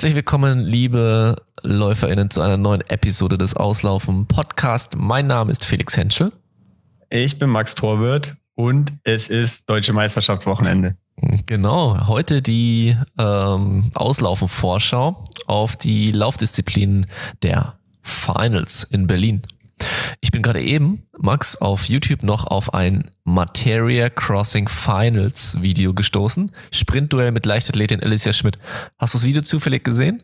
Herzlich 0.00 0.16
willkommen, 0.16 0.60
liebe 0.60 1.36
LäuferInnen, 1.60 2.30
zu 2.30 2.40
einer 2.40 2.56
neuen 2.56 2.80
Episode 2.88 3.36
des 3.36 3.52
Auslaufen 3.52 4.24
Podcast. 4.24 4.96
Mein 4.96 5.26
Name 5.26 5.50
ist 5.50 5.62
Felix 5.62 5.94
Henschel. 5.94 6.32
Ich 7.10 7.38
bin 7.38 7.50
Max 7.50 7.74
Torwirt 7.74 8.34
und 8.54 8.94
es 9.04 9.28
ist 9.28 9.68
Deutsche 9.68 9.92
Meisterschaftswochenende. 9.92 10.96
Genau, 11.44 12.08
heute 12.08 12.40
die 12.40 12.96
ähm, 13.18 13.90
Auslaufen-Vorschau 13.92 15.22
auf 15.46 15.76
die 15.76 16.12
Laufdisziplinen 16.12 17.04
der 17.42 17.74
Finals 18.00 18.84
in 18.84 19.06
Berlin. 19.06 19.42
Ich 20.20 20.30
bin 20.30 20.42
gerade 20.42 20.62
eben, 20.62 21.02
Max, 21.18 21.56
auf 21.56 21.84
YouTube 21.84 22.22
noch 22.22 22.46
auf 22.46 22.74
ein 22.74 23.10
Materia 23.24 24.10
Crossing 24.10 24.68
Finals 24.68 25.60
Video 25.60 25.94
gestoßen. 25.94 26.52
Sprintduell 26.72 27.32
mit 27.32 27.46
Leichtathletin 27.46 28.02
Alicia 28.02 28.32
Schmidt. 28.32 28.58
Hast 28.98 29.14
du 29.14 29.18
das 29.18 29.26
Video 29.26 29.42
zufällig 29.42 29.84
gesehen? 29.84 30.22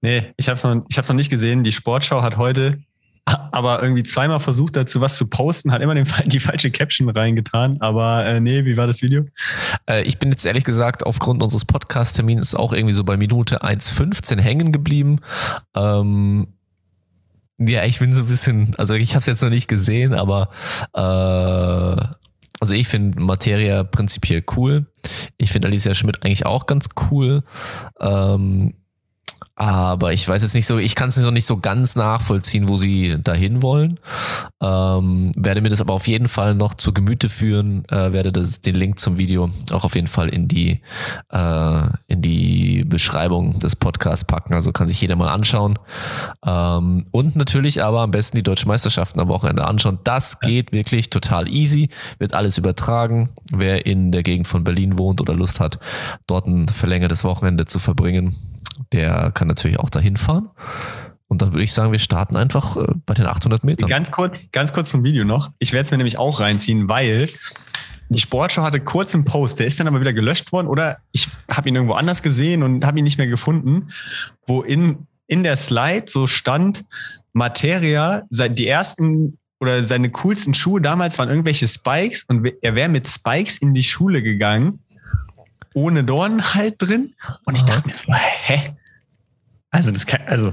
Nee, 0.00 0.32
ich 0.36 0.48
habe 0.48 0.56
es 0.56 0.64
noch, 0.64 1.08
noch 1.08 1.14
nicht 1.14 1.30
gesehen. 1.30 1.64
Die 1.64 1.72
Sportschau 1.72 2.22
hat 2.22 2.36
heute 2.36 2.78
aber 3.52 3.82
irgendwie 3.82 4.02
zweimal 4.02 4.40
versucht 4.40 4.76
dazu 4.76 5.00
was 5.00 5.16
zu 5.16 5.26
posten, 5.28 5.72
hat 5.72 5.82
immer 5.82 5.94
den, 5.94 6.06
die 6.26 6.40
falsche 6.40 6.70
Caption 6.70 7.08
reingetan. 7.08 7.80
Aber 7.80 8.24
äh, 8.24 8.40
nee, 8.40 8.64
wie 8.64 8.76
war 8.76 8.86
das 8.86 9.02
Video? 9.02 9.24
Äh, 9.88 10.02
ich 10.02 10.18
bin 10.18 10.30
jetzt 10.30 10.46
ehrlich 10.46 10.64
gesagt 10.64 11.04
aufgrund 11.04 11.42
unseres 11.42 11.64
Podcast-Termins 11.64 12.54
auch 12.54 12.72
irgendwie 12.72 12.94
so 12.94 13.04
bei 13.04 13.16
Minute 13.16 13.62
1,15 13.62 14.40
hängen 14.40 14.72
geblieben. 14.72 15.20
Ähm, 15.74 16.48
ja, 17.58 17.84
ich 17.84 17.98
bin 17.98 18.14
so 18.14 18.22
ein 18.22 18.28
bisschen, 18.28 18.74
also 18.76 18.94
ich 18.94 19.14
habe 19.14 19.20
es 19.20 19.26
jetzt 19.26 19.42
noch 19.42 19.50
nicht 19.50 19.68
gesehen, 19.68 20.14
aber 20.14 20.50
äh, 20.94 22.14
also 22.60 22.74
ich 22.74 22.88
finde 22.88 23.20
Materia 23.20 23.84
prinzipiell 23.84 24.42
cool. 24.56 24.86
Ich 25.36 25.52
finde 25.52 25.68
Alicia 25.68 25.94
Schmidt 25.94 26.24
eigentlich 26.24 26.46
auch 26.46 26.66
ganz 26.66 26.88
cool. 27.10 27.42
Ähm, 28.00 28.74
aber 29.56 30.12
ich 30.12 30.28
weiß 30.28 30.42
jetzt 30.42 30.54
nicht 30.54 30.66
so, 30.66 30.78
ich 30.78 30.94
kann 30.94 31.08
es 31.08 31.16
noch 31.16 31.32
nicht 31.32 31.46
so 31.46 31.56
ganz 31.56 31.96
nachvollziehen, 31.96 32.68
wo 32.68 32.76
sie 32.76 33.16
dahin 33.22 33.60
wollen. 33.60 33.98
Ähm, 34.62 35.32
werde 35.36 35.60
mir 35.60 35.68
das 35.68 35.80
aber 35.80 35.94
auf 35.94 36.06
jeden 36.06 36.28
Fall 36.28 36.54
noch 36.54 36.74
zu 36.74 36.92
Gemüte 36.92 37.28
führen, 37.28 37.84
äh, 37.88 38.12
werde 38.12 38.30
das, 38.30 38.60
den 38.60 38.76
Link 38.76 39.00
zum 39.00 39.18
Video 39.18 39.50
auch 39.72 39.84
auf 39.84 39.96
jeden 39.96 40.06
Fall 40.06 40.28
in 40.28 40.46
die, 40.46 40.80
äh, 41.32 41.86
in 42.06 42.22
die 42.22 42.84
Beschreibung 42.84 43.58
des 43.58 43.74
Podcasts 43.74 44.24
packen. 44.24 44.54
Also 44.54 44.70
kann 44.70 44.86
sich 44.86 45.00
jeder 45.00 45.16
mal 45.16 45.28
anschauen. 45.28 45.78
Ähm, 46.46 47.04
und 47.10 47.34
natürlich 47.34 47.82
aber 47.82 48.02
am 48.02 48.12
besten 48.12 48.36
die 48.36 48.44
deutschen 48.44 48.68
Meisterschaften 48.68 49.18
am 49.18 49.26
Wochenende 49.28 49.64
anschauen. 49.64 49.98
Das 50.04 50.38
geht 50.38 50.70
wirklich 50.70 51.10
total 51.10 51.48
easy, 51.48 51.90
wird 52.18 52.34
alles 52.34 52.58
übertragen. 52.58 53.30
Wer 53.52 53.86
in 53.86 54.12
der 54.12 54.22
Gegend 54.22 54.46
von 54.46 54.62
Berlin 54.62 54.98
wohnt 55.00 55.20
oder 55.20 55.34
Lust 55.34 55.58
hat, 55.58 55.80
dort 56.28 56.46
ein 56.46 56.68
verlängertes 56.68 57.24
Wochenende 57.24 57.66
zu 57.66 57.80
verbringen, 57.80 58.36
der 58.92 59.30
kann 59.32 59.48
natürlich 59.48 59.78
auch 59.78 59.90
dahin 59.90 60.16
fahren. 60.16 60.50
Und 61.28 61.42
dann 61.42 61.52
würde 61.52 61.62
ich 61.62 61.72
sagen, 61.72 61.92
wir 61.92 61.98
starten 61.98 62.36
einfach 62.36 62.76
äh, 62.76 62.86
bei 63.04 63.14
den 63.14 63.26
800 63.26 63.62
Metern. 63.62 63.88
Ganz 63.88 64.10
kurz, 64.10 64.50
ganz 64.50 64.72
kurz 64.72 64.90
zum 64.90 65.04
Video 65.04 65.24
noch. 65.24 65.50
Ich 65.58 65.72
werde 65.72 65.84
es 65.84 65.90
mir 65.90 65.98
nämlich 65.98 66.18
auch 66.18 66.40
reinziehen, 66.40 66.88
weil 66.88 67.28
die 68.08 68.20
Sportschau 68.20 68.62
hatte 68.62 68.80
kurz 68.80 69.14
einen 69.14 69.24
Post, 69.24 69.58
der 69.58 69.66
ist 69.66 69.78
dann 69.78 69.86
aber 69.86 70.00
wieder 70.00 70.14
gelöscht 70.14 70.52
worden 70.52 70.66
oder 70.66 70.98
ich 71.12 71.28
habe 71.50 71.68
ihn 71.68 71.74
irgendwo 71.74 71.94
anders 71.94 72.22
gesehen 72.22 72.62
und 72.62 72.86
habe 72.86 72.98
ihn 72.98 73.04
nicht 73.04 73.18
mehr 73.18 73.26
gefunden, 73.26 73.88
wo 74.46 74.62
in, 74.62 75.06
in 75.26 75.42
der 75.42 75.56
Slide 75.56 76.06
so 76.08 76.26
stand, 76.26 76.84
Materia, 77.34 78.22
die 78.30 78.66
ersten 78.66 79.38
oder 79.60 79.84
seine 79.84 80.10
coolsten 80.10 80.54
Schuhe 80.54 80.80
damals 80.80 81.18
waren 81.18 81.28
irgendwelche 81.28 81.68
Spikes 81.68 82.24
und 82.24 82.48
er 82.62 82.74
wäre 82.74 82.88
mit 82.88 83.06
Spikes 83.06 83.58
in 83.58 83.74
die 83.74 83.82
Schule 83.82 84.22
gegangen 84.22 84.80
ohne 85.78 86.04
Dorn 86.04 86.54
halt 86.54 86.76
drin. 86.78 87.14
Und 87.44 87.54
ich 87.54 87.64
dachte 87.64 87.86
mir 87.86 87.94
so, 87.94 88.12
hä? 88.12 88.74
Also 89.70 89.90
das 89.90 90.06
kann, 90.06 90.20
also, 90.26 90.52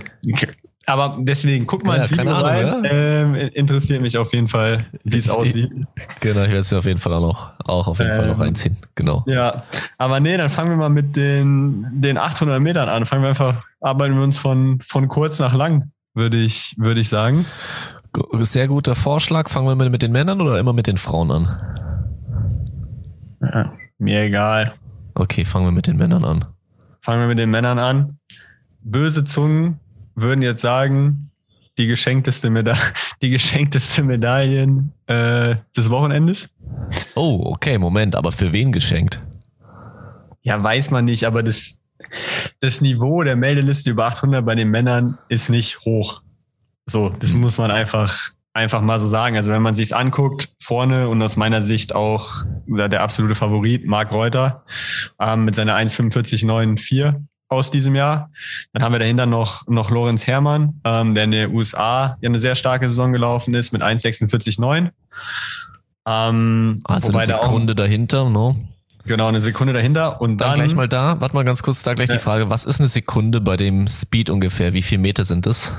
aber 0.88 1.18
deswegen, 1.20 1.66
guck 1.66 1.84
mal 1.84 1.98
ja, 1.98 2.04
ins 2.04 2.12
Video 2.12 2.32
Ahnung, 2.32 2.46
rein. 2.46 2.84
Ja. 2.84 2.92
Ähm, 2.92 3.36
interessiert 3.54 4.02
mich 4.02 4.18
auf 4.18 4.34
jeden 4.34 4.48
Fall, 4.48 4.86
wie 5.04 5.18
es 5.18 5.30
aussieht. 5.30 5.72
Genau, 6.20 6.42
ich 6.42 6.50
werde 6.50 6.58
es 6.58 6.72
mir 6.72 6.78
auf 6.78 6.86
jeden 6.86 7.00
Fall 7.00 7.14
auch 7.14 7.22
noch, 7.22 7.54
auch 7.64 7.88
auf 7.88 7.98
jeden 7.98 8.12
ähm, 8.12 8.18
Fall 8.18 8.28
noch 8.28 8.36
ähm, 8.36 8.42
reinziehen. 8.42 8.78
Genau. 8.94 9.24
Ja, 9.26 9.64
aber 9.98 10.20
nee, 10.20 10.38
dann 10.38 10.50
fangen 10.50 10.70
wir 10.70 10.78
mal 10.78 10.90
mit 10.90 11.16
den, 11.16 11.88
den 11.92 12.18
800 12.18 12.62
Metern 12.62 12.90
an. 12.90 13.06
Fangen 13.06 13.24
wir 13.24 13.30
einfach, 13.30 13.64
arbeiten 13.80 14.16
wir 14.16 14.24
uns 14.24 14.38
von, 14.38 14.82
von 14.86 15.08
kurz 15.08 15.40
nach 15.40 15.54
lang, 15.54 15.92
würde 16.14 16.38
ich, 16.38 16.76
würde 16.78 17.02
ich 17.02 17.10
sagen. 17.10 17.46
Sehr 18.34 18.68
guter 18.68 18.96
Vorschlag. 18.96 19.50
Fangen 19.50 19.68
wir 19.68 19.90
mit 19.90 20.02
den 20.02 20.12
Männern 20.12 20.40
oder 20.40 20.60
immer 20.60 20.74
mit 20.74 20.88
den 20.88 20.98
Frauen 20.98 21.32
an? 21.32 21.48
Ja, 23.42 23.74
mir 23.98 24.22
egal. 24.22 24.74
Okay, 25.16 25.46
fangen 25.46 25.66
wir 25.66 25.72
mit 25.72 25.88
den 25.88 25.98
Männern 25.98 26.26
an. 26.26 26.46
Fangen 27.02 27.22
wir 27.22 27.28
mit 27.28 27.40
den 27.40 27.50
Männern 27.50 27.80
an. 27.80 28.20
Böse 28.82 29.24
Zungen 29.24 29.80
würden 30.14 30.42
jetzt 30.42 30.62
sagen, 30.62 31.32
die 31.78 31.88
geschenkteste, 31.88 32.50
Meda 32.50 32.74
die 33.22 33.30
geschenkteste 33.30 34.04
Medaillen 34.04 34.92
äh, 35.08 35.56
des 35.76 35.90
Wochenendes. 35.90 36.50
Oh, 37.16 37.44
okay, 37.46 37.78
Moment, 37.78 38.16
aber 38.16 38.32
für 38.32 38.54
wen 38.54 38.72
geschenkt? 38.72 39.20
Ja, 40.42 40.62
weiß 40.62 40.92
man 40.92 41.06
nicht, 41.06 41.26
aber 41.26 41.44
das, 41.44 41.82
das 42.60 42.82
Niveau 42.82 43.24
der 43.24 43.36
Meldeliste 43.36 43.92
über 43.92 44.06
800 44.06 44.46
bei 44.46 44.56
den 44.56 44.70
Männern 44.70 45.18
ist 45.30 45.50
nicht 45.50 45.80
hoch. 45.82 46.22
So, 46.86 47.10
das 47.10 47.32
hm. 47.32 47.42
muss 47.42 47.58
man 47.58 47.72
einfach 47.72 48.32
einfach 48.56 48.82
mal 48.82 49.00
so 49.00 49.08
sagen. 49.08 49.36
Also 49.36 49.52
wenn 49.52 49.62
man 49.62 49.76
sich's 49.76 49.92
anguckt, 49.92 50.50
vorne 50.60 51.10
und 51.10 51.22
aus 51.22 51.36
meiner 51.36 51.62
Sicht 51.62 51.94
auch 51.94 52.44
der 52.66 53.02
absolute 53.02 53.36
Favorit, 53.36 53.86
Marc 53.86 54.12
Reuter, 54.12 54.64
ähm, 55.20 55.46
mit 55.46 55.56
seiner 55.56 55.76
1,45,94 55.76 57.14
aus 57.50 57.70
diesem 57.70 57.96
Jahr. 57.96 58.32
Dann 58.74 58.82
haben 58.82 58.94
wir 58.94 59.00
dahinter 59.00 59.26
noch, 59.26 59.68
noch 59.68 59.92
Lorenz 59.92 60.26
Herrmann, 60.26 60.82
ähm, 60.86 61.14
der 61.14 61.26
in 61.26 61.32
den 61.32 61.54
USA 61.54 62.18
ja 62.22 62.30
eine 62.30 62.40
sehr 62.40 62.56
starke 62.56 62.88
Saison 62.88 63.12
gelaufen 63.12 63.54
ist 63.54 63.74
mit 63.74 63.84
1,46,9. 63.84 64.90
Ähm, 66.08 66.82
also 66.86 67.12
eine 67.12 67.26
Sekunde 67.26 67.74
auch, 67.74 67.76
dahinter, 67.76 68.30
no? 68.30 68.56
Genau, 69.06 69.28
eine 69.28 69.42
Sekunde 69.42 69.74
dahinter 69.74 70.20
und 70.22 70.40
dann, 70.42 70.50
dann 70.50 70.56
gleich 70.56 70.76
mal 70.76 70.88
da, 70.88 71.20
warte 71.20 71.36
mal 71.36 71.44
ganz 71.44 71.62
kurz, 71.62 71.84
da 71.84 71.94
gleich 71.94 72.10
ja. 72.10 72.16
die 72.16 72.22
Frage, 72.22 72.50
was 72.50 72.64
ist 72.66 72.80
eine 72.80 72.88
Sekunde 72.88 73.42
bei 73.42 73.58
dem 73.58 73.88
Speed 73.88 74.30
ungefähr? 74.30 74.74
Wie 74.74 74.82
viele 74.82 75.02
Meter 75.02 75.26
sind 75.26 75.46
das? 75.46 75.76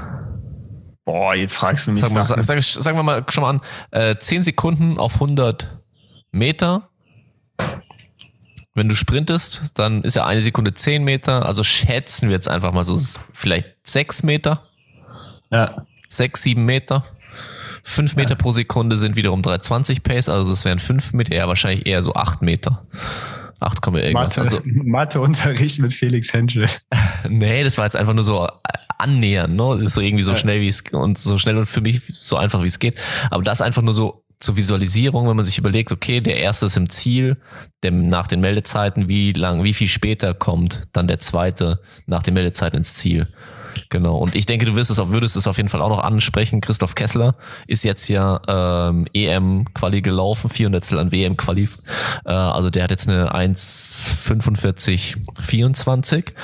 Boah, 1.06 1.36
jetzt 1.36 1.54
fragst 1.54 1.86
du 1.86 1.92
mich. 1.92 2.02
Sag 2.02 2.12
mal, 2.12 2.22
sag, 2.24 2.42
sag, 2.42 2.62
sagen 2.62 2.98
wir 2.98 3.04
mal 3.04 3.24
schon 3.30 3.42
mal 3.42 3.50
an, 3.50 3.60
äh, 3.92 4.16
10 4.18 4.42
Sekunden 4.42 4.98
auf 4.98 5.14
100 5.14 5.68
Meter. 6.32 6.90
Wenn 8.74 8.88
du 8.88 8.96
sprintest, 8.96 9.70
dann 9.74 10.02
ist 10.02 10.16
ja 10.16 10.26
eine 10.26 10.40
Sekunde 10.40 10.74
10 10.74 11.04
Meter. 11.04 11.46
Also 11.46 11.62
schätzen 11.62 12.28
wir 12.28 12.34
jetzt 12.34 12.48
einfach 12.48 12.72
mal 12.72 12.84
so 12.84 13.00
vielleicht 13.32 13.68
6 13.84 14.24
Meter. 14.24 14.64
Ja. 15.50 15.86
6, 16.08 16.42
7 16.42 16.64
Meter. 16.64 17.06
5 17.84 18.16
Meter 18.16 18.30
ja. 18.30 18.36
pro 18.36 18.50
Sekunde 18.50 18.96
sind 18.96 19.14
wiederum 19.14 19.42
320 19.42 20.02
Pace, 20.02 20.28
also 20.28 20.52
es 20.52 20.64
wären 20.64 20.80
5 20.80 21.12
Meter, 21.12 21.36
ja 21.36 21.46
wahrscheinlich 21.46 21.86
eher 21.86 22.02
so 22.02 22.14
8 22.14 22.42
Meter. 22.42 22.84
8, 23.60 23.86
irgendwas. 23.86 24.36
Mathe, 24.36 24.40
also, 24.40 24.60
Matheunterricht 24.64 25.78
mit 25.78 25.92
Felix 25.92 26.32
Henschel. 26.32 26.66
nee, 27.28 27.62
das 27.62 27.78
war 27.78 27.84
jetzt 27.84 27.96
einfach 27.96 28.12
nur 28.12 28.24
so 28.24 28.48
annähern, 28.98 29.56
ne? 29.56 29.76
Das 29.78 29.86
ist 29.86 29.94
so 29.94 30.00
irgendwie 30.00 30.24
so 30.24 30.34
schnell 30.34 30.60
wie 30.60 30.68
es 30.68 30.82
und 30.92 31.18
so 31.18 31.38
schnell 31.38 31.58
und 31.58 31.66
für 31.66 31.80
mich 31.80 32.02
so 32.06 32.36
einfach 32.36 32.62
wie 32.62 32.68
es 32.68 32.78
geht. 32.78 32.98
Aber 33.30 33.42
das 33.42 33.60
einfach 33.60 33.82
nur 33.82 33.94
so 33.94 34.22
zur 34.38 34.56
Visualisierung, 34.56 35.28
wenn 35.28 35.36
man 35.36 35.44
sich 35.44 35.58
überlegt, 35.58 35.92
okay, 35.92 36.20
der 36.20 36.36
erste 36.38 36.66
ist 36.66 36.76
im 36.76 36.90
Ziel, 36.90 37.38
der 37.82 37.90
nach 37.90 38.26
den 38.26 38.40
Meldezeiten, 38.40 39.08
wie 39.08 39.32
lang, 39.32 39.64
wie 39.64 39.72
viel 39.72 39.88
später 39.88 40.34
kommt 40.34 40.82
dann 40.92 41.08
der 41.08 41.20
zweite 41.20 41.80
nach 42.06 42.22
den 42.22 42.34
Meldezeiten 42.34 42.78
ins 42.78 42.94
Ziel. 42.94 43.28
Genau. 43.88 44.16
Und 44.16 44.34
ich 44.34 44.46
denke, 44.46 44.66
du 44.66 44.74
wirst 44.76 44.90
es 44.90 44.98
auch, 44.98 45.10
würdest 45.10 45.36
es 45.36 45.46
auf 45.46 45.56
jeden 45.56 45.68
Fall 45.68 45.82
auch 45.82 45.88
noch 45.88 46.00
ansprechen. 46.00 46.60
Christoph 46.60 46.94
Kessler 46.94 47.36
ist 47.66 47.84
jetzt 47.84 48.08
ja 48.08 48.40
ähm, 48.48 49.06
EM-Quali 49.12 50.02
gelaufen, 50.02 50.48
400 50.50 50.92
an 50.94 51.12
WM-Quali. 51.12 51.68
Äh, 52.24 52.32
also 52.32 52.70
der 52.70 52.84
hat 52.84 52.90
jetzt 52.90 53.08
eine 53.08 53.34
1,45, 53.34 55.16
24 55.40 56.34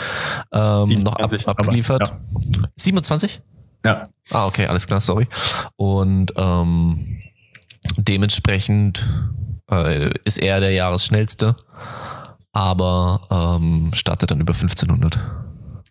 ähm, 0.53 1.01
noch 1.01 1.17
ab, 1.17 1.33
abgeliefert. 1.47 2.11
Aber, 2.11 2.21
ja. 2.63 2.69
27? 2.77 3.41
Ja. 3.85 4.09
Ah, 4.31 4.47
okay, 4.47 4.67
alles 4.67 4.87
klar, 4.87 5.01
sorry. 5.01 5.27
Und 5.77 6.33
ähm, 6.37 7.21
dementsprechend 7.99 9.09
äh, 9.71 10.11
ist 10.25 10.39
er 10.39 10.61
der 10.61 10.73
Jahresschnellste, 10.73 11.57
aber 12.53 13.59
ähm, 13.61 13.91
startet 13.95 14.31
dann 14.31 14.41
über 14.41 14.55
1500. 14.55 15.19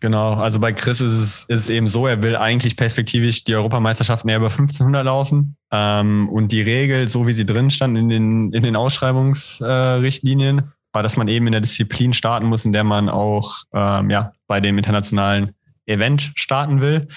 Genau, 0.02 0.34
also 0.34 0.60
bei 0.60 0.74
Chris 0.74 1.00
ist 1.00 1.14
es, 1.14 1.44
ist 1.44 1.60
es 1.60 1.70
eben 1.70 1.88
so, 1.88 2.08
er 2.08 2.24
will 2.24 2.36
eigentlich 2.36 2.76
perspektivisch 2.76 3.44
die 3.44 3.54
Europameisterschaften 3.54 4.30
eher 4.30 4.38
über 4.38 4.50
1500 4.50 5.06
laufen. 5.06 5.56
Ähm, 5.72 6.28
und 6.28 6.52
die 6.52 6.62
Regel, 6.62 7.08
so 7.08 7.28
wie 7.28 7.34
sie 7.34 7.46
drin 7.46 7.70
stand 7.70 7.96
in 7.96 8.10
den, 8.10 8.52
in 8.52 8.64
den 8.64 8.76
Ausschreibungsrichtlinien, 8.76 10.58
äh, 10.58 10.64
war, 10.92 11.04
dass 11.04 11.18
man 11.18 11.28
eben 11.28 11.46
in 11.46 11.52
der 11.52 11.62
Disziplin 11.62 12.14
starten 12.14 12.48
muss, 12.48 12.66
in 12.66 12.74
der 12.74 12.84
man 12.84 13.10
auch 13.10 13.58
ähm, 13.74 14.10
ja, 14.10 14.34
bei 14.48 14.60
dem 14.60 14.80
internationalen 14.80 15.54
Event 15.86 16.32
starten 16.34 16.82
will. 16.82 17.08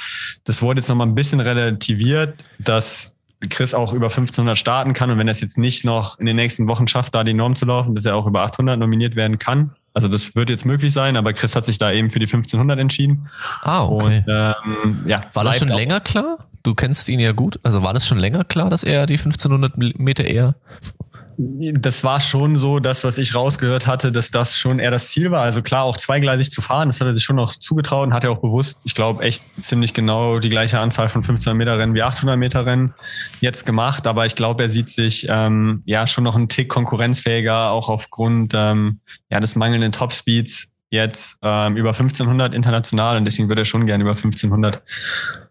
Das 0.45 0.61
wurde 0.61 0.81
jetzt 0.81 0.89
nochmal 0.89 1.07
ein 1.07 1.15
bisschen 1.15 1.41
relativiert, 1.41 2.45
dass 2.59 3.17
Chris 3.49 3.73
auch 3.73 3.95
über 3.95 4.07
1500 4.07 4.59
starten 4.59 4.93
kann 4.93 5.11
und 5.11 5.17
wenn 5.17 5.27
er 5.27 5.33
es 5.33 5.41
jetzt 5.41 5.57
nicht 5.57 5.87
noch 5.87 6.19
in 6.19 6.27
den 6.27 6.37
nächsten 6.37 6.67
Wochen 6.67 6.87
schafft, 6.87 7.15
da 7.15 7.25
die 7.25 7.35
Norm 7.35 7.55
zu 7.55 7.65
laufen, 7.65 7.95
dass 7.95 8.05
er 8.05 8.15
auch 8.15 8.27
über 8.27 8.43
800 8.43 8.79
nominiert 8.79 9.17
werden 9.17 9.39
kann 9.39 9.75
Also 9.95 10.09
das 10.09 10.35
wird 10.35 10.51
jetzt 10.51 10.67
möglich 10.67 10.93
sein, 10.93 11.17
aber 11.17 11.33
Chris 11.33 11.55
hat 11.55 11.65
sich 11.65 11.79
da 11.79 11.93
eben 11.93 12.11
für 12.11 12.19
die 12.19 12.27
1500 12.27 12.79
entschieden. 12.81 13.29
Ah, 13.63 13.85
okay. 13.85 14.19
Und, 14.19 14.25
ähm, 14.29 15.05
ja, 15.07 15.25
war 15.33 15.45
das 15.45 15.59
schon 15.59 15.69
länger 15.69 16.01
klar? 16.01 16.49
Du 16.65 16.75
kennst 16.75 17.09
ihn 17.09 17.21
ja 17.21 17.33
gut. 17.33 17.61
Also 17.63 17.83
war 17.83 17.95
das 17.95 18.07
schon 18.07 18.19
länger 18.19 18.45
klar, 18.45 18.71
dass 18.71 18.83
er 18.83 19.07
die 19.07 19.15
1500 19.15 19.79
Meter 19.99 20.25
eher 20.25 20.57
Das 21.37 22.05
war 22.05 22.21
schon 22.21 22.57
so, 22.57 22.79
das, 22.79 23.05
was 23.05 23.19
ich 23.19 23.35
rausgehört 23.35 23.87
hatte, 23.87 24.13
dass 24.13 24.31
das 24.31 24.59
schon 24.59 24.79
eher 24.79 24.91
das 24.91 25.09
Ziel 25.09 25.31
war. 25.31 25.43
Also 25.43 25.63
klar, 25.63 25.85
auch 25.85 25.97
zweigleisig 25.97 26.51
zu 26.51 26.63
fahren, 26.63 26.89
das 26.89 27.01
hat 27.01 27.09
er 27.09 27.15
sich 27.15 27.25
schon 27.25 27.37
noch 27.37 27.51
zugetraut 27.51 28.07
und 28.07 28.15
hat 28.15 28.25
er 28.25 28.31
auch 28.31 28.41
bewusst, 28.41 28.81
ich 28.85 28.95
glaube, 28.95 29.23
echt 29.23 29.43
ziemlich 29.63 29.95
genau 29.95 30.39
die 30.39 30.51
gleiche 30.51 30.79
Anzahl 30.79 31.09
von 31.09 31.23
1500 31.23 31.57
Meter 31.57 31.79
Rennen 31.79 31.95
wie 31.95 32.03
800 32.03 32.39
Meter 32.39 32.67
Rennen 32.67 32.95
jetzt 33.41 33.67
gemacht. 33.67 34.07
Aber 34.07 34.27
ich 34.27 34.37
glaube, 34.37 34.63
er 34.65 34.69
sieht 34.69 34.91
sich 34.91 35.27
ähm, 35.29 35.83
ja 35.87 36.07
schon 36.07 36.25
noch 36.25 36.37
einen 36.37 36.49
Tick 36.49 36.69
konkurrenzfähiger, 36.69 37.71
auch 37.71 37.89
aufgrund 37.89 38.53
ähm, 38.55 39.01
ja, 39.31 39.41
des 39.41 39.57
mangelnden 39.57 39.93
Topspeeds 39.93 40.69
jetzt 40.91 41.39
ähm, 41.43 41.77
über 41.77 41.91
1500 41.91 42.55
international 42.55 43.17
und 43.17 43.25
deswegen 43.25 43.49
würde 43.49 43.63
er 43.63 43.65
schon 43.65 43.87
gerne 43.87 44.03
über 44.03 44.13
1500 44.13 44.83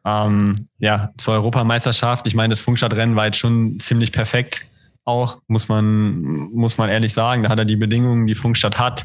ähm, 0.06 0.56
ja, 0.80 1.12
zur 1.18 1.34
Europameisterschaft. 1.34 2.26
Ich 2.28 2.36
meine, 2.36 2.54
das 2.54 2.62
Funkstadtrennen 2.62 3.16
war 3.16 3.26
jetzt 3.26 3.40
schon 3.40 3.80
ziemlich 3.80 4.12
perfekt 4.12 4.66
auch, 5.06 5.42
muss 5.48 5.68
man, 5.68 6.22
muss 6.52 6.78
man 6.78 6.90
ehrlich 6.90 7.14
sagen. 7.14 7.44
Da 7.44 7.50
hat 7.50 7.60
er 7.60 7.66
die 7.66 7.76
Bedingungen, 7.76 8.28
die 8.28 8.36
Funkstadt 8.36 8.80
hat. 8.80 9.04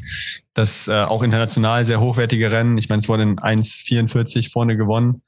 Das 0.53 0.87
äh, 0.87 1.03
auch 1.03 1.23
international 1.23 1.85
sehr 1.85 1.99
hochwertige 1.99 2.51
Rennen. 2.51 2.77
Ich 2.77 2.89
meine, 2.89 2.99
es 2.99 3.09
wurde 3.09 3.23
in 3.23 3.37
1,44 3.37 4.51
vorne 4.51 4.77
gewonnen 4.77 5.21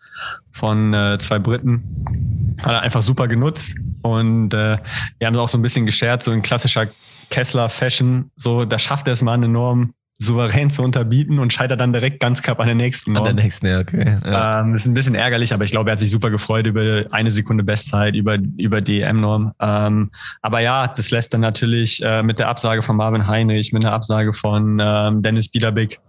von 0.51 0.93
äh, 0.93 1.17
zwei 1.19 1.39
Briten. 1.39 2.55
Hat 2.63 2.73
er 2.73 2.81
einfach 2.81 3.01
super 3.01 3.27
genutzt. 3.27 3.77
Und 4.01 4.53
äh, 4.53 4.77
wir 5.19 5.27
haben 5.27 5.33
es 5.33 5.39
auch 5.39 5.49
so 5.49 5.57
ein 5.57 5.61
bisschen 5.61 5.85
geschert, 5.85 6.23
so 6.23 6.31
in 6.31 6.41
klassischer 6.41 6.87
Kessler-Fashion. 7.29 8.31
So, 8.35 8.65
da 8.65 8.79
schafft 8.79 9.07
er 9.07 9.13
es 9.13 9.21
mal 9.21 9.41
enorm 9.41 9.93
souverän 10.21 10.69
zu 10.69 10.83
unterbieten 10.83 11.39
und 11.39 11.51
scheitert 11.51 11.79
dann 11.79 11.93
direkt 11.93 12.19
ganz 12.19 12.43
knapp 12.43 12.59
an 12.59 12.67
der 12.67 12.75
nächsten 12.75 13.17
an 13.17 13.23
der 13.23 13.33
Norm. 13.33 13.43
nächsten, 13.43 13.65
ja, 13.65 13.79
okay. 13.79 14.19
Ja. 14.23 14.61
Ähm, 14.61 14.75
ist 14.75 14.85
ein 14.85 14.93
bisschen 14.93 15.15
ärgerlich, 15.15 15.51
aber 15.51 15.63
ich 15.63 15.71
glaube, 15.71 15.89
er 15.89 15.93
hat 15.93 15.99
sich 15.99 16.11
super 16.11 16.29
gefreut 16.29 16.67
über 16.67 17.05
eine 17.09 17.31
Sekunde 17.31 17.63
Bestzeit, 17.63 18.15
über, 18.15 18.37
über 18.57 18.81
die 18.81 19.01
EM-Norm. 19.01 19.53
Ähm, 19.59 20.11
aber 20.43 20.59
ja, 20.59 20.87
das 20.87 21.09
lässt 21.09 21.33
dann 21.33 21.41
natürlich 21.41 22.03
äh, 22.03 22.21
mit 22.21 22.37
der 22.37 22.49
Absage 22.49 22.83
von 22.83 22.97
Marvin 22.97 23.27
Heinrich, 23.27 23.73
mit 23.73 23.81
der 23.81 23.93
Absage 23.93 24.33
von 24.33 24.79
ähm, 24.79 25.23
Dennis 25.23 25.49
Biederbick, 25.49 25.99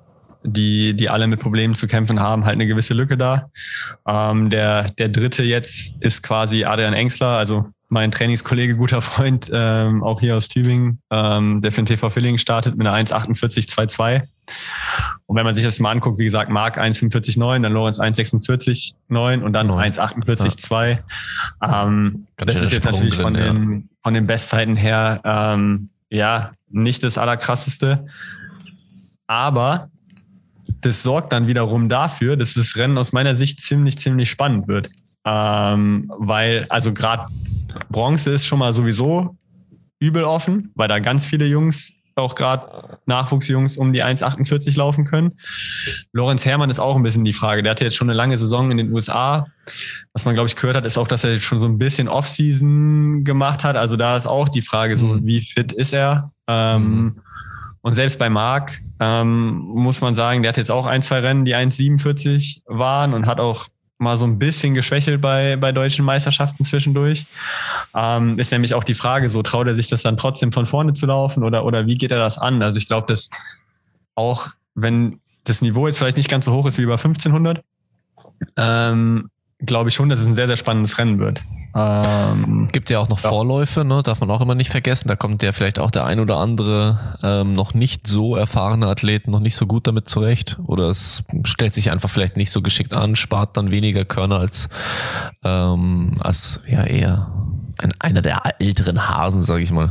die, 0.45 0.95
die 0.95 1.09
alle 1.09 1.27
mit 1.27 1.41
Problemen 1.41 1.75
zu 1.75 1.87
kämpfen 1.87 2.21
haben, 2.21 2.45
halt 2.45 2.55
eine 2.55 2.67
gewisse 2.67 2.93
Lücke 2.93 3.17
da. 3.17 3.51
Ähm, 4.07 4.51
der, 4.51 4.91
der 4.91 5.09
dritte 5.09 5.43
jetzt 5.43 5.95
ist 6.01 6.23
quasi 6.23 6.65
Adrian 6.65 6.93
Engsler, 6.93 7.39
also 7.39 7.71
mein 7.93 8.11
Trainingskollege, 8.11 8.75
guter 8.75 9.03
Freund, 9.03 9.51
ähm, 9.53 10.03
auch 10.03 10.21
hier 10.21 10.35
aus 10.39 10.49
Tübingen, 10.49 11.03
ähm, 11.11 11.61
der 11.61 11.73
für 11.73 11.83
den 11.83 11.87
TV 11.87 12.09
Filling 12.09 12.39
startet 12.39 12.75
mit 12.75 12.87
einer 12.87 12.97
1,48,22. 12.97 14.23
Und 15.27 15.37
wenn 15.37 15.45
man 15.45 15.55
sich 15.55 15.63
das 15.63 15.79
mal 15.79 15.91
anguckt, 15.91 16.19
wie 16.19 16.25
gesagt, 16.25 16.51
Marc 16.51 16.79
1,45,9, 16.79 17.63
dann 17.63 17.73
Lorenz 17.73 18.01
1,46,9 18.01 19.43
und 19.43 19.53
dann 19.53 19.67
Neun. 19.67 19.83
1,48,2. 19.83 21.01
Ähm, 21.63 22.27
Ganz 22.39 22.53
das 22.55 22.63
ist 22.63 22.73
jetzt 22.73 22.85
Sprung 22.85 22.95
natürlich 22.95 23.15
drin, 23.15 23.23
von, 23.23 23.35
ja. 23.35 23.53
den, 23.53 23.91
von 24.03 24.15
den 24.15 24.27
Bestzeiten 24.27 24.75
her, 24.75 25.21
ähm, 25.25 25.91
ja, 26.09 26.53
nicht 26.71 27.05
das 27.05 27.19
Allerkrasseste. 27.19 28.07
Aber 29.27 29.91
das 30.81 31.03
sorgt 31.03 31.35
dann 31.35 31.47
wiederum 31.47 31.91
dafür, 31.91 32.39
dass 32.39 32.55
das 32.55 32.75
Rennen 32.77 32.97
aus 32.97 33.13
meiner 33.13 33.35
Sicht 33.35 33.61
ziemlich, 33.61 33.99
ziemlich 33.99 34.31
spannend 34.31 34.67
wird. 34.67 34.89
Ähm, 35.25 36.11
weil, 36.19 36.67
also 36.69 36.93
gerade 36.93 37.27
Bronze 37.91 38.31
ist 38.31 38.47
schon 38.47 38.59
mal 38.59 38.73
sowieso 38.73 39.37
übel 40.01 40.25
offen, 40.25 40.73
weil 40.75 40.89
da 40.89 40.99
ganz 40.99 41.27
viele 41.27 41.47
Jungs, 41.47 41.93
auch 42.15 42.35
gerade 42.35 42.99
Nachwuchsjungs, 43.07 43.79
um 43.79 43.93
die 43.95 44.05
1,48 44.05 44.77
laufen 44.77 45.07
können. 45.07 45.33
Lorenz 46.13 46.45
Herrmann 46.45 46.69
ist 46.69 46.79
auch 46.81 46.97
ein 46.97 47.03
bisschen 47.03 47.25
die 47.25 47.33
Frage. 47.33 47.63
Der 47.63 47.71
hatte 47.71 47.85
jetzt 47.85 47.97
schon 47.97 48.11
eine 48.11 48.17
lange 48.17 48.37
Saison 48.37 48.71
in 48.71 48.77
den 48.77 48.93
USA. 48.93 49.47
Was 50.13 50.27
man, 50.27 50.35
glaube 50.35 50.49
ich, 50.49 50.57
gehört 50.57 50.77
hat, 50.77 50.85
ist 50.85 50.99
auch, 50.99 51.09
dass 51.09 51.25
er 51.25 51.33
jetzt 51.33 51.45
schon 51.45 51.59
so 51.61 51.67
ein 51.67 51.79
bisschen 51.79 52.09
Off-Season 52.09 53.25
gemacht 53.25 53.65
hat. 53.65 53.77
Also 53.77 53.97
da 53.97 54.17
ist 54.19 54.27
auch 54.27 54.49
die 54.51 54.61
Frage, 54.61 54.97
so 54.99 55.07
Mhm. 55.07 55.27
wie 55.27 55.41
fit 55.41 55.73
ist 55.73 55.93
er? 55.95 56.33
Ähm, 56.49 57.21
Und 57.85 57.95
selbst 57.95 58.19
bei 58.19 58.29
Marc 58.29 58.79
ähm, 59.01 59.55
muss 59.75 60.01
man 60.03 60.15
sagen, 60.15 60.43
der 60.43 60.51
hat 60.51 60.57
jetzt 60.57 60.71
auch 60.71 60.87
ein, 60.87 61.01
zwei 61.03 61.19
Rennen, 61.21 61.45
die 61.45 61.55
1,47 61.57 62.61
waren 62.67 63.15
und 63.15 63.27
hat 63.27 63.41
auch 63.41 63.67
mal 64.03 64.17
so 64.17 64.27
ein 64.27 64.39
bisschen 64.39 64.75
geschwächelt 64.75 65.21
bei, 65.21 65.57
bei 65.57 65.73
deutschen 65.73 66.05
Meisterschaften 66.05 66.65
zwischendurch. 66.65 67.25
Ähm, 67.95 68.39
ist 68.39 68.53
nämlich 68.53 68.75
auch 68.75 68.85
die 68.85 68.95
Frage, 68.95 69.29
so 69.29 69.43
traut 69.43 69.67
er 69.67 69.75
sich 69.75 69.89
das 69.89 70.03
dann 70.03 70.17
trotzdem 70.17 70.53
von 70.53 70.67
vorne 70.67 70.93
zu 70.93 71.07
laufen 71.07 71.45
oder, 71.45 71.65
oder 71.65 71.87
wie 71.87 71.97
geht 71.97 72.11
er 72.11 72.19
das 72.19 72.39
an? 72.39 72.63
Also 72.63 72.77
ich 72.79 72.89
glaube, 72.89 73.07
dass 73.07 73.31
auch 74.15 74.49
wenn 74.75 75.21
das 75.45 75.63
Niveau 75.63 75.87
jetzt 75.87 75.99
vielleicht 75.99 76.17
nicht 76.17 76.29
ganz 76.29 76.45
so 76.45 76.53
hoch 76.53 76.67
ist 76.67 76.79
wie 76.79 76.83
über 76.83 76.95
1500, 76.95 77.63
ähm, 78.57 79.31
glaube 79.65 79.89
ich 79.89 79.95
schon, 79.95 80.09
dass 80.09 80.21
es 80.21 80.27
ein 80.27 80.35
sehr, 80.35 80.47
sehr 80.47 80.57
spannendes 80.57 80.99
Rennen 80.99 81.19
wird. 81.19 81.43
Ähm, 81.75 82.69
Gibt 82.71 82.91
ja 82.91 82.99
auch 82.99 83.09
noch 83.09 83.23
Ja. 83.23 83.31
Vorläufe, 83.31 83.85
ne? 83.85 84.03
darf 84.03 84.21
man 84.21 84.31
auch 84.31 84.41
immer 84.43 84.55
nicht 84.55 84.71
vergessen. 84.71 85.09
Da 85.09 85.17
kommt 85.17 85.43
ja 85.43 85.53
vielleicht 85.53 85.79
auch 85.79 85.91
der 85.91 86.05
ein 86.05 86.21
oder 86.21 86.37
andere 86.37 87.19
ähm, 87.23 87.55
noch 87.55 87.73
nicht 87.73 88.07
so 88.07 88.37
erfahrene 88.37 88.87
Athleten 88.89 89.31
noch 89.31 89.41
nicht 89.41 89.57
so 89.57 89.67
gut 89.67 89.87
damit 89.87 90.09
zurecht. 90.09 90.59
Oder 90.67 90.91
es 90.91 91.25
stellt 91.45 91.73
sich 91.73 91.91
einfach 91.91 92.11
vielleicht 92.11 92.37
nicht 92.37 92.51
so 92.51 92.61
geschickt 92.61 92.95
an, 92.95 93.17
spart 93.17 93.57
dann 93.57 93.71
weniger 93.71 94.05
Körner 94.05 94.39
als, 94.39 94.69
ähm, 95.45 96.15
als 96.21 96.61
ja 96.69 96.85
eher 96.85 97.33
ein, 97.79 97.95
einer 97.99 98.21
der 98.21 98.43
älteren 98.59 99.09
Hasen, 99.09 99.43
sage 99.43 99.63
ich 99.63 99.73
mal. 99.73 99.91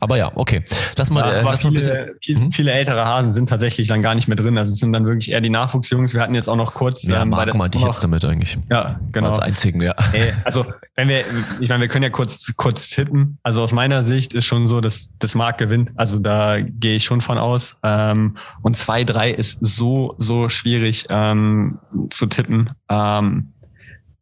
Aber 0.00 0.16
ja, 0.16 0.30
okay. 0.34 0.62
Lass 0.96 1.10
mal, 1.10 1.20
Ja, 1.20 1.32
äh, 1.40 1.42
lass 1.42 1.64
mal 1.64 1.70
ein 1.70 1.74
bisschen. 1.74 1.94
viele, 1.96 2.14
viele, 2.22 2.38
Mhm. 2.40 2.52
viele 2.52 2.72
ältere 2.72 3.04
Hasen 3.04 3.32
sind 3.32 3.48
tatsächlich 3.48 3.88
dann 3.88 4.02
gar 4.02 4.14
nicht 4.14 4.28
mehr 4.28 4.36
drin. 4.36 4.56
Also 4.58 4.72
es 4.72 4.78
sind 4.78 4.92
dann 4.92 5.04
wirklich 5.06 5.30
eher 5.30 5.40
die 5.40 5.50
Nachwuchsjungs. 5.50 6.14
Wir 6.14 6.20
hatten 6.22 6.34
jetzt 6.34 6.48
auch 6.48 6.56
noch 6.56 6.74
kurz. 6.74 7.02
Ja, 7.04 7.22
ähm, 7.22 7.30
der- 7.30 7.54
meinte 7.56 7.78
ich 7.78 7.84
jetzt 7.84 8.02
damit 8.04 8.24
eigentlich. 8.24 8.58
Ja, 8.70 9.00
genau. 9.12 9.28
Als 9.28 9.38
einzigen, 9.38 9.80
ja. 9.82 9.94
Ey, 10.12 10.32
also, 10.44 10.66
wenn 10.96 11.08
wir, 11.08 11.20
ich 11.60 11.68
meine, 11.68 11.80
wir 11.82 11.88
können 11.88 12.02
ja 12.04 12.10
kurz, 12.10 12.52
kurz 12.56 12.90
tippen. 12.90 13.38
Also 13.42 13.62
aus 13.62 13.72
meiner 13.72 14.02
Sicht 14.02 14.34
ist 14.34 14.46
schon 14.46 14.68
so, 14.68 14.80
dass 14.80 15.12
das 15.18 15.34
Markt 15.34 15.58
gewinnt. 15.58 15.90
Also 15.96 16.18
da 16.18 16.58
gehe 16.60 16.96
ich 16.96 17.04
schon 17.04 17.20
von 17.20 17.38
aus. 17.38 17.76
Ähm, 17.82 18.36
und 18.62 18.76
zwei, 18.76 19.04
drei 19.04 19.30
ist 19.30 19.58
so, 19.64 20.14
so 20.18 20.48
schwierig 20.48 21.06
ähm, 21.10 21.78
zu 22.10 22.26
tippen. 22.26 22.70
Ähm, 22.88 23.48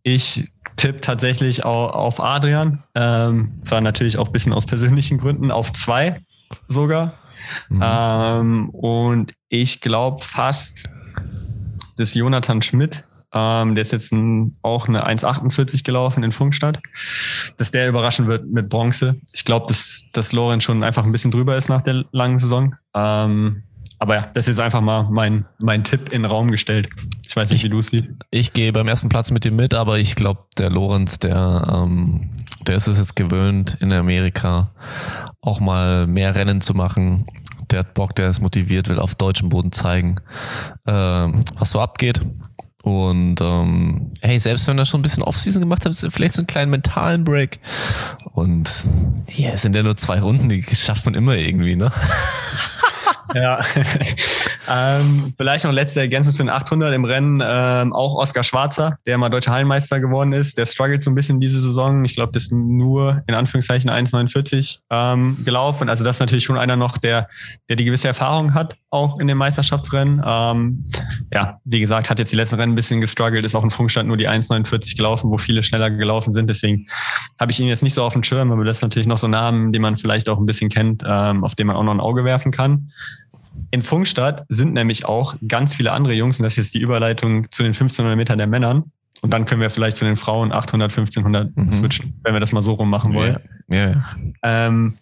ich 0.05 0.53
tippe 0.77 1.01
tatsächlich 1.01 1.65
au- 1.65 1.89
auf 1.89 2.21
Adrian. 2.21 2.85
Ähm, 2.95 3.55
zwar 3.62 3.81
natürlich 3.81 4.19
auch 4.19 4.27
ein 4.27 4.33
bisschen 4.33 4.53
aus 4.53 4.67
persönlichen 4.67 5.19
Gründen, 5.19 5.51
auf 5.51 5.73
zwei 5.73 6.21
sogar. 6.69 7.15
Mhm. 7.69 7.81
Ähm, 7.83 8.69
und 8.71 9.33
ich 9.49 9.81
glaube 9.81 10.25
fast, 10.25 10.89
dass 11.97 12.15
Jonathan 12.15 12.61
Schmidt, 12.62 13.05
ähm, 13.33 13.75
der 13.75 13.83
ist 13.83 13.93
jetzt 13.93 14.12
ein, 14.12 14.57
auch 14.62 14.88
eine 14.88 15.07
1,48 15.07 15.85
gelaufen 15.85 16.23
in 16.23 16.33
Funkstadt, 16.33 16.81
dass 17.57 17.71
der 17.71 17.88
überraschen 17.88 18.26
wird 18.26 18.47
mit 18.47 18.69
Bronze. 18.69 19.17
Ich 19.33 19.45
glaube, 19.45 19.67
dass, 19.69 20.09
dass 20.12 20.33
Lorenz 20.33 20.64
schon 20.64 20.85
einfach 20.85 21.05
ein 21.05 21.12
bisschen 21.12 21.31
drüber 21.31 21.57
ist 21.57 21.69
nach 21.69 21.83
der 21.83 22.05
langen 22.12 22.38
Saison. 22.38 22.75
Ähm, 22.95 23.62
aber 23.99 24.17
ja, 24.17 24.31
das 24.35 24.49
ist 24.49 24.59
einfach 24.61 24.81
mal 24.83 25.05
mein, 25.11 25.47
mein 25.61 25.83
Tipp 25.85 26.12
in 26.12 26.23
den 26.23 26.31
Raum 26.31 26.50
gestellt. 26.50 26.88
Ich 27.37 27.43
weiß 27.43 27.50
nicht, 27.50 27.61
Ich- 27.61 27.64
wie 27.64 27.69
du 27.71 27.81
es 27.81 27.88
siehst. 27.88 28.07
Ich 28.31 28.53
gehe 28.53 28.73
beim 28.73 28.87
ersten 28.87 29.09
Platz 29.09 29.33
mit 29.33 29.45
ihm 29.45 29.57
mit, 29.57 29.75
aber 29.75 29.99
ich 29.99 30.14
glaube, 30.14 30.45
der 30.57 30.71
Lorenz, 30.71 31.19
der, 31.19 31.67
ähm, 31.69 32.31
der 32.64 32.76
ist 32.76 32.87
es 32.87 32.99
jetzt 32.99 33.17
gewöhnt, 33.17 33.76
in 33.81 33.93
Amerika 33.93 34.71
auch 35.41 35.59
mal 35.59 36.07
mehr 36.07 36.37
Rennen 36.37 36.61
zu 36.61 36.75
machen. 36.75 37.26
Der 37.73 37.81
hat 37.81 37.95
Bock, 37.95 38.14
der 38.14 38.29
ist 38.31 38.41
motiviert, 38.41 38.88
will 38.88 39.00
auf 39.00 39.17
deutschem 39.17 39.49
Boden 39.49 39.73
zeigen, 39.73 40.14
ähm, 40.87 41.41
was 41.59 41.71
so 41.71 41.81
abgeht. 41.81 42.21
Und 42.85 43.41
ähm, 43.41 44.12
hey, 44.21 44.38
selbst 44.38 44.69
wenn 44.69 44.79
er 44.79 44.85
schon 44.85 45.00
ein 45.00 45.03
bisschen 45.03 45.23
Offseason 45.25 45.61
gemacht 45.62 45.85
hat, 45.87 45.91
ist 45.91 46.07
vielleicht 46.11 46.35
so 46.35 46.41
einen 46.41 46.47
kleinen 46.47 46.71
mentalen 46.71 47.25
Break. 47.25 47.59
Und 48.33 48.69
ja, 49.35 49.50
es 49.50 49.62
sind 49.62 49.75
ja 49.75 49.83
nur 49.83 49.97
zwei 49.97 50.21
Runden, 50.21 50.49
die 50.50 50.62
schafft 50.62 51.05
man 51.07 51.14
immer 51.14 51.35
irgendwie, 51.35 51.75
ne? 51.75 51.91
Ja. 53.35 53.64
ähm, 54.71 55.35
vielleicht 55.37 55.64
noch 55.64 55.73
letzte 55.73 56.00
Ergänzung 56.00 56.33
zu 56.33 56.43
den 56.43 56.50
800 56.50 56.95
im 56.95 57.05
Rennen. 57.05 57.43
Ähm, 57.45 57.93
auch 57.93 58.14
Oskar 58.14 58.45
Schwarzer, 58.45 58.99
der 59.07 59.19
mal 59.19 59.29
deutscher 59.29 59.53
Hallenmeister 59.53 59.99
geworden 59.99 60.33
ist. 60.33 60.59
Der 60.59 60.67
struggelt 60.67 61.03
so 61.03 61.11
ein 61.11 61.14
bisschen 61.14 61.41
diese 61.41 61.61
Saison. 61.61 62.05
Ich 62.05 62.14
glaube, 62.14 62.33
das 62.33 62.45
ist 62.45 62.53
nur 62.53 63.23
in 63.26 63.35
Anführungszeichen 63.35 63.91
1,49 63.91 64.79
ähm, 64.91 65.38
gelaufen. 65.45 65.88
Also 65.88 66.05
das 66.05 66.17
ist 66.17 66.21
natürlich 66.21 66.45
schon 66.45 66.59
einer 66.59 66.76
noch, 66.76 66.99
der, 66.99 67.29
der 67.69 67.76
die 67.76 67.85
gewisse 67.85 68.09
Erfahrung 68.09 68.55
hat, 68.55 68.76
auch 68.91 69.19
in 69.19 69.26
den 69.26 69.37
Meisterschaftsrennen. 69.37 70.23
Ähm, 70.25 70.85
ja, 71.33 71.59
wie 71.64 71.81
gesagt, 71.81 72.11
hat 72.11 72.19
jetzt 72.19 72.33
die 72.33 72.37
letzten 72.37 72.57
Rennen 72.57 72.73
ein 72.73 72.76
bisschen 72.76 73.00
gestruggelt, 73.00 73.45
ist 73.45 73.55
auch 73.55 73.64
in 73.64 73.71
Funkstand 73.71 74.07
nur 74.07 74.17
die 74.17 74.29
1,49 74.29 74.97
gelaufen, 74.97 75.31
wo 75.31 75.38
viele 75.38 75.62
schneller 75.62 75.91
gelaufen 75.91 76.33
sind. 76.33 76.49
Deswegen 76.49 76.87
habe 77.41 77.50
ich 77.50 77.59
ihn 77.59 77.69
jetzt 77.69 77.83
nicht 77.83 77.95
so 77.95 78.05
auf 78.05 78.12
dem 78.12 78.23
Schirm, 78.23 78.53
aber 78.53 78.64
das 78.64 78.76
ist 78.76 78.83
natürlich 78.83 79.09
noch 79.09 79.19
so 79.19 79.26
ein 79.26 79.33
Namen, 79.33 79.73
den 79.73 79.83
man 79.83 79.97
vielleicht 79.97 80.29
auch 80.29 80.38
ein 80.38 80.47
bisschen 80.47 80.71
kennt, 80.71 81.03
ähm, 81.07 81.43
auf 81.43 81.55
den 81.55 81.67
man 81.67 81.76
auch 81.76 81.83
noch 81.83 81.93
ein 81.93 82.00
Auge 82.00 82.25
werfen 82.25 82.53
kann. 82.53 82.74
In 83.71 83.83
Funkstadt 83.83 84.45
sind 84.49 84.73
nämlich 84.75 85.04
auch 85.04 85.37
ganz 85.47 85.75
viele 85.75 85.93
andere 85.93 86.14
Jungs, 86.14 86.38
und 86.38 86.45
das 86.45 86.54
ist 86.54 86.66
jetzt 86.66 86.75
die 86.75 86.81
Überleitung 86.81 87.50
zu 87.50 87.62
den 87.62 87.71
1500 87.73 88.16
Metern 88.16 88.38
der 88.38 88.47
Männern. 88.47 88.85
Und 89.21 89.33
dann 89.33 89.47
können 89.47 89.61
wir 89.61 89.71
vielleicht 89.71 89.97
zu 89.97 90.04
den 90.04 90.16
Frauen 90.16 90.52
800, 90.52 90.93
1500 90.93 91.57
Mhm. 91.57 91.73
switchen, 91.73 92.21
wenn 92.25 92.35
wir 92.35 92.40
das 92.40 92.52
mal 92.52 92.62
so 92.62 92.73
rum 92.73 92.90
machen 92.90 93.14
wollen. 93.14 93.37
Ja, 93.69 93.90
ja. 93.90 94.04
Ähm, 94.43 94.95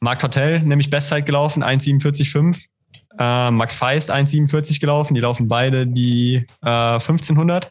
Marc 0.00 0.18
Tortell, 0.20 0.60
nämlich 0.60 0.90
Bestzeit 0.90 1.26
gelaufen, 1.26 1.62
1,47,5. 1.62 2.66
äh, 3.18 3.50
Max 3.52 3.76
Feist 3.76 4.10
1,47 4.10 4.80
gelaufen. 4.80 5.14
Die 5.14 5.20
laufen 5.20 5.46
beide 5.48 5.86
die 5.86 6.44
äh, 6.64 6.68
1500. 6.68 7.70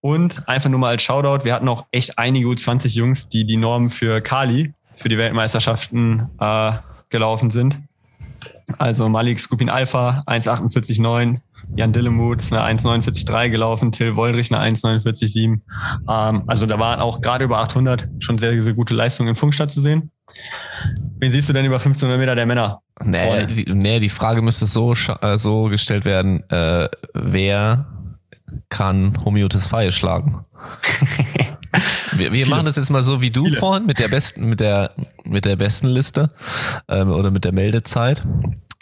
Und 0.00 0.48
einfach 0.48 0.70
nur 0.70 0.80
mal 0.80 0.88
als 0.90 1.02
Shoutout, 1.02 1.44
wir 1.44 1.52
hatten 1.54 1.68
auch 1.68 1.86
echt 1.92 2.18
einige 2.18 2.46
U20 2.48 2.88
Jungs, 2.96 3.28
die 3.28 3.46
die 3.46 3.56
Norm 3.58 3.90
für 3.90 4.20
Kali, 4.22 4.72
für 4.96 5.08
die 5.10 5.18
Weltmeisterschaften 5.18 6.28
äh, 6.40 6.72
gelaufen 7.10 7.50
sind. 7.50 7.78
Also 8.78 9.08
Malik 9.08 9.40
Skupin 9.40 9.68
Alpha 9.68 10.22
1,48,9, 10.26 11.38
Jan 11.74 11.92
Dillemuth 11.92 12.52
eine 12.52 12.78
1,49,3 12.78 13.50
gelaufen, 13.50 13.92
Till 13.92 14.16
Woldrich 14.16 14.52
eine 14.52 14.76
1,49,7. 14.76 15.60
Ähm, 16.08 16.42
also 16.46 16.66
da 16.66 16.78
waren 16.78 17.00
auch 17.00 17.20
gerade 17.20 17.44
über 17.44 17.58
800 17.58 18.08
schon 18.20 18.38
sehr, 18.38 18.62
sehr 18.62 18.74
gute 18.74 18.94
Leistungen 18.94 19.30
in 19.30 19.36
Funkstadt 19.36 19.70
zu 19.70 19.80
sehen. 19.80 20.10
Wen 21.18 21.32
siehst 21.32 21.48
du 21.48 21.52
denn 21.52 21.66
über 21.66 21.76
1500 21.76 22.18
Meter 22.18 22.34
der 22.34 22.46
Männer? 22.46 22.80
Nee, 23.02 23.46
die, 23.46 23.72
nee, 23.72 23.98
die 23.98 24.08
Frage 24.08 24.42
müsste 24.42 24.66
so, 24.66 24.94
äh, 25.20 25.38
so 25.38 25.64
gestellt 25.64 26.04
werden, 26.04 26.48
äh, 26.50 26.88
wer 27.14 27.86
kann 28.68 29.24
Homiotis 29.24 29.66
Fire 29.66 29.92
schlagen? 29.92 30.44
wir, 32.16 32.32
wir 32.32 32.48
machen 32.48 32.66
das 32.66 32.76
jetzt 32.76 32.90
mal 32.90 33.02
so 33.02 33.20
wie 33.20 33.30
du 33.30 33.44
Viele. 33.44 33.58
vorhin 33.58 33.86
mit 33.86 33.98
der 33.98 34.08
besten, 34.08 34.48
mit 34.48 34.60
der, 34.60 34.92
mit 35.30 35.44
der 35.44 35.56
besten 35.56 35.88
Liste 35.88 36.28
ähm, 36.88 37.10
oder 37.10 37.30
mit 37.30 37.44
der 37.44 37.52
Meldezeit. 37.52 38.22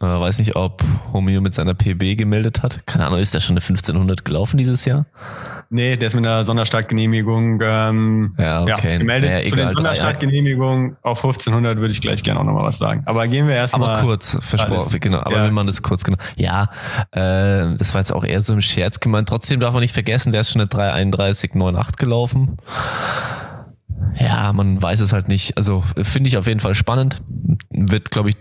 Äh, 0.01 0.07
weiß 0.07 0.39
nicht, 0.39 0.55
ob 0.55 0.85
Homeo 1.13 1.41
mit 1.41 1.55
seiner 1.55 1.75
PB 1.75 2.17
gemeldet 2.17 2.63
hat. 2.63 2.87
Keine 2.87 3.07
Ahnung, 3.07 3.19
ist 3.19 3.35
der 3.35 3.41
schon 3.41 3.55
eine 3.55 3.61
1500 3.61 4.25
gelaufen 4.25 4.57
dieses 4.57 4.85
Jahr? 4.85 5.07
Nee, 5.71 5.97
der 5.97 6.07
ist 6.07 6.15
mit 6.15 6.25
einer 6.25 6.45
Sonderstartgenehmigung 6.45 7.61
ähm, 7.63 8.35
ja, 8.39 8.63
okay. 8.63 8.93
ja, 8.93 8.99
gemeldet. 8.99 9.31
Ja, 9.31 9.51
Zu 9.51 9.57
den 9.57 9.69
Sonderstartgenehmigungen 9.75 10.97
auf 11.03 11.19
1500 11.19 11.79
würde 11.79 11.93
ich 11.93 12.01
gleich 12.01 12.23
gerne 12.23 12.41
auch 12.41 12.45
nochmal 12.45 12.65
was 12.65 12.79
sagen. 12.79 13.03
Aber 13.05 13.27
gehen 13.27 13.47
wir 13.47 13.55
erstmal. 13.55 13.91
Aber 13.91 14.01
kurz, 14.01 14.39
versprochen, 14.41 14.99
genau. 15.01 15.19
Aber 15.19 15.37
ja. 15.37 15.45
wir 15.45 15.51
machen 15.51 15.67
das 15.67 15.83
kurz, 15.83 16.05
genau. 16.05 16.17
Ja, 16.37 16.71
äh, 17.11 17.75
das 17.77 17.93
war 17.93 18.01
jetzt 18.01 18.15
auch 18.15 18.25
eher 18.25 18.41
so 18.41 18.55
im 18.55 18.63
Scherz 18.63 19.01
gemeint. 19.01 19.29
Trotzdem 19.29 19.61
darf 19.61 19.75
man 19.75 19.83
nicht 19.83 19.93
vergessen, 19.93 20.33
der 20.33 20.41
ist 20.41 20.53
schon 20.53 20.63
eine 20.63 20.71
331,98 20.71 21.99
gelaufen. 21.99 22.57
Ja, 24.19 24.53
man 24.53 24.81
weiß 24.81 25.01
es 25.01 25.13
halt 25.13 25.29
nicht. 25.29 25.57
Also 25.57 25.83
finde 25.97 26.29
ich 26.29 26.37
auf 26.37 26.47
jeden 26.47 26.61
Fall 26.61 26.75
spannend. 26.75 27.23
Wird, 27.71 28.11
glaube 28.11 28.31
ich, 28.31 28.37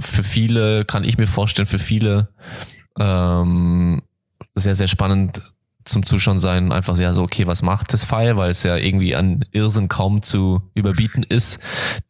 für 0.00 0.22
viele, 0.22 0.84
kann 0.84 1.04
ich 1.04 1.18
mir 1.18 1.26
vorstellen, 1.26 1.66
für 1.66 1.78
viele 1.78 2.28
ähm, 2.98 4.02
sehr, 4.54 4.74
sehr 4.74 4.88
spannend 4.88 5.52
zum 5.84 6.06
Zuschauen 6.06 6.38
sein, 6.38 6.72
einfach 6.72 6.96
ja 6.98 7.12
so, 7.12 7.22
okay, 7.22 7.46
was 7.46 7.62
macht 7.62 7.92
das 7.92 8.04
Pfeil, 8.04 8.36
weil 8.36 8.50
es 8.50 8.62
ja 8.62 8.76
irgendwie 8.76 9.16
an 9.16 9.44
Irrsinn 9.50 9.88
kaum 9.88 10.22
zu 10.22 10.70
überbieten 10.74 11.24
ist. 11.28 11.58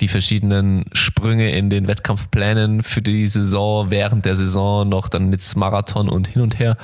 Die 0.01 0.09
verschiedenen 0.09 0.85
Sprünge 0.93 1.51
in 1.53 1.71
den 1.71 1.87
Wettkampfplänen 1.87 2.83
für 2.83 3.03
die 3.03 3.27
Saison, 3.29 3.91
während 3.91 4.25
der 4.25 4.37
Saison 4.37 4.89
noch 4.89 5.09
dann 5.09 5.31
mit 5.31 5.43
Marathon 5.57 6.09
und 6.09 6.29
hin 6.29 6.43
und 6.43 6.59
her. 6.59 6.77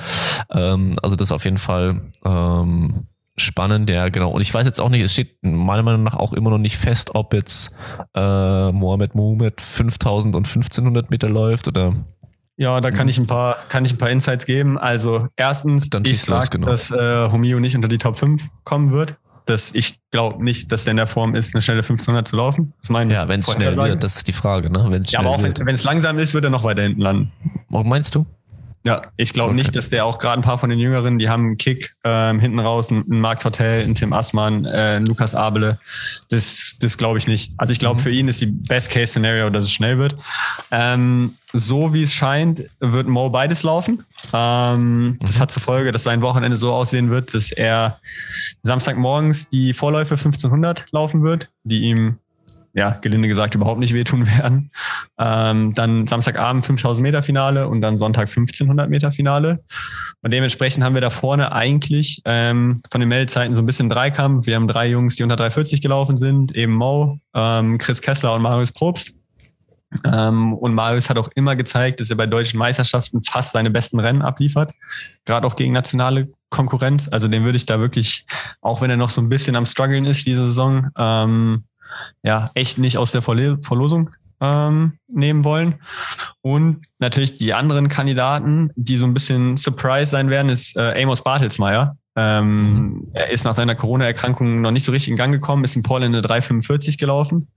Ähm, 0.51 0.93
also 1.03 1.15
das 1.15 1.31
auf 1.31 1.45
jeden 1.45 1.59
Fall 1.59 2.01
ähm, 2.25 3.07
spannend, 3.41 3.89
ja, 3.89 4.09
genau. 4.09 4.31
Und 4.31 4.41
ich 4.41 4.53
weiß 4.53 4.65
jetzt 4.65 4.79
auch 4.79 4.89
nicht, 4.89 5.01
es 5.01 5.13
steht 5.13 5.37
meiner 5.41 5.83
Meinung 5.83 6.03
nach 6.03 6.15
auch 6.15 6.33
immer 6.33 6.49
noch 6.49 6.57
nicht 6.57 6.77
fest, 6.77 7.11
ob 7.15 7.33
jetzt 7.33 7.75
äh, 8.15 8.71
Mohamed 8.71 9.15
Mohamed 9.15 9.61
5000 9.61 10.35
und 10.35 10.47
1500 10.47 11.09
Meter 11.09 11.29
läuft 11.29 11.67
oder 11.67 11.93
ja, 12.59 12.81
da 12.81 12.91
kann 12.91 13.05
mhm. 13.05 13.09
ich 13.09 13.17
ein 13.17 13.25
paar, 13.25 13.55
kann 13.69 13.85
ich 13.85 13.93
ein 13.93 13.97
paar 13.97 14.09
Insights 14.09 14.45
geben. 14.45 14.77
Also 14.77 15.29
erstens, 15.37 15.89
Dann 15.89 16.03
ich 16.03 16.21
sag, 16.21 16.51
genau. 16.51 16.67
dass 16.67 16.91
äh, 16.91 17.29
Homio 17.31 17.57
nicht 17.61 17.73
unter 17.73 17.87
die 17.87 17.97
Top 17.97 18.19
5 18.19 18.45
kommen 18.65 18.91
wird. 18.91 19.17
Dass 19.45 19.73
ich 19.73 20.01
glaube 20.11 20.43
nicht, 20.43 20.69
dass 20.69 20.83
der 20.83 20.91
in 20.91 20.97
der 20.97 21.07
Form 21.07 21.35
ist, 21.35 21.55
eine 21.55 21.61
schnelle 21.61 21.79
1500 21.79 22.27
zu 22.27 22.35
laufen. 22.35 22.73
Das 22.81 22.89
meine 22.89 23.13
ja, 23.13 23.29
wenn 23.29 23.39
es 23.39 23.51
schnell 23.51 23.77
wird, 23.77 24.03
das 24.03 24.17
ist 24.17 24.27
die 24.27 24.33
Frage. 24.33 24.69
Ne? 24.69 24.85
Wenn's 24.89 25.11
ja, 25.11 25.21
aber 25.21 25.29
auch 25.29 25.41
wenn 25.41 25.73
es 25.73 25.85
langsam 25.85 26.19
ist, 26.19 26.33
wird 26.33 26.43
er 26.43 26.49
noch 26.49 26.65
weiter 26.65 26.81
hinten 26.83 27.01
landen. 27.01 27.31
Meinst 27.69 28.13
du? 28.13 28.25
Ja, 28.85 29.01
ich 29.17 29.33
glaube 29.33 29.49
okay. 29.49 29.57
nicht, 29.57 29.75
dass 29.75 29.89
der 29.89 30.05
auch 30.05 30.19
gerade 30.19 30.39
ein 30.39 30.43
paar 30.43 30.57
von 30.57 30.69
den 30.69 30.79
Jüngeren, 30.79 31.19
die 31.19 31.27
haben 31.27 31.45
einen 31.45 31.57
Kick 31.57 31.95
ähm, 32.05 32.39
hinten 32.39 32.59
raus, 32.59 32.91
ein, 32.91 33.03
Marc 33.07 33.43
Hotel, 33.43 33.83
ein 33.83 33.93
Tim 33.93 34.13
Assmann, 34.13 34.65
äh, 34.65 34.97
ein 34.97 35.05
Lukas 35.05 35.35
Abele. 35.35 35.79
Das, 36.29 36.77
das 36.79 36.97
glaube 36.97 37.17
ich 37.17 37.27
nicht. 37.27 37.51
Also 37.57 37.71
ich 37.73 37.79
glaube, 37.79 37.99
mhm. 37.99 38.03
für 38.03 38.11
ihn 38.11 38.27
ist 38.29 38.39
die 38.41 38.45
Best-Case-Szenario, 38.45 39.49
dass 39.49 39.65
es 39.65 39.73
schnell 39.73 39.97
wird. 39.97 40.15
Ähm, 40.71 41.35
so 41.51 41.93
wie 41.93 42.03
es 42.03 42.13
scheint, 42.13 42.69
wird 42.79 43.07
Mo 43.07 43.29
beides 43.29 43.63
laufen. 43.63 44.05
Ähm, 44.33 45.01
mhm. 45.01 45.19
Das 45.19 45.39
hat 45.39 45.51
zur 45.51 45.61
Folge, 45.61 45.91
dass 45.91 46.03
sein 46.03 46.21
Wochenende 46.21 46.57
so 46.57 46.71
aussehen 46.71 47.09
wird, 47.09 47.33
dass 47.33 47.51
er 47.51 47.99
Samstagmorgens 48.61 49.49
die 49.49 49.73
Vorläufe 49.73 50.15
1500 50.15 50.85
laufen 50.91 51.23
wird, 51.23 51.49
die 51.63 51.81
ihm 51.81 52.19
ja, 52.79 52.97
gelinde 53.01 53.27
gesagt, 53.27 53.55
überhaupt 53.55 53.79
nicht 53.81 53.93
wehtun 53.93 54.25
werden. 54.25 54.71
Ähm, 55.19 55.73
dann 55.73 56.05
Samstagabend 56.05 56.65
5000 56.65 57.03
Meter 57.03 57.21
Finale 57.21 57.67
und 57.67 57.81
dann 57.81 57.97
Sonntag 57.97 58.29
1500 58.29 58.89
Meter 58.89 59.11
Finale. 59.11 59.59
Und 60.21 60.31
dementsprechend 60.31 60.83
haben 60.83 60.93
wir 60.93 61.01
da 61.01 61.09
vorne 61.09 61.51
eigentlich 61.51 62.21
ähm, 62.23 62.81
von 62.89 63.01
den 63.01 63.09
Meldezeiten 63.09 63.53
so 63.53 63.61
ein 63.61 63.65
bisschen 63.65 63.89
Dreikampf. 63.89 64.47
Wir 64.47 64.55
haben 64.55 64.69
drei 64.69 64.87
Jungs, 64.87 65.17
die 65.17 65.23
unter 65.23 65.35
340 65.35 65.81
gelaufen 65.81 66.15
sind, 66.15 66.55
eben 66.55 66.73
Mo, 66.73 67.19
ähm, 67.35 67.77
Chris 67.79 68.01
Kessler 68.01 68.33
und 68.33 68.41
Marius 68.41 68.71
Probst. 68.71 69.13
Ähm, 70.05 70.53
und 70.53 70.73
Marius 70.73 71.09
hat 71.09 71.17
auch 71.17 71.29
immer 71.35 71.57
gezeigt, 71.57 71.99
dass 71.99 72.09
er 72.09 72.15
bei 72.15 72.27
deutschen 72.27 72.59
Meisterschaften 72.59 73.21
fast 73.23 73.51
seine 73.51 73.71
besten 73.71 73.99
Rennen 73.99 74.21
abliefert, 74.21 74.71
gerade 75.25 75.45
auch 75.45 75.55
gegen 75.55 75.73
nationale 75.73 76.29
Konkurrenz. 76.49 77.09
Also 77.09 77.27
den 77.27 77.43
würde 77.43 77.57
ich 77.57 77.65
da 77.65 77.79
wirklich, 77.79 78.25
auch 78.61 78.81
wenn 78.81 78.89
er 78.89 78.97
noch 78.97 79.09
so 79.09 79.19
ein 79.19 79.29
bisschen 79.29 79.55
am 79.55 79.65
struggeln 79.65 80.05
ist 80.05 80.25
diese 80.25 80.45
Saison, 80.45 80.91
ähm, 80.97 81.63
ja, 82.23 82.45
echt 82.53 82.77
nicht 82.77 82.97
aus 82.97 83.11
der 83.11 83.21
Verlosung 83.21 84.09
ähm, 84.41 84.93
nehmen 85.07 85.43
wollen. 85.43 85.75
Und 86.41 86.81
natürlich 86.99 87.37
die 87.37 87.53
anderen 87.53 87.89
Kandidaten, 87.89 88.71
die 88.75 88.97
so 88.97 89.05
ein 89.05 89.13
bisschen 89.13 89.57
Surprise 89.57 90.11
sein 90.11 90.29
werden, 90.29 90.49
ist 90.49 90.77
äh, 90.77 91.01
Amos 91.01 91.23
Bartelsmeier. 91.23 91.97
Ähm, 92.15 92.63
mhm. 92.63 93.07
Er 93.13 93.29
ist 93.29 93.43
nach 93.45 93.53
seiner 93.53 93.75
Corona-Erkrankung 93.75 94.61
noch 94.61 94.71
nicht 94.71 94.83
so 94.83 94.91
richtig 94.91 95.11
in 95.11 95.17
Gang 95.17 95.31
gekommen, 95.31 95.63
ist 95.63 95.75
in 95.75 95.83
Paul 95.83 96.03
in 96.03 96.13
eine 96.13 96.21
345 96.21 96.97
gelaufen. 96.97 97.47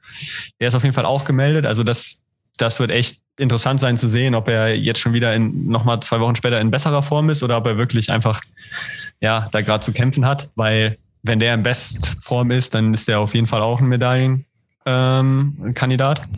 Der 0.60 0.68
ist 0.68 0.74
auf 0.74 0.82
jeden 0.82 0.94
Fall 0.94 1.06
auch 1.06 1.24
gemeldet. 1.24 1.66
Also 1.66 1.84
das, 1.84 2.22
das 2.58 2.78
wird 2.78 2.90
echt 2.90 3.22
interessant 3.38 3.80
sein 3.80 3.96
zu 3.96 4.08
sehen, 4.08 4.34
ob 4.34 4.48
er 4.48 4.76
jetzt 4.76 5.00
schon 5.00 5.14
wieder 5.14 5.34
in 5.34 5.68
nochmal 5.68 6.00
zwei 6.00 6.20
Wochen 6.20 6.36
später 6.36 6.60
in 6.60 6.70
besserer 6.70 7.02
Form 7.02 7.30
ist 7.30 7.42
oder 7.42 7.56
ob 7.56 7.66
er 7.66 7.76
wirklich 7.76 8.10
einfach 8.10 8.40
ja 9.20 9.48
da 9.52 9.62
gerade 9.62 9.82
zu 9.82 9.92
kämpfen 9.92 10.26
hat, 10.26 10.50
weil 10.54 10.98
wenn 11.22 11.40
der 11.40 11.54
in 11.54 11.62
Bestform 11.62 12.50
ist, 12.50 12.74
dann 12.74 12.92
ist 12.92 13.08
der 13.08 13.20
auf 13.20 13.34
jeden 13.34 13.46
Fall 13.46 13.60
auch 13.60 13.80
ein 13.80 13.88
Medaillenkandidat. 13.88 16.20
Ähm, 16.20 16.28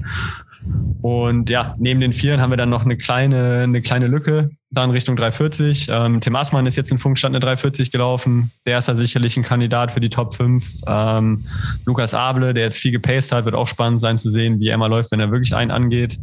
und 1.02 1.50
ja, 1.50 1.74
neben 1.78 2.00
den 2.00 2.12
Vieren 2.12 2.40
haben 2.40 2.50
wir 2.50 2.56
dann 2.56 2.70
noch 2.70 2.84
eine 2.84 2.96
kleine, 2.96 3.62
eine 3.64 3.82
kleine 3.82 4.06
Lücke, 4.06 4.50
dann 4.70 4.90
Richtung 4.90 5.16
340. 5.16 5.88
Ähm, 5.90 6.20
Tim 6.20 6.34
Aßmann 6.34 6.66
ist 6.66 6.76
jetzt 6.76 6.90
in 6.90 6.98
Funkstand 6.98 7.34
eine 7.34 7.40
340 7.40 7.92
gelaufen. 7.92 8.50
Der 8.66 8.78
ist 8.78 8.88
da 8.88 8.94
sicherlich 8.94 9.36
ein 9.36 9.42
Kandidat 9.42 9.92
für 9.92 10.00
die 10.00 10.08
Top 10.08 10.34
5. 10.34 10.82
Ähm, 10.86 11.44
Lukas 11.84 12.14
Able, 12.14 12.54
der 12.54 12.64
jetzt 12.64 12.78
viel 12.78 12.92
gepaced 12.92 13.32
hat, 13.32 13.44
wird 13.44 13.54
auch 13.54 13.68
spannend 13.68 14.00
sein 14.00 14.18
zu 14.18 14.30
sehen, 14.30 14.58
wie 14.60 14.68
er 14.68 14.78
mal 14.78 14.86
läuft, 14.86 15.12
wenn 15.12 15.20
er 15.20 15.30
wirklich 15.30 15.54
einen 15.54 15.70
angeht. 15.70 16.18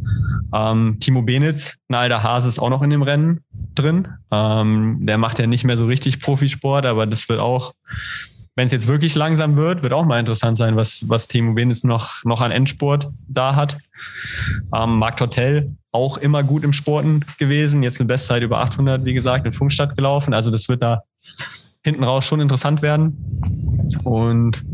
Ähm, 0.52 0.98
Timo 1.00 1.22
Benitz, 1.22 1.76
ein 1.88 1.94
alter 1.94 2.22
Hase, 2.22 2.48
ist 2.48 2.58
auch 2.58 2.70
noch 2.70 2.82
in 2.82 2.90
dem 2.90 3.02
Rennen 3.02 3.44
drin. 3.74 4.08
Ähm, 4.32 5.06
der 5.06 5.18
macht 5.18 5.38
ja 5.38 5.46
nicht 5.46 5.64
mehr 5.64 5.76
so 5.76 5.86
richtig 5.86 6.20
Profisport, 6.20 6.86
aber 6.86 7.06
das 7.06 7.28
wird 7.28 7.38
auch 7.38 7.72
wenn 8.54 8.66
es 8.66 8.72
jetzt 8.72 8.86
wirklich 8.86 9.14
langsam 9.14 9.56
wird, 9.56 9.82
wird 9.82 9.92
auch 9.92 10.04
mal 10.04 10.20
interessant 10.20 10.58
sein, 10.58 10.76
was, 10.76 11.08
was 11.08 11.26
Timo 11.28 11.54
Benes 11.54 11.84
noch, 11.84 12.22
noch 12.24 12.42
an 12.42 12.50
Endsport 12.50 13.10
da 13.26 13.56
hat. 13.56 13.78
Ähm, 14.74 14.98
Marc 14.98 15.20
Hotel 15.20 15.74
auch 15.90 16.18
immer 16.18 16.42
gut 16.42 16.64
im 16.64 16.72
Sporten 16.72 17.24
gewesen, 17.38 17.82
jetzt 17.82 18.00
eine 18.00 18.08
Bestzeit 18.08 18.42
über 18.42 18.60
800, 18.60 19.04
wie 19.04 19.14
gesagt, 19.14 19.46
in 19.46 19.52
Funkstadt 19.52 19.96
gelaufen. 19.96 20.34
Also 20.34 20.50
das 20.50 20.68
wird 20.68 20.82
da 20.82 21.02
hinten 21.82 22.04
raus 22.04 22.26
schon 22.26 22.40
interessant 22.40 22.82
werden. 22.82 23.90
Und 24.04 24.64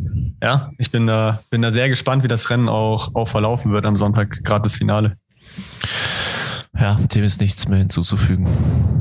ja, 0.42 0.70
ich 0.78 0.90
bin 0.90 1.06
da, 1.06 1.40
bin 1.50 1.62
da 1.62 1.70
sehr 1.70 1.88
gespannt, 1.88 2.24
wie 2.24 2.28
das 2.28 2.50
Rennen 2.50 2.68
auch, 2.68 3.14
auch 3.14 3.28
verlaufen 3.28 3.72
wird 3.72 3.84
am 3.84 3.96
Sonntag, 3.96 4.42
gerade 4.44 4.62
das 4.62 4.76
Finale. 4.76 5.16
Ja, 6.78 6.94
dem 6.94 7.24
ist 7.24 7.40
nichts 7.40 7.66
mehr 7.68 7.78
hinzuzufügen. 7.78 8.46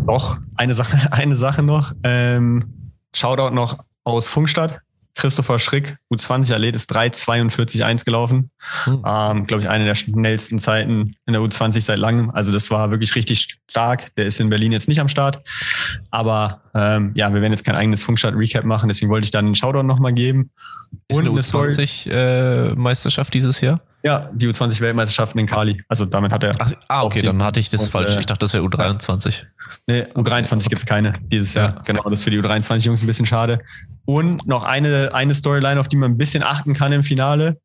Doch, 0.07 0.37
eine 0.55 0.73
Sache, 0.73 0.97
eine 1.11 1.35
Sache 1.35 1.63
noch. 1.63 1.93
Ähm, 2.03 2.91
Shoutout 3.13 3.53
noch 3.53 3.77
aus 4.07 4.27
Funkstadt. 4.27 4.79
Christopher 5.15 5.57
Schrick, 5.57 5.97
U20-Athlet, 6.13 6.75
ist 6.75 6.95
3,42,1 6.95 8.05
gelaufen. 8.05 8.51
Hm. 8.83 9.03
Ähm, 9.03 9.47
Glaube 9.47 9.63
ich, 9.63 9.69
eine 9.69 9.85
der 9.85 9.95
schnellsten 9.95 10.59
Zeiten 10.59 11.15
in 11.25 11.33
der 11.33 11.41
U20 11.41 11.81
seit 11.81 11.97
langem. 11.97 12.29
Also 12.29 12.51
das 12.51 12.69
war 12.69 12.91
wirklich 12.91 13.15
richtig 13.15 13.57
stark. 13.67 14.13
Der 14.15 14.27
ist 14.27 14.39
in 14.39 14.49
Berlin 14.49 14.71
jetzt 14.71 14.87
nicht 14.87 15.01
am 15.01 15.09
Start. 15.09 15.41
Aber 16.11 16.61
ähm, 16.75 17.13
ja, 17.15 17.33
wir 17.33 17.41
werden 17.41 17.51
jetzt 17.51 17.65
kein 17.65 17.75
eigenes 17.75 18.03
Funkstadt-Recap 18.03 18.63
machen, 18.63 18.89
deswegen 18.89 19.09
wollte 19.09 19.25
ich 19.25 19.31
dann 19.31 19.45
einen 19.45 19.55
Shoutout 19.55 19.83
nochmal 19.83 20.13
geben. 20.13 20.51
Ist 21.07 21.19
Und 21.19 21.27
eine 21.27 21.35
U20-Meisterschaft 21.35 23.29
äh, 23.29 23.37
dieses 23.37 23.59
Jahr? 23.61 23.81
Ja, 24.07 24.29
die 24.33 24.47
U20-Weltmeisterschaften 24.47 25.37
in 25.37 25.47
Kali. 25.47 25.83
Also 25.89 26.05
damit 26.05 26.31
hat 26.31 26.41
er. 26.41 26.55
Ach, 26.59 26.71
ah, 26.87 27.03
okay, 27.03 27.21
dann 27.21 27.43
hatte 27.43 27.59
ich 27.59 27.69
das 27.69 27.83
und, 27.83 27.89
falsch. 27.89 28.15
Äh, 28.15 28.21
ich 28.21 28.25
dachte, 28.25 28.39
das 28.39 28.53
wäre 28.53 28.63
U23. 28.63 29.43
Nee, 29.85 30.03
U23 30.03 30.53
okay. 30.53 30.65
gibt 30.69 30.79
es 30.79 30.85
keine 30.85 31.15
dieses 31.23 31.53
Jahr. 31.55 31.75
Ja. 31.75 31.81
Genau, 31.81 32.03
das 32.03 32.21
ist 32.21 32.23
für 32.23 32.29
die 32.29 32.39
U23-Jungs 32.39 33.03
ein 33.03 33.05
bisschen 33.05 33.25
schade. 33.25 33.59
Und 34.05 34.47
noch 34.47 34.63
eine, 34.63 35.13
eine 35.13 35.33
Storyline, 35.33 35.77
auf 35.77 35.89
die 35.89 35.97
man 35.97 36.11
ein 36.11 36.17
bisschen 36.17 36.41
achten 36.41 36.73
kann 36.73 36.93
im 36.93 37.03
Finale. 37.03 37.59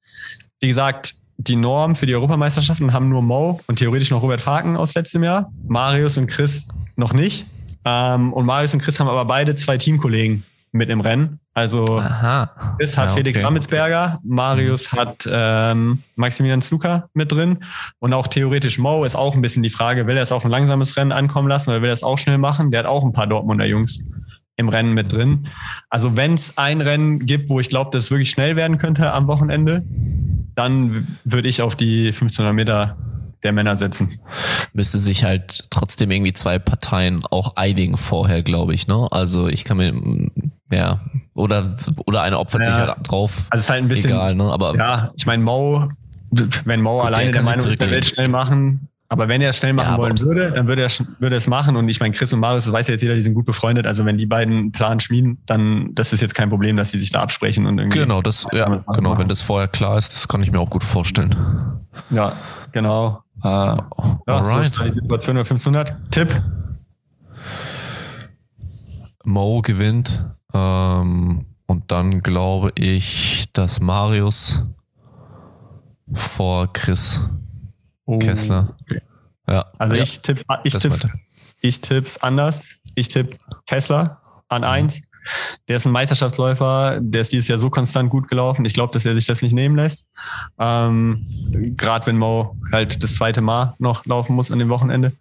Wie 0.59 0.67
gesagt, 0.67 1.15
die 1.37 1.55
Norm 1.55 1.95
für 1.95 2.07
die 2.07 2.15
Europameisterschaften 2.17 2.93
haben 2.93 3.09
nur 3.09 3.23
Mo 3.23 3.61
und 3.69 3.77
theoretisch 3.79 4.11
noch 4.11 4.25
Robert 4.25 4.41
Faken 4.41 4.77
aus 4.77 4.97
letztem 4.97 5.23
Jahr. 5.23 5.53
Marius 5.69 6.19
und 6.19 6.27
Chris 6.27 6.67
noch 6.97 7.13
nicht. 7.13 7.47
Ähm, 7.85 8.33
und 8.33 8.47
Marius 8.47 8.75
und 8.75 8.83
Chris 8.83 8.99
haben 8.99 9.09
aber 9.09 9.27
beide 9.27 9.55
zwei 9.55 9.79
Teamkollegen 9.79 10.45
mit 10.73 10.89
im 10.89 11.01
Rennen. 11.01 11.39
Also 11.55 11.85
Aha. 11.85 12.77
Chris 12.79 12.97
hat 12.97 13.11
Ja, 13.11 13.15
Felix 13.15 13.39
okay. 13.39 13.45
Rammelsberger, 13.45 14.21
Marius 14.25 14.91
hat 14.93 15.29
ähm, 15.31 16.03
Maximilian 16.17 16.63
Sluka 16.63 17.09
mit 17.13 17.31
drin 17.31 17.59
und 17.99 18.15
auch 18.15 18.27
theoretisch 18.27 18.79
Mo 18.79 19.05
ist 19.05 19.15
auch 19.15 19.35
ein 19.35 19.43
bisschen 19.43 19.63
die 19.63 19.71
Frage, 19.71 20.07
will 20.07 20.17
er 20.17 20.23
es 20.23 20.33
auf 20.33 20.45
ein 20.45 20.51
langsames 20.51 20.97
Rennen 20.97 21.13
ankommen 21.13 21.49
lassen 21.49 21.71
oder 21.71 21.83
will 21.83 21.91
er 21.91 21.95
es 21.95 22.03
auch 22.03 22.19
schnell 22.19 22.39
machen? 22.39 22.71
Der 22.71 22.81
hat 22.81 22.87
auch 22.87 23.05
ein 23.05 23.13
paar 23.13 23.27
Dortmunder 23.27 23.67
Jungs 23.67 24.05
im 24.57 24.69
Rennen 24.69 24.93
mit 24.93 25.13
drin. 25.13 25.49
Also 25.91 26.17
wenn 26.17 26.35
es 26.35 26.57
ein 26.57 26.81
Rennen 26.81 27.27
gibt, 27.27 27.51
wo 27.51 27.61
ich 27.61 27.69
glaube, 27.69 27.91
dass 27.91 28.05
es 28.05 28.11
wirklich 28.11 28.31
schnell 28.31 28.57
werden 28.57 28.79
könnte 28.79 29.13
am 29.13 29.27
Wochenende, 29.27 29.85
dann 30.55 31.19
würde 31.25 31.49
ich 31.49 31.63
auf 31.63 31.77
die 31.77 32.09
1500 32.09 32.55
Meter 32.55 32.97
der 33.43 33.53
Männer 33.53 33.77
setzen. 33.77 34.21
Müsste 34.73 34.99
sich 34.99 35.25
halt 35.25 35.71
trotzdem 35.71 36.11
irgendwie 36.11 36.33
zwei 36.33 36.59
Parteien 36.59 37.25
auch 37.27 37.57
einigen 37.57 37.97
vorher, 37.97 38.43
glaube 38.43 38.75
ich, 38.75 38.87
ne? 38.87 39.09
Also 39.11 39.49
ich 39.49 39.65
kann 39.65 39.79
mir, 39.79 39.93
ja, 40.73 40.99
oder, 41.35 41.65
oder 42.07 42.23
eine 42.23 42.39
opfert 42.39 42.65
sich 42.65 42.75
Ja. 42.75 42.87
halt 42.87 42.97
drauf. 43.09 43.47
Also 43.51 43.61
ist 43.61 43.71
halt 43.71 43.83
ein 43.83 43.89
bisschen 43.89 44.11
Egal, 44.11 44.35
ne? 44.35 44.45
Aber 44.45 44.75
Ja, 44.77 45.11
ich 45.17 45.27
meine, 45.27 45.43
Mo, 45.43 45.89
wenn 46.65 46.81
Mo 46.81 46.95
Gut, 46.99 47.03
der 47.03 47.07
alleine 47.19 47.31
der 47.31 47.41
sich 47.47 47.51
Meinung 47.57 47.71
ist, 47.73 47.83
er 47.83 47.91
will 47.91 48.05
schnell 48.05 48.29
machen, 48.29 48.89
aber 49.09 49.29
wenn 49.29 49.43
er 49.43 49.51
es 49.51 49.59
schnell 49.59 49.75
machen 49.75 49.93
Ja, 49.93 49.99
wollen 49.99 50.19
würde, 50.21 50.53
dann 50.53 50.67
würde 50.67 50.83
er, 50.83 50.89
würde 51.19 51.35
er 51.35 51.37
es 51.37 51.47
machen. 51.47 51.77
Und 51.77 51.87
ich 51.91 52.01
meine, 52.01 52.15
Chris 52.15 52.33
und 52.33 52.41
Marius, 52.41 52.65
das 52.65 52.73
weiß 52.73 52.89
ja 52.89 52.93
jetzt 52.93 53.03
jeder, 53.03 53.15
die 53.15 53.21
sind 53.21 53.35
gut 53.35 53.45
befreundet. 53.45 53.87
Also 53.87 54.07
wenn 54.07 54.17
die 54.17 54.25
beiden 54.25 54.55
einen 54.57 54.73
Plan 54.73 55.01
schmieden, 55.01 55.43
dann 55.45 55.91
das 55.95 56.15
ist 56.15 56.23
jetzt 56.23 56.35
kein 56.35 56.49
Problem, 56.49 56.79
dass 56.79 56.91
sie 56.93 56.99
sich 56.99 57.11
da 57.11 57.21
absprechen 57.23 57.67
und 57.67 57.77
irgendwie. 57.79 57.99
genau, 57.99 58.23
das, 58.23 58.47
ja, 58.53 58.65
Damit 58.65 58.87
machen. 58.87 58.97
genau, 58.97 59.19
wenn 59.19 59.29
das 59.29 59.43
vorher 59.43 59.69
klar 59.69 59.99
ist, 59.99 60.15
das 60.15 60.27
kann 60.29 60.43
ich 60.43 60.51
mir 60.51 60.59
auch 60.61 60.71
gut 60.71 60.83
vorstellen. 60.83 61.37
Ja, 62.09 62.33
genau. 62.73 63.23
Äh, 63.45 63.49
ja, 63.49 63.87
so 64.27 64.33
Alright. 64.33 64.81
die 64.87 64.91
Situation 64.93 65.37
der 65.37 65.45
1500. 65.45 65.95
Tipp. 66.11 66.41
Mo 69.25 69.61
gewinnt. 69.63 70.25
Ähm, 70.55 71.47
und 71.67 71.91
dann 71.91 72.23
glaube 72.23 72.73
ich, 72.75 73.47
dass 73.53 73.81
Marius 73.81 74.65
vor 76.13 76.73
Chris 76.73 77.21
Oh. 78.05 78.19
Kessler. 78.19 78.75
okay. 78.83 79.01
Ja. 79.47 79.67
Also 79.79 79.95
ja, 79.95 80.03
ich 80.03 80.21
tipp, 80.21 80.43
ich 80.65 80.73
das 80.73 80.83
tipp's, 80.83 81.07
ich 81.61 81.81
tipp's 81.81 82.19
anders. 82.23 82.67
Ich 82.95 83.09
tipp 83.09 83.39
Kessler 83.67 84.21
an 84.49 84.65
eins. 84.65 85.01
Der 85.69 85.77
ist 85.77 85.87
ein 85.87 85.93
Meisterschaftsläufer, 85.93 86.99
der 87.01 87.21
ist 87.21 87.33
dieses 87.33 87.47
Jahr 87.47 87.59
so 87.61 87.71
konstant 87.71 88.11
gut 88.11 88.27
gelaufen. 88.29 88.65
Ich 88.65 88.75
glaube, 88.75 88.93
dass 88.93 89.05
er 89.05 89.15
sich 89.15 89.25
das 89.27 89.41
nicht 89.41 89.53
nehmen 89.53 89.77
lässt. 89.77 90.09
Ähm, 90.59 91.27
Gerade 91.77 92.07
wenn 92.07 92.19
Mo 92.19 92.57
halt 92.73 93.03
das 93.05 93.15
zweite 93.15 93.41
Mal 93.41 93.75
noch 93.79 94.05
laufen 94.05 94.35
muss 94.35 94.51
an 94.51 94.59
dem 94.59 94.69
Wochenende. 94.69 95.13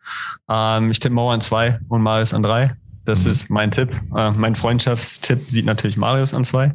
Ähm, 0.49 0.89
ich 0.89 0.99
tippe 0.99 1.13
Mo 1.13 1.29
an 1.31 1.39
zwei 1.39 1.79
und 1.87 2.01
Marius 2.01 2.33
an 2.33 2.41
drei. 2.41 2.75
Das 3.05 3.25
Mhm. 3.25 3.31
ist 3.31 3.49
mein 3.49 3.71
Tipp. 3.71 3.99
Äh, 4.15 4.31
mein 4.31 4.55
Freundschaftstipp 4.55 5.49
sieht 5.49 5.65
natürlich 5.65 5.97
Marius 5.97 6.33
an 6.33 6.43
zwei. 6.43 6.65
Ähm, 6.65 6.73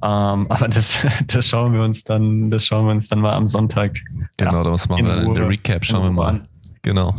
aber 0.50 0.68
das, 0.68 0.98
das 1.26 1.48
schauen 1.48 1.72
wir 1.72 1.82
uns 1.82 2.04
dann, 2.04 2.50
das 2.50 2.66
schauen 2.66 2.86
wir 2.86 2.92
uns 2.92 3.08
dann 3.08 3.20
mal 3.20 3.32
am 3.34 3.48
Sonntag 3.48 3.98
Genau, 4.36 4.64
ja, 4.64 4.70
das 4.70 4.88
machen 4.88 5.06
wir 5.06 5.22
in 5.22 5.34
der 5.34 5.48
Recap. 5.48 5.84
Schauen 5.84 6.02
wir 6.04 6.10
mal. 6.12 6.28
an. 6.28 6.48
Genau. 6.82 7.16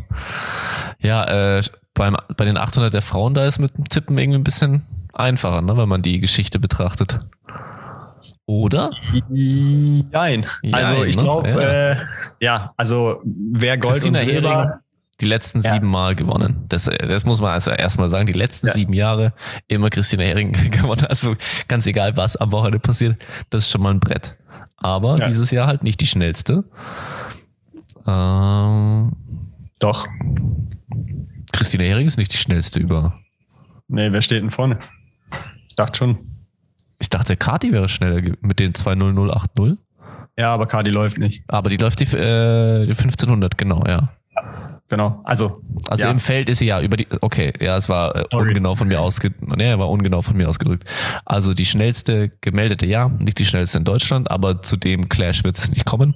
Ja, 0.99 1.57
äh, 1.57 1.63
beim, 1.93 2.15
bei 2.37 2.45
den 2.45 2.57
800 2.57 2.93
der 2.93 3.01
Frauen, 3.01 3.33
da 3.33 3.45
ist 3.45 3.57
mit 3.59 3.77
dem 3.77 3.85
Tippen 3.89 4.17
irgendwie 4.17 4.39
ein 4.39 4.43
bisschen 4.43 4.83
einfacher, 5.13 5.61
ne, 5.61 5.75
wenn 5.77 5.89
man 5.89 6.01
die 6.01 6.19
Geschichte 6.19 6.59
betrachtet. 6.59 7.19
Oder? 8.47 8.91
Nein. 9.29 10.45
Also 10.71 10.93
Jein, 10.93 11.09
ich 11.09 11.15
ne? 11.15 11.23
glaube, 11.23 11.49
Ja. 11.49 11.59
äh, 11.59 11.97
ja, 12.41 12.73
also 12.77 13.21
wer 13.23 13.77
Gold 13.77 13.95
Christina 13.95 14.19
und 14.19 14.25
Silber. 14.25 14.49
Hering, 14.49 14.69
die 15.21 15.25
letzten 15.25 15.61
Ja. 15.61 15.73
sieben 15.73 15.87
Mal 15.87 16.15
gewonnen. 16.15 16.65
Das, 16.69 16.85
das 16.85 17.25
muss 17.25 17.39
man 17.41 17.51
also 17.51 17.71
erstmal 17.71 18.09
sagen. 18.09 18.25
Die 18.27 18.33
letzten 18.33 18.67
Ja. 18.67 18.73
sieben 18.73 18.93
Jahre 18.93 19.33
immer 19.67 19.89
Christina 19.89 20.23
Hering 20.23 20.51
gewonnen. 20.71 21.05
Also 21.05 21.35
ganz 21.67 21.85
egal, 21.87 22.17
was 22.17 22.35
am 22.35 22.51
Wochenende 22.51 22.79
passiert, 22.79 23.17
das 23.49 23.63
ist 23.63 23.71
schon 23.71 23.81
mal 23.81 23.91
ein 23.93 23.99
Brett. 23.99 24.35
Aber 24.77 25.15
Ja. 25.17 25.27
dieses 25.27 25.51
Jahr 25.51 25.67
halt 25.67 25.83
nicht 25.83 26.01
die 26.01 26.05
schnellste. 26.07 26.65
Ähm, 28.07 29.13
Doch. 29.79 30.07
Christina 31.51 31.83
Hering 31.85 32.07
ist 32.07 32.17
nicht 32.17 32.33
die 32.33 32.37
schnellste 32.37 32.79
über. 32.79 33.17
Nee, 33.87 34.11
wer 34.11 34.21
steht 34.21 34.41
denn 34.43 34.51
vorne? 34.51 34.79
Ich 35.67 35.75
dachte 35.75 35.97
schon. 35.97 36.17
Ich 36.99 37.09
dachte, 37.09 37.35
Kati 37.37 37.71
wäre 37.71 37.89
schneller 37.89 38.21
mit 38.41 38.59
den 38.59 38.73
20080. 38.73 39.77
Ja, 40.37 40.53
aber 40.53 40.65
Cardi 40.67 40.89
läuft 40.91 41.17
nicht. 41.17 41.43
Aber 41.47 41.69
die 41.69 41.77
läuft 41.77 41.99
die, 41.99 42.03
äh, 42.17 42.85
die 42.85 42.93
1500, 42.93 43.57
genau, 43.57 43.83
ja. 43.87 44.09
Genau. 44.87 45.21
Also, 45.23 45.61
Also 45.87 46.03
Ja. 46.05 46.11
im 46.11 46.19
Feld 46.19 46.47
ist 46.47 46.59
sie 46.59 46.67
ja 46.67 46.79
über 46.79 46.95
die. 46.95 47.07
Okay, 47.21 47.53
ja, 47.59 47.75
es 47.75 47.89
war 47.89 48.15
äh, 48.15 48.25
ungenau 48.35 48.75
von 48.75 48.87
mir 48.87 49.01
ausgedrückt. 49.01 49.41
Nee, 49.57 49.77
war 49.79 49.89
ungenau 49.89 50.21
von 50.21 50.37
mir 50.37 50.47
ausgedrückt. 50.47 50.83
Also 51.25 51.55
die 51.55 51.65
schnellste 51.65 52.29
gemeldete, 52.41 52.85
ja, 52.85 53.07
nicht 53.09 53.39
die 53.39 53.45
schnellste 53.45 53.79
in 53.79 53.83
Deutschland, 53.83 54.29
aber 54.29 54.61
zu 54.61 54.77
dem 54.77 55.09
Clash 55.09 55.43
wird 55.43 55.57
es 55.57 55.71
nicht 55.71 55.85
kommen, 55.85 56.13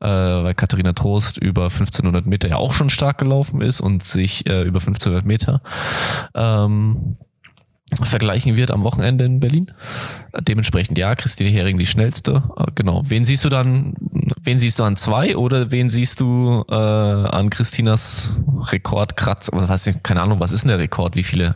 äh, 0.00 0.06
weil 0.06 0.54
Katharina 0.54 0.92
Trost 0.92 1.38
über 1.38 1.64
1500 1.64 2.24
Meter 2.26 2.48
ja 2.48 2.56
auch 2.56 2.72
schon 2.72 2.88
stark 2.88 3.18
gelaufen 3.18 3.60
ist 3.60 3.80
und 3.80 4.04
sich 4.04 4.46
äh, 4.46 4.62
über 4.62 4.78
1500 4.78 5.24
Meter 5.24 5.60
ähm, 6.34 7.16
vergleichen 8.02 8.56
wird 8.56 8.70
am 8.70 8.84
Wochenende 8.84 9.24
in 9.24 9.40
Berlin. 9.40 9.70
Dementsprechend 10.42 10.98
ja, 10.98 11.14
Christine 11.14 11.50
Hering 11.50 11.78
die 11.78 11.86
schnellste. 11.86 12.42
Äh, 12.56 12.64
Genau. 12.74 13.02
Wen 13.06 13.24
siehst 13.24 13.44
du 13.44 13.48
dann? 13.48 13.94
Wen 14.42 14.58
siehst 14.58 14.78
du 14.78 14.84
an 14.84 14.96
zwei 14.96 15.36
oder 15.36 15.70
wen 15.70 15.90
siehst 15.90 16.20
du 16.20 16.64
äh, 16.68 16.74
an 16.74 17.50
Christinas 17.50 18.34
Rekordkratz? 18.70 19.50
Oder 19.52 19.68
weiß 19.68 19.86
nicht, 19.86 20.02
keine 20.02 20.22
Ahnung, 20.22 20.40
was 20.40 20.52
ist 20.52 20.64
denn 20.64 20.70
der 20.70 20.78
Rekord? 20.78 21.16
Wie 21.16 21.22
viele? 21.22 21.54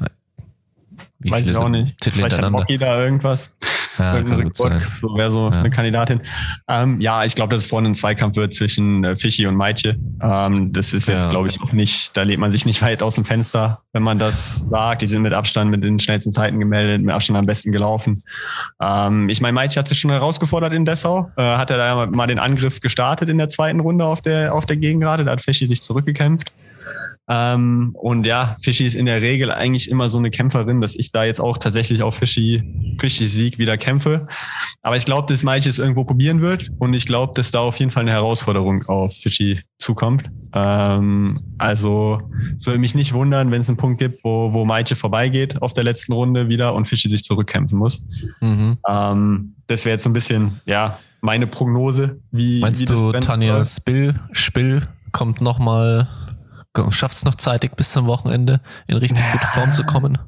Wie 1.21 1.31
weiß 1.33 1.49
ich 1.49 1.57
auch 1.57 1.69
nicht. 1.69 2.01
Titel 2.01 2.17
Vielleicht 2.17 2.41
hat? 2.41 2.53
Bocky 2.53 2.79
da 2.79 3.03
irgendwas. 3.03 3.57
Ja, 3.99 4.15
Irgendein 4.19 4.47
Rekord. 4.47 4.73
wäre 5.17 5.33
so 5.33 5.51
Ja. 5.51 5.59
eine 5.59 5.71
Kandidatin. 5.71 6.21
Ähm, 6.69 7.01
ja, 7.01 7.25
ich 7.25 7.35
glaube, 7.35 7.53
dass 7.53 7.65
es 7.65 7.69
vorne 7.69 7.89
ein 7.89 7.97
Zweikampf 7.97 8.37
wird 8.37 8.55
zwischen 8.55 9.03
äh, 9.03 9.17
Fischi 9.17 9.45
und 9.49 9.57
Maitje. 9.57 9.97
Ähm, 10.23 10.73
das 10.73 10.93
ist 10.93 11.09
jetzt, 11.09 11.25
Ja. 11.25 11.31
glaube 11.31 11.49
ich, 11.49 11.61
auch 11.61 11.73
nicht, 11.73 12.17
da 12.17 12.23
lehnt 12.23 12.39
man 12.39 12.53
sich 12.53 12.65
nicht 12.67 12.81
weit 12.83 13.03
aus 13.03 13.17
dem 13.17 13.25
Fenster, 13.25 13.83
wenn 13.93 14.05
man 14.05 14.21
das 14.21 14.69
sagt. 14.69 15.03
Die 15.03 15.09
sind 15.09 15.23
mit 15.23 15.33
Abstand 15.33 15.73
mit 15.73 15.83
den 15.83 15.99
schnellsten 15.99 16.31
Zeiten 16.31 16.61
gemeldet, 16.61 17.03
mit 17.03 17.13
Abstand 17.13 17.37
am 17.37 17.47
besten 17.47 17.73
gelaufen. 17.73 18.23
Ähm, 18.81 19.29
ich 19.29 19.41
meine, 19.41 19.55
Maitje 19.55 19.81
hat 19.81 19.89
sich 19.89 19.99
schon 19.99 20.13
herausgefordert 20.13 20.73
in 20.73 20.85
Dessau. 20.85 21.33
Äh, 21.37 21.43
hat 21.43 21.73
er 21.73 21.79
da 21.79 22.07
mal 22.07 22.29
den 22.29 22.39
Angriff 22.39 22.79
gestartet 22.79 23.29
in 23.29 23.39
der 23.39 23.49
zweiten 23.49 23.81
Runde 23.81 24.05
auf 24.05 24.23
der, 24.23 24.55
auf 24.55 24.67
der 24.67 24.77
Gegengrade. 24.77 25.25
Da 25.25 25.33
hat 25.33 25.41
Fischi 25.43 25.67
sich 25.67 25.83
zurückgekämpft. 25.83 26.53
Ähm, 27.29 27.91
und 27.95 28.25
ja, 28.25 28.57
Fischi 28.63 28.87
ist 28.87 28.95
in 28.95 29.07
der 29.07 29.21
Regel 29.21 29.51
eigentlich 29.51 29.91
immer 29.91 30.09
so 30.09 30.19
eine 30.19 30.31
Kämpferin, 30.31 30.81
dass 30.81 30.95
ich 30.97 31.13
da 31.13 31.25
jetzt 31.25 31.41
auch 31.41 31.59
tatsächlich 31.59 32.03
auf 32.03 32.15
Fischi, 32.17 32.97
Fischis 32.99 33.33
Sieg 33.33 33.59
wieder 33.59 33.77
kämpfe. 33.77 34.27
Aber 34.83 34.97
ich 34.97 35.05
glaube, 35.05 35.33
dass 35.33 35.43
Maitje 35.43 35.71
es 35.71 35.79
irgendwo 35.79 36.05
probieren 36.05 36.41
wird 36.41 36.71
und 36.79 36.95
ich 36.95 37.07
glaube, 37.07 37.35
dass 37.35 37.51
da 37.51 37.61
auf 37.61 37.79
jeden 37.79 37.91
Fall 37.91 38.03
eine 38.03 38.13
Herausforderung 38.13 38.85
auf 38.87 39.15
Fischi 39.15 39.61
zukommt. 39.79 40.31
Ähm, 40.55 41.41
also 41.59 42.23
es 42.57 42.67
würde 42.67 42.79
mich 42.79 42.95
nicht 42.95 43.13
wundern, 43.13 43.51
wenn 43.51 43.61
es 43.61 43.69
einen 43.69 43.77
Punkt 43.77 43.99
gibt, 43.99 44.25
wo, 44.25 44.53
wo 44.53 44.65
Maitje 44.65 44.97
vorbeigeht 44.97 45.61
auf 45.61 45.75
der 45.75 45.85
letzten 45.85 46.13
Runde 46.13 46.49
wieder 46.49 46.75
und 46.75 46.87
Fischi 46.87 47.09
sich 47.11 47.25
zurückkämpfen 47.25 47.79
muss. 47.79 48.05
Mhm. 48.41 48.79
Ähm, 48.89 49.55
das 49.67 49.85
wäre 49.85 49.95
jetzt 49.95 50.05
so 50.05 50.11
ein 50.11 50.15
bisschen, 50.15 50.61
ja, 50.65 50.99
meine 51.21 51.47
Prognose. 51.47 52.19
Wie, 52.31 52.57
wie 52.57 52.61
Meinst 52.61 52.89
das 52.89 52.99
du, 52.99 53.13
Tanja. 53.13 53.63
Spill, 53.65 54.15
Spill 54.33 54.83
kommt 55.13 55.41
nochmal, 55.41 56.09
schafft 56.91 57.15
es 57.15 57.25
noch 57.25 57.35
zeitig 57.35 57.77
bis 57.77 57.93
zum 57.93 58.07
Wochenende 58.07 58.61
in 58.87 58.97
richtig 58.97 59.25
gute 59.33 59.47
Form 59.47 59.73
zu 59.73 59.85
kommen? 59.85 60.19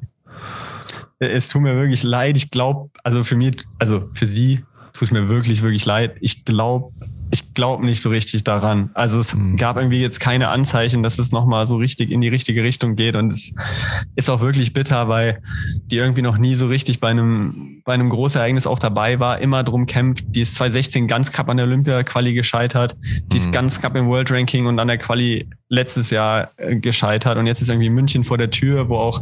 Es 1.19 1.47
tut 1.47 1.61
mir 1.61 1.75
wirklich 1.75 2.03
leid. 2.03 2.35
Ich 2.37 2.49
glaube, 2.49 2.89
also 3.03 3.23
für 3.23 3.35
mich, 3.35 3.63
also 3.77 4.09
für 4.13 4.25
sie 4.25 4.65
tut 4.93 5.03
es 5.03 5.11
mir 5.11 5.27
wirklich, 5.29 5.61
wirklich 5.61 5.85
leid. 5.85 6.17
Ich 6.19 6.45
glaube, 6.45 6.93
ich 7.33 7.53
glaube 7.53 7.85
nicht 7.85 8.01
so 8.01 8.09
richtig 8.09 8.43
daran. 8.43 8.89
Also 8.93 9.17
es 9.19 9.33
Hm. 9.33 9.55
gab 9.57 9.77
irgendwie 9.77 10.01
jetzt 10.01 10.19
keine 10.19 10.49
Anzeichen, 10.49 11.01
dass 11.01 11.17
es 11.17 11.31
nochmal 11.31 11.65
so 11.65 11.77
richtig 11.77 12.11
in 12.11 12.19
die 12.21 12.27
richtige 12.27 12.63
Richtung 12.63 12.95
geht. 12.95 13.15
Und 13.15 13.31
es 13.31 13.55
ist 14.15 14.29
auch 14.29 14.41
wirklich 14.41 14.73
bitter, 14.73 15.07
weil 15.07 15.41
die 15.89 15.97
irgendwie 15.97 16.21
noch 16.21 16.37
nie 16.37 16.55
so 16.55 16.67
richtig 16.67 16.99
bei 16.99 17.09
einem, 17.09 17.81
bei 17.85 17.93
einem 17.93 18.09
Großereignis 18.09 18.67
auch 18.67 18.79
dabei 18.79 19.19
war, 19.19 19.39
immer 19.39 19.63
drum 19.63 19.85
kämpft. 19.85 20.25
Die 20.29 20.41
ist 20.41 20.55
2016 20.55 21.07
ganz 21.07 21.31
knapp 21.31 21.49
an 21.49 21.57
der 21.57 21.65
Olympia-Quali 21.67 22.33
gescheitert. 22.33 22.95
Die 23.31 23.37
ist 23.37 23.47
Mhm. 23.47 23.51
ganz 23.51 23.79
knapp 23.79 23.95
im 23.95 24.07
World 24.07 24.29
Ranking 24.31 24.65
und 24.65 24.77
an 24.79 24.87
der 24.89 24.97
Quali 24.97 25.47
letztes 25.69 26.09
Jahr 26.09 26.51
äh, 26.57 26.75
gescheitert. 26.75 27.37
Und 27.37 27.47
jetzt 27.47 27.61
ist 27.61 27.69
irgendwie 27.69 27.89
München 27.89 28.23
vor 28.25 28.37
der 28.37 28.51
Tür, 28.51 28.89
wo 28.89 28.97
auch 28.97 29.21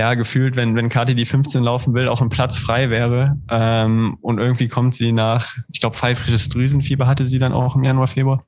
ja, 0.00 0.14
gefühlt, 0.14 0.56
wenn, 0.56 0.74
wenn 0.76 0.88
Kati 0.88 1.14
die 1.14 1.26
15 1.26 1.62
laufen 1.62 1.92
will, 1.92 2.08
auch 2.08 2.22
ein 2.22 2.30
Platz 2.30 2.58
frei 2.58 2.88
wäre. 2.88 3.36
Ähm, 3.50 4.16
und 4.22 4.38
irgendwie 4.38 4.66
kommt 4.66 4.94
sie 4.94 5.12
nach, 5.12 5.58
ich 5.70 5.80
glaube, 5.80 5.94
pfeifrisches 5.94 6.48
Drüsenfieber 6.48 7.06
hatte 7.06 7.26
sie 7.26 7.38
dann 7.38 7.52
auch 7.52 7.76
im 7.76 7.84
Januar, 7.84 8.08
Februar, 8.08 8.42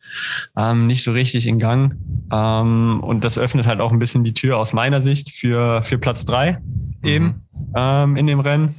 ähm, 0.57 0.87
nicht 0.87 1.05
so 1.05 1.13
richtig 1.13 1.47
in 1.47 1.59
Gang. 1.59 1.97
Ähm, 2.33 3.01
und 3.01 3.23
das 3.23 3.37
öffnet 3.37 3.67
halt 3.67 3.83
auch 3.83 3.93
ein 3.93 3.99
bisschen 3.99 4.25
die 4.25 4.33
Tür 4.33 4.57
aus 4.57 4.73
meiner 4.73 5.03
Sicht 5.03 5.37
für, 5.37 5.85
für 5.85 5.99
Platz 5.99 6.25
drei 6.25 6.59
eben 7.03 7.43
ähm, 7.77 8.17
in 8.17 8.27
dem 8.27 8.41
Rennen. 8.41 8.75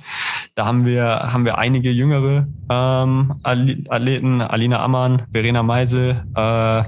Da 0.56 0.66
haben 0.66 0.84
wir, 0.84 1.06
haben 1.06 1.46
wir 1.46 1.60
einige 1.60 1.92
jüngere 1.92 2.48
ähm, 2.70 3.36
Athleten, 3.44 4.42
Alina 4.42 4.84
Ammann, 4.84 5.24
Verena 5.32 5.62
Meisel, 5.62 6.24
äh, 6.36 6.84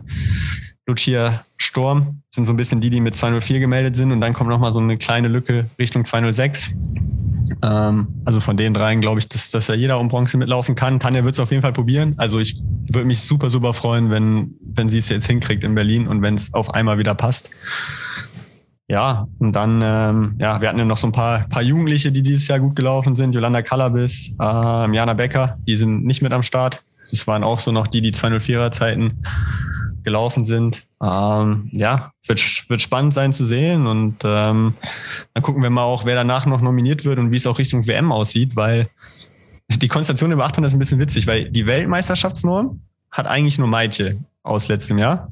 Lucia 0.88 1.44
Sturm 1.58 2.22
sind 2.30 2.46
so 2.46 2.54
ein 2.54 2.58
bisschen 2.58 2.82
die, 2.82 2.90
die 2.90 3.02
mit 3.02 3.16
204 3.16 3.60
gemeldet 3.60 3.96
sind 3.96 4.12
und 4.12 4.22
dann 4.22 4.34
kommt 4.34 4.50
nochmal 4.50 4.72
so 4.72 4.80
eine 4.80 4.98
kleine 4.98 5.28
Lücke 5.28 5.66
Richtung 5.80 6.06
206. 6.06 6.76
Ähm, 7.62 8.08
also 8.26 8.40
von 8.40 8.58
den 8.58 8.74
dreien 8.74 9.02
glaube 9.02 9.20
ich, 9.20 9.28
dass, 9.28 9.50
dass 9.50 9.68
ja 9.68 9.76
jeder 9.76 10.00
um 10.00 10.10
Bronze 10.10 10.38
mitlaufen 10.38 10.76
kann. 10.76 11.00
Tanja 11.00 11.24
wird 11.24 11.34
es 11.34 11.40
auf 11.40 11.52
jeden 11.52 11.62
Fall 11.62 11.74
probieren. 11.74 12.14
Also 12.18 12.40
ich 12.40 12.62
würde 12.92 13.06
mich 13.06 13.22
super, 13.22 13.50
super 13.50 13.74
freuen, 13.74 14.10
wenn, 14.10 14.56
wenn 14.62 14.90
sie 14.90 15.00
es 15.00 15.10
jetzt 15.10 15.28
hinkriegt 15.28 15.64
in 15.64 15.74
Berlin 15.74 16.08
und 16.08 16.22
wenn 16.22 16.36
es 16.36 16.54
auf 16.54 16.74
einmal 16.74 16.98
wieder 16.98 17.16
passt. 17.16 17.50
Ja, 18.88 19.28
und 19.40 19.54
dann, 19.54 19.82
ähm, 19.84 20.36
ja, 20.38 20.62
wir 20.62 20.70
hatten 20.70 20.78
ja 20.78 20.86
noch 20.86 20.98
so 20.98 21.08
ein 21.08 21.12
paar, 21.12 21.48
paar 21.50 21.64
Jugendliche, 21.64 22.12
die 22.12 22.22
dieses 22.22 22.48
Jahr 22.48 22.60
gut 22.60 22.76
gelaufen 22.76 23.16
sind. 23.16 23.34
Jolanda 23.34 23.64
Kalabis, 23.64 24.36
ähm, 24.40 24.94
Jana 24.94 25.14
Becker, 25.16 25.58
die 25.68 25.76
sind 25.76 26.06
nicht 26.06 26.22
mit 26.22 26.32
am 26.32 26.44
Start. 26.44 26.84
Das 27.10 27.26
waren 27.26 27.44
auch 27.44 27.58
so 27.60 27.72
noch 27.72 27.88
die, 27.88 28.02
die 28.02 28.12
204er 28.12 28.72
Zeiten 28.72 29.24
gelaufen 30.06 30.46
sind. 30.46 30.84
Ähm, 31.04 31.70
ja, 31.74 32.14
wird, 32.26 32.70
wird 32.70 32.82
spannend 32.82 33.14
sein 33.14 33.34
zu 33.34 33.44
sehen 33.44 33.86
und 33.88 34.18
ähm, 34.24 34.74
dann 35.34 35.44
gucken 35.44 35.62
wir 35.62 35.70
mal 35.70 35.84
auch, 35.84 36.06
wer 36.06 36.16
danach 36.16 36.46
noch 36.46 36.62
nominiert 36.62 37.04
wird 37.04 37.20
und 37.20 37.32
wie 37.32 37.36
es 37.36 37.46
auch 37.46 37.60
Richtung 37.60 37.86
WM 37.88 38.14
aussieht, 38.14 38.56
weil 38.56 38.88
die 39.68 39.88
Konstellation 39.88 40.32
über 40.32 40.46
800 40.46 40.70
ist 40.70 40.76
ein 40.76 40.80
bisschen 40.80 41.00
witzig, 41.00 41.28
weil 41.28 41.50
die 41.52 41.66
Weltmeisterschaftsnorm 41.66 42.80
hat 43.12 43.28
eigentlich 43.28 43.58
nur 43.58 43.68
Maitje 43.68 44.18
aus 44.44 44.68
letztem 44.70 44.98
Jahr. 44.98 45.30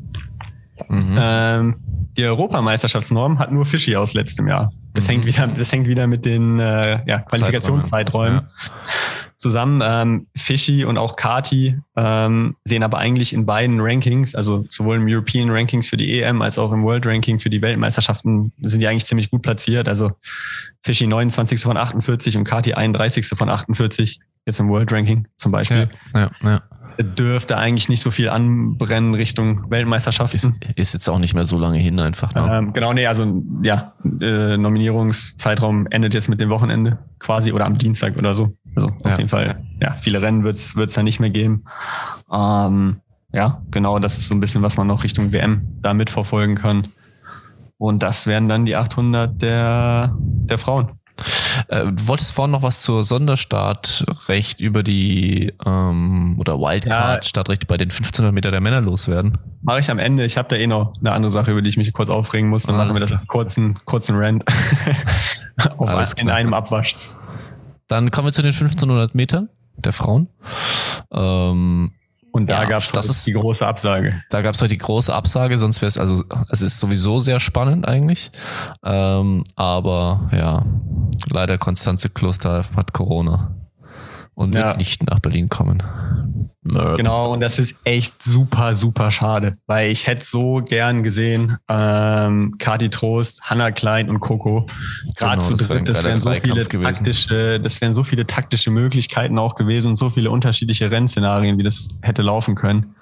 Mhm. 0.89 1.15
Ähm, 1.17 1.75
die 2.17 2.25
Europameisterschaftsnorm 2.25 3.39
hat 3.39 3.51
nur 3.51 3.65
Fischi 3.65 3.95
aus 3.95 4.13
letztem 4.13 4.47
Jahr. 4.47 4.73
Das, 4.93 5.05
mhm. 5.05 5.11
hängt, 5.11 5.25
wieder, 5.27 5.47
das 5.47 5.71
hängt 5.71 5.87
wieder 5.87 6.07
mit 6.07 6.25
den 6.25 6.59
äh, 6.59 6.99
ja, 7.05 7.19
Qualifikationszeiträumen. 7.19 8.41
Ja 8.41 8.47
zusammen. 9.43 9.81
Ähm, 9.83 10.27
Fischi 10.35 10.85
und 10.85 10.97
auch 10.97 11.15
Kati 11.15 11.77
ähm, 11.95 12.55
sehen 12.63 12.81
aber 12.81 12.97
eigentlich 12.97 13.33
in 13.33 13.45
beiden 13.45 13.79
Rankings, 13.81 14.33
also 14.33 14.65
sowohl 14.69 14.95
im 14.95 15.05
European 15.07 15.51
Rankings 15.51 15.89
für 15.89 15.97
die 15.97 16.21
EM 16.21 16.41
als 16.41 16.57
auch 16.57 16.71
im 16.71 16.83
World 16.83 17.05
Ranking 17.05 17.39
für 17.39 17.49
die 17.49 17.61
Weltmeisterschaften, 17.61 18.53
sind 18.61 18.79
die 18.79 18.87
eigentlich 18.87 19.05
ziemlich 19.05 19.29
gut 19.29 19.43
platziert. 19.43 19.87
Also 19.87 20.13
Fischi 20.81 21.05
29. 21.05 21.61
von 21.61 21.77
48 21.77 22.37
und 22.37 22.45
Kati 22.45 22.73
31. 22.73 23.27
von 23.27 23.49
48, 23.49 24.19
jetzt 24.45 24.59
im 24.59 24.69
World 24.69 24.91
Ranking 24.91 25.27
zum 25.35 25.51
Beispiel. 25.51 25.89
Ja, 26.15 26.21
ja, 26.21 26.49
ja 26.49 26.61
dürfte 27.01 27.57
eigentlich 27.57 27.89
nicht 27.89 28.01
so 28.01 28.11
viel 28.11 28.29
anbrennen 28.29 29.15
Richtung 29.15 29.69
Weltmeisterschaft. 29.69 30.33
Ist, 30.33 30.51
ist, 30.75 30.93
jetzt 30.93 31.09
auch 31.09 31.19
nicht 31.19 31.33
mehr 31.33 31.45
so 31.45 31.57
lange 31.57 31.79
hin 31.79 31.99
einfach. 31.99 32.33
Ne? 32.35 32.47
Ähm, 32.49 32.73
genau, 32.73 32.93
nee, 32.93 33.07
also 33.07 33.43
ja, 33.61 33.93
äh, 34.21 34.57
Nominierungszeitraum 34.57 35.87
endet 35.89 36.13
jetzt 36.13 36.29
mit 36.29 36.39
dem 36.39 36.49
Wochenende 36.49 36.99
quasi 37.19 37.51
oder 37.51 37.65
am 37.65 37.77
Dienstag 37.77 38.17
oder 38.17 38.35
so. 38.35 38.55
Also 38.75 38.87
auf 38.89 39.05
ja. 39.05 39.17
jeden 39.17 39.29
Fall, 39.29 39.63
ja, 39.79 39.93
viele 39.93 40.21
Rennen 40.21 40.43
wird 40.43 40.55
es 40.55 40.93
da 40.93 41.03
nicht 41.03 41.19
mehr 41.19 41.29
geben. 41.29 41.65
Ähm, 42.31 43.01
ja, 43.31 43.61
genau, 43.71 43.99
das 43.99 44.17
ist 44.17 44.27
so 44.27 44.35
ein 44.35 44.39
bisschen, 44.39 44.61
was 44.61 44.77
man 44.77 44.87
noch 44.87 45.03
Richtung 45.03 45.31
WM 45.31 45.79
da 45.81 45.93
mitverfolgen 45.93 46.55
kann. 46.55 46.87
Und 47.77 48.03
das 48.03 48.27
wären 48.27 48.47
dann 48.47 48.65
die 48.65 48.75
800 48.75 49.41
der, 49.41 50.15
der 50.19 50.57
Frauen. 50.57 50.91
Äh, 51.67 51.85
du 51.85 52.07
wolltest 52.07 52.33
vorhin 52.33 52.51
noch 52.51 52.63
was 52.63 52.81
zur 52.81 53.03
Sonderstartrecht 53.03 54.61
über 54.61 54.83
die 54.83 55.53
ähm, 55.65 56.37
oder 56.39 56.59
Wildcard-Startrecht 56.59 57.67
bei 57.67 57.77
den 57.77 57.89
1500 57.89 58.33
Meter 58.33 58.51
der 58.51 58.61
Männer 58.61 58.81
loswerden. 58.81 59.37
Mache 59.61 59.79
ich 59.79 59.91
am 59.91 59.99
Ende. 59.99 60.25
Ich 60.25 60.37
habe 60.37 60.47
da 60.47 60.55
eh 60.55 60.67
noch 60.67 60.93
eine 60.99 61.11
andere 61.11 61.31
Sache, 61.31 61.51
über 61.51 61.61
die 61.61 61.69
ich 61.69 61.77
mich 61.77 61.91
kurz 61.93 62.09
aufregen 62.09 62.49
muss. 62.49 62.63
Dann 62.63 62.75
Alles 62.75 62.93
machen 62.93 63.01
wir 63.01 63.07
das 63.07 63.11
als 63.11 63.27
kurzen, 63.27 63.73
kurzen 63.85 64.15
Rant 64.15 64.43
auf 65.77 65.89
Alles 65.89 66.13
in 66.13 66.29
einem 66.29 66.53
Abwasch. 66.53 66.95
Dann 67.87 68.11
kommen 68.11 68.27
wir 68.27 68.33
zu 68.33 68.41
den 68.41 68.53
1500 68.53 69.15
Metern 69.15 69.49
der 69.77 69.93
Frauen. 69.93 70.27
Ähm, 71.11 71.91
und 72.31 72.49
da 72.49 72.63
ja, 72.63 72.69
gab 72.69 72.81
es 72.81 73.23
die 73.25 73.33
große 73.33 73.63
Absage. 73.63 74.23
Da 74.31 74.41
gab 74.41 74.55
es 74.55 74.61
heute 74.61 74.69
die 74.69 74.79
große 74.79 75.13
Absage, 75.13 75.59
sonst 75.59 75.81
wäre 75.81 75.89
es, 75.89 75.99
also 75.99 76.23
es 76.49 76.61
ist 76.61 76.79
sowieso 76.79 77.19
sehr 77.19 77.39
spannend 77.39 77.87
eigentlich. 77.87 78.31
Ähm, 78.83 79.43
aber 79.55 80.31
ja, 80.31 80.65
leider 81.29 81.59
Konstanze 81.59 82.09
Kloster 82.09 82.63
hat 82.75 82.91
Corona 82.93 83.55
und 84.35 84.53
wird 84.53 84.65
ja. 84.65 84.77
nicht 84.77 85.05
nach 85.07 85.19
Berlin 85.19 85.49
kommen. 85.49 85.83
Mörb. 86.65 86.97
Genau, 86.97 87.33
und 87.33 87.41
das 87.41 87.59
ist 87.59 87.75
echt 87.83 88.23
super, 88.23 88.75
super 88.75 89.11
schade, 89.11 89.57
weil 89.67 89.91
ich 89.91 90.07
hätte 90.07 90.23
so 90.23 90.61
gern 90.63 91.03
gesehen, 91.03 91.57
ähm, 91.67 92.55
Kati 92.57 92.89
Trost, 92.89 93.41
Hanna 93.43 93.71
Klein 93.71 94.09
und 94.09 94.21
Coco 94.21 94.65
gerade 95.17 95.43
genau, 95.43 95.55
zu 95.55 95.67
dritt. 95.67 95.89
Das 95.89 96.03
wären 96.03 96.21
so 96.21 96.31
viele 96.31 96.65
taktische, 96.65 97.59
das 97.59 97.81
wären 97.81 97.93
so 97.93 98.03
viele 98.03 98.25
taktische 98.25 98.71
Möglichkeiten 98.71 99.37
auch 99.37 99.55
gewesen 99.55 99.89
und 99.89 99.95
so 99.97 100.09
viele 100.09 100.31
unterschiedliche 100.31 100.89
Rennszenarien, 100.89 101.57
wie 101.57 101.63
das 101.63 101.97
hätte 102.01 102.21
laufen 102.21 102.55
können. 102.55 102.95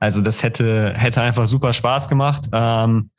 Also 0.00 0.20
das 0.20 0.42
hätte, 0.42 0.92
hätte 0.96 1.22
einfach 1.22 1.46
super 1.46 1.72
Spaß 1.72 2.08
gemacht. 2.08 2.48
Ähm, 2.52 3.10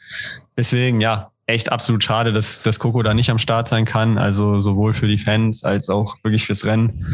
deswegen, 0.58 1.00
ja, 1.00 1.32
echt 1.48 1.72
absolut 1.72 2.04
schade, 2.04 2.34
dass, 2.34 2.62
dass 2.62 2.78
Coco 2.78 3.02
da 3.04 3.14
nicht 3.14 3.30
am 3.30 3.40
Start 3.40 3.70
sein 3.70 3.86
kann. 3.86 4.18
Also 4.18 4.60
sowohl 4.60 4.94
für 4.94 5.08
die 5.08 5.18
Fans 5.18 5.64
als 5.64 5.90
auch 5.90 6.18
wirklich 6.22 6.46
fürs 6.46 6.66
Rennen. 6.66 7.06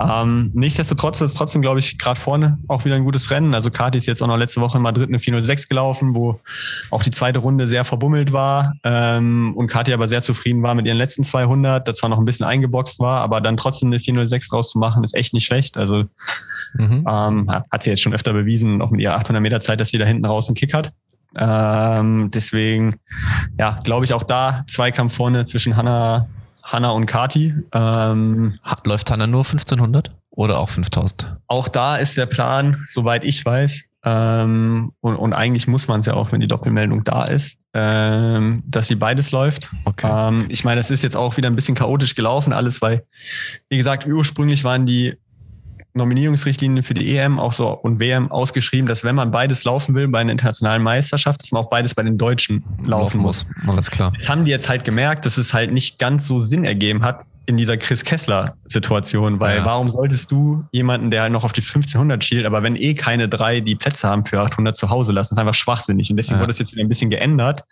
Ähm, 0.00 0.52
nichtsdestotrotz 0.54 1.20
wird 1.20 1.28
es 1.28 1.36
trotzdem, 1.36 1.60
glaube 1.60 1.80
ich, 1.80 1.98
gerade 1.98 2.18
vorne 2.18 2.58
auch 2.68 2.84
wieder 2.84 2.94
ein 2.94 3.02
gutes 3.02 3.32
Rennen. 3.32 3.52
Also 3.52 3.72
Kati 3.72 3.98
ist 3.98 4.06
jetzt 4.06 4.22
auch 4.22 4.28
noch 4.28 4.36
letzte 4.36 4.60
Woche 4.60 4.78
in 4.78 4.82
Madrid 4.82 5.08
eine 5.08 5.18
406 5.18 5.68
gelaufen, 5.68 6.14
wo 6.14 6.38
auch 6.92 7.02
die 7.02 7.10
zweite 7.10 7.40
Runde 7.40 7.66
sehr 7.66 7.84
verbummelt 7.84 8.32
war 8.32 8.74
ähm, 8.84 9.54
und 9.56 9.66
Kati 9.66 9.92
aber 9.92 10.06
sehr 10.06 10.22
zufrieden 10.22 10.62
war 10.62 10.76
mit 10.76 10.86
ihren 10.86 10.96
letzten 10.96 11.24
200, 11.24 11.86
da 11.86 11.94
zwar 11.94 12.10
noch 12.10 12.18
ein 12.18 12.24
bisschen 12.24 12.46
eingeboxt 12.46 13.00
war, 13.00 13.22
aber 13.22 13.40
dann 13.40 13.56
trotzdem 13.56 13.88
eine 13.88 13.98
406 13.98 14.50
draus 14.50 14.70
zu 14.70 14.78
machen, 14.78 15.02
ist 15.02 15.16
echt 15.16 15.34
nicht 15.34 15.46
schlecht. 15.46 15.76
Also 15.76 16.04
mhm. 16.74 17.04
ähm, 17.08 17.50
hat 17.50 17.82
sie 17.82 17.90
jetzt 17.90 18.02
schon 18.02 18.14
öfter 18.14 18.32
bewiesen, 18.32 18.80
auch 18.82 18.90
mit 18.90 19.00
ihrer 19.00 19.16
800 19.16 19.42
Meter 19.42 19.58
Zeit, 19.58 19.80
dass 19.80 19.90
sie 19.90 19.98
da 19.98 20.04
hinten 20.04 20.26
raus 20.26 20.48
einen 20.48 20.54
Kick 20.54 20.74
hat. 20.74 20.92
Ähm, 21.38 22.30
deswegen, 22.32 22.96
ja, 23.58 23.78
glaube 23.84 24.04
ich 24.04 24.12
auch 24.12 24.22
da 24.24 24.64
Zweikampf 24.66 25.14
vorne 25.14 25.44
zwischen 25.44 25.76
Hanna, 25.76 26.28
Hanna 26.62 26.90
und 26.90 27.06
Kati. 27.06 27.54
Ähm, 27.72 28.54
Läuft 28.84 29.10
Hanna 29.10 29.26
nur 29.26 29.44
1500 29.44 30.12
oder 30.30 30.58
auch 30.58 30.68
5000? 30.68 31.36
Auch 31.46 31.68
da 31.68 31.96
ist 31.96 32.16
der 32.16 32.26
Plan, 32.26 32.82
soweit 32.86 33.24
ich 33.24 33.44
weiß, 33.44 33.88
ähm, 34.06 34.92
und, 35.00 35.16
und 35.16 35.32
eigentlich 35.32 35.66
muss 35.66 35.88
man 35.88 36.00
es 36.00 36.06
ja 36.06 36.14
auch, 36.14 36.30
wenn 36.30 36.40
die 36.40 36.46
Doppelmeldung 36.46 37.04
da 37.04 37.24
ist, 37.24 37.58
ähm, 37.72 38.62
dass 38.66 38.88
sie 38.88 38.96
beides 38.96 39.32
läuft. 39.32 39.70
Okay. 39.86 40.08
Ähm, 40.10 40.46
ich 40.50 40.62
meine, 40.62 40.80
es 40.80 40.90
ist 40.90 41.02
jetzt 41.02 41.16
auch 41.16 41.38
wieder 41.38 41.48
ein 41.48 41.56
bisschen 41.56 41.74
chaotisch 41.74 42.14
gelaufen, 42.14 42.52
alles, 42.52 42.82
weil, 42.82 43.04
wie 43.70 43.78
gesagt, 43.78 44.06
ursprünglich 44.06 44.62
waren 44.62 44.84
die 44.84 45.14
Nominierungsrichtlinien 45.94 46.82
für 46.82 46.94
die 46.94 47.16
EM 47.16 47.38
auch 47.38 47.52
so 47.52 47.68
und 47.70 48.00
WM 48.00 48.30
ausgeschrieben, 48.30 48.86
dass 48.86 49.04
wenn 49.04 49.14
man 49.14 49.30
beides 49.30 49.64
laufen 49.64 49.94
will 49.94 50.08
bei 50.08 50.20
einer 50.20 50.32
internationalen 50.32 50.82
Meisterschaft, 50.82 51.42
dass 51.42 51.52
man 51.52 51.64
auch 51.64 51.70
beides 51.70 51.94
bei 51.94 52.02
den 52.02 52.18
Deutschen 52.18 52.64
laufen, 52.78 52.88
laufen 52.88 53.20
muss. 53.20 53.46
Alles 53.66 53.90
klar. 53.90 54.12
Das 54.16 54.28
haben 54.28 54.44
die 54.44 54.50
jetzt 54.50 54.68
halt 54.68 54.84
gemerkt, 54.84 55.24
dass 55.24 55.38
es 55.38 55.54
halt 55.54 55.72
nicht 55.72 55.98
ganz 55.98 56.26
so 56.26 56.40
Sinn 56.40 56.64
ergeben 56.64 57.04
hat, 57.04 57.24
in 57.46 57.56
dieser 57.56 57.76
Chris 57.76 58.04
Kessler 58.04 58.56
Situation, 58.64 59.38
weil 59.38 59.58
ja. 59.58 59.64
warum 59.64 59.90
solltest 59.90 60.30
du 60.30 60.64
jemanden, 60.72 61.10
der 61.10 61.22
halt 61.22 61.32
noch 61.32 61.44
auf 61.44 61.52
die 61.52 61.60
1500 61.60 62.24
schielt, 62.24 62.46
aber 62.46 62.62
wenn 62.62 62.76
eh 62.76 62.94
keine 62.94 63.28
drei 63.28 63.60
die 63.60 63.76
Plätze 63.76 64.08
haben 64.08 64.24
für 64.24 64.40
800 64.40 64.76
zu 64.76 64.88
Hause 64.90 65.12
lassen, 65.12 65.34
ist 65.34 65.38
einfach 65.38 65.54
schwachsinnig 65.54 66.10
und 66.10 66.16
deswegen 66.16 66.36
ja. 66.36 66.40
wurde 66.40 66.52
es 66.52 66.58
jetzt 66.58 66.72
wieder 66.72 66.82
ein 66.82 66.88
bisschen 66.88 67.10
geändert 67.10 67.64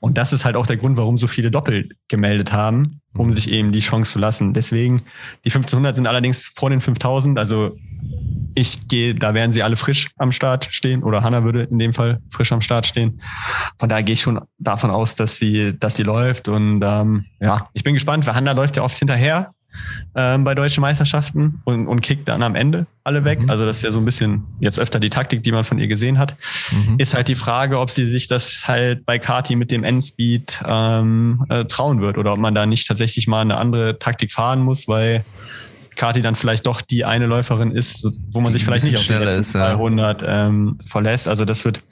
und 0.00 0.18
das 0.18 0.32
ist 0.32 0.44
halt 0.44 0.56
auch 0.56 0.66
der 0.66 0.76
Grund, 0.76 0.96
warum 0.96 1.18
so 1.18 1.26
viele 1.26 1.50
doppelt 1.50 1.92
gemeldet 2.08 2.52
haben, 2.52 3.00
um 3.14 3.28
mhm. 3.28 3.32
sich 3.32 3.50
eben 3.50 3.72
die 3.72 3.80
Chance 3.80 4.12
zu 4.12 4.18
lassen. 4.18 4.54
Deswegen 4.54 5.02
die 5.44 5.50
1500 5.50 5.96
sind 5.96 6.06
allerdings 6.06 6.46
vor 6.54 6.70
den 6.70 6.80
5000, 6.80 7.38
also 7.38 7.76
ich 8.54 8.88
gehe, 8.88 9.14
da 9.14 9.32
werden 9.34 9.52
sie 9.52 9.62
alle 9.62 9.76
frisch 9.76 10.10
am 10.18 10.32
Start 10.32 10.68
stehen 10.70 11.02
oder 11.02 11.22
Hanna 11.22 11.44
würde 11.44 11.62
in 11.62 11.78
dem 11.78 11.94
Fall 11.94 12.20
frisch 12.28 12.52
am 12.52 12.60
Start 12.60 12.86
stehen. 12.86 13.20
Von 13.78 13.88
daher 13.88 14.02
gehe 14.02 14.14
ich 14.14 14.20
schon 14.20 14.40
davon 14.58 14.90
aus, 14.90 15.16
dass 15.16 15.38
sie, 15.38 15.78
dass 15.78 15.96
sie 15.96 16.02
läuft 16.02 16.48
und 16.48 16.82
ähm, 16.84 17.24
ja, 17.40 17.66
ich 17.72 17.82
bin 17.82 17.94
gespannt, 17.94 18.26
weil 18.26 18.34
Hanna 18.34 18.52
läuft 18.52 18.76
ja 18.76 18.82
oft 18.82 18.98
hinterher 18.98 19.54
ähm, 20.14 20.44
bei 20.44 20.54
deutschen 20.54 20.80
Meisterschaften 20.80 21.60
und, 21.64 21.86
und 21.88 22.00
kickt 22.00 22.28
dann 22.28 22.42
am 22.42 22.54
Ende 22.54 22.86
alle 23.04 23.24
weg. 23.24 23.40
Mhm. 23.40 23.50
Also 23.50 23.64
das 23.64 23.76
ist 23.76 23.82
ja 23.82 23.90
so 23.90 23.98
ein 23.98 24.04
bisschen 24.04 24.44
jetzt 24.60 24.78
öfter 24.78 25.00
die 25.00 25.10
Taktik, 25.10 25.42
die 25.42 25.52
man 25.52 25.64
von 25.64 25.78
ihr 25.78 25.88
gesehen 25.88 26.18
hat. 26.18 26.34
Mhm. 26.70 26.98
Ist 26.98 27.14
halt 27.14 27.28
die 27.28 27.34
Frage, 27.34 27.78
ob 27.78 27.90
sie 27.90 28.08
sich 28.10 28.28
das 28.28 28.68
halt 28.68 29.04
bei 29.06 29.18
Kati 29.18 29.56
mit 29.56 29.70
dem 29.70 29.84
Endspeed 29.84 30.62
ähm, 30.66 31.44
äh, 31.48 31.64
trauen 31.64 32.00
wird 32.00 32.18
oder 32.18 32.34
ob 32.34 32.38
man 32.38 32.54
da 32.54 32.66
nicht 32.66 32.86
tatsächlich 32.86 33.26
mal 33.26 33.40
eine 33.40 33.56
andere 33.56 33.98
Taktik 33.98 34.32
fahren 34.32 34.60
muss, 34.60 34.88
weil 34.88 35.24
Kati 35.96 36.22
dann 36.22 36.36
vielleicht 36.36 36.66
doch 36.66 36.80
die 36.80 37.04
eine 37.04 37.26
Läuferin 37.26 37.70
ist, 37.70 38.06
wo 38.30 38.40
man 38.40 38.52
die 38.52 38.58
sich 38.58 38.64
vielleicht 38.64 38.84
nicht 38.84 38.96
auf 38.96 39.06
die 39.06 39.12
ist, 39.14 39.52
200 39.52 40.22
ja. 40.22 40.46
ähm, 40.46 40.78
verlässt. 40.86 41.28
Also 41.28 41.44
das 41.44 41.64
wird 41.64 41.82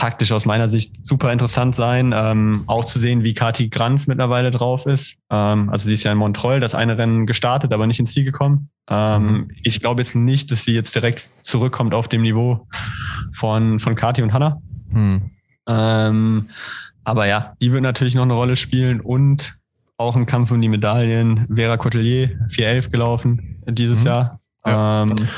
taktisch 0.00 0.32
aus 0.32 0.46
meiner 0.46 0.66
Sicht 0.66 1.06
super 1.06 1.30
interessant 1.30 1.76
sein, 1.76 2.14
ähm, 2.16 2.64
auch 2.66 2.86
zu 2.86 2.98
sehen, 2.98 3.22
wie 3.22 3.34
Kati 3.34 3.68
Granz 3.68 4.06
mittlerweile 4.06 4.50
drauf 4.50 4.86
ist. 4.86 5.18
Ähm, 5.28 5.68
also 5.68 5.88
sie 5.88 5.94
ist 5.94 6.04
ja 6.04 6.12
in 6.12 6.16
Montreux 6.16 6.58
das 6.58 6.74
eine 6.74 6.96
Rennen 6.96 7.26
gestartet, 7.26 7.74
aber 7.74 7.86
nicht 7.86 8.00
ins 8.00 8.14
Ziel 8.14 8.24
gekommen. 8.24 8.70
Ähm, 8.88 9.22
mhm. 9.22 9.50
Ich 9.62 9.80
glaube 9.80 10.00
jetzt 10.00 10.14
nicht, 10.16 10.50
dass 10.50 10.64
sie 10.64 10.72
jetzt 10.72 10.94
direkt 10.94 11.28
zurückkommt 11.42 11.92
auf 11.92 12.08
dem 12.08 12.22
Niveau 12.22 12.66
von, 13.34 13.78
von 13.78 13.94
Kati 13.94 14.22
und 14.22 14.32
Hanna. 14.32 14.62
Mhm. 14.88 15.32
Ähm, 15.68 16.48
aber 17.04 17.26
ja, 17.26 17.54
die 17.60 17.70
wird 17.70 17.82
natürlich 17.82 18.14
noch 18.14 18.22
eine 18.22 18.32
Rolle 18.32 18.56
spielen 18.56 19.02
und 19.02 19.58
auch 19.98 20.16
im 20.16 20.24
Kampf 20.24 20.50
um 20.50 20.62
die 20.62 20.70
Medaillen. 20.70 21.46
Vera 21.54 21.76
Cotelier, 21.76 22.38
411 22.48 22.88
gelaufen 22.88 23.62
dieses 23.68 24.00
mhm. 24.00 24.06
Jahr. 24.06 24.39
Ja. 24.66 25.02
Ähm, 25.02 25.28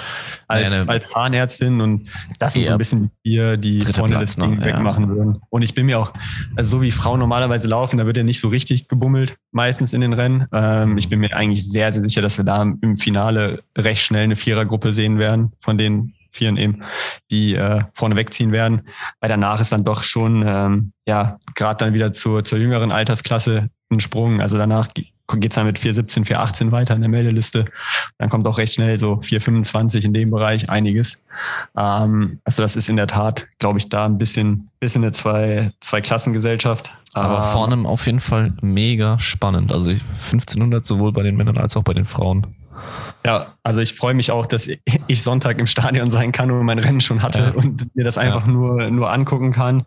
als, 0.49 0.89
als 0.89 1.11
Zahnärztin 1.11 1.81
und 1.81 2.09
das 2.39 2.53
sind 2.55 2.67
so 2.67 2.73
ein 2.73 2.79
bisschen 2.79 3.11
die 3.25 3.31
vier, 3.31 3.57
die 3.57 3.81
vorne 3.81 4.17
Platz 4.17 4.37
das 4.37 4.45
Ding 4.45 4.57
noch, 4.57 4.65
wegmachen 4.65 5.05
ja. 5.05 5.09
würden. 5.09 5.39
Und 5.49 5.63
ich 5.63 5.75
bin 5.75 5.87
mir 5.87 5.99
auch, 5.99 6.13
also 6.57 6.79
so 6.79 6.83
wie 6.83 6.91
Frauen 6.91 7.21
normalerweise 7.21 7.69
laufen, 7.69 7.99
da 7.99 8.07
wird 8.07 8.17
ja 8.17 8.23
nicht 8.23 8.41
so 8.41 8.49
richtig 8.49 8.89
gebummelt, 8.89 9.37
meistens 9.51 9.93
in 9.93 10.01
den 10.01 10.13
Rennen. 10.13 10.47
Ähm, 10.53 10.99
ich 10.99 11.09
bin 11.09 11.21
mir 11.21 11.35
eigentlich 11.35 11.69
sehr, 11.69 11.91
sehr 11.93 12.03
sicher, 12.03 12.23
dass 12.23 12.37
wir 12.37 12.45
da 12.45 12.63
im 12.63 12.97
Finale 12.97 13.63
recht 13.77 14.03
schnell 14.03 14.25
eine 14.25 14.37
Vierergruppe 14.37 14.93
sehen 14.93 15.19
werden, 15.19 15.53
von 15.61 15.79
den 15.79 16.15
Vieren 16.31 16.57
eben, 16.57 16.83
die 17.31 17.55
äh, 17.55 17.81
vorne 17.93 18.17
wegziehen 18.17 18.53
werden. 18.53 18.89
Weil 19.21 19.29
danach 19.29 19.61
ist 19.61 19.73
dann 19.73 19.85
doch 19.85 20.03
schon, 20.03 20.43
ähm, 20.47 20.93
ja, 21.07 21.39
gerade 21.55 21.85
dann 21.85 21.95
wieder 21.95 22.13
zur, 22.13 22.45
zur 22.45 22.59
jüngeren 22.59 22.91
Altersklasse 22.91 23.69
ein 23.91 24.01
Sprung. 24.01 24.41
Also 24.41 24.57
danach 24.57 24.89
geht 25.41 25.53
es 25.53 25.55
dann 25.57 25.67
mit 25.67 25.79
417, 25.79 26.25
418 26.25 26.73
weiter 26.73 26.95
in 26.95 27.01
der 27.01 27.11
Meldeliste. 27.11 27.65
Dann 28.19 28.29
kommt 28.29 28.47
auch 28.47 28.59
recht 28.59 28.75
schnell 28.75 28.99
so 28.99 29.21
425 29.21 30.05
in 30.05 30.13
dem 30.13 30.31
Bereich 30.31 30.69
einiges. 30.69 31.23
Ähm, 31.77 32.39
also 32.45 32.63
das 32.63 32.77
ist 32.77 32.89
in 32.89 32.97
der 32.97 33.07
Tat, 33.07 33.47
glaube 33.59 33.79
ich, 33.79 33.89
da 33.89 34.05
ein 34.05 34.19
bisschen, 34.19 34.71
bisschen 34.81 35.03
eine 35.03 35.13
zwei, 35.13 35.73
zwei 35.81 36.01
Klassengesellschaft. 36.01 36.93
Aber 37.15 37.37
ähm, 37.37 37.43
vorne 37.43 37.89
auf 37.89 38.07
jeden 38.07 38.21
Fall 38.21 38.55
mega 38.63 39.19
spannend. 39.19 39.73
Also 39.73 39.91
1500 39.91 40.85
sowohl 40.85 41.13
bei 41.13 41.23
den 41.23 41.37
Männern 41.37 41.59
als 41.59 41.77
auch 41.77 41.83
bei 41.83 41.95
den 41.95 42.05
Frauen. 42.07 42.47
Ja, 43.25 43.55
also 43.63 43.81
ich 43.81 43.95
freue 43.95 44.15
mich 44.15 44.33
auch, 44.33 44.47
dass 44.47 44.69
ich 45.07 45.23
Sonntag 45.23 45.61
im 45.61 45.67
Stadion 45.67 46.11
sein 46.11 46.33
kann 46.33 46.51
und 46.51 46.65
mein 46.65 46.79
Rennen 46.79 47.01
schon 47.01 47.23
hatte 47.23 47.41
ja. 47.41 47.51
und 47.51 47.95
mir 47.95 48.05
das 48.05 48.19
einfach 48.19 48.47
ja. 48.47 48.53
nur, 48.53 48.91
nur 48.91 49.13
angucken 49.13 49.53
kann. 49.53 49.85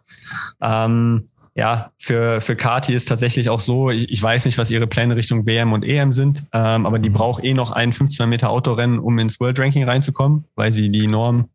Ähm, 0.61 1.29
ja, 1.55 1.91
für, 1.97 2.41
für 2.41 2.57
Kati 2.57 2.93
ist 2.93 3.05
tatsächlich 3.05 3.49
auch 3.49 3.61
so, 3.61 3.89
ich, 3.89 4.09
ich 4.09 4.21
weiß 4.21 4.43
nicht, 4.43 4.57
was 4.57 4.69
ihre 4.69 4.87
Pläne 4.87 5.15
Richtung 5.15 5.45
WM 5.45 5.71
und 5.71 5.85
EM 5.85 6.11
sind, 6.11 6.43
ähm, 6.51 6.85
aber 6.85 6.99
die 6.99 7.09
mhm. 7.09 7.13
braucht 7.13 7.43
eh 7.45 7.53
noch 7.53 7.71
ein 7.71 7.93
15 7.93 8.27
Meter 8.27 8.49
Autorennen, 8.49 8.99
um 8.99 9.17
ins 9.19 9.39
World 9.39 9.57
Ranking 9.57 9.85
reinzukommen, 9.85 10.43
weil 10.55 10.73
sie 10.73 10.91
die 10.91 11.07
Norm 11.07 11.47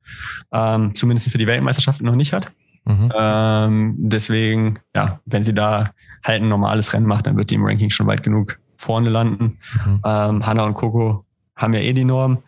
ähm, 0.53 0.95
zumindest 0.95 1.31
für 1.31 1.39
die 1.39 1.47
Weltmeisterschaft 1.47 2.01
noch 2.01 2.17
nicht 2.17 2.33
hat. 2.33 2.51
Mhm. 2.87 3.13
Ähm, 3.15 3.95
deswegen, 3.99 4.79
ja, 4.95 5.21
wenn 5.27 5.45
sie 5.45 5.53
da 5.53 5.91
halt 6.25 6.43
ein 6.43 6.49
normales 6.49 6.95
Rennen 6.95 7.07
macht, 7.07 7.27
dann 7.27 7.37
wird 7.37 7.51
die 7.51 7.57
im 7.57 7.67
Ranking 7.67 7.91
schon 7.91 8.07
weit 8.07 8.23
genug 8.23 8.59
vorne 8.77 9.11
landen. 9.11 9.59
Mhm. 9.85 10.01
Ähm, 10.03 10.47
Hanna 10.47 10.65
und 10.65 10.75
Coco 10.75 11.27
haben 11.57 11.75
ja 11.75 11.81
eh 11.81 11.93
die 11.93 12.05
Norm. 12.05 12.39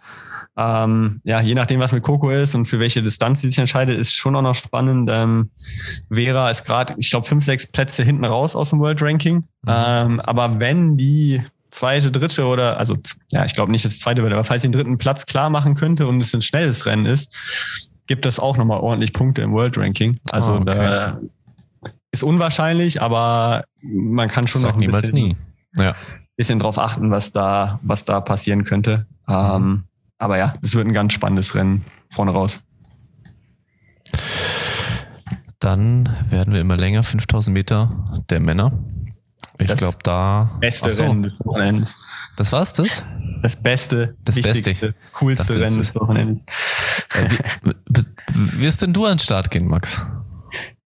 Ähm, 0.57 1.21
ja, 1.25 1.41
je 1.41 1.55
nachdem, 1.55 1.81
was 1.81 1.93
mit 1.93 2.03
Coco 2.03 2.31
ist 2.31 2.55
und 2.55 2.67
für 2.67 2.79
welche 2.79 3.03
Distanz 3.03 3.41
sie 3.41 3.49
sich 3.49 3.59
entscheidet, 3.59 3.99
ist 3.99 4.15
schon 4.15 4.37
auch 4.37 4.43
noch 4.43 4.55
spannend. 4.55 5.09
Ähm, 5.11 5.51
Vera 6.13 6.51
ist 6.51 6.65
gerade, 6.65 6.95
ich 6.99 7.11
glaube, 7.11 7.27
fünf, 7.27 7.45
sechs 7.45 7.71
Plätze 7.71 8.03
hinten 8.03 8.25
raus 8.25 8.55
aus 8.55 8.71
dem 8.71 8.81
World 8.81 9.01
Ranking. 9.01 9.37
Mhm. 9.37 9.69
Ähm, 9.69 10.21
aber 10.21 10.61
wenn 10.61 10.97
die 10.97 11.43
zweite, 11.71 12.13
dritte 12.13 12.45
oder, 12.45 12.79
also 12.79 12.97
ja, 13.31 13.45
ich 13.45 13.55
glaube 13.55 13.73
nicht, 13.73 13.85
dass 13.85 13.93
es 13.93 14.01
zweite 14.01 14.23
wird, 14.23 14.33
aber 14.33 14.45
falls 14.45 14.63
sie 14.63 14.69
den 14.69 14.73
dritten 14.73 14.99
Platz 14.99 15.25
klar 15.25 15.49
machen 15.49 15.75
könnte 15.75 16.07
und 16.07 16.21
es 16.21 16.35
ein 16.35 16.43
schnelles 16.43 16.85
Rennen 16.85 17.07
ist, 17.07 17.35
gibt 18.07 18.27
es 18.27 18.39
auch 18.39 18.59
nochmal 18.59 18.81
ordentlich 18.81 19.15
Punkte 19.15 19.41
im 19.41 19.53
World 19.53 19.79
Ranking. 19.79 20.21
Also 20.31 20.53
oh, 20.53 20.57
okay. 20.57 20.65
da 20.65 21.21
ist 22.11 22.23
unwahrscheinlich, 22.23 23.01
aber 23.01 23.65
man 23.83 24.29
kann 24.29 24.47
schon 24.47 24.61
Sag 24.61 24.77
noch 24.77 24.83
ein 24.83 24.91
bisschen, 24.91 25.15
nie. 25.15 25.37
Ja. 25.79 25.95
bisschen 26.37 26.59
drauf 26.59 26.79
achten, 26.79 27.11
was 27.11 27.33
da, 27.33 27.81
was 27.83 28.05
da 28.05 28.21
passieren 28.21 28.65
könnte. 28.65 29.07
Mhm. 29.27 29.35
Ähm, 29.35 29.85
aber 30.23 30.39
ja, 30.39 30.55
es 30.63 30.77
wird 30.77 30.87
ein 30.87 30.93
ganz 30.93 31.13
spannendes 31.13 31.57
Rennen 31.57 31.85
vorne 32.11 32.31
raus. 32.31 32.61
Dann 35.59 36.09
werden 36.29 36.55
wir 36.55 36.61
immer 36.61 36.77
länger, 36.77 37.03
5000 37.03 37.53
Meter 37.53 38.23
der 38.31 38.39
Männer. 38.39 38.73
Ich 39.59 39.75
glaube, 39.75 39.99
da. 40.05 40.57
Beste 40.61 40.91
so. 40.91 41.03
Rennen 41.03 41.25
des 41.25 41.33
Wochenendes. 41.41 42.07
Das 42.37 42.53
war's, 42.53 42.73
das? 42.73 43.05
Das 43.43 43.57
beste, 43.57 44.17
das 44.25 44.41
beste, 44.41 44.95
coolste 45.13 45.61
Rennen 45.61 45.79
des 45.79 45.93
Wochenendes. 45.97 46.45
Äh, 47.15 47.73
wirst 48.33 48.83
denn 48.83 48.93
du 48.93 49.05
an 49.07 49.15
den 49.15 49.19
Start 49.19 49.51
gehen, 49.51 49.67
Max? 49.67 50.07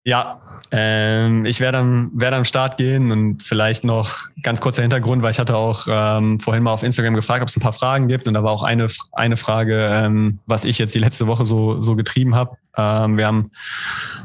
Ja, 0.06 0.40
ähm, 0.70 1.46
ich 1.46 1.58
werde 1.58 1.78
am, 1.78 2.12
werde 2.14 2.36
am 2.36 2.44
Start 2.44 2.76
gehen 2.76 3.10
und 3.10 3.42
vielleicht 3.42 3.82
noch 3.82 4.28
ganz 4.40 4.60
kurzer 4.60 4.82
Hintergrund, 4.82 5.20
weil 5.20 5.32
ich 5.32 5.40
hatte 5.40 5.56
auch 5.56 5.88
ähm, 5.90 6.38
vorhin 6.38 6.62
mal 6.62 6.72
auf 6.72 6.84
Instagram 6.84 7.14
gefragt, 7.14 7.42
ob 7.42 7.48
es 7.48 7.56
ein 7.56 7.60
paar 7.60 7.72
Fragen 7.72 8.06
gibt 8.06 8.28
und 8.28 8.34
da 8.34 8.44
war 8.44 8.52
auch 8.52 8.62
eine, 8.62 8.86
eine 9.10 9.36
Frage, 9.36 9.90
ähm, 9.90 10.38
was 10.46 10.64
ich 10.64 10.78
jetzt 10.78 10.94
die 10.94 11.00
letzte 11.00 11.26
Woche 11.26 11.44
so, 11.44 11.82
so 11.82 11.96
getrieben 11.96 12.36
habe. 12.36 12.56
Ähm, 12.76 13.16
wir 13.16 13.26
haben 13.26 13.50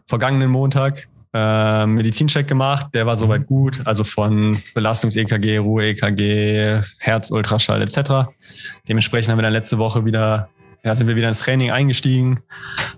vergangenen 0.05 0.51
Montag 0.51 1.07
äh, 1.33 1.87
Medizincheck 1.87 2.47
gemacht, 2.47 2.89
der 2.93 3.07
war 3.07 3.15
soweit 3.15 3.47
gut, 3.47 3.81
also 3.85 4.03
von 4.03 4.61
Belastungs-EKG, 4.75 5.57
Ruhe-EKG, 5.57 6.83
Herz-Ultraschall 6.99 7.81
etc. 7.81 8.29
Dementsprechend 8.87 9.31
haben 9.31 9.39
wir 9.39 9.43
dann 9.43 9.53
letzte 9.53 9.79
Woche 9.79 10.05
wieder 10.05 10.49
ja, 10.83 10.95
sind 10.95 11.07
wir 11.07 11.15
wieder 11.15 11.27
ins 11.27 11.39
Training 11.39 11.71
eingestiegen. 11.71 12.39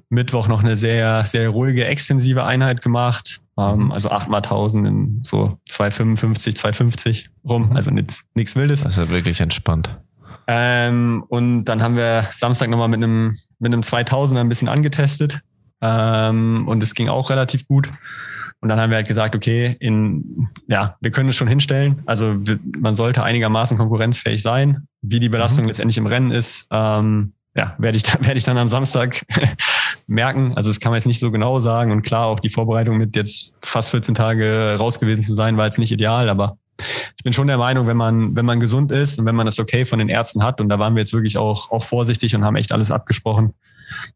Mittwoch 0.09 0.47
noch 0.47 0.63
eine 0.63 0.75
sehr, 0.75 1.25
sehr 1.25 1.49
ruhige, 1.49 1.85
extensive 1.85 2.43
Einheit 2.43 2.81
gemacht. 2.81 3.41
Ähm, 3.57 3.85
mhm. 3.85 3.91
also 3.91 4.09
8 4.09 4.29
mal 4.29 4.37
1000 4.37 4.87
in 4.87 5.19
so 5.23 5.57
255, 5.69 6.55
250 6.55 7.29
rum. 7.47 7.71
Also 7.75 7.91
nichts 7.91 8.55
Wildes. 8.55 8.95
Ja 8.95 9.09
wirklich 9.09 9.41
entspannt. 9.41 9.99
Ähm, 10.47 11.23
und 11.29 11.65
dann 11.65 11.81
haben 11.81 11.95
wir 11.95 12.25
Samstag 12.31 12.69
nochmal 12.69 12.89
mit 12.89 13.03
einem, 13.03 13.33
mit 13.59 13.73
einem 13.73 13.81
2000er 13.81 14.39
ein 14.39 14.49
bisschen 14.49 14.69
angetestet. 14.69 15.41
Ähm, 15.81 16.67
und 16.67 16.81
es 16.81 16.95
ging 16.95 17.09
auch 17.09 17.29
relativ 17.29 17.67
gut. 17.67 17.89
Und 18.61 18.69
dann 18.69 18.79
haben 18.79 18.91
wir 18.91 18.97
halt 18.97 19.07
gesagt, 19.07 19.35
okay, 19.35 19.75
in, 19.79 20.47
ja, 20.67 20.95
wir 21.01 21.11
können 21.11 21.29
es 21.29 21.35
schon 21.35 21.49
hinstellen. 21.49 22.01
Also 22.05 22.47
wir, 22.47 22.59
man 22.79 22.95
sollte 22.95 23.21
einigermaßen 23.21 23.77
konkurrenzfähig 23.77 24.41
sein. 24.41 24.87
Wie 25.01 25.19
die 25.19 25.27
Belastung 25.27 25.65
mhm. 25.65 25.69
letztendlich 25.69 25.97
im 25.97 26.07
Rennen 26.07 26.31
ist, 26.31 26.67
ähm, 26.71 27.33
ja, 27.55 27.75
werde 27.77 27.97
ich, 27.97 28.03
werde 28.21 28.37
ich 28.37 28.43
dann 28.43 28.57
am 28.57 28.69
Samstag 28.69 29.25
merken. 30.07 30.53
Also 30.55 30.69
das 30.69 30.79
kann 30.79 30.91
man 30.91 30.97
jetzt 30.97 31.07
nicht 31.07 31.19
so 31.19 31.31
genau 31.31 31.59
sagen. 31.59 31.91
Und 31.91 32.01
klar, 32.01 32.25
auch 32.25 32.39
die 32.39 32.49
Vorbereitung 32.49 32.97
mit 32.97 33.15
jetzt 33.15 33.55
fast 33.61 33.91
14 33.91 34.15
Tage 34.15 34.75
raus 34.79 34.99
gewesen 34.99 35.23
zu 35.23 35.33
sein, 35.33 35.57
war 35.57 35.65
jetzt 35.65 35.79
nicht 35.79 35.91
ideal. 35.91 36.29
Aber 36.29 36.57
ich 37.15 37.23
bin 37.23 37.33
schon 37.33 37.47
der 37.47 37.57
Meinung, 37.57 37.87
wenn 37.87 37.97
man, 37.97 38.35
wenn 38.35 38.45
man 38.45 38.59
gesund 38.59 38.91
ist 38.91 39.19
und 39.19 39.25
wenn 39.25 39.35
man 39.35 39.45
das 39.45 39.59
okay 39.59 39.85
von 39.85 39.99
den 39.99 40.09
Ärzten 40.09 40.43
hat, 40.43 40.59
und 40.59 40.69
da 40.69 40.79
waren 40.79 40.95
wir 40.95 41.01
jetzt 41.01 41.13
wirklich 41.13 41.37
auch, 41.37 41.71
auch 41.71 41.83
vorsichtig 41.83 42.35
und 42.35 42.43
haben 42.43 42.55
echt 42.55 42.71
alles 42.71 42.91
abgesprochen, 42.91 43.53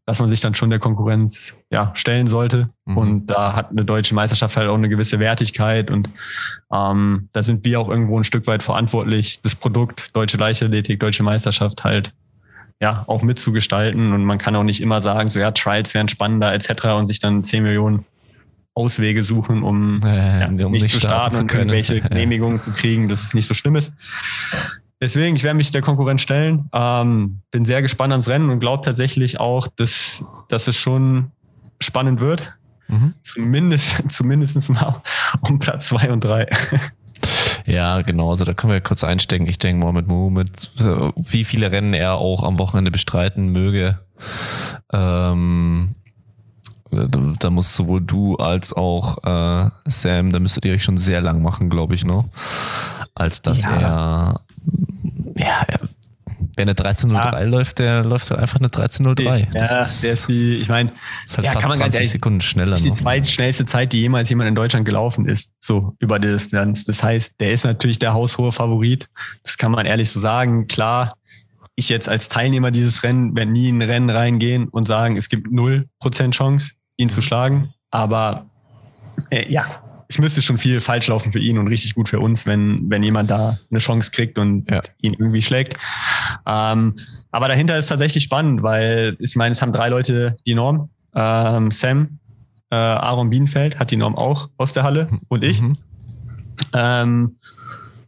dass 0.06 0.18
man 0.18 0.28
sich 0.28 0.40
dann 0.40 0.54
schon 0.54 0.70
der 0.70 0.80
Konkurrenz 0.80 1.56
ja, 1.70 1.90
stellen 1.94 2.26
sollte. 2.26 2.66
Mhm. 2.84 2.98
Und 2.98 3.26
da 3.26 3.54
hat 3.54 3.70
eine 3.70 3.84
deutsche 3.84 4.14
Meisterschaft 4.14 4.56
halt 4.56 4.68
auch 4.68 4.74
eine 4.74 4.88
gewisse 4.88 5.20
Wertigkeit. 5.20 5.90
Und 5.90 6.10
ähm, 6.72 7.28
da 7.32 7.42
sind 7.42 7.64
wir 7.64 7.80
auch 7.80 7.88
irgendwo 7.88 8.18
ein 8.18 8.24
Stück 8.24 8.46
weit 8.48 8.62
verantwortlich, 8.64 9.40
das 9.42 9.54
Produkt 9.54 10.14
Deutsche 10.16 10.36
Leichtathletik, 10.36 10.98
Deutsche 10.98 11.22
Meisterschaft 11.22 11.84
halt 11.84 12.12
ja, 12.80 13.04
auch 13.06 13.22
mitzugestalten. 13.22 14.12
Und 14.12 14.24
man 14.24 14.38
kann 14.38 14.54
auch 14.56 14.62
nicht 14.62 14.80
immer 14.80 15.00
sagen, 15.00 15.28
so 15.28 15.38
ja, 15.38 15.50
Trials 15.50 15.94
wären 15.94 16.08
spannender 16.08 16.52
etc. 16.52 16.86
und 16.96 17.06
sich 17.06 17.18
dann 17.18 17.44
10 17.44 17.62
Millionen 17.62 18.04
Auswege 18.74 19.24
suchen, 19.24 19.64
um, 19.64 20.00
äh, 20.04 20.40
ja, 20.40 20.46
um 20.46 20.72
nicht, 20.72 20.88
zu 20.88 21.00
starten, 21.00 21.34
starten 21.34 21.42
und 21.42 21.54
irgendwelche 21.54 22.00
Genehmigungen 22.08 22.60
zu 22.60 22.70
kriegen, 22.70 23.08
dass 23.08 23.22
es 23.22 23.34
nicht 23.34 23.46
so 23.46 23.54
schlimm 23.54 23.74
ist. 23.74 23.92
Deswegen, 25.00 25.36
ich 25.36 25.42
werde 25.42 25.56
mich 25.56 25.70
der 25.70 25.82
Konkurrenz 25.82 26.22
stellen. 26.22 26.68
Ähm, 26.72 27.40
bin 27.50 27.64
sehr 27.64 27.82
gespannt 27.82 28.12
ans 28.12 28.28
Rennen 28.28 28.50
und 28.50 28.60
glaube 28.60 28.84
tatsächlich 28.84 29.40
auch, 29.40 29.68
dass, 29.68 30.24
dass 30.48 30.68
es 30.68 30.76
schon 30.76 31.32
spannend 31.80 32.20
wird. 32.20 32.52
Mhm. 32.88 33.14
Zumindest, 33.22 34.02
zumindest 34.12 34.70
mal 34.70 35.02
um 35.42 35.58
Platz 35.58 35.88
zwei 35.88 36.10
und 36.10 36.24
drei. 36.24 36.46
Ja, 37.68 38.02
genau. 38.02 38.30
Also 38.30 38.44
da 38.44 38.54
können 38.54 38.72
wir 38.72 38.80
kurz 38.80 39.04
einstecken. 39.04 39.46
Ich 39.46 39.58
denke, 39.58 39.80
Mohamed 39.80 40.08
Mohamed, 40.08 40.70
wie 41.16 41.44
viele 41.44 41.70
Rennen 41.70 41.94
er 41.94 42.14
auch 42.14 42.42
am 42.42 42.58
Wochenende 42.58 42.90
bestreiten 42.90 43.48
möge. 43.48 43.98
Ähm, 44.92 45.94
da, 46.90 47.50
muss 47.50 47.76
sowohl 47.76 48.00
du 48.00 48.36
als 48.36 48.72
auch 48.72 49.18
äh, 49.22 49.70
Sam, 49.86 50.32
da 50.32 50.40
müsstet 50.40 50.64
ihr 50.64 50.72
euch 50.72 50.82
schon 50.82 50.96
sehr 50.96 51.20
lang 51.20 51.42
machen, 51.42 51.68
glaube 51.68 51.94
ich, 51.94 52.04
noch. 52.04 52.24
Als 53.14 53.42
dass 53.42 53.64
ja. 53.64 53.76
er 53.76 54.40
ja, 55.36 55.66
wenn 56.56 56.68
eine 56.68 56.74
13.03 56.74 57.32
ja. 57.32 57.40
läuft, 57.42 57.78
der 57.78 58.04
läuft 58.04 58.30
halt 58.30 58.40
einfach 58.40 58.58
eine 58.58 58.68
13.03. 58.68 59.38
Ja, 59.38 59.46
das 59.52 59.94
ist, 59.94 60.04
der 60.04 60.12
ist 60.12 60.28
die, 60.28 60.56
ich 60.62 60.68
meine, 60.68 60.92
ist 61.24 61.36
halt 61.36 61.46
ja, 61.46 61.52
fast 61.52 61.66
20 61.66 61.94
ehrlich, 61.94 62.10
Sekunden 62.10 62.40
schneller. 62.40 62.72
Das 62.72 62.84
ist 62.84 62.94
die 62.94 63.02
zweitschnellste 63.02 63.66
Zeit, 63.66 63.92
die 63.92 64.00
jemals 64.00 64.28
jemand 64.28 64.48
in 64.48 64.54
Deutschland 64.54 64.84
gelaufen 64.84 65.28
ist, 65.28 65.52
so 65.60 65.94
über 65.98 66.18
die 66.18 66.28
Distanz. 66.28 66.84
Das 66.84 67.02
heißt, 67.02 67.40
der 67.40 67.50
ist 67.50 67.64
natürlich 67.64 67.98
der 67.98 68.14
haushohe 68.14 68.52
Favorit. 68.52 69.08
Das 69.42 69.58
kann 69.58 69.72
man 69.72 69.86
ehrlich 69.86 70.10
so 70.10 70.20
sagen. 70.20 70.66
Klar, 70.66 71.14
ich 71.74 71.88
jetzt 71.88 72.08
als 72.08 72.28
Teilnehmer 72.28 72.70
dieses 72.70 73.02
Rennen 73.02 73.36
werde 73.36 73.52
nie 73.52 73.68
in 73.68 73.80
ein 73.80 73.88
Rennen 73.88 74.10
reingehen 74.10 74.68
und 74.68 74.86
sagen, 74.86 75.16
es 75.16 75.28
gibt 75.28 75.48
0% 75.48 76.30
Chance, 76.32 76.72
ihn 76.96 77.08
zu 77.08 77.22
schlagen. 77.22 77.72
Aber 77.90 78.46
äh, 79.30 79.50
ja, 79.50 79.82
es 80.08 80.18
müsste 80.18 80.42
schon 80.42 80.58
viel 80.58 80.80
falsch 80.80 81.08
laufen 81.08 81.32
für 81.32 81.38
ihn 81.38 81.58
und 81.58 81.68
richtig 81.68 81.94
gut 81.94 82.08
für 82.08 82.18
uns, 82.18 82.46
wenn, 82.46 82.74
wenn 82.90 83.02
jemand 83.02 83.30
da 83.30 83.58
eine 83.70 83.78
Chance 83.78 84.10
kriegt 84.10 84.38
und 84.38 84.70
ja. 84.70 84.80
ihn 85.00 85.14
irgendwie 85.14 85.42
schlägt. 85.42 85.76
Ähm, 86.46 86.96
aber 87.30 87.48
dahinter 87.48 87.78
ist 87.78 87.88
tatsächlich 87.88 88.24
spannend, 88.24 88.62
weil 88.62 89.16
ich 89.20 89.36
meine, 89.36 89.52
es 89.52 89.60
haben 89.60 89.72
drei 89.72 89.88
Leute 89.88 90.36
die 90.46 90.54
Norm. 90.54 90.90
Ähm, 91.14 91.70
Sam, 91.70 92.18
äh, 92.70 92.76
Aaron 92.76 93.30
Bienenfeld 93.30 93.78
hat 93.78 93.90
die 93.90 93.96
Norm 93.96 94.16
auch 94.16 94.48
aus 94.56 94.72
der 94.72 94.82
Halle 94.82 95.08
und 95.28 95.44
ich. 95.44 95.60
Mhm. 95.60 95.74
Ähm, 96.72 97.36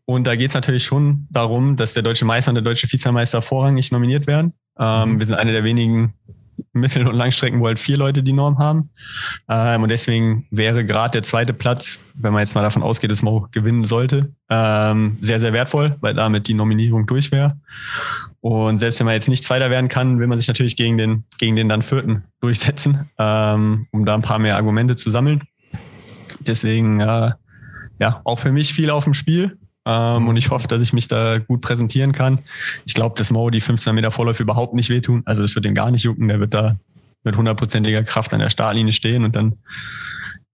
Und 0.07 0.27
da 0.27 0.35
geht 0.35 0.49
es 0.49 0.55
natürlich 0.55 0.83
schon 0.85 1.29
darum, 1.31 1.77
dass 1.77 1.93
der 1.93 2.03
deutsche 2.03 2.25
Meister 2.25 2.51
und 2.51 2.57
der 2.57 2.65
deutsche 2.65 2.91
Vizemeister 2.91 3.43
vorrangig 3.43 3.93
nominiert 3.93 4.27
werden. 4.27 4.53
Ähm, 4.77 5.13
mhm. 5.13 5.19
Wir 5.21 5.27
sind 5.27 5.37
eine 5.37 5.53
der 5.53 5.63
wenigen 5.63 6.15
Mittel- 6.73 7.07
und 7.07 7.15
Langstrecken, 7.15 7.61
wo 7.61 7.67
halt 7.67 7.79
vier 7.79 7.97
Leute 7.97 8.23
die 8.23 8.33
Norm 8.33 8.59
haben. 8.59 8.91
Ähm, 9.49 9.83
und 9.83 9.89
deswegen 9.89 10.47
wäre 10.51 10.85
gerade 10.85 11.13
der 11.13 11.23
zweite 11.23 11.53
Platz, 11.53 12.05
wenn 12.15 12.33
man 12.33 12.41
jetzt 12.41 12.55
mal 12.55 12.63
davon 12.63 12.83
ausgeht, 12.83 13.11
dass 13.11 13.23
Mo 13.23 13.49
gewinnen 13.51 13.85
sollte, 13.85 14.33
ähm, 14.49 15.19
sehr, 15.21 15.41
sehr 15.41 15.53
wertvoll, 15.53 15.97
weil 16.01 16.15
damit 16.15 16.49
die 16.49 16.55
Nominierung 16.55 17.07
durch 17.07 17.33
wäre. 17.33 17.59
Und 18.41 18.79
selbst 18.79 18.99
wenn 19.01 19.07
man 19.07 19.15
jetzt 19.15 19.29
nicht 19.29 19.45
Zweiter 19.45 19.71
werden 19.71 19.89
kann, 19.89 20.19
will 20.19 20.27
man 20.27 20.39
sich 20.39 20.49
natürlich 20.49 20.77
gegen 20.77 20.97
den, 20.97 21.25
gegen 21.39 21.57
den 21.57 21.69
dann 21.69 21.83
Vierten 21.83 22.25
durchsetzen, 22.41 23.11
ähm, 23.19 23.87
um 23.91 24.07
da 24.07 24.15
ein 24.15 24.23
paar 24.23 24.39
mehr 24.39 24.57
Argumente 24.57 24.97
zu 24.97 25.11
sammeln. 25.11 25.43
Deswegen, 26.41 27.01
äh, 27.01 27.33
ja, 27.99 28.21
auch 28.25 28.39
für 28.39 28.51
mich 28.51 28.73
viel 28.73 28.91
auf 28.91 29.05
dem 29.05 29.15
Spiel. 29.15 29.59
Ähm, 29.87 30.29
und 30.29 30.37
ich 30.37 30.51
hoffe, 30.51 30.69
dass 30.69 30.83
ich 30.83 30.93
mich 30.93 31.09
da 31.09 31.39
gut 31.39 31.61
präsentieren 31.61 32.13
kann. 32.13 32.41
Ich 32.85 32.95
glaube, 32.95 33.15
dass 33.17 33.31
Mo 33.31 33.51
die 33.51 33.61
15 33.61 33.95
Meter 33.95 34.11
Vorläufe 34.11 34.43
überhaupt 34.43 34.75
nicht 34.75 34.91
wehtun. 34.91 35.23
Also 35.25 35.43
das 35.43 35.55
wird 35.55 35.67
ihm 35.67 35.75
gar 35.75 35.91
nicht 35.91 36.05
jucken. 36.05 36.29
Der 36.29 36.41
wird 36.41 36.55
da 36.55 36.77
mit 37.25 37.37
hundertprozentiger 37.37 38.03
Kraft 38.03 38.33
an 38.33 38.41
der 38.41 38.51
Startlinie 38.51 38.93
stehen 38.93 39.25
und 39.25 39.37
dann 39.37 39.57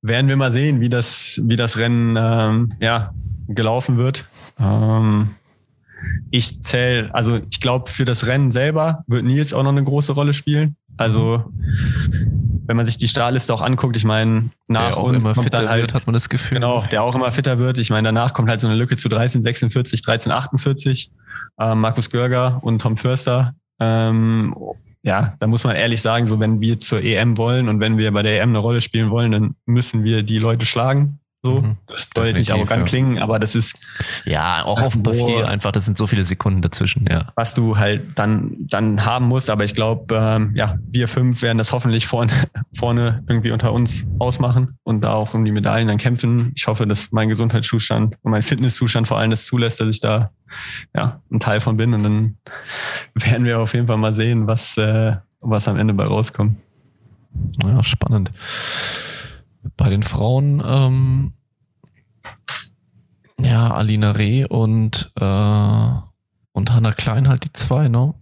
werden 0.02 0.28
wir 0.28 0.36
mal 0.36 0.52
sehen, 0.52 0.80
wie 0.80 0.88
das, 0.88 1.40
wie 1.44 1.56
das 1.56 1.78
Rennen 1.78 2.16
ähm, 2.18 2.72
ja, 2.80 3.12
gelaufen 3.48 3.96
wird. 3.96 4.24
Ähm, 4.58 5.30
ich 6.30 6.62
zähle, 6.62 7.12
also 7.14 7.40
ich 7.50 7.60
glaube, 7.60 7.88
für 7.88 8.04
das 8.04 8.26
Rennen 8.26 8.50
selber 8.50 9.04
wird 9.06 9.24
Nils 9.24 9.52
auch 9.52 9.62
noch 9.62 9.70
eine 9.70 9.84
große 9.84 10.12
Rolle 10.12 10.32
spielen. 10.32 10.76
Also 10.96 11.52
wenn 12.66 12.76
man 12.76 12.86
sich 12.86 12.98
die 12.98 13.08
Startliste 13.08 13.52
auch 13.54 13.62
anguckt, 13.62 13.96
ich 13.96 14.04
meine, 14.04 14.50
nach 14.68 14.88
der 14.88 14.96
auch 14.98 15.04
uns 15.04 15.22
immer 15.22 15.34
kommt 15.34 15.44
fitter 15.44 15.68
halt, 15.68 15.82
wird, 15.82 15.94
hat 15.94 16.06
man 16.06 16.14
das 16.14 16.28
Gefühl. 16.28 16.56
Genau, 16.56 16.84
der 16.90 17.02
auch 17.02 17.14
immer 17.14 17.30
fitter 17.32 17.58
wird. 17.58 17.78
Ich 17.78 17.90
meine, 17.90 18.08
danach 18.08 18.32
kommt 18.34 18.48
halt 18.48 18.60
so 18.60 18.66
eine 18.66 18.76
Lücke 18.76 18.96
zu 18.96 19.08
1346, 19.08 20.00
1348. 20.06 21.10
Ähm, 21.58 21.80
Markus 21.80 22.10
Görger 22.10 22.58
und 22.62 22.80
Tom 22.80 22.96
Förster. 22.96 23.54
Ähm, 23.80 24.54
ja, 25.02 25.34
da 25.38 25.46
muss 25.46 25.64
man 25.64 25.76
ehrlich 25.76 26.02
sagen, 26.02 26.26
so 26.26 26.40
wenn 26.40 26.60
wir 26.60 26.80
zur 26.80 27.02
EM 27.02 27.38
wollen 27.38 27.68
und 27.68 27.78
wenn 27.78 27.96
wir 27.96 28.10
bei 28.12 28.22
der 28.22 28.40
EM 28.40 28.50
eine 28.50 28.58
Rolle 28.58 28.80
spielen 28.80 29.10
wollen, 29.10 29.30
dann 29.30 29.54
müssen 29.64 30.02
wir 30.02 30.22
die 30.22 30.38
Leute 30.38 30.66
schlagen. 30.66 31.20
So, 31.46 31.60
mhm, 31.60 31.76
das 31.86 32.10
soll 32.12 32.26
jetzt 32.26 32.38
nicht 32.38 32.50
arrogant 32.50 32.80
ja. 32.80 32.86
klingen, 32.86 33.18
aber 33.18 33.38
das 33.38 33.54
ist. 33.54 33.78
Ja, 34.24 34.64
auch 34.64 34.82
auf 34.82 34.92
dem 34.94 35.04
Papier 35.04 35.46
einfach, 35.46 35.70
das 35.70 35.84
sind 35.84 35.96
so 35.96 36.08
viele 36.08 36.24
Sekunden 36.24 36.60
dazwischen, 36.60 37.06
ja. 37.08 37.26
Was 37.36 37.54
du 37.54 37.78
halt 37.78 38.18
dann, 38.18 38.56
dann 38.58 39.04
haben 39.04 39.26
musst, 39.26 39.48
aber 39.48 39.62
ich 39.62 39.76
glaube, 39.76 40.16
ähm, 40.16 40.52
ja, 40.56 40.76
wir 40.90 41.06
fünf 41.06 41.42
werden 41.42 41.58
das 41.58 41.70
hoffentlich 41.70 42.08
vorne, 42.08 42.32
vorne 42.76 43.22
irgendwie 43.28 43.52
unter 43.52 43.72
uns 43.72 44.04
ausmachen 44.18 44.76
und 44.82 45.02
da 45.02 45.12
auch 45.12 45.34
um 45.34 45.44
die 45.44 45.52
Medaillen 45.52 45.86
dann 45.86 45.98
kämpfen. 45.98 46.52
Ich 46.56 46.66
hoffe, 46.66 46.84
dass 46.84 47.12
mein 47.12 47.28
Gesundheitszustand 47.28 48.16
und 48.22 48.30
mein 48.32 48.42
Fitnesszustand 48.42 49.06
vor 49.06 49.18
allem 49.18 49.30
das 49.30 49.46
zulässt, 49.46 49.80
dass 49.80 49.88
ich 49.88 50.00
da 50.00 50.30
ja, 50.94 51.20
ein 51.30 51.38
Teil 51.38 51.60
von 51.60 51.76
bin 51.76 51.94
und 51.94 52.02
dann 52.02 52.36
werden 53.14 53.44
wir 53.44 53.60
auf 53.60 53.72
jeden 53.74 53.86
Fall 53.86 53.98
mal 53.98 54.14
sehen, 54.14 54.48
was, 54.48 54.76
äh, 54.76 55.14
was 55.40 55.68
am 55.68 55.78
Ende 55.78 55.94
bei 55.94 56.04
rauskommt. 56.04 56.56
Ja, 57.62 57.82
spannend. 57.82 58.32
Bei 59.76 59.90
den 59.90 60.02
Frauen 60.02 60.62
ähm, 60.64 61.32
ja, 63.46 63.70
Alina 63.70 64.12
Reh 64.12 64.44
und, 64.44 65.12
äh, 65.18 65.90
und 66.52 66.72
Hanna 66.72 66.92
Klein 66.92 67.28
halt 67.28 67.44
die 67.44 67.52
zwei, 67.52 67.88
ne? 67.88 68.14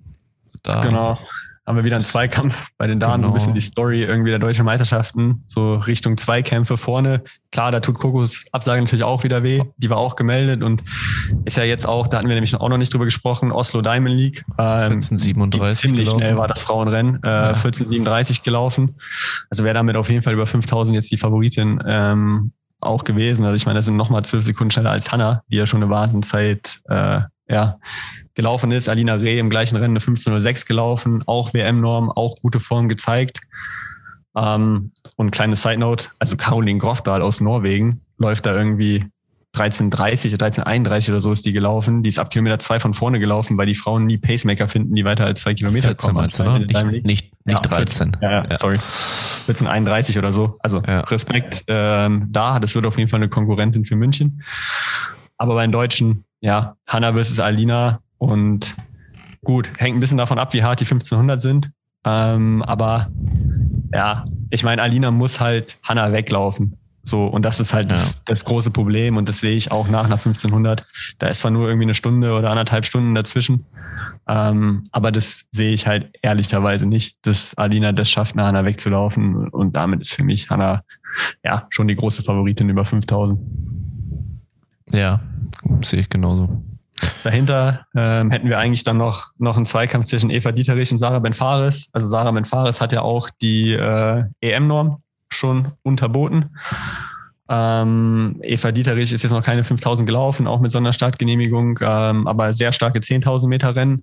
Da 0.63 0.81
genau. 0.81 1.19
Haben 1.67 1.77
wir 1.77 1.85
wieder 1.85 1.97
einen 1.97 2.05
Zweikampf 2.05 2.55
bei 2.77 2.87
den 2.87 3.01
Damen, 3.01 3.23
genau. 3.23 3.29
so 3.29 3.29
ein 3.29 3.33
genau. 3.33 3.35
bisschen 3.35 3.55
die 3.55 3.61
Story 3.63 4.03
irgendwie 4.03 4.29
der 4.29 4.39
deutschen 4.39 4.67
Meisterschaften, 4.67 5.45
so 5.47 5.77
Richtung 5.77 6.19
Zweikämpfe 6.19 6.77
vorne. 6.77 7.23
Klar, 7.53 7.73
da 7.73 7.81
tut 7.81 7.95
Kokos 7.95 8.45
Absage 8.53 8.83
natürlich 8.83 9.03
auch 9.03 9.25
wieder 9.25 9.43
weh. 9.43 9.63
Die 9.79 9.89
war 9.89 9.97
auch 9.97 10.15
gemeldet 10.15 10.63
und 10.63 10.85
ist 11.47 11.57
ja 11.57 11.65
jetzt 11.65 11.87
auch, 11.87 12.07
da 12.07 12.19
hatten 12.19 12.29
wir 12.29 12.35
nämlich 12.35 12.55
auch 12.55 12.69
noch 12.69 12.77
nicht 12.77 12.93
drüber 12.93 13.07
gesprochen, 13.07 13.51
Oslo 13.51 13.81
Diamond 13.81 14.15
League. 14.15 14.45
Ähm, 14.59 15.01
1437 15.01 15.81
ziemlich 15.81 16.05
gelaufen. 16.05 16.23
schnell 16.23 16.37
war 16.37 16.49
das 16.49 16.61
Frauenrennen, 16.61 17.21
äh, 17.23 17.29
ja. 17.29 17.49
1437 17.49 18.43
gelaufen. 18.43 18.97
Also 19.49 19.65
wäre 19.65 19.75
damit 19.75 19.97
auf 19.97 20.11
jeden 20.11 20.23
Fall 20.23 20.35
über 20.35 20.47
5000 20.47 20.95
jetzt 20.95 21.11
die 21.13 21.17
Favoritin 21.17 21.83
ähm, 21.87 22.53
auch 22.87 23.05
gewesen. 23.05 23.45
Also 23.45 23.55
ich 23.55 23.67
meine, 23.67 23.79
das 23.79 23.87
sind 23.87 23.97
nochmal 23.97 24.25
zwölf 24.25 24.45
Sekunden 24.45 24.71
schneller 24.71 24.91
als 24.91 25.11
Hanna, 25.13 25.43
die 25.49 25.57
ja 25.57 25.67
schon 25.67 25.83
eine 25.83 25.91
Wartenzeit 25.91 26.81
äh, 26.89 27.21
ja, 27.49 27.79
gelaufen 28.35 28.73
ist. 28.73 28.89
Alina 28.89 29.15
Reh 29.15 29.39
im 29.39 29.51
gleichen 29.51 29.77
Rennen 29.77 29.97
eine 29.97 30.01
15.06 30.01 30.67
gelaufen, 30.67 31.23
auch 31.27 31.55
WM-Norm, 31.55 32.11
auch 32.11 32.37
gute 32.41 32.61
Form 32.61 32.89
gezeigt. 32.89 33.41
Ähm, 34.37 34.93
und 35.17 35.31
kleine 35.31 35.57
Side 35.57 35.79
Note, 35.79 36.09
also 36.19 36.37
Caroline 36.37 36.79
Grofdahl 36.79 37.23
aus 37.23 37.41
Norwegen 37.41 38.01
läuft 38.19 38.47
da 38.47 38.55
irgendwie 38.55 39.07
13.30 39.55 40.35
oder 40.35 40.47
13.31 40.47 41.11
oder 41.11 41.21
so 41.21 41.31
ist 41.31 41.47
die 41.47 41.53
gelaufen. 41.53 42.03
Die 42.03 42.09
ist 42.09 42.19
ab 42.19 42.31
Kilometer 42.31 42.59
zwei 42.59 42.81
von 42.81 42.93
vorne 42.93 43.21
gelaufen, 43.21 43.57
weil 43.57 43.67
die 43.67 43.77
Frauen 43.77 44.07
nie 44.07 44.19
Pacemaker 44.19 44.69
finden, 44.69 44.95
die 44.95 45.05
weiter 45.05 45.25
als 45.25 45.43
zwei 45.43 45.55
Kilometer 45.55 45.89
14 45.89 46.07
kommen. 46.07 46.17
Meinst 46.23 46.39
du, 46.39 46.45
ne? 46.45 46.61
Nicht, 46.61 47.05
nicht, 47.05 47.33
nicht 47.45 47.65
ja, 47.65 47.71
13. 47.71 48.13
14, 48.15 48.17
ja, 48.21 48.45
ja, 48.51 48.59
sorry. 48.59 48.77
14.31 48.77 50.19
oder 50.19 50.33
so. 50.33 50.57
Also 50.61 50.83
ja. 50.83 51.01
Respekt 51.01 51.65
ähm, 51.69 52.29
da. 52.31 52.59
Das 52.59 52.75
wird 52.75 52.85
auf 52.87 52.99
jeden 52.99 53.09
Fall 53.09 53.19
eine 53.19 53.29
Konkurrentin 53.29 53.85
für 53.85 53.97
München. 53.97 54.43
Aber 55.39 55.55
bei 55.55 55.63
den 55.63 55.73
Deutschen, 55.73 56.25
ja, 56.41 56.77
Hanna 56.89 57.13
versus 57.13 57.39
Alina 57.39 58.01
und 58.19 58.75
gut, 59.45 59.71
hängt 59.79 59.97
ein 59.97 60.01
bisschen 60.01 60.19
davon 60.19 60.39
ab, 60.39 60.53
wie 60.53 60.65
hart 60.65 60.81
die 60.81 60.85
1500 60.85 61.41
sind. 61.41 61.71
Ähm, 62.05 62.63
aber 62.63 63.09
ja, 63.93 64.25
ich 64.51 64.65
meine, 64.65 64.83
Alina 64.83 65.11
muss 65.11 65.41
halt 65.41 65.79
Hanna 65.83 66.13
weglaufen. 66.13 66.77
So, 67.05 67.27
und 67.27 67.45
das 67.45 67.61
ist 67.61 67.75
halt 67.75 67.91
ja. 67.91 67.97
das, 67.97 68.25
das, 68.25 68.45
große 68.45 68.71
Problem 68.71 69.17
und 69.19 69.29
das 69.29 69.41
sehe 69.41 69.55
ich 69.55 69.71
auch 69.71 69.89
nach, 69.89 70.09
nach 70.09 70.25
1500. 70.25 70.87
Da 71.19 71.29
ist 71.29 71.41
zwar 71.41 71.51
nur 71.51 71.69
irgendwie 71.69 71.85
eine 71.85 71.95
Stunde 71.95 72.33
oder 72.33 72.51
anderthalb 72.51 72.87
Stunden 72.87 73.15
dazwischen, 73.15 73.67
ähm, 74.27 74.89
aber 74.91 75.13
das 75.13 75.49
sehe 75.51 75.73
ich 75.73 75.87
halt 75.87 76.17
ehrlicherweise 76.23 76.87
nicht, 76.87 77.27
dass 77.27 77.55
Alina 77.57 77.93
das 77.93 78.11
schafft, 78.11 78.37
nach 78.37 78.47
Hanna 78.47 78.65
wegzulaufen 78.65 79.49
und 79.49 79.77
damit 79.77 80.01
ist 80.01 80.15
für 80.15 80.25
mich 80.25 80.49
Hanna 80.49 80.83
ja 81.45 81.67
schon 81.69 81.89
die 81.89 81.95
große 81.95 82.23
Favoritin 82.23 82.71
über 82.71 82.85
5000. 82.87 83.39
Ja, 84.91 85.21
sehe 85.83 86.01
ich 86.01 86.09
genauso. 86.09 86.63
Dahinter 87.23 87.87
ähm, 87.95 88.31
hätten 88.31 88.49
wir 88.49 88.59
eigentlich 88.59 88.85
dann 88.85 88.97
noch, 88.97 89.33
noch 89.39 89.57
einen 89.57 89.67
Zweikampf 89.67 90.07
zwischen 90.07 90.31
Eva 90.31 90.53
Dieterich 90.53 90.91
und 90.93 90.99
Sarah 90.99 91.19
Benfares. 91.19 91.91
Also 91.93 92.07
Sarah 92.07 92.31
Benfares 92.31 92.81
hat 92.81 92.93
ja 92.93 93.03
auch 93.03 93.29
die 93.43 93.73
äh, 93.73 94.25
EM-Norm 94.41 95.03
schon 95.31 95.73
unterboten. 95.83 96.51
Ähm, 97.47 98.41
Eva 98.43 98.73
Dieterich 98.73 99.13
ist 99.13 99.23
jetzt 99.23 99.33
noch 99.33 99.43
keine 99.43 99.65
5000 99.65 100.07
gelaufen, 100.07 100.47
auch 100.47 100.61
mit 100.61 100.73
Sonderstartgenehmigung, 100.73 101.79
ähm, 101.83 102.27
aber 102.27 102.55
sehr 102.55 102.73
starke 102.73 103.01
10.000 103.01 103.49
Meter 103.49 103.77
Rennen. 103.77 104.03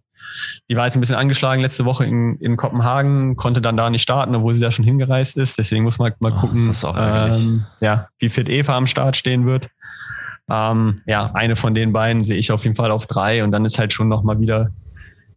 Die 0.69 0.75
war 0.75 0.85
jetzt 0.85 0.95
ein 0.95 0.99
bisschen 0.99 1.15
angeschlagen 1.15 1.61
letzte 1.61 1.85
Woche 1.85 2.05
in, 2.05 2.35
in 2.35 2.55
Kopenhagen, 2.55 3.35
konnte 3.35 3.59
dann 3.59 3.77
da 3.77 3.89
nicht 3.89 4.03
starten, 4.03 4.35
obwohl 4.35 4.53
sie 4.53 4.61
da 4.61 4.69
schon 4.69 4.85
hingereist 4.85 5.37
ist. 5.37 5.57
Deswegen 5.57 5.83
muss 5.83 5.97
man 5.97 6.13
mal 6.19 6.31
gucken, 6.31 6.71
oh, 6.83 6.93
ähm, 6.95 7.65
ja, 7.79 8.09
wie 8.19 8.29
fit 8.29 8.47
Eva 8.47 8.77
am 8.77 8.85
Start 8.85 9.15
stehen 9.15 9.47
wird. 9.47 9.69
Ähm, 10.47 11.01
ja, 11.07 11.31
eine 11.33 11.55
von 11.55 11.73
den 11.73 11.93
beiden 11.93 12.23
sehe 12.23 12.37
ich 12.37 12.51
auf 12.51 12.63
jeden 12.63 12.75
Fall 12.75 12.91
auf 12.91 13.07
drei 13.07 13.43
und 13.43 13.51
dann 13.51 13.65
ist 13.65 13.79
halt 13.79 13.91
schon 13.91 14.07
nochmal 14.07 14.39
wieder 14.39 14.69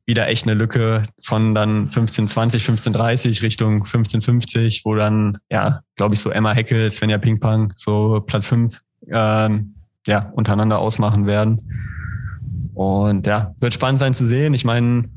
wieder 0.07 0.29
echt 0.29 0.47
eine 0.47 0.55
Lücke 0.55 1.05
von 1.21 1.55
dann 1.55 1.85
1520, 1.85 2.63
1530 2.63 3.43
Richtung 3.43 3.75
1550, 3.77 4.83
wo 4.85 4.95
dann, 4.95 5.39
ja, 5.51 5.81
glaube 5.97 6.15
ich, 6.15 6.21
so 6.21 6.31
Emma 6.31 6.53
Heckel, 6.53 6.91
Svenja 6.91 7.19
Pingpang 7.19 7.73
so 7.75 8.23
Platz 8.27 8.47
fünf 8.47 8.81
ähm, 9.09 9.75
ja, 10.07 10.31
untereinander 10.35 10.79
ausmachen 10.79 11.27
werden. 11.27 11.71
Und 12.75 13.27
ja, 13.27 13.55
wird 13.61 13.73
spannend 13.73 14.01
sein 14.01 14.15
zu 14.15 14.27
sehen. 14.27 14.53
Ich 14.53 14.65
meine, 14.65 15.09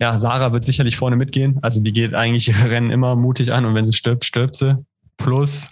ja, 0.00 0.18
Sarah 0.18 0.52
wird 0.52 0.64
sicherlich 0.64 0.96
vorne 0.96 1.16
mitgehen. 1.16 1.58
Also 1.62 1.80
die 1.80 1.92
geht 1.92 2.14
eigentlich 2.14 2.48
ihre 2.48 2.70
Rennen 2.70 2.90
immer 2.90 3.14
mutig 3.14 3.52
an 3.52 3.64
und 3.64 3.74
wenn 3.74 3.84
sie 3.84 3.92
stirbt, 3.92 4.24
stirbt 4.24 4.56
sie. 4.56 4.76
Plus, 5.18 5.68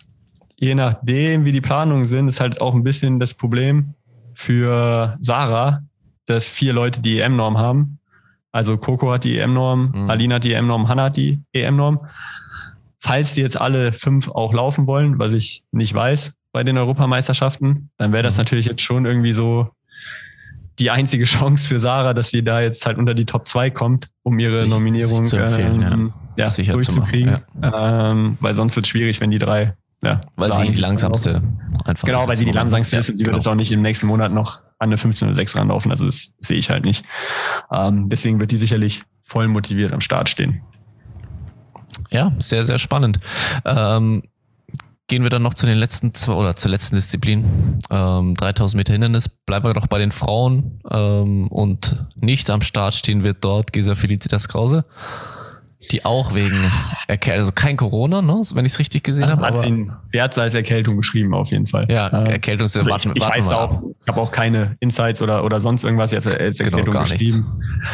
je 0.57 0.74
nachdem, 0.74 1.44
wie 1.44 1.53
die 1.53 1.61
Planungen 1.61 2.05
sind, 2.05 2.29
ist 2.29 2.40
halt 2.40 2.61
auch 2.61 2.74
ein 2.74 2.85
bisschen 2.85 3.18
das 3.18 3.35
Problem 3.35 3.94
für 4.35 5.16
Sarah, 5.20 5.83
dass 6.27 6.46
vier 6.46 6.72
Leute 6.72 7.01
die 7.01 7.18
EM-Norm 7.18 7.59
haben 7.59 7.97
also 8.59 8.77
Coco 8.77 9.12
hat 9.12 9.23
die 9.23 9.38
EM-Norm, 9.38 9.92
mhm. 9.94 10.11
Alina 10.11 10.35
hat 10.35 10.44
die 10.44 10.53
EM-Norm, 10.53 10.88
Hanna 10.88 11.05
hat 11.05 11.16
die 11.16 11.40
EM-Norm. 11.53 12.01
Falls 12.99 13.35
die 13.35 13.40
jetzt 13.40 13.57
alle 13.57 13.92
fünf 13.92 14.29
auch 14.29 14.53
laufen 14.53 14.88
wollen, 14.88 15.21
was 15.21 15.33
ich 15.33 15.62
nicht 15.70 15.95
weiß 15.95 16.32
bei 16.51 16.64
den 16.64 16.76
Europameisterschaften, 16.76 17.91
dann 17.99 18.12
wäre 18.12 18.24
das 18.24 18.35
mhm. 18.35 18.41
natürlich 18.41 18.66
jetzt 18.66 18.82
schon 18.82 19.07
irgendwie 19.07 19.32
so 19.32 19.68
die 20.80 20.91
einzige 20.91 21.24
Chance 21.37 21.68
für 21.68 21.78
Sarah, 21.78 22.14
dass 22.14 22.30
sie 22.30 22.43
da 22.43 22.61
jetzt 22.61 22.85
halt 22.85 22.99
unter 22.99 23.14
die 23.14 23.26
Top 23.26 23.47
2 23.47 23.70
kommt, 23.70 24.09
um 24.24 24.41
ihre 24.41 24.62
sich, 24.62 24.68
Nominierung 24.68 25.24
sich 25.24 25.39
ähm, 25.39 25.80
ja. 25.80 26.45
Ja, 26.45 26.49
sicher 26.49 26.72
durchzukriegen. 26.72 27.35
Zu 27.35 27.61
machen, 27.61 27.72
ja. 27.72 28.11
ähm, 28.11 28.39
weil 28.41 28.57
sonst 28.57 28.74
wird 28.74 28.87
es 28.87 28.91
schwierig, 28.91 29.20
wenn 29.20 29.30
die 29.30 29.39
drei 29.39 29.74
ja, 30.03 30.20
weil 30.36 30.53
sie 30.53 30.68
die 30.68 30.78
langsamste 30.78 31.42
einfach 31.84 32.07
Genau, 32.07 32.28
weil 32.28 32.36
sie 32.36 32.44
die 32.44 32.53
langsamste 32.53 32.96
ist 32.96 33.11
und 33.11 33.16
sie 33.16 33.24
genau. 33.24 33.34
wird 33.34 33.42
jetzt 33.42 33.49
auch 33.49 33.57
nicht 33.57 33.72
im 33.72 33.82
nächsten 33.82 34.07
Monat 34.07 34.32
noch 34.32 34.61
an 34.78 34.88
eine 34.90 34.96
15.06 34.96 35.57
ranlaufen. 35.57 35.90
Also 35.90 36.07
das 36.07 36.34
sehe 36.38 36.57
ich 36.57 36.70
halt 36.70 36.84
nicht. 36.84 37.05
Ähm, 37.72 38.09
deswegen 38.09 38.40
wird 38.40 38.53
die 38.53 38.57
sicherlich 38.57 39.03
voll 39.22 39.49
motiviert 39.49 39.92
am 39.92 40.01
Start 40.01 40.28
stehen. 40.28 40.62
Ja, 42.11 42.32
sehr, 42.38 42.64
sehr 42.64 42.78
spannend. 42.78 43.18
Ähm, 43.64 44.22
gehen 45.09 45.24
wir 45.24 45.30
dann 45.30 45.42
noch 45.42 45.55
zu 45.55 45.66
den 45.66 45.78
letzten 45.78 46.14
zwei 46.14 46.34
oder 46.34 46.55
zur 46.55 46.70
letzten 46.70 46.94
Disziplin. 46.94 47.80
Ähm, 47.90 48.34
3000 48.36 48.78
Meter 48.78 48.92
Hindernis. 48.92 49.28
Bleiben 49.28 49.66
wir 49.66 49.74
doch 49.74 49.88
bei 49.88 49.99
den 49.99 50.12
Frauen. 50.12 50.80
Ähm, 50.90 51.49
und 51.49 52.07
nicht 52.14 52.51
am 52.51 52.62
Start 52.62 52.94
stehen 52.94 53.24
wird 53.24 53.38
dort 53.40 53.72
Gesa 53.72 53.96
Felicitas 53.96 54.46
Krause 54.46 54.84
die 55.93 56.05
auch 56.05 56.35
wegen 56.35 56.70
Erkältung, 57.07 57.41
also 57.41 57.53
kein 57.53 57.76
Corona, 57.76 58.20
ne, 58.20 58.43
wenn 58.55 58.64
ich 58.64 58.72
es 58.72 58.79
richtig 58.81 59.05
gesehen 59.05 59.31
habe. 59.31 59.47
Hat 59.47 59.61
sie 59.61 59.91
Wert 60.11 60.37
als 60.37 60.55
Erkältung 60.55 60.97
geschrieben, 60.97 61.35
auf 61.35 61.51
jeden 61.51 61.68
Fall. 61.68 61.87
Ja, 61.89 62.12
ähm, 62.12 62.26
Erkältung 62.26 62.66
ist 62.66 62.76
also 62.76 62.91
warten, 62.91 63.11
ich, 63.11 63.16
ich 63.16 63.20
warten 63.22 63.39
weiß 63.39 63.53
auch, 63.53 63.83
ich 64.01 64.09
habe 64.09 64.20
auch 64.20 64.33
keine 64.33 64.76
Insights 64.81 65.22
oder, 65.22 65.45
oder 65.45 65.61
sonst 65.61 65.85
irgendwas 65.85 66.11
jetzt 66.11 66.26
als 66.26 66.59
genau, 66.59 66.79
Erkältung 66.79 66.93
genau, 66.93 67.05
geschrieben. 67.05 67.47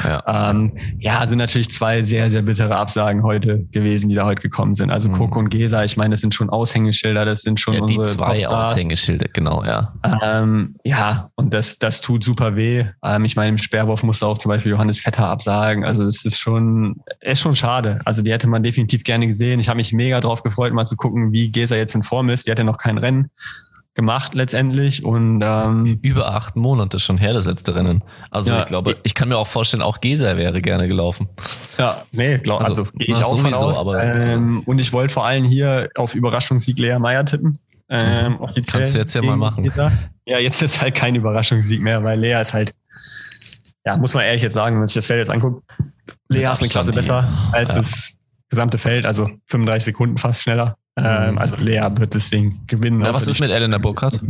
Ja. 0.02 0.50
Ähm, 0.50 0.72
ja, 0.98 1.26
sind 1.26 1.38
natürlich 1.38 1.70
zwei 1.70 2.00
sehr, 2.00 2.30
sehr 2.30 2.42
bittere 2.42 2.74
Absagen 2.74 3.22
heute 3.22 3.64
gewesen, 3.70 4.08
die 4.08 4.14
da 4.14 4.24
heute 4.24 4.40
gekommen 4.40 4.74
sind. 4.74 4.90
Also 4.90 5.10
mhm. 5.10 5.14
Coco 5.14 5.38
und 5.38 5.50
Gesa, 5.50 5.84
ich 5.84 5.98
meine, 5.98 6.14
das 6.14 6.22
sind 6.22 6.34
schon 6.34 6.48
Aushängeschilder, 6.48 7.26
das 7.26 7.42
sind 7.42 7.60
schon 7.60 7.74
ja, 7.74 7.82
unsere 7.82 8.06
die 8.06 8.12
zwei 8.12 8.38
Popstars. 8.38 8.72
Aushängeschilder, 8.72 9.26
genau, 9.32 9.62
ja. 9.62 9.92
Ähm, 10.22 10.76
ja, 10.84 11.28
und 11.34 11.52
das, 11.52 11.78
das 11.78 12.00
tut 12.00 12.24
super 12.24 12.56
weh. 12.56 12.84
Ähm, 13.04 13.26
ich 13.26 13.36
meine, 13.36 13.50
im 13.50 13.58
Sperrwurf 13.58 14.02
musste 14.02 14.26
auch 14.26 14.38
zum 14.38 14.48
Beispiel 14.48 14.72
Johannes 14.72 15.00
Vetter 15.00 15.26
absagen. 15.26 15.84
Also 15.84 16.04
es 16.04 16.24
ist 16.24 16.38
schon, 16.38 17.02
ist 17.20 17.40
schon 17.40 17.54
schade 17.54 17.73
schade. 17.74 18.00
Also 18.04 18.22
die 18.22 18.32
hätte 18.32 18.48
man 18.48 18.62
definitiv 18.62 19.04
gerne 19.04 19.26
gesehen. 19.26 19.60
Ich 19.60 19.68
habe 19.68 19.76
mich 19.76 19.92
mega 19.92 20.20
drauf 20.20 20.42
gefreut, 20.42 20.72
mal 20.72 20.84
zu 20.84 20.96
gucken, 20.96 21.32
wie 21.32 21.50
Gesa 21.50 21.76
jetzt 21.76 21.94
in 21.94 22.02
Form 22.02 22.28
ist. 22.28 22.46
Die 22.46 22.50
hat 22.50 22.58
ja 22.58 22.64
noch 22.64 22.78
kein 22.78 22.98
Rennen 22.98 23.30
gemacht 23.94 24.34
letztendlich 24.34 25.04
und 25.04 25.40
ähm, 25.44 26.00
über 26.02 26.34
acht 26.34 26.56
Monate 26.56 26.98
schon 26.98 27.16
her 27.16 27.32
das 27.32 27.46
letzte 27.46 27.76
Rennen. 27.76 28.02
Also 28.30 28.50
ja, 28.50 28.60
ich 28.60 28.64
glaube, 28.64 28.96
ich 29.04 29.14
kann 29.14 29.28
mir 29.28 29.38
auch 29.38 29.46
vorstellen, 29.46 29.84
auch 29.84 30.00
Gesa 30.00 30.36
wäre 30.36 30.60
gerne 30.60 30.88
gelaufen. 30.88 31.28
Ja, 31.78 32.02
nee, 32.10 32.38
glaube 32.38 32.64
also, 32.64 32.82
also 32.82 32.92
ich 32.98 33.14
auch 33.14 33.38
sowieso, 33.38 33.66
von 33.66 33.76
aber 33.76 34.02
ähm, 34.02 34.64
und 34.66 34.80
ich 34.80 34.92
wollte 34.92 35.12
vor 35.12 35.24
allem 35.24 35.44
hier 35.44 35.90
auf 35.94 36.16
Überraschungssieg 36.16 36.76
Lea 36.76 36.98
Meyer 36.98 37.24
tippen. 37.24 37.56
Ähm, 37.88 38.32
mhm. 38.32 38.64
Kannst 38.66 38.96
du 38.96 38.98
jetzt 38.98 39.14
ja 39.14 39.22
mal 39.22 39.36
machen. 39.36 39.62
Gesa. 39.62 39.92
Ja, 40.26 40.40
jetzt 40.40 40.60
ist 40.60 40.82
halt 40.82 40.96
kein 40.96 41.14
Überraschungssieg 41.14 41.80
mehr, 41.80 42.02
weil 42.02 42.18
Lea 42.18 42.40
ist 42.40 42.52
halt, 42.52 42.74
ja, 43.84 43.96
muss 43.96 44.12
man 44.12 44.24
ehrlich 44.24 44.42
jetzt 44.42 44.54
sagen, 44.54 44.74
wenn 44.74 44.80
man 44.80 44.88
sich 44.88 44.96
das 44.96 45.06
Feld 45.06 45.18
jetzt 45.18 45.30
anguckt, 45.30 45.62
Lea 46.28 46.44
ist 46.44 46.60
eine 46.60 46.68
Klasse 46.68 46.90
besser 46.90 47.28
als 47.52 47.70
ja. 47.70 47.76
das 47.76 48.16
gesamte 48.48 48.78
Feld, 48.78 49.06
also 49.06 49.30
35 49.46 49.84
Sekunden 49.84 50.18
fast 50.18 50.42
schneller. 50.42 50.76
Ähm, 50.96 51.32
mhm. 51.32 51.38
also 51.38 51.56
Lea 51.56 51.88
wird 51.96 52.14
das 52.14 52.30
Ding 52.30 52.60
gewinnen. 52.68 53.00
Ja, 53.00 53.12
was 53.12 53.26
ist 53.26 53.40
mit 53.40 53.50
Elena 53.50 53.78
Burkhardt? 53.78 54.20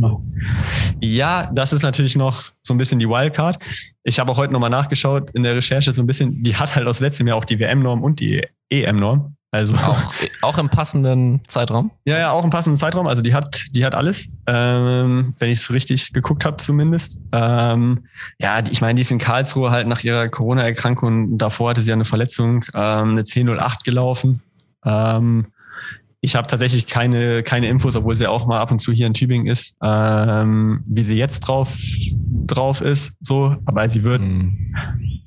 Ja, 0.99 1.51
das 1.53 1.73
ist 1.73 1.83
natürlich 1.83 2.15
noch 2.15 2.41
so 2.63 2.73
ein 2.73 2.79
bisschen 2.79 2.97
die 2.97 3.07
Wildcard. 3.07 3.63
Ich 4.03 4.19
habe 4.19 4.31
auch 4.31 4.37
heute 4.37 4.51
nochmal 4.51 4.71
nachgeschaut 4.71 5.29
in 5.31 5.43
der 5.43 5.55
Recherche 5.55 5.93
so 5.93 6.01
ein 6.01 6.07
bisschen, 6.07 6.41
die 6.41 6.55
hat 6.55 6.75
halt 6.75 6.87
aus 6.87 6.99
letztem 7.01 7.27
Jahr 7.27 7.37
auch 7.37 7.45
die 7.45 7.59
WM-Norm 7.59 8.03
und 8.03 8.19
die 8.19 8.47
EM-Norm. 8.71 9.35
Also 9.55 9.73
auch, 9.87 10.13
auch 10.41 10.57
im 10.57 10.69
passenden 10.69 11.41
Zeitraum? 11.47 11.91
Ja, 12.03 12.17
ja, 12.17 12.31
auch 12.31 12.43
im 12.43 12.49
passenden 12.49 12.77
Zeitraum. 12.77 13.07
Also 13.07 13.21
die 13.21 13.33
hat, 13.33 13.63
die 13.71 13.85
hat 13.85 13.95
alles, 13.95 14.33
ähm, 14.47 15.33
wenn 15.39 15.49
ich 15.49 15.59
es 15.59 15.73
richtig 15.73 16.11
geguckt 16.11 16.43
habe 16.43 16.57
zumindest. 16.57 17.21
Ähm, 17.31 18.05
ja, 18.37 18.61
ich 18.69 18.81
meine, 18.81 18.95
die 18.95 19.01
ist 19.01 19.11
in 19.11 19.17
Karlsruhe 19.17 19.71
halt 19.71 19.87
nach 19.87 20.03
ihrer 20.03 20.27
Corona-Erkrankung. 20.27 21.37
Davor 21.37 21.69
hatte 21.69 21.81
sie 21.81 21.93
eine 21.93 22.03
Verletzung, 22.03 22.65
ähm, 22.73 23.11
eine 23.11 23.21
10.08 23.21 23.85
gelaufen. 23.85 24.41
Ähm, 24.83 25.47
ich 26.19 26.35
habe 26.35 26.47
tatsächlich 26.47 26.87
keine, 26.87 27.43
keine 27.43 27.69
Infos, 27.69 27.95
obwohl 27.95 28.15
sie 28.15 28.27
auch 28.27 28.47
mal 28.47 28.59
ab 28.59 28.71
und 28.71 28.79
zu 28.79 28.91
hier 28.91 29.07
in 29.07 29.13
Tübingen 29.13 29.47
ist, 29.47 29.77
ähm, 29.81 30.83
wie 30.87 31.03
sie 31.03 31.15
jetzt 31.15 31.41
drauf, 31.41 31.77
drauf 32.45 32.81
ist. 32.81 33.13
So, 33.21 33.55
aber 33.65 33.87
sie 33.87 34.03
wird, 34.03 34.21
mhm. 34.21 34.75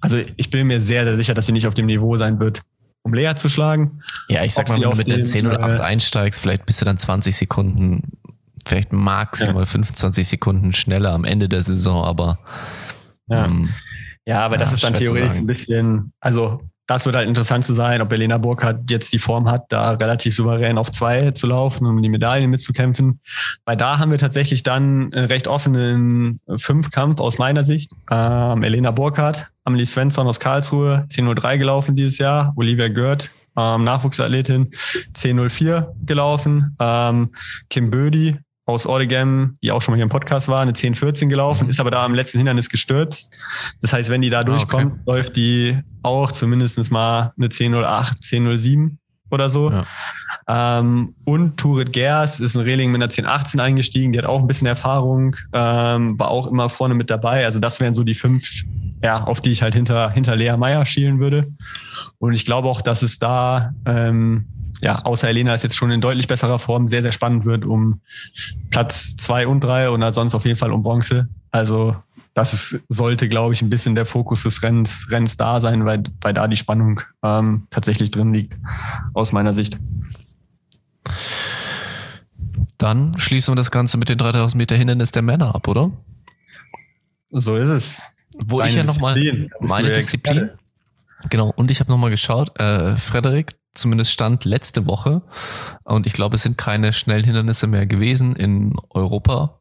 also 0.01 0.18
ich 0.37 0.51
bin 0.51 0.66
mir 0.66 0.81
sehr, 0.81 1.05
sehr 1.05 1.16
sicher, 1.16 1.35
dass 1.35 1.47
sie 1.47 1.53
nicht 1.53 1.66
auf 1.66 1.74
dem 1.74 1.87
Niveau 1.87 2.16
sein 2.16 2.41
wird, 2.41 2.62
um 3.09 3.14
Lea 3.14 3.34
zu 3.34 3.48
schlagen. 3.48 4.00
Ja, 4.28 4.44
ich 4.44 4.54
sag 4.54 4.68
mal, 4.68 4.74
wenn 4.76 4.90
du 4.90 4.96
mit 4.96 5.12
einer 5.12 5.24
10 5.24 5.46
oder 5.46 5.62
8 5.62 5.80
äh, 5.80 5.82
einsteigst, 5.82 6.40
vielleicht 6.40 6.66
bist 6.66 6.80
du 6.80 6.84
dann 6.84 6.98
20 6.98 7.36
Sekunden, 7.36 8.02
vielleicht 8.66 8.92
maximal 8.92 9.62
ja. 9.62 9.66
25 9.66 10.28
Sekunden 10.28 10.72
schneller 10.72 11.12
am 11.12 11.24
Ende 11.24 11.48
der 11.48 11.62
Saison, 11.62 12.04
aber. 12.04 12.38
Ja, 13.28 13.46
ähm, 13.46 13.70
ja 14.26 14.44
aber 14.44 14.56
ja, 14.56 14.61
das 14.61 14.72
ist 14.72 14.84
dann 14.84 14.94
theoretisch 14.94 15.38
ein 15.38 15.46
bisschen, 15.46 16.12
also 16.20 16.61
das 16.88 17.04
wird 17.04 17.16
halt 17.16 17.28
interessant 17.28 17.66
zu 17.66 17.74
sein, 17.74 18.00
ob 18.00 18.11
Elena 18.11 18.38
Burkhardt 18.38 18.90
jetzt 18.90 19.12
die 19.12 19.18
Form 19.18 19.48
hat, 19.50 19.66
da 19.68 19.90
relativ 19.92 20.34
souverän 20.34 20.78
auf 20.78 20.90
zwei 20.90 21.30
zu 21.32 21.46
laufen 21.46 21.84
und 21.84 21.96
um 21.96 22.02
die 22.02 22.09
Medaillen 22.09 22.48
mitzukämpfen. 22.48 23.20
Weil 23.66 23.76
da 23.76 23.98
haben 23.98 24.11
wir 24.11 24.16
tatsächlich 24.16 24.62
dann 24.62 25.12
einen 25.12 25.26
recht 25.26 25.48
offenen 25.48 26.40
Fünfkampf 26.56 27.20
aus 27.20 27.36
meiner 27.36 27.62
Sicht. 27.62 27.92
Ähm, 28.11 28.62
Elena 28.62 28.90
Burkhardt, 28.90 29.50
Amelie 29.69 29.85
Svensson 29.85 30.27
aus 30.27 30.41
Karlsruhe, 30.41 31.07
10.03 31.11 31.59
gelaufen 31.59 31.95
dieses 31.95 32.16
Jahr, 32.16 32.55
Olivia 32.57 32.89
Gerd, 32.89 33.31
ähm, 33.55 33.85
Nachwuchsathletin, 33.85 34.71
10.04 35.14 35.95
gelaufen, 36.07 36.75
ähm, 36.81 37.35
Kim 37.69 37.91
Bödi, 37.91 38.39
aus 38.64 38.87
Oregon, 38.87 39.59
die 39.62 39.71
auch 39.71 39.83
schon 39.83 39.93
mal 39.93 39.97
hier 39.97 40.05
im 40.05 40.11
Podcast 40.11 40.49
war, 40.49 40.62
eine 40.62 40.73
10-14 40.73 41.29
gelaufen, 41.29 41.64
mhm. 41.64 41.71
ist 41.71 41.81
aber 41.81 41.91
da 41.91 42.03
am 42.03 42.14
letzten 42.14 42.39
Hindernis 42.39 42.71
gestürzt. 42.71 43.35
Das 43.83 43.93
heißt, 43.93 44.09
wenn 44.09 44.23
die 44.23 44.31
da 44.31 44.43
durchkommt, 44.43 44.93
okay. 44.93 45.03
läuft 45.07 45.37
die 45.37 45.79
auch 46.03 46.33
zumindest 46.33 46.91
mal 46.91 47.33
eine 47.37 47.49
10-08, 47.49 48.23
10-07 48.23 48.97
oder 49.31 49.51
so. 49.51 49.71
Ja. 49.71 49.87
Ähm, 50.49 51.14
und 51.25 51.59
Turit 51.59 51.93
Gers 51.93 52.41
ist 52.41 52.55
in 52.55 52.62
Reling 52.62 52.91
mit 52.91 53.03
einer 53.03 53.11
10-18 53.11 53.59
eingestiegen, 53.59 54.12
die 54.12 54.19
hat 54.19 54.25
auch 54.25 54.41
ein 54.41 54.47
bisschen 54.47 54.66
Erfahrung, 54.66 55.37
ähm, 55.53 56.19
war 56.19 56.29
auch 56.29 56.47
immer 56.47 56.71
vorne 56.71 56.95
mit 56.95 57.11
dabei. 57.11 57.45
Also 57.45 57.59
das 57.59 57.81
wären 57.81 57.95
so 57.95 58.03
die 58.03 58.14
fünf, 58.14 58.64
ja, 59.03 59.24
auf 59.24 59.40
die 59.40 59.53
ich 59.53 59.62
halt 59.62 59.74
hinter, 59.74 60.11
hinter 60.11 60.36
Lea 60.36 60.57
Meyer 60.57 60.84
schielen 60.86 61.20
würde. 61.20 61.46
Und 62.18 62.32
ich 62.32 62.44
glaube 62.44 62.68
auch, 62.68 62.80
dass 62.80 63.03
es 63.03 63.18
da 63.18 63.72
ähm, 63.84 64.46
ja, 64.80 65.03
außer 65.05 65.28
Elena 65.28 65.55
ist 65.55 65.64
jetzt 65.64 65.76
schon 65.76 65.90
in 65.90 66.01
deutlich 66.01 66.28
besserer 66.28 66.59
Form, 66.59 66.88
sehr, 66.88 67.03
sehr 67.03 67.12
spannend 67.12 67.44
wird 67.44 67.64
um 67.64 68.01
Platz 68.70 69.16
zwei 69.16 69.46
und 69.46 69.61
drei 69.61 69.90
und 69.90 70.12
sonst 70.12 70.34
auf 70.34 70.44
jeden 70.44 70.57
Fall 70.57 70.72
um 70.72 70.82
Bronze. 70.82 71.28
Also 71.51 71.96
das 72.34 72.53
ist, 72.53 72.84
sollte, 72.88 73.28
glaube 73.28 73.55
ich, 73.55 73.62
ein 73.62 73.70
bisschen 73.70 73.94
der 73.94 74.07
Fokus 74.07 74.44
des 74.44 74.62
Rennens, 74.62 75.09
Rennens 75.11 75.36
da 75.36 75.59
sein, 75.59 75.84
weil, 75.84 76.05
weil 76.20 76.32
da 76.32 76.46
die 76.46 76.57
Spannung 76.57 77.01
ähm, 77.22 77.66
tatsächlich 77.70 78.11
drin 78.11 78.32
liegt, 78.32 78.55
aus 79.14 79.32
meiner 79.32 79.53
Sicht. 79.53 79.78
Dann 82.76 83.12
schließen 83.18 83.53
wir 83.53 83.57
das 83.57 83.72
Ganze 83.72 83.99
mit 83.99 84.09
den 84.09 84.18
3000 84.18 84.57
Meter 84.57 84.76
Hindernis 84.76 85.11
der 85.11 85.22
Männer 85.22 85.55
ab, 85.55 85.66
oder? 85.66 85.90
So 87.30 87.57
ist 87.57 87.68
es. 87.68 88.03
Wo 88.35 88.59
Deine 88.59 88.70
ich 88.70 88.76
ja 88.76 88.85
nochmal 88.85 89.49
meine 89.61 89.93
Disziplin. 89.93 90.51
Genau, 91.31 91.53
und 91.57 91.70
ich 91.70 91.81
habe 91.81 91.91
nochmal 91.91 92.11
geschaut, 92.11 92.59
äh, 92.61 92.97
Frederik, 92.97 93.57
zumindest 93.74 94.12
stand 94.12 94.45
letzte 94.45 94.87
Woche. 94.87 95.22
Und 95.85 96.07
ich 96.07 96.12
glaube, 96.12 96.37
es 96.37 96.43
sind 96.43 96.57
keine 96.57 96.93
Schnellhindernisse 96.93 97.66
mehr 97.66 97.87
gewesen 97.87 98.37
in 98.37 98.74
Europa. 98.91 99.59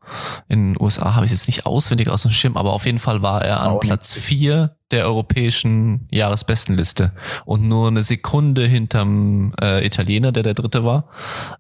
In 0.48 0.74
den 0.74 0.82
USA 0.82 1.16
habe 1.16 1.26
ich 1.26 1.32
es 1.32 1.40
jetzt 1.40 1.48
nicht 1.48 1.66
auswendig 1.66 2.10
aus 2.10 2.24
dem 2.24 2.32
Schirm, 2.32 2.58
aber 2.58 2.74
auf 2.74 2.86
jeden 2.86 3.00
Fall 3.00 3.22
war 3.22 3.44
er 3.44 3.62
an 3.62 3.80
Platz 3.80 4.16
vier 4.16 4.78
der 4.92 5.06
europäischen 5.06 6.08
Jahresbestenliste 6.12 7.12
und 7.46 7.68
nur 7.68 7.88
eine 7.88 8.04
Sekunde 8.04 8.66
hinterm 8.66 9.54
äh, 9.62 9.86
Italiener, 9.86 10.32
der 10.32 10.44
der 10.44 10.54
dritte 10.54 10.84
war. 10.84 11.10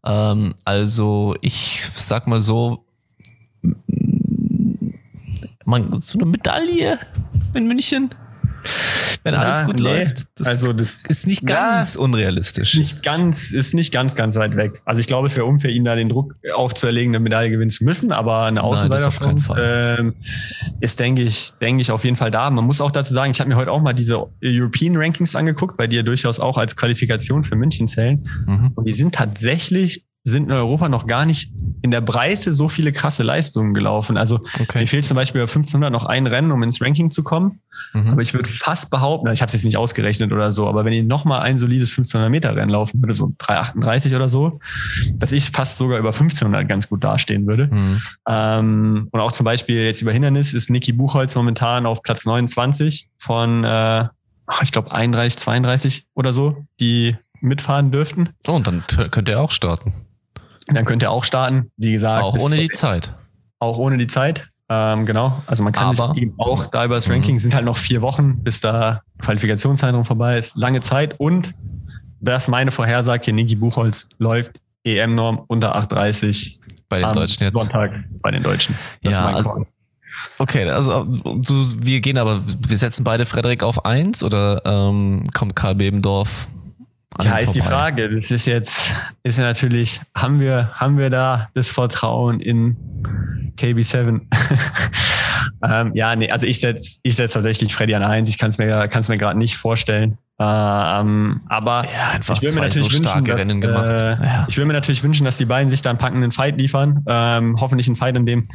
Ähm, 0.05 0.53
also 0.63 1.35
ich 1.41 1.83
sag 1.93 2.27
mal 2.27 2.41
so, 2.41 2.85
man, 5.67 6.01
so 6.01 6.17
eine 6.17 6.25
Medaille 6.25 6.97
in 7.53 7.67
München 7.67 8.09
wenn 9.23 9.33
ja, 9.33 9.41
alles 9.41 9.63
gut 9.65 9.79
nee. 9.79 9.83
läuft. 9.83 10.23
Das 10.35 10.47
also 10.47 10.73
das 10.73 11.01
ist 11.07 11.27
nicht 11.27 11.45
ganz 11.45 11.95
ja, 11.95 12.01
unrealistisch. 12.01 12.75
Nicht 12.75 13.03
ganz, 13.03 13.51
ist 13.51 13.73
nicht 13.73 13.93
ganz, 13.93 14.15
ganz 14.15 14.35
weit 14.35 14.55
weg. 14.55 14.81
Also 14.85 14.99
ich 14.99 15.07
glaube, 15.07 15.27
es 15.27 15.35
wäre 15.35 15.45
unfair, 15.45 15.71
ihn 15.71 15.85
da 15.85 15.95
den 15.95 16.09
Druck 16.09 16.35
aufzuerlegen, 16.53 17.13
eine 17.13 17.21
Medaille 17.21 17.49
gewinnen 17.49 17.69
zu 17.69 17.83
müssen, 17.83 18.11
aber 18.11 18.43
eine 18.43 18.63
Außenseiterform 18.63 19.37
ähm, 19.57 20.15
ist, 20.79 20.99
denke 20.99 21.23
ich, 21.23 21.53
denke 21.61 21.81
ich, 21.81 21.91
auf 21.91 22.03
jeden 22.03 22.15
Fall 22.15 22.31
da. 22.31 22.49
Man 22.49 22.65
muss 22.65 22.81
auch 22.81 22.91
dazu 22.91 23.13
sagen, 23.13 23.31
ich 23.31 23.39
habe 23.39 23.49
mir 23.49 23.55
heute 23.55 23.71
auch 23.71 23.81
mal 23.81 23.93
diese 23.93 24.27
European 24.43 24.95
Rankings 24.95 25.35
angeguckt, 25.35 25.77
bei 25.77 25.87
dir 25.87 26.03
durchaus 26.03 26.39
auch 26.39 26.57
als 26.57 26.75
Qualifikation 26.75 27.43
für 27.43 27.55
München 27.55 27.87
zählen. 27.87 28.25
Mhm. 28.45 28.71
Und 28.75 28.85
die 28.85 28.93
sind 28.93 29.15
tatsächlich 29.15 30.05
sind 30.29 30.45
in 30.45 30.51
Europa 30.51 30.89
noch 30.89 31.07
gar 31.07 31.25
nicht 31.25 31.51
in 31.81 31.91
der 31.91 32.01
Breite 32.01 32.53
so 32.53 32.67
viele 32.67 32.91
krasse 32.91 33.23
Leistungen 33.23 33.73
gelaufen. 33.73 34.17
Also 34.17 34.41
okay. 34.59 34.79
mir 34.79 34.87
fehlt 34.87 35.05
zum 35.05 35.15
Beispiel 35.15 35.39
bei 35.39 35.47
1500 35.47 35.91
noch 35.91 36.05
ein 36.05 36.27
Rennen, 36.27 36.51
um 36.51 36.61
ins 36.63 36.81
Ranking 36.81 37.11
zu 37.11 37.23
kommen. 37.23 37.61
Mhm. 37.93 38.09
Aber 38.09 38.21
ich 38.21 38.33
würde 38.33 38.49
fast 38.49 38.89
behaupten, 38.89 39.31
ich 39.31 39.41
habe 39.41 39.47
es 39.47 39.53
jetzt 39.53 39.63
nicht 39.63 39.77
ausgerechnet 39.77 40.33
oder 40.33 40.51
so, 40.51 40.67
aber 40.67 40.83
wenn 40.83 40.93
ich 40.93 41.05
noch 41.05 41.23
mal 41.23 41.39
ein 41.39 41.57
solides 41.57 41.91
1500 41.91 42.29
Meter 42.29 42.55
Rennen 42.55 42.71
laufen 42.71 43.01
würde, 43.01 43.13
so 43.13 43.33
338 43.37 44.15
oder 44.15 44.27
so, 44.27 44.59
dass 45.15 45.31
ich 45.31 45.49
fast 45.51 45.77
sogar 45.77 45.99
über 45.99 46.09
1500 46.09 46.67
ganz 46.67 46.89
gut 46.89 47.03
dastehen 47.03 47.47
würde. 47.47 47.69
Mhm. 47.71 48.01
Ähm, 48.27 49.07
und 49.11 49.19
auch 49.19 49.31
zum 49.31 49.45
Beispiel 49.45 49.83
jetzt 49.83 50.01
über 50.01 50.11
Hindernis 50.11 50.53
ist 50.53 50.69
Niki 50.69 50.91
Buchholz 50.91 51.35
momentan 51.35 51.85
auf 51.85 52.01
Platz 52.03 52.25
29 52.25 53.09
von, 53.17 53.63
äh, 53.63 54.05
ich 54.61 54.71
glaube 54.71 54.91
31, 54.91 55.39
32 55.39 56.05
oder 56.15 56.33
so, 56.33 56.65
die 56.79 57.15
mitfahren 57.39 57.91
dürften. 57.91 58.29
Oh, 58.47 58.53
und 58.53 58.67
dann 58.67 58.83
könnt 59.11 59.29
ihr 59.29 59.39
auch 59.39 59.51
starten. 59.51 59.93
Dann 60.67 60.85
könnt 60.85 61.01
ihr 61.01 61.11
auch 61.11 61.23
starten. 61.23 61.71
Wie 61.77 61.93
gesagt. 61.93 62.23
Auch 62.23 62.37
ohne 62.37 62.57
die 62.57 62.69
Zeit. 62.69 63.13
Auch 63.59 63.77
ohne 63.77 63.97
die 63.97 64.07
Zeit. 64.07 64.49
Ähm, 64.69 65.05
genau. 65.05 65.41
Also 65.47 65.63
man 65.63 65.71
kann 65.71 65.95
Aber, 65.95 66.13
sich 66.13 66.23
eben 66.23 66.33
auch 66.37 66.67
da 66.67 66.83
über 66.83 66.95
das 66.95 67.09
Ranking 67.09 67.35
mhm. 67.35 67.39
sind 67.39 67.55
halt 67.55 67.63
noch 67.63 67.77
vier 67.77 68.01
Wochen, 68.01 68.43
bis 68.43 68.59
da 68.59 69.01
Qualifikationszeitraum 69.19 70.03
vorbei 70.03 70.37
ist. 70.37 70.55
Lange 70.55 70.81
Zeit. 70.81 71.15
Und 71.19 71.53
das 72.19 72.47
meine 72.47 72.71
Vorhersage, 72.71 73.31
Niki 73.31 73.55
Buchholz 73.55 74.09
läuft 74.17 74.59
EM-Norm 74.83 75.43
unter 75.47 75.77
8,30 75.77 76.57
bei 76.89 76.99
den 76.99 77.13
Deutschen 77.13 77.43
jetzt. 77.43 77.53
Sonntag 77.53 77.91
bei 78.21 78.31
den 78.31 78.43
Deutschen. 78.43 78.75
Das 79.03 79.17
ja, 79.17 79.25
also, 79.25 79.65
okay, 80.37 80.69
also 80.69 81.03
du, 81.03 81.65
wir 81.79 81.99
gehen 82.01 82.17
aber, 82.17 82.41
wir 82.45 82.77
setzen 82.77 83.03
beide 83.03 83.25
Frederik 83.25 83.63
auf 83.63 83.85
1 83.85 84.23
oder 84.23 84.61
ähm, 84.65 85.23
kommt 85.33 85.55
Karl 85.55 85.75
Bebendorf 85.75 86.47
ja, 87.21 87.37
ist 87.37 87.55
die 87.55 87.61
Frage. 87.61 88.13
Das 88.13 88.31
ist 88.31 88.45
jetzt, 88.45 88.93
ist 89.23 89.37
ja 89.37 89.45
natürlich, 89.45 90.01
haben 90.15 90.39
wir, 90.39 90.71
haben 90.75 90.97
wir 90.97 91.09
da 91.09 91.49
das 91.53 91.69
Vertrauen 91.69 92.39
in 92.39 92.75
KB7? 93.57 94.21
ähm, 95.63 95.91
ja, 95.95 96.15
nee, 96.15 96.29
also 96.29 96.45
ich 96.45 96.59
setze 96.59 96.99
ich 97.03 97.15
setz 97.15 97.33
tatsächlich 97.33 97.73
Freddy 97.73 97.95
an 97.95 98.03
eins. 98.03 98.29
Ich 98.29 98.37
kann 98.37 98.49
es 98.49 98.57
mir, 98.57 98.87
kann's 98.87 99.07
mir 99.07 99.17
gerade 99.17 99.37
nicht 99.37 99.57
vorstellen. 99.57 100.17
Ähm, 100.39 101.41
aber 101.47 101.85
ja, 101.85 102.11
einfach 102.13 102.35
ich 102.35 102.43
will 102.43 102.53
mir 102.53 102.61
natürlich 102.61 102.93
so 102.93 102.97
starke 102.99 103.21
wünschen, 103.21 103.37
Rennen 103.37 103.61
gemacht. 103.61 103.95
Äh, 103.95 104.23
ja. 104.23 104.45
Ich 104.47 104.57
will 104.57 104.65
mir 104.65 104.73
natürlich 104.73 105.01
wünschen, 105.01 105.25
dass 105.25 105.37
die 105.37 105.45
beiden 105.45 105.69
sich 105.69 105.81
da 105.81 105.89
einen 105.89 105.97
packenden 105.97 106.31
Fight 106.31 106.59
liefern. 106.59 107.03
Ähm, 107.07 107.55
hoffentlich 107.59 107.87
ein 107.87 107.95
Fight, 107.95 108.15
in 108.15 108.27
dem 108.27 108.47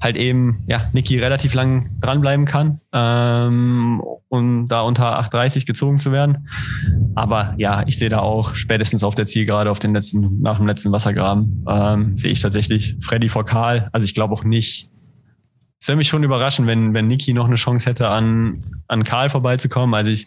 halt 0.00 0.16
eben 0.16 0.62
ja 0.66 0.88
Niki 0.92 1.18
relativ 1.18 1.52
lang 1.52 1.90
dranbleiben 2.00 2.46
kann 2.46 2.80
ähm, 2.94 4.02
und 4.28 4.68
da 4.68 4.80
unter 4.80 5.20
8:30 5.20 5.66
gezogen 5.66 6.00
zu 6.00 6.12
werden. 6.12 6.48
Aber 7.14 7.54
ja, 7.58 7.84
ich 7.86 7.98
sehe 7.98 8.08
da 8.08 8.20
auch 8.20 8.54
spätestens 8.54 9.04
auf 9.04 9.14
der 9.14 9.26
Zielgerade 9.26 9.70
auf 9.70 9.80
den 9.80 9.92
letzten 9.92 10.40
nach 10.40 10.56
dem 10.56 10.66
letzten 10.66 10.92
Wassergraben 10.92 11.64
ähm, 11.68 12.16
sehe 12.16 12.30
ich 12.30 12.40
tatsächlich 12.40 12.96
Freddy 13.02 13.28
vor 13.28 13.44
Karl. 13.44 13.90
Also 13.92 14.06
ich 14.06 14.14
glaube 14.14 14.32
auch 14.32 14.44
nicht, 14.44 14.90
es 15.80 15.86
würde 15.86 15.98
mich 15.98 16.08
schon 16.08 16.24
überraschen, 16.24 16.66
wenn, 16.66 16.92
wenn 16.92 17.06
Niki 17.06 17.32
noch 17.32 17.46
eine 17.46 17.54
Chance 17.54 17.88
hätte, 17.88 18.08
an, 18.08 18.64
an 18.88 19.04
Karl 19.04 19.28
vorbeizukommen. 19.28 19.94
Also 19.94 20.10
ich, 20.10 20.26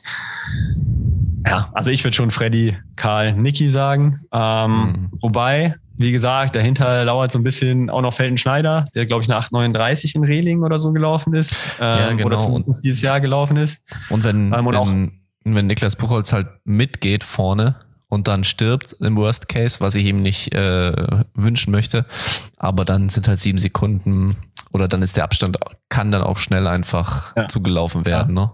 ja, 1.45 1.69
also 1.73 1.89
ich 1.89 2.03
würde 2.03 2.15
schon 2.15 2.31
Freddy, 2.31 2.77
Karl, 2.95 3.33
Niki 3.33 3.69
sagen. 3.69 4.21
Ähm, 4.31 4.71
mhm. 4.71 5.09
Wobei, 5.21 5.75
wie 5.97 6.13
gesagt, 6.13 6.55
dahinter 6.55 7.03
lauert 7.03 7.31
so 7.31 7.39
ein 7.39 7.43
bisschen 7.43 7.89
auch 7.89 8.01
noch 8.01 8.13
Felten 8.13 8.37
Schneider, 8.37 8.85
der, 8.95 9.05
glaube 9.05 9.23
ich, 9.23 9.29
eine 9.29 9.39
8,39 9.39 10.15
in 10.15 10.23
Reling 10.23 10.63
oder 10.63 10.79
so 10.79 10.93
gelaufen 10.93 11.33
ist. 11.33 11.57
Ähm, 11.81 11.99
ja, 11.99 12.13
genau. 12.13 12.27
Oder 12.27 12.39
zumindest 12.39 12.83
dieses 12.83 13.01
Jahr 13.01 13.19
gelaufen 13.19 13.57
ist. 13.57 13.83
Und 14.09 14.23
wenn, 14.23 14.53
ähm, 14.53 14.67
und 14.67 14.75
wenn, 14.75 15.55
wenn 15.55 15.67
Niklas 15.67 15.97
Buchholz 15.97 16.31
halt 16.31 16.47
mitgeht 16.63 17.25
vorne, 17.25 17.75
und 18.11 18.27
dann 18.27 18.43
stirbt 18.43 18.97
im 18.99 19.15
Worst 19.15 19.47
Case, 19.47 19.79
was 19.79 19.95
ich 19.95 20.05
ihm 20.05 20.17
nicht 20.17 20.53
äh, 20.53 21.23
wünschen 21.33 21.71
möchte. 21.71 22.05
Aber 22.57 22.83
dann 22.83 23.07
sind 23.07 23.29
halt 23.29 23.39
sieben 23.39 23.57
Sekunden 23.57 24.35
oder 24.73 24.89
dann 24.89 25.01
ist 25.01 25.15
der 25.15 25.23
Abstand, 25.23 25.57
kann 25.87 26.11
dann 26.11 26.21
auch 26.21 26.37
schnell 26.37 26.67
einfach 26.67 27.33
ja. 27.37 27.47
zugelaufen 27.47 28.05
werden. 28.05 28.35
Ja. 28.35 28.43
Ne? 28.43 28.51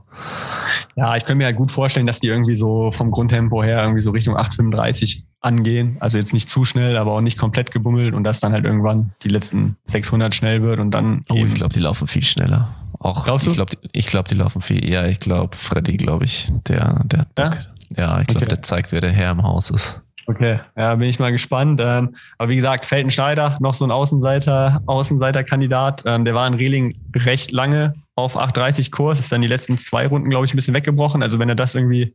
ja, 0.95 1.15
ich 1.15 1.23
könnte 1.23 1.39
mir 1.39 1.45
halt 1.45 1.55
gut 1.55 1.71
vorstellen, 1.71 2.05
dass 2.05 2.19
die 2.19 2.27
irgendwie 2.27 2.55
so 2.55 2.91
vom 2.91 3.09
Grundtempo 3.09 3.63
her 3.63 3.81
irgendwie 3.81 4.01
so 4.01 4.11
Richtung 4.11 4.37
8,35 4.37 5.23
angehen. 5.41 5.97
Also 6.01 6.19
jetzt 6.19 6.33
nicht 6.33 6.49
zu 6.49 6.63
schnell, 6.63 6.95
aber 6.95 7.13
auch 7.13 7.21
nicht 7.21 7.39
komplett 7.39 7.71
gebummelt 7.71 8.13
und 8.13 8.23
dass 8.23 8.39
dann 8.39 8.53
halt 8.53 8.63
irgendwann 8.63 9.13
die 9.23 9.29
letzten 9.29 9.77
600 9.85 10.35
schnell 10.35 10.61
wird 10.61 10.79
und 10.79 10.91
dann. 10.91 11.23
Oh, 11.29 11.35
ich 11.35 11.55
glaube, 11.55 11.73
die 11.73 11.79
laufen 11.79 12.05
viel 12.05 12.23
schneller. 12.23 12.75
Auch, 12.99 13.25
Glaubst 13.25 13.47
du? 13.47 13.51
Ich 13.51 13.55
glaube, 13.55 13.71
ich 13.91 14.05
glaub, 14.05 14.27
die 14.27 14.35
laufen 14.35 14.61
viel. 14.61 14.87
Ja, 14.87 15.07
ich 15.07 15.19
glaube, 15.19 15.55
Freddy, 15.55 15.97
glaube 15.97 16.25
ich, 16.25 16.51
der, 16.67 17.01
der 17.05 17.19
hat 17.21 17.35
Bock. 17.35 17.55
Ja? 17.55 17.76
Ja, 17.95 18.19
ich 18.19 18.27
glaube, 18.27 18.45
okay. 18.45 18.55
der 18.55 18.61
zeigt, 18.61 18.91
wer 18.91 19.01
der 19.01 19.11
Herr 19.11 19.31
im 19.31 19.43
Haus 19.43 19.69
ist. 19.69 20.01
Okay, 20.29 20.59
ja, 20.75 20.93
bin 20.95 21.07
ich 21.07 21.19
mal 21.19 21.31
gespannt. 21.31 21.79
Ähm, 21.81 22.13
aber 22.37 22.49
wie 22.49 22.57
gesagt, 22.57 22.85
Felten 22.85 23.09
Schneider, 23.09 23.57
noch 23.61 23.73
so 23.73 23.85
ein 23.85 23.91
Außenseiter, 23.91 24.81
Außenseiterkandidat. 24.85 26.03
Ähm, 26.05 26.25
der 26.25 26.35
war 26.35 26.45
in 26.47 26.53
Reling 26.53 26.97
recht 27.15 27.51
lange 27.53 27.95
auf 28.15 28.37
8,30 28.37 28.91
Kurs, 28.91 29.21
ist 29.21 29.31
dann 29.31 29.41
die 29.41 29.47
letzten 29.47 29.77
zwei 29.77 30.05
Runden, 30.05 30.29
glaube 30.29 30.45
ich, 30.45 30.53
ein 30.53 30.57
bisschen 30.57 30.73
weggebrochen. 30.73 31.23
Also 31.23 31.39
wenn 31.39 31.47
er 31.47 31.55
das 31.55 31.75
irgendwie, 31.75 32.13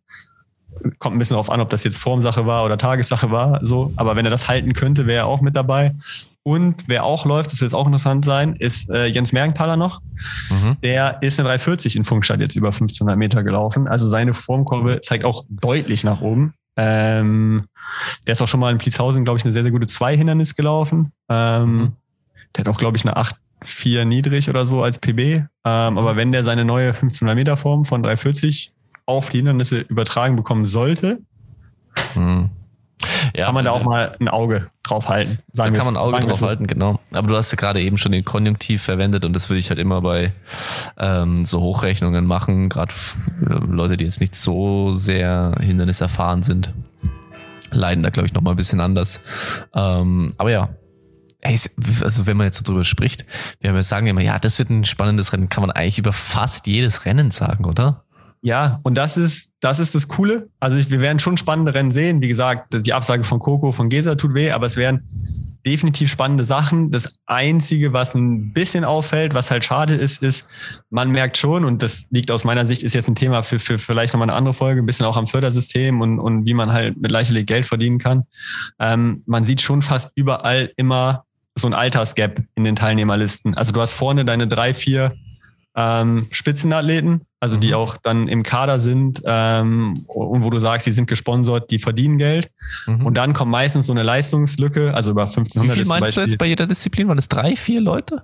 kommt 0.98 1.16
ein 1.16 1.18
bisschen 1.18 1.34
darauf 1.34 1.48
an, 1.48 1.62
ob 1.62 1.70
das 1.70 1.84
jetzt 1.84 1.96
Formsache 1.96 2.44
war 2.44 2.66
oder 2.66 2.76
Tagessache 2.76 3.30
war, 3.30 3.60
so. 3.64 3.94
Aber 3.96 4.14
wenn 4.14 4.26
er 4.26 4.30
das 4.30 4.46
halten 4.46 4.74
könnte, 4.74 5.06
wäre 5.06 5.20
er 5.20 5.26
auch 5.26 5.40
mit 5.40 5.56
dabei. 5.56 5.94
Und 6.44 6.88
wer 6.88 7.04
auch 7.04 7.24
läuft, 7.24 7.52
das 7.52 7.60
wird 7.60 7.70
jetzt 7.70 7.78
auch 7.78 7.86
interessant 7.86 8.24
sein, 8.24 8.56
ist 8.56 8.90
äh, 8.90 9.06
Jens 9.06 9.32
Mergenthaler 9.32 9.76
noch. 9.76 10.00
Mhm. 10.50 10.76
Der 10.82 11.18
ist 11.22 11.38
in 11.38 11.44
340 11.44 11.94
in 11.94 12.04
Funkstadt 12.04 12.40
jetzt 12.40 12.56
über 12.56 12.68
1500 12.68 13.16
Meter 13.16 13.44
gelaufen. 13.44 13.86
Also 13.86 14.08
seine 14.08 14.34
Formkurve 14.34 15.00
zeigt 15.02 15.24
auch 15.24 15.44
deutlich 15.48 16.02
nach 16.02 16.20
oben. 16.20 16.54
Ähm, 16.76 17.66
der 18.26 18.32
ist 18.32 18.42
auch 18.42 18.48
schon 18.48 18.58
mal 18.58 18.72
in 18.72 18.78
Pliezhausen, 18.78 19.24
glaube 19.24 19.38
ich, 19.38 19.44
eine 19.44 19.52
sehr, 19.52 19.62
sehr 19.62 19.70
gute 19.70 19.86
Zwei-Hindernis 19.86 20.56
gelaufen. 20.56 21.12
Ähm, 21.28 21.76
mhm. 21.76 21.92
Der 22.56 22.64
hat 22.64 22.74
auch, 22.74 22.78
glaube 22.78 22.96
ich, 22.96 23.06
eine 23.06 23.16
8,4 23.16 24.04
niedrig 24.04 24.48
oder 24.48 24.66
so 24.66 24.82
als 24.82 24.98
PB. 24.98 25.18
Ähm, 25.18 25.46
aber 25.64 26.16
wenn 26.16 26.32
der 26.32 26.42
seine 26.42 26.64
neue 26.64 26.88
1500 26.88 27.36
Meter 27.36 27.56
Form 27.56 27.84
von 27.84 28.02
340 28.02 28.72
auf 29.06 29.28
die 29.28 29.38
Hindernisse 29.38 29.80
übertragen 29.80 30.34
bekommen 30.34 30.66
sollte, 30.66 31.20
mhm 32.16 32.50
ja, 33.34 33.46
kann 33.46 33.54
man 33.54 33.64
da 33.64 33.70
auch 33.70 33.84
mal 33.84 34.14
ein 34.20 34.28
Auge 34.28 34.70
drauf 34.82 35.08
halten. 35.08 35.38
da 35.54 35.64
kann 35.70 35.84
man 35.84 35.96
ein 35.96 36.02
Auge 36.02 36.20
drauf 36.20 36.42
halten, 36.42 36.66
genau. 36.66 37.00
Aber 37.12 37.28
du 37.28 37.36
hast 37.36 37.52
ja 37.52 37.56
gerade 37.56 37.80
eben 37.80 37.98
schon 37.98 38.12
den 38.12 38.24
Konjunktiv 38.24 38.82
verwendet 38.82 39.24
und 39.24 39.34
das 39.34 39.48
würde 39.48 39.58
ich 39.58 39.70
halt 39.70 39.78
immer 39.78 40.00
bei 40.00 40.32
ähm, 40.98 41.44
so 41.44 41.60
Hochrechnungen 41.60 42.26
machen, 42.26 42.68
gerade 42.68 42.92
Leute, 43.40 43.96
die 43.96 44.04
jetzt 44.04 44.20
nicht 44.20 44.34
so 44.34 44.92
sehr 44.92 45.54
hinderniserfahren 45.60 46.42
sind, 46.42 46.72
leiden 47.70 48.02
da, 48.02 48.10
glaube 48.10 48.26
ich, 48.26 48.34
nochmal 48.34 48.54
ein 48.54 48.56
bisschen 48.56 48.80
anders. 48.80 49.20
Ähm, 49.74 50.32
aber 50.36 50.50
ja, 50.50 50.68
also 51.44 52.26
wenn 52.26 52.36
man 52.36 52.46
jetzt 52.46 52.58
so 52.58 52.64
drüber 52.64 52.84
spricht, 52.84 53.24
wir 53.60 53.82
sagen 53.82 54.06
immer, 54.06 54.20
ja, 54.20 54.38
das 54.38 54.58
wird 54.58 54.70
ein 54.70 54.84
spannendes 54.84 55.32
Rennen, 55.32 55.48
kann 55.48 55.62
man 55.62 55.70
eigentlich 55.70 55.98
über 55.98 56.12
fast 56.12 56.66
jedes 56.66 57.04
Rennen 57.04 57.30
sagen, 57.30 57.64
oder? 57.64 58.04
Ja, 58.44 58.80
und 58.82 58.96
das 58.96 59.16
ist, 59.16 59.52
das 59.60 59.78
ist 59.78 59.94
das 59.94 60.08
Coole. 60.08 60.48
Also 60.58 60.90
wir 60.90 61.00
werden 61.00 61.20
schon 61.20 61.36
spannende 61.36 61.74
Rennen 61.74 61.92
sehen. 61.92 62.20
Wie 62.20 62.28
gesagt, 62.28 62.86
die 62.86 62.92
Absage 62.92 63.22
von 63.22 63.38
Coco, 63.38 63.70
von 63.70 63.88
Gesa 63.88 64.16
tut 64.16 64.34
weh, 64.34 64.50
aber 64.50 64.66
es 64.66 64.76
werden 64.76 65.04
definitiv 65.64 66.10
spannende 66.10 66.42
Sachen. 66.42 66.90
Das 66.90 67.14
Einzige, 67.24 67.92
was 67.92 68.16
ein 68.16 68.52
bisschen 68.52 68.84
auffällt, 68.84 69.32
was 69.34 69.52
halt 69.52 69.64
schade 69.64 69.94
ist, 69.94 70.24
ist, 70.24 70.48
man 70.90 71.12
merkt 71.12 71.38
schon, 71.38 71.64
und 71.64 71.82
das 71.82 72.08
liegt 72.10 72.32
aus 72.32 72.42
meiner 72.42 72.66
Sicht, 72.66 72.82
ist 72.82 72.96
jetzt 72.96 73.06
ein 73.06 73.14
Thema 73.14 73.44
für, 73.44 73.60
für 73.60 73.78
vielleicht 73.78 74.12
nochmal 74.12 74.28
eine 74.28 74.36
andere 74.36 74.54
Folge, 74.54 74.80
ein 74.80 74.86
bisschen 74.86 75.06
auch 75.06 75.16
am 75.16 75.28
Fördersystem 75.28 76.00
und, 76.00 76.18
und 76.18 76.44
wie 76.44 76.54
man 76.54 76.72
halt 76.72 77.00
mit 77.00 77.12
Leichtathletik 77.12 77.46
Geld 77.46 77.66
verdienen 77.66 77.98
kann. 77.98 78.24
Ähm, 78.80 79.22
man 79.26 79.44
sieht 79.44 79.60
schon 79.60 79.82
fast 79.82 80.10
überall 80.16 80.72
immer 80.76 81.26
so 81.54 81.68
ein 81.68 81.74
Altersgap 81.74 82.42
in 82.56 82.64
den 82.64 82.74
Teilnehmerlisten. 82.74 83.54
Also 83.54 83.70
du 83.70 83.80
hast 83.80 83.92
vorne 83.92 84.24
deine 84.24 84.48
drei, 84.48 84.74
vier 84.74 85.12
ähm, 85.76 86.26
Spitzenathleten, 86.32 87.20
also 87.42 87.56
mhm. 87.56 87.60
die 87.60 87.74
auch 87.74 87.96
dann 87.96 88.28
im 88.28 88.44
Kader 88.44 88.78
sind 88.78 89.20
ähm, 89.26 89.94
und 90.06 90.44
wo 90.44 90.50
du 90.50 90.60
sagst, 90.60 90.86
die 90.86 90.92
sind 90.92 91.08
gesponsert, 91.08 91.72
die 91.72 91.80
verdienen 91.80 92.16
Geld. 92.16 92.52
Mhm. 92.86 93.04
Und 93.04 93.14
dann 93.14 93.32
kommt 93.32 93.50
meistens 93.50 93.86
so 93.86 93.92
eine 93.92 94.04
Leistungslücke, 94.04 94.94
also 94.94 95.10
über 95.10 95.24
1500. 95.24 95.76
Wie 95.76 95.80
viel 95.80 95.88
meinst 95.88 96.16
du 96.16 96.20
jetzt 96.20 96.38
bei 96.38 96.46
jeder 96.46 96.68
Disziplin? 96.68 97.08
Waren 97.08 97.18
es 97.18 97.26
drei, 97.26 97.56
vier 97.56 97.80
Leute? 97.80 98.22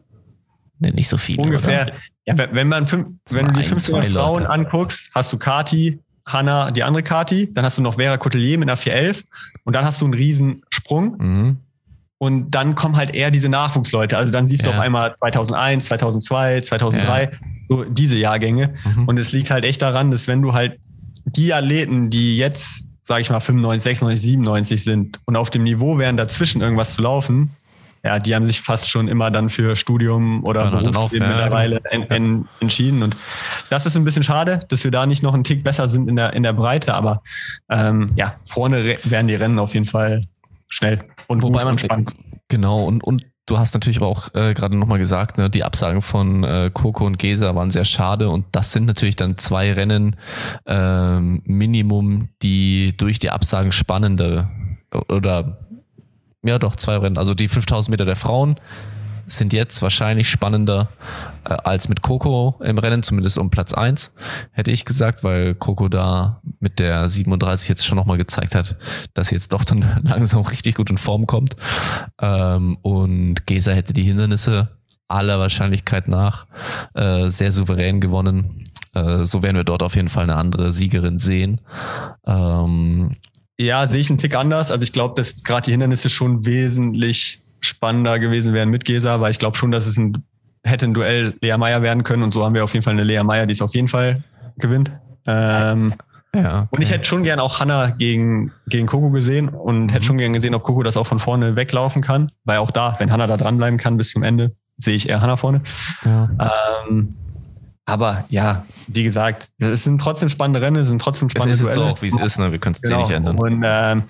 Ne, 0.78 0.92
nicht 0.92 1.08
so 1.08 1.16
viele. 1.16 1.42
Ungefähr. 1.42 1.88
Oder? 1.88 1.94
Ja, 2.26 2.52
wenn 2.52 2.68
man 2.68 2.86
fünf, 2.86 3.08
wenn 3.30 3.46
du 3.46 3.54
die 3.54 3.64
15 3.64 4.12
Frauen 4.12 4.46
anguckst, 4.46 5.10
hast 5.12 5.32
du 5.32 5.38
Kati, 5.38 5.98
Hanna, 6.24 6.70
die 6.70 6.84
andere 6.84 7.02
Kati, 7.02 7.52
dann 7.52 7.64
hast 7.64 7.76
du 7.76 7.82
noch 7.82 7.96
Vera 7.96 8.18
Coutelier 8.18 8.56
mit 8.56 8.68
einer 8.68 8.76
411 8.76 9.24
und 9.64 9.74
dann 9.74 9.84
hast 9.84 10.00
du 10.00 10.04
einen 10.04 10.14
riesen 10.14 10.62
Sprung. 10.70 11.16
Mhm. 11.18 11.56
Und 12.18 12.50
dann 12.50 12.74
kommen 12.74 12.96
halt 12.96 13.14
eher 13.14 13.30
diese 13.30 13.48
Nachwuchsleute. 13.48 14.18
Also 14.18 14.32
dann 14.32 14.46
siehst 14.46 14.64
ja. 14.64 14.72
du 14.72 14.76
auf 14.76 14.82
einmal 14.82 15.14
2001, 15.14 15.86
2002, 15.86 16.60
2003, 16.62 17.22
ja. 17.22 17.30
so 17.64 17.84
diese 17.84 18.16
Jahrgänge. 18.16 18.74
Mhm. 18.84 19.06
Und 19.06 19.18
es 19.18 19.30
liegt 19.30 19.50
halt 19.50 19.64
echt 19.64 19.82
daran, 19.82 20.10
dass 20.10 20.26
wenn 20.26 20.42
du 20.42 20.52
halt 20.52 20.78
die 21.24 21.54
Athleten, 21.54 22.10
die 22.10 22.36
jetzt, 22.36 22.88
sage 23.02 23.20
ich 23.20 23.30
mal, 23.30 23.38
95, 23.38 23.82
96, 23.82 24.30
97 24.30 24.82
sind 24.82 25.20
und 25.26 25.36
auf 25.36 25.50
dem 25.50 25.62
Niveau 25.62 25.98
wären, 25.98 26.16
dazwischen 26.16 26.60
irgendwas 26.60 26.94
zu 26.94 27.02
laufen, 27.02 27.50
ja, 28.04 28.18
die 28.18 28.34
haben 28.34 28.46
sich 28.46 28.60
fast 28.60 28.90
schon 28.90 29.08
immer 29.08 29.30
dann 29.30 29.50
für 29.50 29.76
Studium 29.76 30.44
oder 30.44 30.64
ja, 30.64 30.70
Berufsleben 30.70 31.28
ja, 31.28 31.36
mittlerweile 31.36 31.80
en, 31.90 32.02
en, 32.10 32.48
entschieden. 32.60 33.02
Und 33.02 33.16
das 33.70 33.86
ist 33.86 33.96
ein 33.96 34.04
bisschen 34.04 34.22
schade, 34.22 34.64
dass 34.68 34.84
wir 34.84 34.90
da 34.90 35.04
nicht 35.06 35.22
noch 35.22 35.34
einen 35.34 35.44
Tick 35.44 35.62
besser 35.64 35.88
sind 35.88 36.08
in 36.08 36.16
der, 36.16 36.32
in 36.32 36.42
der 36.42 36.52
Breite. 36.52 36.94
Aber 36.94 37.22
ähm, 37.68 38.10
ja, 38.14 38.34
vorne 38.44 38.96
werden 39.04 39.28
die 39.28 39.34
Rennen 39.34 39.58
auf 39.58 39.74
jeden 39.74 39.86
Fall 39.86 40.22
schnell 40.68 41.04
und 41.28 41.42
wobei 41.42 41.64
man 41.64 41.78
spannend. 41.78 42.14
genau 42.48 42.84
und 42.84 43.04
und 43.04 43.24
du 43.46 43.58
hast 43.58 43.74
natürlich 43.74 43.98
aber 43.98 44.08
auch 44.08 44.34
äh, 44.34 44.52
gerade 44.54 44.76
nochmal 44.76 44.98
gesagt, 44.98 45.38
ne, 45.38 45.48
die 45.48 45.64
Absagen 45.64 46.02
von 46.02 46.44
äh, 46.44 46.70
Coco 46.72 47.06
und 47.06 47.18
Gesa 47.18 47.54
waren 47.54 47.70
sehr 47.70 47.84
schade 47.84 48.28
und 48.28 48.46
das 48.52 48.72
sind 48.72 48.86
natürlich 48.86 49.16
dann 49.16 49.38
zwei 49.38 49.72
Rennen 49.72 50.16
ähm, 50.66 51.42
Minimum, 51.44 52.28
die 52.42 52.96
durch 52.96 53.18
die 53.18 53.30
Absagen 53.30 53.72
spannende 53.72 54.50
oder 55.08 55.58
ja 56.42 56.58
doch 56.58 56.76
zwei 56.76 56.96
Rennen, 56.96 57.18
also 57.18 57.34
die 57.34 57.48
5000 57.48 57.90
Meter 57.90 58.04
der 58.04 58.16
Frauen 58.16 58.56
sind 59.28 59.52
jetzt 59.52 59.82
wahrscheinlich 59.82 60.28
spannender 60.28 60.88
äh, 61.44 61.52
als 61.52 61.88
mit 61.88 62.02
Coco 62.02 62.60
im 62.62 62.78
Rennen, 62.78 63.02
zumindest 63.02 63.38
um 63.38 63.50
Platz 63.50 63.74
eins 63.74 64.14
hätte 64.52 64.70
ich 64.70 64.84
gesagt, 64.84 65.24
weil 65.24 65.54
Coco 65.54 65.88
da 65.88 66.40
mit 66.60 66.78
der 66.78 67.08
37 67.08 67.68
jetzt 67.68 67.86
schon 67.86 67.96
nochmal 67.96 68.18
gezeigt 68.18 68.54
hat, 68.54 68.76
dass 69.14 69.28
sie 69.28 69.34
jetzt 69.34 69.52
doch 69.52 69.64
dann 69.64 69.84
langsam 70.02 70.42
richtig 70.42 70.74
gut 70.74 70.90
in 70.90 70.98
Form 70.98 71.26
kommt. 71.26 71.56
Ähm, 72.20 72.78
und 72.82 73.46
Gesa 73.46 73.72
hätte 73.72 73.92
die 73.92 74.02
Hindernisse 74.02 74.68
aller 75.08 75.38
Wahrscheinlichkeit 75.38 76.08
nach 76.08 76.46
äh, 76.94 77.28
sehr 77.28 77.52
souverän 77.52 78.00
gewonnen. 78.00 78.64
Äh, 78.94 79.24
so 79.24 79.42
werden 79.42 79.56
wir 79.56 79.64
dort 79.64 79.82
auf 79.82 79.96
jeden 79.96 80.08
Fall 80.08 80.24
eine 80.24 80.36
andere 80.36 80.72
Siegerin 80.72 81.18
sehen. 81.18 81.60
Ähm, 82.26 83.16
Ja, 83.58 83.86
sehe 83.86 84.00
ich 84.00 84.10
einen 84.10 84.18
Tick 84.18 84.34
anders. 84.34 84.70
Also 84.70 84.82
ich 84.82 84.92
glaube, 84.92 85.14
dass 85.16 85.42
gerade 85.42 85.66
die 85.66 85.70
Hindernisse 85.70 86.10
schon 86.10 86.44
wesentlich 86.44 87.40
spannender 87.60 88.18
gewesen 88.18 88.54
wären 88.54 88.68
mit 88.68 88.84
Gesa, 88.84 89.20
weil 89.20 89.30
ich 89.30 89.38
glaube 89.38 89.56
schon, 89.56 89.70
dass 89.70 89.86
es 89.86 89.96
ein, 89.96 90.24
hätte 90.64 90.86
ein 90.86 90.94
Duell 90.94 91.34
Lea 91.40 91.56
Meyer 91.56 91.82
werden 91.82 92.02
können 92.02 92.22
und 92.22 92.32
so 92.32 92.44
haben 92.44 92.54
wir 92.54 92.64
auf 92.64 92.72
jeden 92.72 92.84
Fall 92.84 92.92
eine 92.92 93.04
Lea 93.04 93.22
Meyer, 93.22 93.46
die 93.46 93.52
es 93.52 93.62
auf 93.62 93.74
jeden 93.74 93.88
Fall 93.88 94.22
gewinnt. 94.58 94.92
Ähm, 95.26 95.94
ja, 96.34 96.62
okay. 96.62 96.68
Und 96.70 96.82
ich 96.82 96.90
hätte 96.90 97.04
schon 97.04 97.22
gern 97.22 97.40
auch 97.40 97.60
Hanna 97.60 97.90
gegen, 97.90 98.52
gegen 98.66 98.86
Coco 98.86 99.10
gesehen 99.10 99.48
und 99.48 99.84
mhm. 99.84 99.88
hätte 99.88 100.04
schon 100.04 100.18
gern 100.18 100.32
gesehen, 100.32 100.54
ob 100.54 100.62
Coco 100.62 100.82
das 100.82 100.96
auch 100.96 101.06
von 101.06 101.18
vorne 101.18 101.56
weglaufen 101.56 102.02
kann, 102.02 102.30
weil 102.44 102.58
auch 102.58 102.70
da, 102.70 102.94
wenn 102.98 103.10
Hanna 103.10 103.26
da 103.26 103.36
dranbleiben 103.36 103.78
kann 103.78 103.96
bis 103.96 104.10
zum 104.10 104.22
Ende, 104.22 104.54
sehe 104.76 104.94
ich 104.94 105.08
eher 105.08 105.20
Hanna 105.20 105.36
vorne. 105.36 105.62
Ja. 106.04 106.28
Ähm, 106.88 107.14
aber 107.88 108.26
ja, 108.28 108.66
wie 108.88 109.02
gesagt, 109.02 109.48
es 109.58 109.84
sind 109.84 109.98
trotzdem 109.98 110.28
spannende 110.28 110.60
Rennen, 110.60 110.76
es 110.76 110.88
sind 110.88 111.00
trotzdem 111.00 111.30
spannende 111.30 111.52
Es 111.52 111.60
ist 111.60 111.64
jetzt 111.64 111.74
so 111.74 111.84
auch, 111.84 112.02
wie 112.02 112.08
es 112.08 112.18
ist, 112.18 112.38
ne? 112.38 112.52
wir 112.52 112.58
können 112.58 112.74
es 112.74 112.82
genau. 112.82 112.98
eh 112.98 113.00
nicht 113.00 113.10
ändern. 113.10 113.38
Und 113.38 113.64
ähm, 113.66 114.02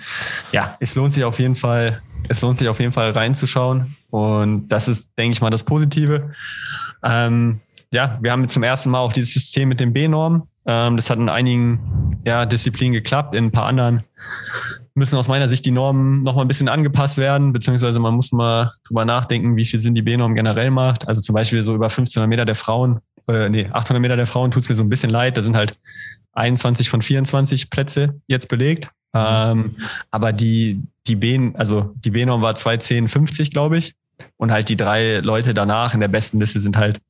ja, 0.51 0.77
es 0.81 0.97
lohnt 0.97 1.13
sich 1.13 1.23
auf 1.23 1.39
jeden 1.39 1.55
Fall, 1.55 2.03
es 2.29 2.41
lohnt 2.43 2.57
sich 2.57 2.69
auf 2.69 2.81
jeden 2.81 2.93
Fall 2.93 3.11
reinzuschauen. 3.11 3.97
Und 4.11 4.69
das 4.69 4.89
ist, 4.89 5.17
denke 5.19 5.33
ich 5.33 5.41
mal, 5.41 5.51
das 5.51 5.65
Positive. 5.65 6.33
Ähm, 7.03 7.61
ja, 7.93 8.19
wir 8.21 8.33
haben 8.33 8.47
zum 8.49 8.63
ersten 8.63 8.91
Mal 8.91 9.01
auch 9.01 9.13
dieses 9.13 9.33
System 9.33 9.69
mit 9.69 9.81
dem 9.81 9.93
B-Norm. 9.93 10.47
Ähm, 10.67 10.97
das 10.97 11.09
hat 11.11 11.19
in 11.19 11.29
einigen 11.29 12.21
ja, 12.25 12.45
Disziplinen 12.47 12.93
geklappt, 12.93 13.35
in 13.35 13.47
ein 13.47 13.53
paar 13.53 13.67
anderen 13.67 14.05
müssen 14.99 15.17
aus 15.17 15.29
meiner 15.29 15.49
Sicht 15.49 15.65
die 15.65 15.71
Normen 15.71 16.23
noch 16.23 16.35
mal 16.35 16.43
ein 16.43 16.49
bisschen 16.49 16.69
angepasst 16.69 17.17
werden, 17.17 17.53
beziehungsweise 17.53 17.99
man 18.01 18.15
muss 18.15 18.33
mal 18.33 18.73
drüber 18.87 19.05
nachdenken, 19.05 19.57
wie 19.57 19.65
viel 19.65 19.81
Sinn 19.81 19.95
die 19.95 20.03
B-Norm 20.03 20.35
generell 20.35 20.71
macht. 20.71 21.09
Also 21.09 21.21
zum 21.21 21.35
Beispiel 21.35 21.63
so 21.63 21.75
über 21.75 21.87
1500 21.87 22.29
Meter 22.29 22.45
der 22.45 22.57
Frauen, 22.57 22.99
äh, 23.29 23.49
nee, 23.49 23.69
800 23.73 24.01
Meter 24.01 24.17
der 24.17 24.27
Frauen 24.27 24.51
tut 24.51 24.65
es 24.65 24.69
mir 24.69 24.75
so 24.75 24.83
ein 24.83 24.89
bisschen 24.89 25.11
leid. 25.11 25.37
Da 25.37 25.43
sind 25.43 25.57
halt 25.57 25.79
21 26.33 26.91
von 26.91 27.01
24 27.01 27.71
Plätze 27.71 28.21
jetzt 28.27 28.49
belegt. 28.49 28.91
Ähm, 29.15 29.77
aber 30.11 30.33
die, 30.33 30.83
die 31.07 31.17
B, 31.17 31.53
also 31.55 31.95
die 31.97 32.11
B-Norm 32.11 32.43
war 32.43 32.55
210,50, 32.55 33.51
glaube 33.51 33.79
ich. 33.79 33.95
Und 34.37 34.51
halt 34.51 34.69
die 34.69 34.77
drei 34.77 35.19
Leute 35.19 35.55
danach 35.55 35.95
in 35.95 36.01
der 36.01 36.09
besten 36.09 36.41
Liste 36.41 36.61
sind 36.61 36.77
halt 36.77 37.01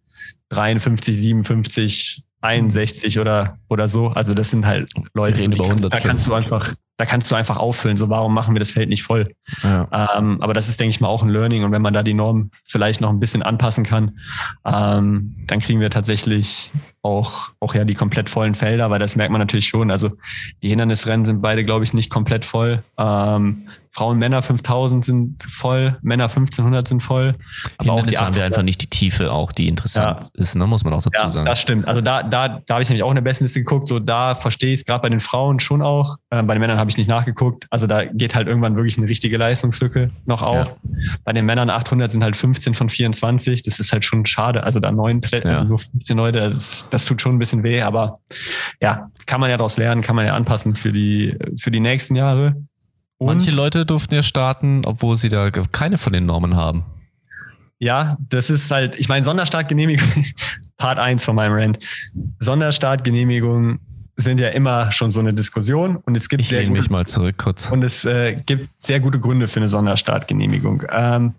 53, 0.51 1.17
57, 1.17 2.25
61 2.41 3.19
oder, 3.19 3.59
oder 3.69 3.89
so. 3.89 4.09
Also 4.09 4.35
das 4.35 4.51
sind 4.51 4.67
halt 4.67 4.91
Leute, 5.15 5.49
die, 5.49 5.89
da 5.89 6.01
kannst 6.01 6.27
du 6.27 6.35
einfach, 6.35 6.75
da 6.99 7.05
kannst 7.05 7.31
du 7.31 7.37
einfach 7.37 7.57
auffüllen. 7.57 7.97
So, 7.97 8.11
warum 8.11 8.35
machen 8.35 8.55
wir 8.55 8.59
das 8.59 8.73
Feld 8.73 8.89
nicht 8.89 9.05
voll? 9.05 9.29
Ja. 9.63 10.17
Ähm, 10.17 10.43
aber 10.43 10.53
das 10.53 10.69
ist, 10.69 10.81
denke 10.81 10.91
ich 10.91 11.01
mal, 11.01 11.07
auch 11.09 11.23
ein 11.23 11.29
Learning. 11.29 11.63
Und 11.63 11.71
wenn 11.71 11.81
man 11.81 11.95
da 11.95 12.03
die 12.03 12.13
Norm 12.13 12.51
vielleicht 12.65 13.01
noch 13.01 13.11
ein 13.11 13.21
bisschen 13.21 13.43
anpassen 13.43 13.85
kann, 13.85 14.19
ähm, 14.67 15.37
dann 15.47 15.61
kriegen 15.61 15.81
wir 15.81 15.91
tatsächlich 15.91 16.73
auch, 17.03 17.51
auch 17.61 17.75
ja 17.75 17.85
die 17.85 17.95
komplett 17.95 18.29
vollen 18.29 18.57
Felder, 18.57 18.91
weil 18.91 18.99
das 18.99 19.15
merkt 19.15 19.31
man 19.31 19.41
natürlich 19.41 19.69
schon. 19.69 19.93
Also 19.93 20.11
die 20.63 20.69
Hindernisrennen 20.69 21.25
sind 21.25 21.41
beide, 21.41 21.65
glaube 21.65 21.85
ich, 21.85 21.95
nicht 21.95 22.11
komplett 22.11 22.45
voll. 22.45 22.83
Ähm, 22.99 23.69
Frauen, 23.99 24.19
Männer 24.19 24.43
5000 24.43 25.05
sind 25.05 25.43
voll, 25.43 25.99
Männer 26.03 26.25
1500 26.25 26.87
sind 26.87 27.03
voll. 27.03 27.35
Aber 27.79 27.95
auch 27.95 28.07
die 28.07 28.17
haben 28.17 28.37
wir 28.37 28.45
einfach 28.45 28.63
nicht 28.63 28.81
die 28.81 28.87
Tiefe 28.87 29.33
auch, 29.33 29.51
die 29.51 29.67
interessant 29.67 30.21
ja. 30.21 30.41
ist, 30.41 30.55
ne? 30.55 30.67
muss 30.67 30.85
man 30.85 30.93
auch 30.93 31.03
dazu 31.03 31.21
ja, 31.21 31.29
sagen. 31.29 31.47
Das 31.47 31.61
stimmt. 31.61 31.89
Also 31.89 32.01
da, 32.01 32.23
da, 32.23 32.61
da 32.65 32.75
habe 32.75 32.83
ich 32.83 32.89
nämlich 32.89 33.03
auch 33.03 33.11
in 33.11 33.17
der 33.17 33.23
besten 33.23 33.45
Liste 33.45 33.59
geguckt. 33.59 33.89
So 33.89 33.99
da 33.99 34.37
verstehe 34.37 34.73
ich 34.73 34.81
es 34.81 34.87
gerade 34.87 35.03
bei 35.03 35.09
den 35.09 35.19
Frauen 35.19 35.59
schon 35.59 35.83
auch. 35.83 36.17
Äh, 36.31 36.45
bei 36.45 36.55
den 36.55 36.61
Männern 36.61 36.79
habe 36.79 36.88
ich 36.91 36.97
nicht 36.97 37.09
nachgeguckt. 37.09 37.67
Also 37.71 37.87
da 37.87 38.05
geht 38.05 38.35
halt 38.35 38.49
irgendwann 38.49 38.77
wirklich 38.77 38.99
eine 38.99 39.09
richtige 39.09 39.37
Leistungslücke 39.37 40.11
noch 40.27 40.43
auf. 40.43 40.69
Ja. 40.69 41.17
Bei 41.25 41.33
den 41.33 41.47
Männern 41.47 41.71
800 41.71 42.13
sind 42.13 42.23
halt 42.23 42.37
15 42.37 42.75
von 42.75 42.89
24. 42.89 43.63
Das 43.63 43.81
ist 43.81 43.93
halt 43.93 44.05
schon 44.05 44.27
schade. 44.27 44.63
Also 44.63 44.81
da 44.81 44.91
neun 44.93 45.21
Plätze, 45.21 45.51
also 45.51 45.65
nur 45.65 45.79
15 45.79 46.17
Leute. 46.17 46.41
Das, 46.41 46.89
das 46.91 47.05
tut 47.05 47.21
schon 47.21 47.37
ein 47.37 47.39
bisschen 47.39 47.63
weh. 47.63 47.83
Aber 47.83 48.21
ja, 48.81 49.11
kann 49.27 49.41
man 49.41 49.51
ja 49.51 49.57
daraus 49.57 49.77
lernen, 49.77 50.03
kann 50.03 50.17
man 50.17 50.27
ja 50.27 50.35
anpassen 50.35 50.77
für 50.77 50.93
die, 50.93 51.37
für 51.59 51.71
die 51.71 51.81
nächsten 51.81 52.17
Jahre. 52.17 52.55
Und 53.19 53.27
Manche 53.27 53.51
Leute 53.51 53.85
durften 53.85 54.15
ja 54.15 54.23
starten, 54.23 54.83
obwohl 54.85 55.17
sie 55.17 55.29
da 55.29 55.51
keine 55.51 55.99
von 55.99 56.13
den 56.13 56.27
Normen 56.27 56.57
haben. 56.57 56.85
Ja, 57.81 58.17
das 58.29 58.51
ist 58.51 58.71
halt, 58.71 58.99
ich 58.99 59.09
meine, 59.09 59.25
Sonderstartgenehmigung, 59.25 60.25
Part 60.77 60.99
1 60.99 61.25
von 61.25 61.37
meinem 61.37 61.53
Rant. 61.53 61.79
Sonderstartgenehmigung 62.41 63.81
sind 64.21 64.41
ja 64.41 64.49
immer 64.49 64.91
schon 64.91 65.13
so 65.13 65.21
eine 65.21 65.33
Diskussion 65.33 65.97
und 65.97 66.17
es 66.17 66.29
gibt 66.29 66.43
ich 66.43 66.49
sehr 66.49 66.63
gute, 66.63 66.73
mich 66.73 66.91
mal 66.91 67.07
zurück 67.07 67.39
kurz. 67.39 67.71
Und 67.71 67.85
es 67.85 68.05
äh, 68.05 68.35
gibt 68.45 68.69
sehr 68.77 68.99
gute 68.99 69.21
Gründe 69.21 69.47
für 69.47 69.61
eine 69.61 69.69
Sonderstartgenehmigung. 69.69 70.83
Ähm, 70.91 71.35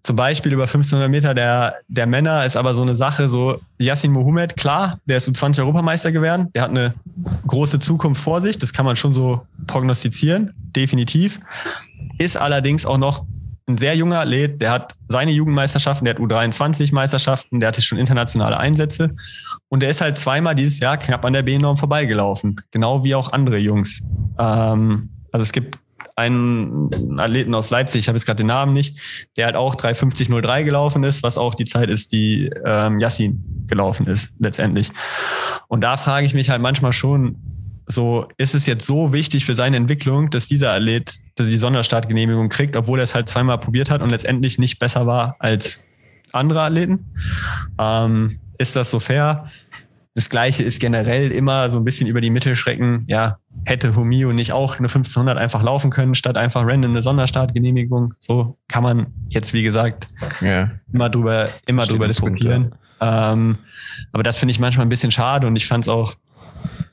zum 0.00 0.16
Beispiel 0.16 0.52
über 0.52 0.62
1500 0.62 1.10
Meter 1.10 1.34
der, 1.34 1.74
der 1.88 2.06
Männer 2.06 2.46
ist 2.46 2.56
aber 2.56 2.74
so 2.74 2.80
eine 2.80 2.94
Sache, 2.94 3.28
so 3.28 3.60
Yassin 3.78 4.12
Mohamed, 4.12 4.56
klar, 4.56 4.98
der 5.04 5.18
ist 5.18 5.28
U20 5.28 5.58
Europameister 5.58 6.10
geworden, 6.10 6.48
der 6.54 6.62
hat 6.62 6.70
eine 6.70 6.94
große 7.46 7.80
Zukunft 7.80 8.22
vor 8.22 8.40
sich, 8.40 8.56
das 8.56 8.72
kann 8.72 8.86
man 8.86 8.96
schon 8.96 9.12
so 9.12 9.46
prognostizieren, 9.66 10.54
definitiv. 10.74 11.38
Ist 12.18 12.38
allerdings 12.38 12.86
auch 12.86 12.98
noch 12.98 13.26
ein 13.66 13.78
sehr 13.78 13.96
junger 13.96 14.20
Athlet, 14.20 14.62
der 14.62 14.70
hat 14.70 14.94
seine 15.08 15.32
Jugendmeisterschaften, 15.32 16.04
der 16.04 16.14
hat 16.14 16.20
U23-Meisterschaften, 16.20 17.60
der 17.60 17.68
hatte 17.68 17.82
schon 17.82 17.98
internationale 17.98 18.56
Einsätze 18.56 19.16
und 19.68 19.80
der 19.80 19.90
ist 19.90 20.00
halt 20.00 20.18
zweimal 20.18 20.54
dieses 20.54 20.78
Jahr 20.78 20.96
knapp 20.96 21.24
an 21.24 21.32
der 21.32 21.42
B-Norm 21.42 21.76
vorbeigelaufen, 21.76 22.60
genau 22.70 23.02
wie 23.02 23.14
auch 23.14 23.32
andere 23.32 23.58
Jungs. 23.58 24.04
Ähm, 24.38 25.10
also 25.32 25.42
es 25.42 25.52
gibt 25.52 25.78
einen 26.14 27.18
Athleten 27.18 27.54
aus 27.54 27.70
Leipzig, 27.70 28.00
ich 28.00 28.08
habe 28.08 28.16
jetzt 28.16 28.24
gerade 28.24 28.38
den 28.38 28.46
Namen 28.46 28.72
nicht, 28.72 28.98
der 29.36 29.46
halt 29.46 29.56
auch 29.56 29.74
350.03 29.74 30.64
gelaufen 30.64 31.04
ist, 31.04 31.22
was 31.22 31.36
auch 31.36 31.54
die 31.54 31.64
Zeit 31.64 31.90
ist, 31.90 32.12
die 32.12 32.50
ähm, 32.64 33.00
Yassin 33.00 33.64
gelaufen 33.66 34.06
ist, 34.06 34.32
letztendlich. 34.38 34.90
Und 35.68 35.82
da 35.82 35.96
frage 35.96 36.24
ich 36.24 36.34
mich 36.34 36.50
halt 36.50 36.62
manchmal 36.62 36.92
schon, 36.92 37.55
so 37.86 38.28
ist 38.36 38.54
es 38.54 38.66
jetzt 38.66 38.86
so 38.86 39.12
wichtig 39.12 39.44
für 39.44 39.54
seine 39.54 39.76
Entwicklung, 39.76 40.30
dass 40.30 40.48
dieser 40.48 40.72
Athlet 40.72 41.20
die 41.38 41.56
Sonderstartgenehmigung 41.56 42.48
kriegt, 42.48 42.76
obwohl 42.76 42.98
er 42.98 43.04
es 43.04 43.14
halt 43.14 43.28
zweimal 43.28 43.58
probiert 43.58 43.90
hat 43.90 44.02
und 44.02 44.10
letztendlich 44.10 44.58
nicht 44.58 44.78
besser 44.78 45.06
war 45.06 45.36
als 45.38 45.84
andere 46.32 46.62
Athleten. 46.62 47.12
Ähm, 47.78 48.38
ist 48.58 48.76
das 48.76 48.90
so 48.90 48.98
fair? 48.98 49.50
Das 50.14 50.30
Gleiche 50.30 50.62
ist 50.62 50.80
generell 50.80 51.30
immer 51.30 51.68
so 51.68 51.78
ein 51.78 51.84
bisschen 51.84 52.08
über 52.08 52.22
die 52.22 52.30
Mittelschrecken. 52.30 53.04
Ja, 53.06 53.36
hätte 53.64 53.94
Humio 53.94 54.32
nicht 54.32 54.52
auch 54.52 54.78
eine 54.78 54.88
1500 54.88 55.36
einfach 55.36 55.62
laufen 55.62 55.90
können, 55.90 56.14
statt 56.14 56.38
einfach 56.38 56.62
random 56.64 56.92
eine 56.92 57.02
Sonderstartgenehmigung? 57.02 58.14
So 58.18 58.56
kann 58.66 58.82
man 58.82 59.08
jetzt, 59.28 59.52
wie 59.52 59.62
gesagt, 59.62 60.06
ja. 60.40 60.70
immer 60.90 61.10
drüber, 61.10 61.50
immer 61.66 61.84
drüber 61.84 62.08
diskutieren. 62.08 62.70
Punkt, 62.70 62.78
ja. 63.02 63.32
ähm, 63.32 63.58
aber 64.12 64.22
das 64.22 64.38
finde 64.38 64.52
ich 64.52 64.58
manchmal 64.58 64.86
ein 64.86 64.88
bisschen 64.88 65.10
schade 65.10 65.46
und 65.46 65.54
ich 65.54 65.66
fand 65.66 65.84
es 65.84 65.88
auch, 65.88 66.14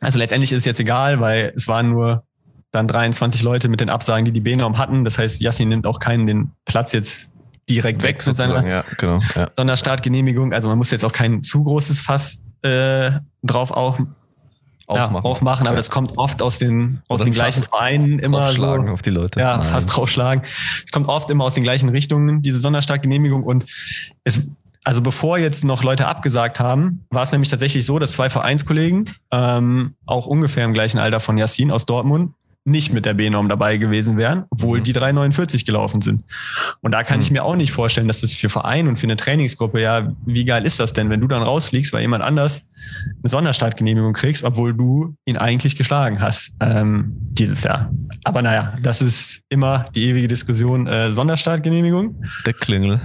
also 0.04 0.20
letztendlich 0.20 0.51
ist 0.51 0.60
es 0.60 0.66
jetzt 0.66 0.80
egal, 0.80 1.20
weil 1.20 1.54
es 1.56 1.68
waren 1.68 1.89
nur 1.89 2.24
dann 2.72 2.88
23 2.88 3.43
Leute 3.43 3.70
mit 3.70 3.80
den 3.80 3.89
Absagen, 3.89 4.26
die 4.26 4.32
die 4.32 4.41
B-Norm 4.41 4.78
hatten. 4.78 5.04
Das 5.04 5.20
heißt, 5.20 5.41
Yassin 5.41 5.70
nimmt 5.70 5.86
auch 5.86 5.99
keinen 5.99 6.26
den 6.26 6.51
Platz 6.66 6.91
jetzt 6.91 7.30
direkt 7.70 8.01
weg, 8.01 8.18
weg 8.18 8.28
mit 8.28 8.36
seiner 8.36 8.68
ja, 8.68 8.84
genau, 8.97 9.20
ja. 9.36 9.49
Sonderstartgenehmigung. 9.56 10.54
Also 10.54 10.70
man 10.70 10.78
muss 10.78 10.91
jetzt 10.91 11.06
auch 11.06 11.12
kein 11.12 11.43
zu 11.43 11.64
großes 11.64 11.99
Fass 11.99 12.41
äh, 12.64 13.12
drauf 13.43 13.72
auch 13.72 13.99
aufmachen, 14.86 15.16
ja, 15.16 15.22
aufmachen 15.22 15.68
aber 15.68 15.78
es 15.78 15.89
kommt 15.89 16.18
oft 16.18 16.41
aus 16.41 16.60
den, 16.60 17.01
aus 17.08 17.24
den 17.24 17.34
gleichen 17.34 17.64
Vereinen 17.64 18.20
immer 18.20 18.51
so. 18.51 18.66
auf 18.68 19.01
die 19.01 19.12
Leute. 19.12 19.39
Ja, 19.39 19.58
Nein. 19.58 19.68
fast 19.68 19.95
draufschlagen. 19.95 20.43
Es 20.43 20.91
kommt 20.91 21.08
oft 21.08 21.30
immer 21.30 21.45
aus 21.45 21.54
den 21.54 21.64
gleichen 21.64 21.89
Richtungen, 21.89 22.41
diese 22.41 22.60
Sonderstarkgenehmigung 22.60 23.43
und 23.43 23.66
es 24.26 24.51
also 24.84 25.01
bevor 25.01 25.38
jetzt 25.38 25.63
noch 25.63 25.84
Leute 25.84 26.07
abgesagt 26.07 26.59
haben, 26.59 27.05
war 27.09 27.23
es 27.23 27.31
nämlich 27.31 27.49
tatsächlich 27.49 27.86
so, 27.86 27.99
dass 27.99 28.13
zwei 28.13 28.29
Vereinskollegen, 28.29 29.09
ähm, 29.31 29.95
auch 30.05 30.27
ungefähr 30.27 30.65
im 30.65 30.73
gleichen 30.73 30.99
Alter 30.99 31.19
von 31.19 31.38
Yassin 31.38 31.71
aus 31.71 31.86
Dortmund, 31.86 32.34
nicht 32.65 32.93
mit 32.93 33.05
der 33.05 33.13
B-Norm 33.13 33.49
dabei 33.49 33.75
gewesen 33.77 34.15
wären, 34.17 34.45
obwohl 34.49 34.79
mhm. 34.79 34.84
die 34.86 34.93
349 34.93 35.65
gelaufen 35.65 36.01
sind. 36.01 36.23
Und 36.81 36.93
da 36.93 37.03
kann 37.03 37.17
mhm. 37.17 37.23
ich 37.23 37.31
mir 37.31 37.43
auch 37.43 37.55
nicht 37.55 37.73
vorstellen, 37.73 38.07
dass 38.07 38.21
das 38.21 38.34
für 38.34 38.49
Verein 38.49 38.88
und 38.88 38.97
für 38.97 39.05
eine 39.05 39.17
Trainingsgruppe, 39.17 39.81
ja, 39.81 40.13
wie 40.25 40.45
geil 40.45 40.65
ist 40.65 40.79
das 40.79 40.93
denn, 40.93 41.09
wenn 41.09 41.19
du 41.19 41.27
dann 41.27 41.43
rausfliegst, 41.43 41.91
weil 41.91 42.01
jemand 42.01 42.23
anders 42.23 42.65
eine 43.21 43.29
Sonderstartgenehmigung 43.29 44.13
kriegst, 44.13 44.45
obwohl 44.45 44.73
du 44.73 45.15
ihn 45.25 45.36
eigentlich 45.36 45.75
geschlagen 45.75 46.21
hast 46.21 46.55
ähm, 46.61 47.17
dieses 47.31 47.63
Jahr. 47.63 47.91
Aber 48.23 48.41
naja, 48.41 48.77
das 48.81 49.01
ist 49.01 49.41
immer 49.49 49.88
die 49.93 50.05
ewige 50.05 50.29
Diskussion 50.29 50.88
äh, 50.88 51.11
Sonderstartgenehmigung. 51.11 52.23
Der 52.45 52.53
Klingel. 52.53 53.01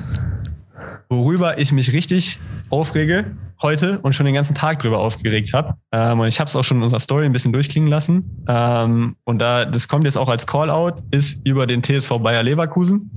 Worüber 1.08 1.58
ich 1.58 1.72
mich 1.72 1.92
richtig 1.92 2.40
aufrege, 2.70 3.36
heute 3.60 3.98
und 4.00 4.14
schon 4.14 4.26
den 4.26 4.34
ganzen 4.34 4.54
Tag 4.54 4.80
drüber 4.80 4.98
aufgeregt 4.98 5.52
habe. 5.52 5.74
Ähm, 5.92 6.20
und 6.20 6.28
ich 6.28 6.38
habe 6.38 6.48
es 6.48 6.56
auch 6.56 6.64
schon 6.64 6.78
in 6.78 6.82
unserer 6.82 7.00
Story 7.00 7.24
ein 7.24 7.32
bisschen 7.32 7.52
durchklingen 7.52 7.88
lassen. 7.88 8.44
Ähm, 8.48 9.16
und 9.24 9.38
da, 9.40 9.64
das 9.64 9.88
kommt 9.88 10.04
jetzt 10.04 10.16
auch 10.16 10.28
als 10.28 10.46
Callout, 10.46 11.02
ist 11.10 11.46
über 11.46 11.66
den 11.66 11.82
TSV 11.82 12.18
Bayer 12.18 12.42
Leverkusen, 12.42 13.10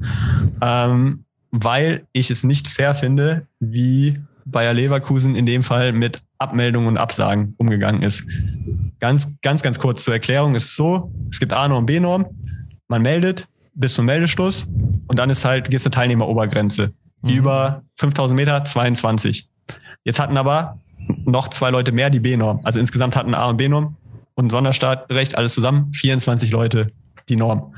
ähm, 0.62 1.26
weil 1.52 2.08
ich 2.14 2.32
es 2.32 2.44
nicht 2.44 2.68
fair 2.68 2.96
finde, 2.96 3.48
wie 3.60 4.14
Bayer 4.46 4.74
Leverkusen 4.74 5.36
in 5.36 5.46
dem 5.46 5.64
Fall 5.64 5.92
mit 5.92 6.22
Abmeldungen 6.40 6.88
und 6.88 6.98
Absagen 6.98 7.54
umgegangen 7.58 8.02
ist. 8.02 8.24
Ganz, 9.00 9.38
ganz, 9.42 9.62
ganz 9.62 9.80
kurz 9.80 10.04
zur 10.04 10.14
Erklärung 10.14 10.56
ist 10.56 10.76
so, 10.76 11.12
es 11.30 11.40
gibt 11.40 11.54
A-Norm, 11.54 11.80
und 11.80 11.86
B-Norm, 11.86 12.26
man 12.88 13.02
meldet 13.02 13.48
bis 13.74 13.94
zum 13.94 14.06
Meldeschluss 14.06 14.68
und 15.08 15.20
dann 15.20 15.30
ist 15.30 15.46
halt, 15.46 15.66
gibt 15.66 15.80
es 15.80 15.86
eine 15.86 15.92
Teilnehmerobergrenze. 15.92 16.94
Mhm. 17.22 17.30
Über 17.30 17.84
5000 17.98 18.36
Meter 18.38 18.64
22. 18.66 19.48
Jetzt 20.04 20.20
hatten 20.20 20.38
aber 20.38 20.80
noch 21.26 21.50
zwei 21.50 21.70
Leute 21.70 21.92
mehr 21.92 22.10
die 22.10 22.20
B-Norm. 22.20 22.62
Also 22.64 22.80
insgesamt 22.80 23.16
hatten 23.16 23.34
A 23.34 23.46
und 23.46 23.58
B-Norm 23.58 23.96
und 24.36 24.50
Sonderstartrecht 24.50 25.38
alles 25.38 25.54
zusammen 25.54 25.92
24 25.94 26.52
Leute 26.52 26.88
die 27.30 27.36
Norm. 27.36 27.76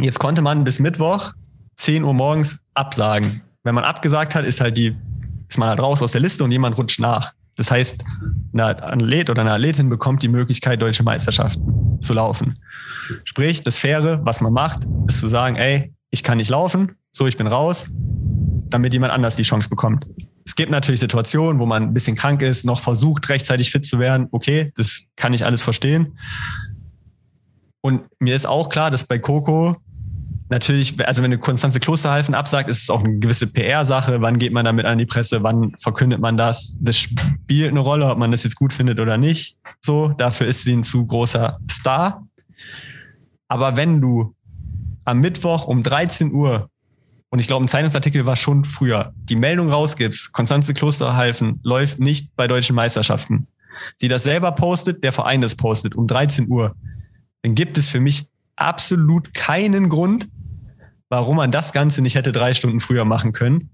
Jetzt 0.00 0.18
konnte 0.18 0.42
man 0.42 0.64
bis 0.64 0.80
Mittwoch 0.80 1.32
10 1.76 2.04
Uhr 2.04 2.14
morgens 2.14 2.58
absagen. 2.74 3.40
Wenn 3.64 3.74
man 3.74 3.84
abgesagt 3.84 4.34
hat, 4.34 4.44
ist 4.44 4.60
halt 4.60 4.76
die, 4.76 4.94
ist 5.48 5.58
man 5.58 5.68
halt 5.68 5.80
raus 5.80 6.02
aus 6.02 6.12
der 6.12 6.20
Liste 6.20 6.44
und 6.44 6.52
jemand 6.52 6.76
rutscht 6.78 7.00
nach. 7.00 7.32
Das 7.56 7.70
heißt, 7.70 8.04
ein 8.52 8.60
Athlet 8.60 9.30
oder 9.30 9.40
eine 9.40 9.52
Athletin 9.52 9.88
bekommt 9.88 10.22
die 10.22 10.28
Möglichkeit, 10.28 10.80
deutsche 10.80 11.02
Meisterschaften 11.02 12.00
zu 12.00 12.14
laufen. 12.14 12.54
Sprich, 13.24 13.62
das 13.62 13.78
Faire, 13.78 14.24
was 14.24 14.40
man 14.40 14.52
macht, 14.52 14.80
ist 15.08 15.20
zu 15.20 15.28
sagen, 15.28 15.56
ey, 15.56 15.92
ich 16.10 16.22
kann 16.22 16.38
nicht 16.38 16.50
laufen, 16.50 16.92
so, 17.10 17.26
ich 17.26 17.36
bin 17.36 17.48
raus, 17.48 17.88
damit 18.70 18.92
jemand 18.92 19.12
anders 19.12 19.36
die 19.36 19.42
Chance 19.42 19.68
bekommt. 19.68 20.06
Es 20.44 20.56
gibt 20.56 20.70
natürlich 20.70 21.00
Situationen, 21.00 21.60
wo 21.60 21.66
man 21.66 21.82
ein 21.84 21.94
bisschen 21.94 22.16
krank 22.16 22.42
ist, 22.42 22.64
noch 22.64 22.80
versucht, 22.80 23.28
rechtzeitig 23.28 23.70
fit 23.70 23.84
zu 23.84 23.98
werden. 23.98 24.28
Okay, 24.30 24.72
das 24.76 25.08
kann 25.16 25.32
ich 25.32 25.44
alles 25.44 25.62
verstehen. 25.62 26.18
Und 27.80 28.02
mir 28.18 28.34
ist 28.34 28.46
auch 28.46 28.68
klar, 28.68 28.90
dass 28.90 29.04
bei 29.04 29.18
Coco 29.18 29.76
natürlich, 30.48 30.98
also 31.06 31.22
wenn 31.22 31.32
eine 31.32 31.38
Konstanze 31.38 31.80
Klosterhalfen 31.80 32.34
absagt, 32.34 32.68
ist 32.68 32.82
es 32.82 32.90
auch 32.90 33.04
eine 33.04 33.18
gewisse 33.18 33.46
PR-Sache. 33.46 34.20
Wann 34.20 34.38
geht 34.38 34.52
man 34.52 34.64
damit 34.64 34.86
an 34.86 34.98
die 34.98 35.06
Presse? 35.06 35.42
Wann 35.42 35.74
verkündet 35.78 36.20
man 36.20 36.36
das? 36.36 36.76
Das 36.80 36.98
spielt 36.98 37.70
eine 37.70 37.80
Rolle, 37.80 38.10
ob 38.10 38.18
man 38.18 38.30
das 38.30 38.44
jetzt 38.44 38.56
gut 38.56 38.72
findet 38.72 38.98
oder 39.00 39.18
nicht. 39.18 39.56
So, 39.80 40.08
dafür 40.08 40.46
ist 40.46 40.62
sie 40.62 40.72
ein 40.72 40.82
zu 40.82 41.06
großer 41.06 41.58
Star. 41.70 42.26
Aber 43.48 43.76
wenn 43.76 44.00
du 44.00 44.34
am 45.04 45.20
Mittwoch 45.20 45.66
um 45.66 45.82
13 45.82 46.32
Uhr, 46.32 46.68
und 47.30 47.38
ich 47.40 47.46
glaube, 47.46 47.64
ein 47.64 47.68
Zeitungsartikel 47.68 48.24
war 48.26 48.36
schon 48.36 48.64
früher, 48.64 49.12
die 49.16 49.36
Meldung 49.36 49.70
rausgibst, 49.70 50.32
Konstanze 50.32 50.74
Klosterhalfen 50.74 51.60
läuft 51.62 51.98
nicht 51.98 52.34
bei 52.36 52.46
deutschen 52.46 52.74
Meisterschaften. 52.74 53.46
Sie 53.96 54.08
das 54.08 54.22
selber 54.24 54.52
postet, 54.52 55.04
der 55.04 55.12
Verein 55.12 55.40
das 55.40 55.54
postet 55.54 55.94
um 55.94 56.06
13 56.06 56.48
Uhr, 56.48 56.74
dann 57.42 57.54
gibt 57.54 57.78
es 57.78 57.88
für 57.88 58.00
mich 58.00 58.26
absolut 58.56 59.34
keinen 59.34 59.88
Grund, 59.88 60.28
warum 61.08 61.36
man 61.36 61.50
das 61.50 61.72
Ganze 61.72 62.02
nicht 62.02 62.14
hätte 62.14 62.32
drei 62.32 62.54
Stunden 62.54 62.80
früher 62.80 63.04
machen 63.04 63.32
können 63.32 63.70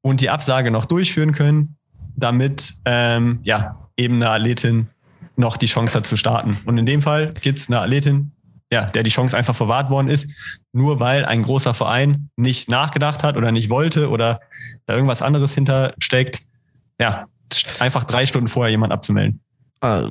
und 0.00 0.20
die 0.20 0.30
Absage 0.30 0.70
noch 0.70 0.86
durchführen 0.86 1.32
können, 1.32 1.76
damit 2.16 2.74
ähm, 2.84 3.40
ja 3.42 3.88
eben 3.96 4.16
eine 4.16 4.30
Athletin 4.30 4.88
noch 5.36 5.56
die 5.56 5.66
Chance 5.66 5.98
hat 5.98 6.06
zu 6.06 6.16
starten. 6.16 6.58
Und 6.64 6.78
in 6.78 6.86
dem 6.86 7.02
Fall 7.02 7.34
gibt 7.40 7.58
es 7.58 7.68
eine 7.68 7.80
Athletin, 7.80 8.32
ja, 8.72 8.86
der 8.86 9.02
die 9.02 9.10
Chance 9.10 9.36
einfach 9.36 9.54
verwahrt 9.54 9.90
worden 9.90 10.08
ist, 10.08 10.28
nur 10.72 11.00
weil 11.00 11.24
ein 11.24 11.42
großer 11.42 11.74
Verein 11.74 12.30
nicht 12.36 12.70
nachgedacht 12.70 13.22
hat 13.22 13.36
oder 13.36 13.52
nicht 13.52 13.68
wollte 13.68 14.10
oder 14.10 14.40
da 14.86 14.94
irgendwas 14.94 15.22
anderes 15.22 15.54
hintersteckt. 15.54 16.40
Ja, 16.98 17.26
einfach 17.80 18.04
drei 18.04 18.26
Stunden 18.26 18.48
vorher 18.48 18.70
jemand 18.70 18.92
abzumelden. 18.92 19.40
Ah, 19.82 20.02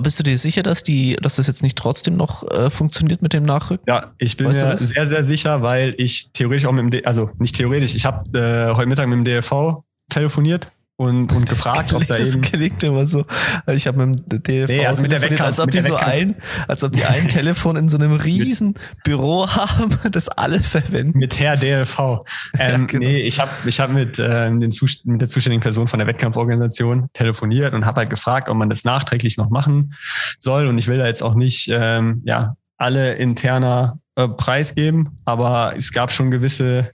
bist 0.00 0.18
du 0.18 0.22
dir 0.22 0.38
sicher, 0.38 0.62
dass 0.62 0.82
die, 0.82 1.16
dass 1.20 1.36
das 1.36 1.46
jetzt 1.46 1.62
nicht 1.62 1.76
trotzdem 1.76 2.16
noch 2.16 2.50
äh, 2.50 2.70
funktioniert 2.70 3.20
mit 3.20 3.34
dem 3.34 3.44
Nachrücken? 3.44 3.84
Ja, 3.86 4.12
ich 4.16 4.36
bin 4.38 4.48
weißt 4.48 4.64
mir 4.64 4.78
sehr, 4.78 5.08
sehr 5.08 5.26
sicher, 5.26 5.60
weil 5.60 5.94
ich 5.98 6.32
theoretisch 6.32 6.64
auch 6.64 6.72
mit 6.72 6.82
dem, 6.82 6.90
D 6.90 7.04
also 7.04 7.30
nicht 7.38 7.54
theoretisch, 7.54 7.94
ich 7.94 8.06
habe 8.06 8.26
äh, 8.38 8.74
heute 8.74 8.88
Mittag 8.88 9.06
mit 9.06 9.18
dem 9.18 9.24
DLV 9.24 9.82
telefoniert 10.08 10.68
und, 10.98 11.32
und 11.32 11.48
gefragt, 11.48 11.92
ob 11.92 12.04
da 12.08 12.18
das 12.18 12.34
eben. 12.34 12.42
Das 12.42 12.50
klingt 12.50 12.82
immer 12.82 13.06
so. 13.06 13.24
Ich 13.68 13.86
habe 13.86 14.04
mit 14.04 14.32
dem 14.32 14.42
DLV 14.42 14.68
nee, 14.68 14.84
also 14.84 15.00
mit 15.00 15.12
der 15.12 15.22
Wettkampf, 15.22 15.42
als 15.42 15.60
ob 15.60 15.70
die 15.70 15.80
so 15.80 15.94
ein, 15.94 16.34
als 16.66 16.82
ob 16.82 16.92
die 16.92 17.04
ein 17.04 17.28
Telefon 17.28 17.76
in 17.76 17.88
so 17.88 17.96
einem 17.96 18.12
riesen 18.12 18.74
Büro 19.04 19.48
haben, 19.54 19.96
das 20.10 20.28
alle 20.28 20.60
verwenden. 20.60 21.18
Mit 21.18 21.38
Herr 21.38 21.56
DLV. 21.56 21.98
Ähm, 22.58 22.80
ja, 22.80 22.86
genau. 22.86 23.06
Nee, 23.06 23.20
ich 23.22 23.40
habe 23.40 23.50
ich 23.66 23.78
hab 23.78 23.90
mit, 23.90 24.18
äh, 24.18 24.46
den 24.48 24.70
mit 25.04 25.20
der 25.20 25.28
zuständigen 25.28 25.60
Person 25.60 25.86
von 25.86 25.98
der 25.98 26.08
Wettkampforganisation 26.08 27.08
telefoniert 27.12 27.74
und 27.74 27.84
habe 27.84 28.00
halt 28.00 28.10
gefragt, 28.10 28.48
ob 28.48 28.56
man 28.56 28.68
das 28.68 28.84
nachträglich 28.84 29.36
noch 29.36 29.50
machen 29.50 29.94
soll. 30.38 30.66
Und 30.66 30.78
ich 30.78 30.88
will 30.88 30.98
da 30.98 31.06
jetzt 31.06 31.22
auch 31.22 31.34
nicht 31.34 31.68
ähm, 31.70 32.22
ja, 32.24 32.56
alle 32.78 33.14
interner 33.14 34.00
äh, 34.16 34.28
preisgeben, 34.28 35.20
aber 35.24 35.74
es 35.76 35.92
gab 35.92 36.10
schon 36.10 36.30
gewisse 36.30 36.90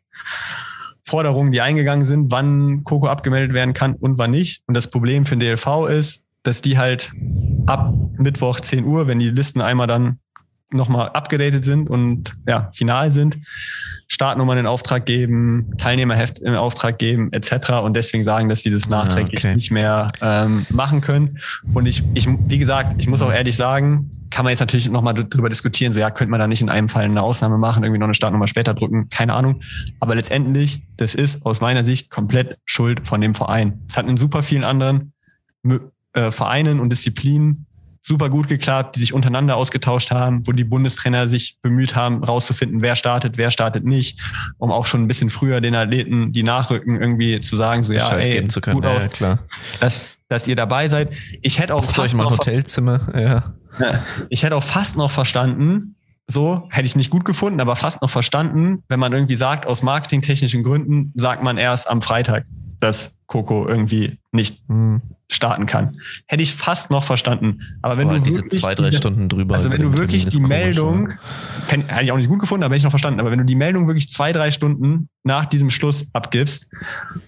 Forderungen, 1.15 1.53
die 1.53 1.61
eingegangen 1.61 2.05
sind, 2.05 2.33
wann 2.33 2.83
Coco 2.83 3.07
abgemeldet 3.07 3.55
werden 3.55 3.73
kann 3.73 3.95
und 3.95 4.19
wann 4.19 4.33
nicht. 4.33 4.63
Und 4.67 4.75
das 4.75 4.91
Problem 4.91 5.27
für 5.27 5.37
den 5.37 5.41
DLV 5.41 5.87
ist, 5.89 6.25
dass 6.43 6.61
die 6.61 6.77
halt 6.77 7.13
ab 7.67 7.95
Mittwoch 8.19 8.59
10 8.59 8.85
Uhr, 8.85 9.07
wenn 9.07 9.21
die 9.21 9.31
Listen 9.31 9.61
einmal 9.61 9.87
dann 9.87 10.19
nochmal 10.75 11.11
abgedatet 11.11 11.65
sind 11.65 11.89
und 11.89 12.35
ja, 12.47 12.71
final 12.73 13.11
sind, 13.11 13.39
Startnummern 14.09 14.59
in 14.59 14.67
Auftrag 14.67 15.07
geben, 15.07 15.73
Teilnehmerheft 15.79 16.39
in 16.39 16.55
Auftrag 16.55 16.99
geben, 16.99 17.33
etc. 17.33 17.71
Und 17.83 17.95
deswegen 17.95 18.25
sagen, 18.25 18.49
dass 18.49 18.63
sie 18.63 18.71
das 18.71 18.87
ah, 18.87 19.05
nachträglich 19.05 19.41
okay. 19.41 19.55
nicht 19.55 19.71
mehr 19.71 20.13
ähm, 20.21 20.67
machen 20.71 21.01
können. 21.01 21.39
Und 21.73 21.87
ich, 21.87 22.03
ich, 22.15 22.29
wie 22.29 22.59
gesagt, 22.59 22.97
ich 22.99 23.07
muss 23.07 23.23
auch 23.23 23.33
ehrlich 23.33 23.57
sagen, 23.57 24.11
kann 24.31 24.45
man 24.45 24.51
jetzt 24.51 24.61
natürlich 24.61 24.89
nochmal 24.89 25.15
drüber 25.15 25.49
diskutieren, 25.49 25.93
so 25.93 26.01
ja, 26.01 26.11
könnte 26.11 26.33
man 26.33 26.41
da 26.41 26.49
nicht 26.49 26.61
in 26.61 26.69
einem 26.69 26.89
Fall 26.89 27.05
eine 27.05 27.23
Ausnahme 27.23 27.57
machen, 27.57 27.85
irgendwie 27.85 28.01
noch 28.01 28.07
eine 28.07 28.15
Startnummer 28.15 28.49
später 28.49 28.75
drücken, 28.75 29.09
keine 29.09 29.33
Ahnung. 29.33 29.61
Aber 30.01 30.17
letztendlich, 30.17 30.83
das 30.97 31.15
ist 31.15 31.47
aus 31.47 31.61
meiner 31.61 31.85
Sicht 31.85 32.11
komplett 32.11 32.59
Schuld 32.65 33.07
von 33.07 33.21
dem 33.21 33.35
Verein. 33.35 33.85
Es 33.89 33.97
hat 33.97 34.07
in 34.07 34.17
super 34.17 34.43
vielen 34.43 34.65
anderen 34.65 35.13
äh, 36.15 36.31
Vereinen 36.33 36.81
und 36.81 36.91
Disziplinen 36.91 37.67
super 38.07 38.29
gut 38.29 38.49
geklappt, 38.49 38.97
die 38.97 39.01
sich 39.01 39.15
untereinander 39.15 39.57
ausgetauscht 39.57 40.11
haben, 40.11 40.47
wo 40.47 40.53
die 40.53 40.65
Bundestrainer 40.65 41.27
sich 41.27 41.57
bemüht 41.63 41.97
haben, 41.97 42.23
rauszufinden, 42.23 42.83
wer 42.83 42.97
startet, 42.97 43.39
wer 43.39 43.51
startet 43.51 43.85
nicht, 43.85 44.21
um 44.59 44.71
auch 44.71 44.85
schon 44.85 45.03
ein 45.03 45.09
bisschen 45.09 45.31
früher 45.31 45.63
den 45.63 45.75
Athleten, 45.75 46.31
die 46.31 46.43
nachrücken, 46.43 47.01
irgendwie 47.01 47.41
zu 47.41 47.57
sagen, 47.57 47.83
so 47.83 47.95
ja, 47.95 48.07
ey, 48.17 48.31
geben 48.31 48.51
zu 48.51 48.61
können, 48.61 48.83
gut 48.83 48.85
ja, 48.85 49.07
auch, 49.07 49.11
klar. 49.11 49.39
Dass, 49.81 50.11
dass 50.29 50.47
ihr 50.47 50.55
dabei 50.55 50.89
seid. 50.89 51.15
Ich 51.41 51.59
hätte 51.59 51.75
auch 51.75 51.81
Bucht 51.81 51.99
euch 51.99 52.15
mal 52.15 52.27
ein 52.27 52.31
Hotelzimmer, 52.31 53.01
ja. 53.19 53.55
Ich 54.29 54.43
hätte 54.43 54.55
auch 54.55 54.63
fast 54.63 54.99
noch 54.99 55.11
verstanden, 55.11 55.97
so 56.27 56.69
hätte 56.71 56.87
ich 56.87 56.97
nicht 56.97 57.11
gut 57.11 57.25
gefunden, 57.25 57.61
aber 57.61 57.75
fast 57.75 58.03
noch 58.03 58.11
verstanden, 58.11 58.83
wenn 58.89 59.01
man 59.01 59.13
irgendwie 59.13 59.35
sagt, 59.35 59.67
aus 59.67 59.83
marketingtechnischen 59.83 60.63
Gründen 60.63 61.13
sagt 61.17 61.43
man 61.43 61.57
erst 61.57 61.89
am 61.89 62.03
Freitag, 62.03 62.45
dass 62.81 63.19
Coco 63.27 63.67
irgendwie 63.69 64.19
nicht 64.33 64.65
hm 64.69 65.03
starten 65.35 65.67
kann. 65.67 65.97
Hätte 66.27 66.43
ich 66.43 66.55
fast 66.55 66.91
noch 66.91 67.05
verstanden. 67.05 67.61
Aber 67.83 67.97
wenn 67.97 68.09
Boah, 68.09 68.19
du 68.19 68.23
diese 68.23 68.49
zwei, 68.49 68.75
drei 68.75 68.93
Stunden 68.93 69.29
drüber. 69.29 69.55
Also 69.55 69.71
wenn 69.71 69.83
du 69.83 69.97
wirklich 69.97 70.27
die 70.29 70.41
Meldung, 70.41 71.11
hätte 71.67 72.03
ich 72.03 72.13
auch 72.13 72.17
nicht 72.17 72.29
gut 72.29 72.41
gefunden, 72.41 72.63
aber 72.63 72.75
hätte 72.75 72.81
ich 72.81 72.85
noch 72.85 72.91
verstanden. 72.91 73.21
Aber 73.21 73.31
wenn 73.31 73.39
du 73.39 73.45
die 73.45 73.57
Meldung 73.57 73.87
wirklich 73.87 74.09
zwei, 74.09 74.33
drei 74.33 74.51
Stunden 74.51 75.09
nach 75.25 75.47
diesem 75.47 75.71
Schluss 75.71 76.07
abgibst 76.13 76.71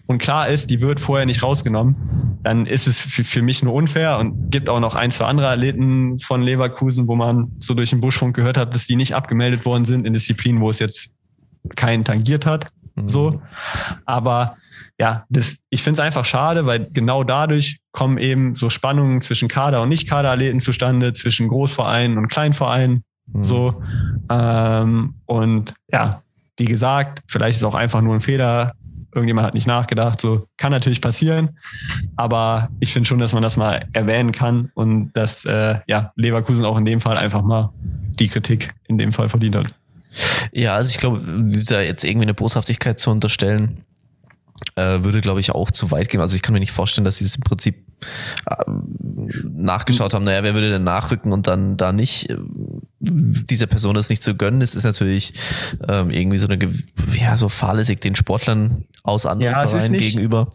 und 0.06 0.18
klar 0.18 0.48
ist, 0.48 0.70
die 0.70 0.80
wird 0.80 1.00
vorher 1.00 1.26
nicht 1.26 1.42
rausgenommen, 1.42 2.38
dann 2.42 2.66
ist 2.66 2.86
es 2.86 2.98
für, 2.98 3.24
für 3.24 3.42
mich 3.42 3.62
nur 3.62 3.74
unfair 3.74 4.18
und 4.18 4.50
gibt 4.50 4.68
auch 4.68 4.80
noch 4.80 4.94
ein, 4.94 5.10
zwei 5.10 5.24
andere 5.24 5.48
Athleten 5.48 6.18
von 6.20 6.42
Leverkusen, 6.42 7.08
wo 7.08 7.16
man 7.16 7.52
so 7.58 7.74
durch 7.74 7.90
den 7.90 8.00
Buschfunk 8.00 8.36
gehört 8.36 8.58
hat, 8.58 8.74
dass 8.74 8.86
die 8.86 8.96
nicht 8.96 9.14
abgemeldet 9.14 9.64
worden 9.64 9.84
sind 9.84 10.06
in 10.06 10.12
Disziplinen, 10.12 10.60
wo 10.60 10.70
es 10.70 10.78
jetzt 10.78 11.12
keinen 11.74 12.04
tangiert 12.04 12.46
hat. 12.46 12.66
Mhm. 12.94 13.08
So. 13.08 13.42
Aber 14.04 14.56
ja, 14.98 15.24
das, 15.28 15.58
ich 15.68 15.82
finde 15.82 16.00
es 16.00 16.06
einfach 16.06 16.24
schade, 16.24 16.64
weil 16.64 16.88
genau 16.92 17.22
dadurch 17.22 17.78
kommen 17.92 18.18
eben 18.18 18.54
so 18.54 18.70
Spannungen 18.70 19.20
zwischen 19.20 19.48
Kader- 19.48 19.82
und 19.82 19.90
Nicht-Kaderathleten 19.90 20.60
zustande, 20.60 21.12
zwischen 21.12 21.48
Großvereinen 21.48 22.16
und 22.16 22.28
Kleinvereinen. 22.28 23.04
Mhm. 23.26 23.44
So. 23.44 23.82
Ähm, 24.30 25.14
und 25.26 25.74
ja, 25.92 26.22
wie 26.56 26.64
gesagt, 26.64 27.22
vielleicht 27.26 27.56
ist 27.56 27.62
es 27.62 27.64
auch 27.64 27.74
einfach 27.74 28.00
nur 28.00 28.14
ein 28.14 28.20
Fehler. 28.20 28.72
Irgendjemand 29.14 29.46
hat 29.46 29.54
nicht 29.54 29.66
nachgedacht. 29.66 30.20
So 30.20 30.46
kann 30.56 30.72
natürlich 30.72 31.00
passieren. 31.00 31.58
Aber 32.16 32.70
ich 32.80 32.92
finde 32.92 33.06
schon, 33.06 33.18
dass 33.18 33.34
man 33.34 33.42
das 33.42 33.56
mal 33.56 33.86
erwähnen 33.92 34.32
kann 34.32 34.70
und 34.74 35.12
dass 35.12 35.44
äh, 35.44 35.80
ja, 35.86 36.12
Leverkusen 36.16 36.64
auch 36.64 36.76
in 36.78 36.86
dem 36.86 37.00
Fall 37.00 37.18
einfach 37.18 37.42
mal 37.42 37.72
die 38.18 38.28
Kritik 38.28 38.74
in 38.88 38.96
dem 38.96 39.12
Fall 39.12 39.28
verdient 39.28 39.56
hat. 39.56 39.74
Ja, 40.52 40.74
also 40.74 40.90
ich 40.90 40.96
glaube, 40.96 41.20
da 41.68 41.80
jetzt 41.82 42.04
irgendwie 42.04 42.24
eine 42.24 42.34
Boshaftigkeit 42.34 42.98
zu 42.98 43.10
unterstellen, 43.10 43.84
äh, 44.74 45.02
würde, 45.02 45.20
glaube 45.20 45.40
ich, 45.40 45.50
auch 45.50 45.70
zu 45.70 45.90
weit 45.90 46.08
gehen. 46.08 46.20
Also 46.20 46.36
ich 46.36 46.42
kann 46.42 46.52
mir 46.52 46.60
nicht 46.60 46.72
vorstellen, 46.72 47.04
dass 47.04 47.16
sie 47.16 47.24
es 47.24 47.36
im 47.36 47.42
Prinzip 47.42 47.76
äh, 48.46 48.54
nachgeschaut 49.44 50.14
haben, 50.14 50.24
naja, 50.24 50.42
wer 50.42 50.54
würde 50.54 50.70
denn 50.70 50.84
nachrücken 50.84 51.32
und 51.32 51.46
dann 51.46 51.76
da 51.76 51.92
nicht 51.92 52.30
äh, 52.30 52.36
dieser 53.00 53.66
Person 53.66 53.94
das 53.94 54.08
nicht 54.08 54.22
zu 54.22 54.34
gönnen 54.34 54.60
ist, 54.60 54.74
ist 54.74 54.84
natürlich 54.84 55.32
ähm, 55.88 56.10
irgendwie 56.10 56.38
so 56.38 56.46
eine, 56.46 56.58
ja, 57.14 57.36
so 57.36 57.48
fahrlässig 57.48 58.00
den 58.00 58.14
Sportlern 58.14 58.84
aus 59.02 59.26
anderen 59.26 59.54
ja, 59.54 59.68
Vereinen 59.68 59.92
nicht, 59.92 60.12
gegenüber. 60.12 60.50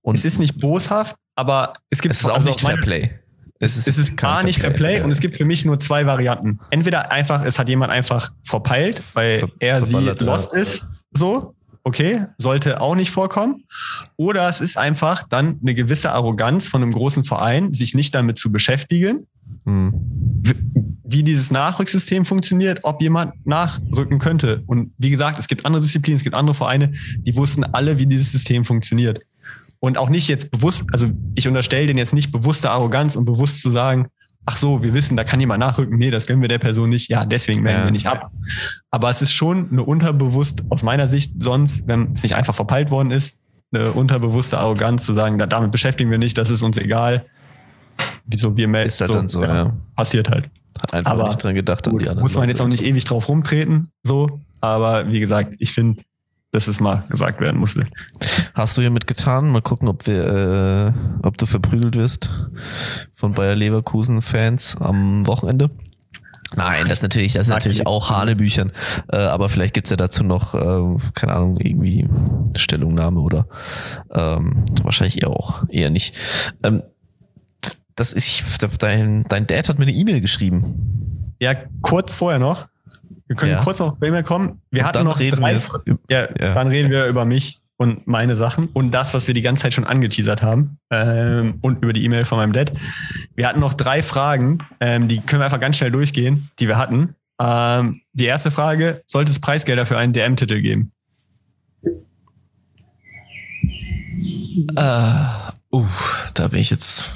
Und 0.00 0.16
es 0.16 0.24
ist 0.24 0.38
nicht 0.38 0.60
boshaft, 0.60 1.16
aber 1.36 1.74
es 1.90 2.00
gibt 2.00 2.14
es 2.14 2.22
ist 2.22 2.28
auch 2.28 2.34
also 2.34 2.48
nicht 2.48 2.60
Fair 2.60 2.78
Play. 2.78 3.10
Es 3.58 3.76
ist, 3.76 3.86
es 3.86 3.96
ist 3.96 4.16
gar 4.16 4.42
nicht 4.42 4.58
Fair 4.58 4.70
Play 4.70 4.98
ja. 4.98 5.04
und 5.04 5.10
es 5.10 5.20
gibt 5.20 5.36
für 5.36 5.44
mich 5.44 5.64
nur 5.64 5.78
zwei 5.78 6.04
Varianten. 6.04 6.58
Entweder 6.70 7.12
einfach, 7.12 7.44
es 7.44 7.58
hat 7.58 7.68
jemand 7.68 7.92
einfach 7.92 8.32
verpeilt, 8.42 9.00
weil 9.14 9.38
Ver 9.38 9.48
er 9.60 9.84
sie 9.84 9.94
lost 9.94 10.52
ist, 10.52 10.88
so, 11.12 11.54
okay, 11.84 12.26
sollte 12.38 12.80
auch 12.80 12.94
nicht 12.94 13.10
vorkommen. 13.10 13.64
Oder 14.16 14.48
es 14.48 14.60
ist 14.60 14.76
einfach 14.76 15.24
dann 15.28 15.58
eine 15.60 15.74
gewisse 15.74 16.12
Arroganz 16.12 16.68
von 16.68 16.82
einem 16.82 16.92
großen 16.92 17.24
Verein, 17.24 17.72
sich 17.72 17.94
nicht 17.94 18.14
damit 18.14 18.38
zu 18.38 18.52
beschäftigen, 18.52 19.26
hm. 19.64 19.92
wie 21.04 21.22
dieses 21.22 21.50
Nachrücksystem 21.50 22.24
funktioniert, 22.24 22.80
ob 22.82 23.02
jemand 23.02 23.46
nachrücken 23.46 24.18
könnte. 24.18 24.62
Und 24.66 24.92
wie 24.98 25.10
gesagt, 25.10 25.38
es 25.38 25.48
gibt 25.48 25.66
andere 25.66 25.82
Disziplinen, 25.82 26.16
es 26.16 26.24
gibt 26.24 26.36
andere 26.36 26.54
Vereine, 26.54 26.92
die 27.18 27.36
wussten 27.36 27.64
alle, 27.64 27.98
wie 27.98 28.06
dieses 28.06 28.32
System 28.32 28.64
funktioniert. 28.64 29.20
Und 29.80 29.98
auch 29.98 30.08
nicht 30.08 30.28
jetzt 30.28 30.52
bewusst, 30.52 30.84
also 30.92 31.10
ich 31.34 31.48
unterstelle 31.48 31.88
denen 31.88 31.98
jetzt 31.98 32.14
nicht 32.14 32.30
bewusste 32.30 32.70
Arroganz 32.70 33.16
und 33.16 33.24
bewusst 33.24 33.60
zu 33.62 33.70
sagen, 33.70 34.06
ach 34.44 34.56
so, 34.56 34.82
wir 34.82 34.92
wissen, 34.94 35.16
da 35.16 35.24
kann 35.24 35.38
jemand 35.40 35.60
nachrücken, 35.60 35.98
nee, 35.98 36.10
das 36.10 36.26
gönnen 36.26 36.42
wir 36.42 36.48
der 36.48 36.58
Person 36.58 36.90
nicht, 36.90 37.08
ja, 37.08 37.24
deswegen 37.24 37.62
melden 37.62 37.80
Ja. 37.80 37.84
wir 37.86 37.90
nicht 37.92 38.06
ab. 38.06 38.30
Aber 38.90 39.08
es 39.10 39.22
ist 39.22 39.32
schon 39.32 39.68
eine 39.70 39.82
unterbewusst, 39.84 40.64
aus 40.68 40.82
meiner 40.82 41.06
Sicht 41.08 41.42
sonst, 41.42 41.86
wenn 41.86 42.12
es 42.12 42.22
nicht 42.22 42.34
einfach 42.34 42.54
verpeilt 42.54 42.90
worden 42.90 43.10
ist, 43.10 43.38
eine 43.72 43.92
unterbewusste 43.92 44.58
Arroganz 44.58 45.04
zu 45.06 45.12
sagen, 45.12 45.38
da, 45.38 45.46
damit 45.46 45.70
beschäftigen 45.70 46.10
wir 46.10 46.18
nicht, 46.18 46.36
das 46.36 46.50
ist 46.50 46.62
uns 46.62 46.76
egal. 46.78 47.24
Wieso 48.26 48.56
wir 48.56 48.68
melden. 48.68 48.88
Ist 48.88 49.00
halt 49.00 49.14
dann 49.14 49.28
so, 49.28 49.42
ja. 49.42 49.72
Passiert 49.96 50.28
halt. 50.30 50.50
Hat 50.80 50.94
einfach 50.94 51.12
Aber 51.12 51.24
nicht 51.24 51.42
dran 51.42 51.54
gedacht 51.54 51.86
an 51.86 51.92
Gut, 51.92 52.02
die 52.04 52.08
anderen. 52.08 52.24
muss 52.24 52.34
man 52.34 52.48
jetzt 52.48 52.60
auch 52.60 52.66
nicht 52.68 52.82
ewig 52.82 53.04
drauf 53.04 53.28
rumtreten, 53.28 53.88
so. 54.02 54.40
Aber 54.60 55.10
wie 55.10 55.20
gesagt, 55.20 55.54
ich 55.58 55.72
finde, 55.72 56.02
dass 56.52 56.68
es 56.68 56.80
mal 56.80 57.04
gesagt 57.08 57.40
werden 57.40 57.58
musste. 57.58 57.84
Hast 58.54 58.76
du 58.76 58.82
hier 58.82 58.90
mitgetan? 58.90 59.48
Mal 59.50 59.62
gucken, 59.62 59.88
ob 59.88 60.06
wir, 60.06 60.94
äh, 61.24 61.26
ob 61.26 61.38
du 61.38 61.46
verprügelt 61.46 61.96
wirst 61.96 62.30
von 63.14 63.32
Bayer 63.32 63.56
Leverkusen 63.56 64.22
Fans 64.22 64.76
am 64.78 65.26
Wochenende. 65.26 65.70
Nein, 66.54 66.84
das 66.88 66.98
ist 66.98 67.02
natürlich, 67.02 67.32
das 67.32 67.46
ist 67.46 67.50
natürlich 67.50 67.86
auch 67.86 68.10
Hanebüchern. 68.10 68.72
Äh, 69.10 69.16
aber 69.16 69.48
vielleicht 69.48 69.72
gibt's 69.72 69.88
ja 69.88 69.96
dazu 69.96 70.22
noch, 70.22 70.54
äh, 70.54 70.98
keine 71.14 71.32
Ahnung, 71.32 71.56
irgendwie 71.58 72.06
Stellungnahme 72.54 73.20
oder 73.20 73.46
ähm, 74.12 74.66
wahrscheinlich 74.82 75.22
eher 75.22 75.30
auch 75.30 75.64
eher 75.70 75.88
nicht. 75.88 76.14
Ähm, 76.62 76.82
das 77.94 78.12
ist, 78.12 78.62
dein, 78.82 79.24
dein 79.28 79.46
Dad 79.46 79.70
hat 79.70 79.78
mir 79.78 79.86
eine 79.86 79.94
E-Mail 79.94 80.20
geschrieben. 80.20 81.34
Ja, 81.40 81.54
kurz 81.80 82.14
vorher 82.14 82.38
noch. 82.38 82.68
Wir 83.32 83.36
können 83.36 83.52
Ja. 83.52 83.62
kurz 83.62 83.80
auf 83.80 83.94
E-Mail 84.02 84.22
kommen. 84.22 84.60
Wir 84.70 84.82
Und 84.82 84.88
hatten 84.88 85.04
noch 85.04 85.18
reden 85.18 85.40
drei, 85.40 85.54
wir. 85.86 85.98
ja, 86.10 86.28
Ja. 86.38 86.52
dann 86.52 86.68
reden 86.68 86.90
wir 86.90 87.06
über 87.06 87.24
mich 87.24 87.62
und 87.78 88.06
meine 88.06 88.36
Sachen 88.36 88.66
und 88.74 88.90
das, 88.90 89.14
was 89.14 89.26
wir 89.26 89.32
die 89.32 89.40
ganze 89.40 89.62
Zeit 89.62 89.72
schon 89.72 89.86
angeteasert 89.86 90.42
haben 90.42 90.76
ähm, 90.90 91.54
und 91.62 91.82
über 91.82 91.94
die 91.94 92.04
E-Mail 92.04 92.26
von 92.26 92.36
meinem 92.36 92.52
Dad. 92.52 92.72
Wir 93.34 93.48
hatten 93.48 93.58
noch 93.58 93.72
drei 93.72 94.02
Fragen, 94.02 94.58
ähm, 94.80 95.08
die 95.08 95.20
können 95.20 95.40
wir 95.40 95.46
einfach 95.46 95.60
ganz 95.60 95.78
schnell 95.78 95.90
durchgehen, 95.90 96.50
die 96.58 96.68
wir 96.68 96.76
hatten. 96.76 97.14
Ähm, 97.40 98.02
die 98.12 98.26
erste 98.26 98.50
Frage, 98.50 99.00
sollte 99.06 99.30
es 99.30 99.40
Preisgelder 99.40 99.86
für 99.86 99.96
einen 99.96 100.12
DM-Titel 100.12 100.60
geben? 100.60 100.92
Äh, 104.76 105.12
uh, 105.72 105.86
da 106.34 106.48
bin 106.48 106.60
ich 106.60 106.68
jetzt. 106.70 107.10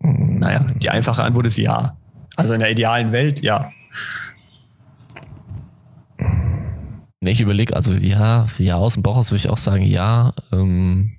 Naja, 0.00 0.66
die 0.82 0.90
einfache 0.90 1.22
Antwort 1.22 1.46
ist 1.46 1.56
ja. 1.56 1.96
Also 2.36 2.52
in 2.52 2.58
der 2.60 2.70
idealen 2.72 3.12
Welt, 3.12 3.40
ja. 3.42 3.70
Nee, 7.20 7.32
ich 7.32 7.40
überlege, 7.40 7.74
also 7.74 7.94
ja, 7.94 8.46
ja, 8.58 8.76
aus 8.76 8.94
dem 8.94 9.02
Bauch 9.02 9.16
aus 9.16 9.30
würde 9.30 9.38
ich 9.38 9.50
auch 9.50 9.56
sagen, 9.58 9.82
ja. 9.84 10.32
Ähm, 10.52 11.12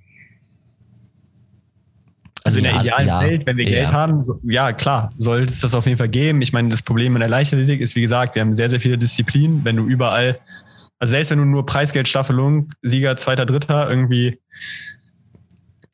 Also 2.45 2.60
in 2.60 2.64
der 2.64 2.74
Ja, 2.76 2.82
idealen 2.82 3.08
ja, 3.08 3.22
Welt, 3.22 3.45
wenn 3.45 3.58
wir 3.58 3.66
ja. 3.66 3.72
Geld 3.82 3.91
haben, 3.91 4.22
so, 4.22 4.39
ja 4.43 4.72
klar, 4.72 5.10
soll 5.18 5.43
es 5.43 5.60
das 5.60 5.76
auf 5.76 5.86
jeden 5.86 5.97
Fall 5.97 6.08
geben. 6.10 6.41
Ich 6.41 6.54
meine, 6.54 6.70
das 6.70 6.82
Problem 6.82 7.16
in 7.16 7.20
der 7.20 7.28
Leichtathletik 7.30 7.82
ist, 7.82 7.95
wie 7.97 8.02
gesagt, 8.02 8.36
wir 8.36 8.41
haben 8.41 8.56
sehr, 8.56 8.70
sehr 8.70 8.80
viele 8.80 8.97
Disziplinen. 8.97 9.66
Wenn 9.66 9.76
du 9.76 9.86
überall, 9.88 10.39
also 11.00 11.12
selbst 11.12 11.32
wenn 11.32 11.39
du 11.39 11.45
nur 11.45 11.66
Preisgeldstaffelung, 11.66 12.70
Sieger, 12.82 13.18
Zweiter, 13.18 13.45
Dritter, 13.45 13.89
irgendwie, 13.89 14.39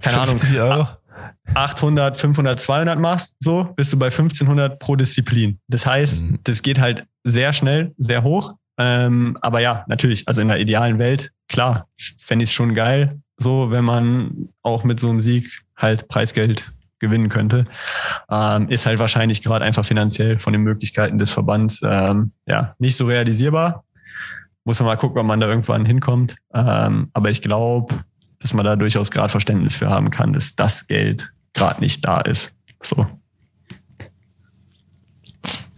keine 0.01 0.19
Ahnung, 0.19 0.37
50 0.37 0.59
Euro. 0.59 0.87
800, 1.55 2.17
500, 2.17 2.59
200 2.59 2.99
machst, 2.99 3.35
so 3.39 3.71
bist 3.75 3.91
du 3.93 3.97
bei 3.99 4.07
1500 4.07 4.77
pro 4.79 4.95
Disziplin. 4.95 5.59
Das 5.67 5.85
heißt, 5.85 6.23
Mhm. 6.23 6.39
das 6.43 6.61
geht 6.61 6.79
halt 6.79 7.05
sehr 7.23 7.53
schnell, 7.53 7.93
sehr 7.97 8.21
hoch. 8.23 8.53
Ähm, 8.77 9.37
aber 9.41 9.59
ja, 9.59 9.85
natürlich, 9.87 10.27
also 10.27 10.41
in 10.41 10.47
der 10.47 10.59
idealen 10.59 10.99
Welt, 10.99 11.31
klar, 11.47 11.87
fände 11.97 12.43
ich 12.43 12.49
es 12.49 12.53
schon 12.53 12.73
geil, 12.73 13.21
so 13.37 13.71
wenn 13.71 13.83
man 13.83 14.49
auch 14.61 14.83
mit 14.83 14.99
so 14.99 15.09
einem 15.09 15.21
Sieg 15.21 15.61
halt 15.75 16.07
Preisgeld 16.07 16.73
gewinnen 16.99 17.29
könnte. 17.29 17.65
Ähm, 18.29 18.69
ist 18.69 18.85
halt 18.85 18.99
wahrscheinlich 18.99 19.41
gerade 19.41 19.65
einfach 19.65 19.85
finanziell 19.85 20.39
von 20.39 20.53
den 20.53 20.61
Möglichkeiten 20.61 21.17
des 21.17 21.31
Verbands 21.31 21.81
ähm, 21.83 22.31
ja 22.45 22.75
nicht 22.79 22.95
so 22.95 23.05
realisierbar. 23.05 23.83
Muss 24.63 24.79
man 24.79 24.87
mal 24.87 24.95
gucken, 24.95 25.19
ob 25.19 25.27
man 25.27 25.39
da 25.39 25.47
irgendwann 25.47 25.85
hinkommt. 25.85 26.35
Ähm, 26.53 27.09
aber 27.13 27.29
ich 27.29 27.41
glaube, 27.41 27.93
dass 28.39 28.53
man 28.53 28.65
da 28.65 28.75
durchaus 28.75 29.11
gerade 29.11 29.29
Verständnis 29.29 29.75
für 29.75 29.89
haben 29.89 30.09
kann, 30.09 30.33
dass 30.33 30.55
das 30.55 30.87
Geld 30.87 31.31
gerade 31.53 31.81
nicht 31.81 32.05
da 32.05 32.21
ist. 32.21 32.55
So. 32.81 33.05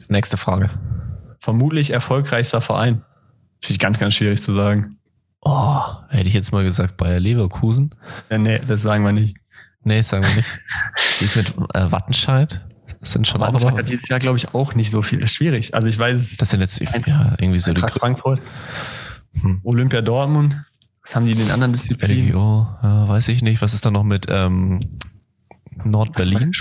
Nächste 0.08 0.38
Frage. 0.38 0.70
Vermutlich 1.48 1.92
erfolgreichster 1.92 2.60
Verein. 2.60 3.04
Finde 3.62 3.72
ich 3.72 3.80
ganz, 3.80 3.98
ganz 4.00 4.16
schwierig 4.16 4.42
zu 4.42 4.52
sagen. 4.54 4.98
Oh, 5.40 5.80
hätte 6.10 6.28
ich 6.28 6.34
jetzt 6.34 6.52
mal 6.52 6.66
gesagt, 6.66 6.98
Bayer 6.98 7.22
Leverkusen. 7.22 7.92
Ja, 8.30 8.38
nee, 8.38 8.60
das 8.68 8.82
sagen 8.82 9.06
wir 9.06 9.14
nicht. 9.14 9.38
Nee, 9.86 10.02
sagen 10.02 10.26
wir 10.26 10.36
nicht. 10.36 10.60
Wie 11.20 11.24
ist 11.24 11.38
mit 11.38 11.54
äh, 11.74 11.90
Wattenscheid? 11.90 12.60
Das 13.00 13.14
sind 13.14 13.30
schon 13.30 13.42
auch 13.42 13.48
Aber 13.48 13.62
noch. 13.62 13.78
hat 13.78 13.90
dieses 13.90 14.10
Jahr, 14.10 14.20
glaube 14.20 14.36
ich, 14.38 14.54
auch 14.54 14.76
nicht 14.76 14.92
so 14.92 15.02
viel. 15.02 15.22
Das 15.22 15.30
ist 15.30 15.38
schwierig. 15.38 15.74
Also 15.74 15.88
ich 15.88 15.98
weiß. 15.98 16.36
Das 16.36 16.50
sind 16.50 16.60
jetzt 16.60 16.82
ja, 16.82 17.36
irgendwie 17.40 17.60
so 17.60 17.72
die 17.74 17.80
Frankfurt, 17.80 18.42
Hm. 19.40 19.62
Olympia 19.64 20.02
Dortmund. 20.02 20.62
Was 21.02 21.16
haben 21.16 21.28
die 21.28 21.32
in 21.32 21.38
den 21.38 21.52
anderen 21.52 21.72
Disziplinen? 21.80 22.28
LGO, 22.28 22.68
ja, 22.84 23.08
weiß 23.08 23.30
ich 23.30 23.42
nicht. 23.42 23.62
Was 23.62 23.74
ist 23.74 23.86
da 23.86 23.90
noch 23.92 24.04
mit 24.04 24.26
ähm, 24.28 24.82
Nordberlin? 25.86 26.52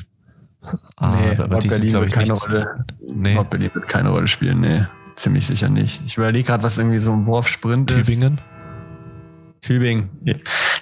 Ah, 0.96 1.14
nee, 1.14 1.42
aber 1.42 1.58
die 1.58 1.68
sind, 1.68 1.86
glaube 1.86 2.06
ich, 2.06 2.12
keine 2.12 2.30
nicht. 2.32 2.48
Rolle. 2.48 2.84
Nee. 3.12 3.34
Nordberlin 3.34 3.70
wird 3.74 3.88
keine 3.88 4.10
Rolle 4.10 4.28
spielen, 4.28 4.60
nee. 4.60 4.84
Ziemlich 5.16 5.46
sicher 5.46 5.68
nicht. 5.68 6.00
Ich 6.06 6.16
überlege 6.16 6.46
gerade, 6.46 6.62
was 6.62 6.76
irgendwie 6.78 6.98
so 6.98 7.12
ein 7.12 7.24
Wurfsprint 7.26 7.90
ist. 7.90 8.06
Tübingen? 8.06 8.40
Tübingen. 9.62 10.10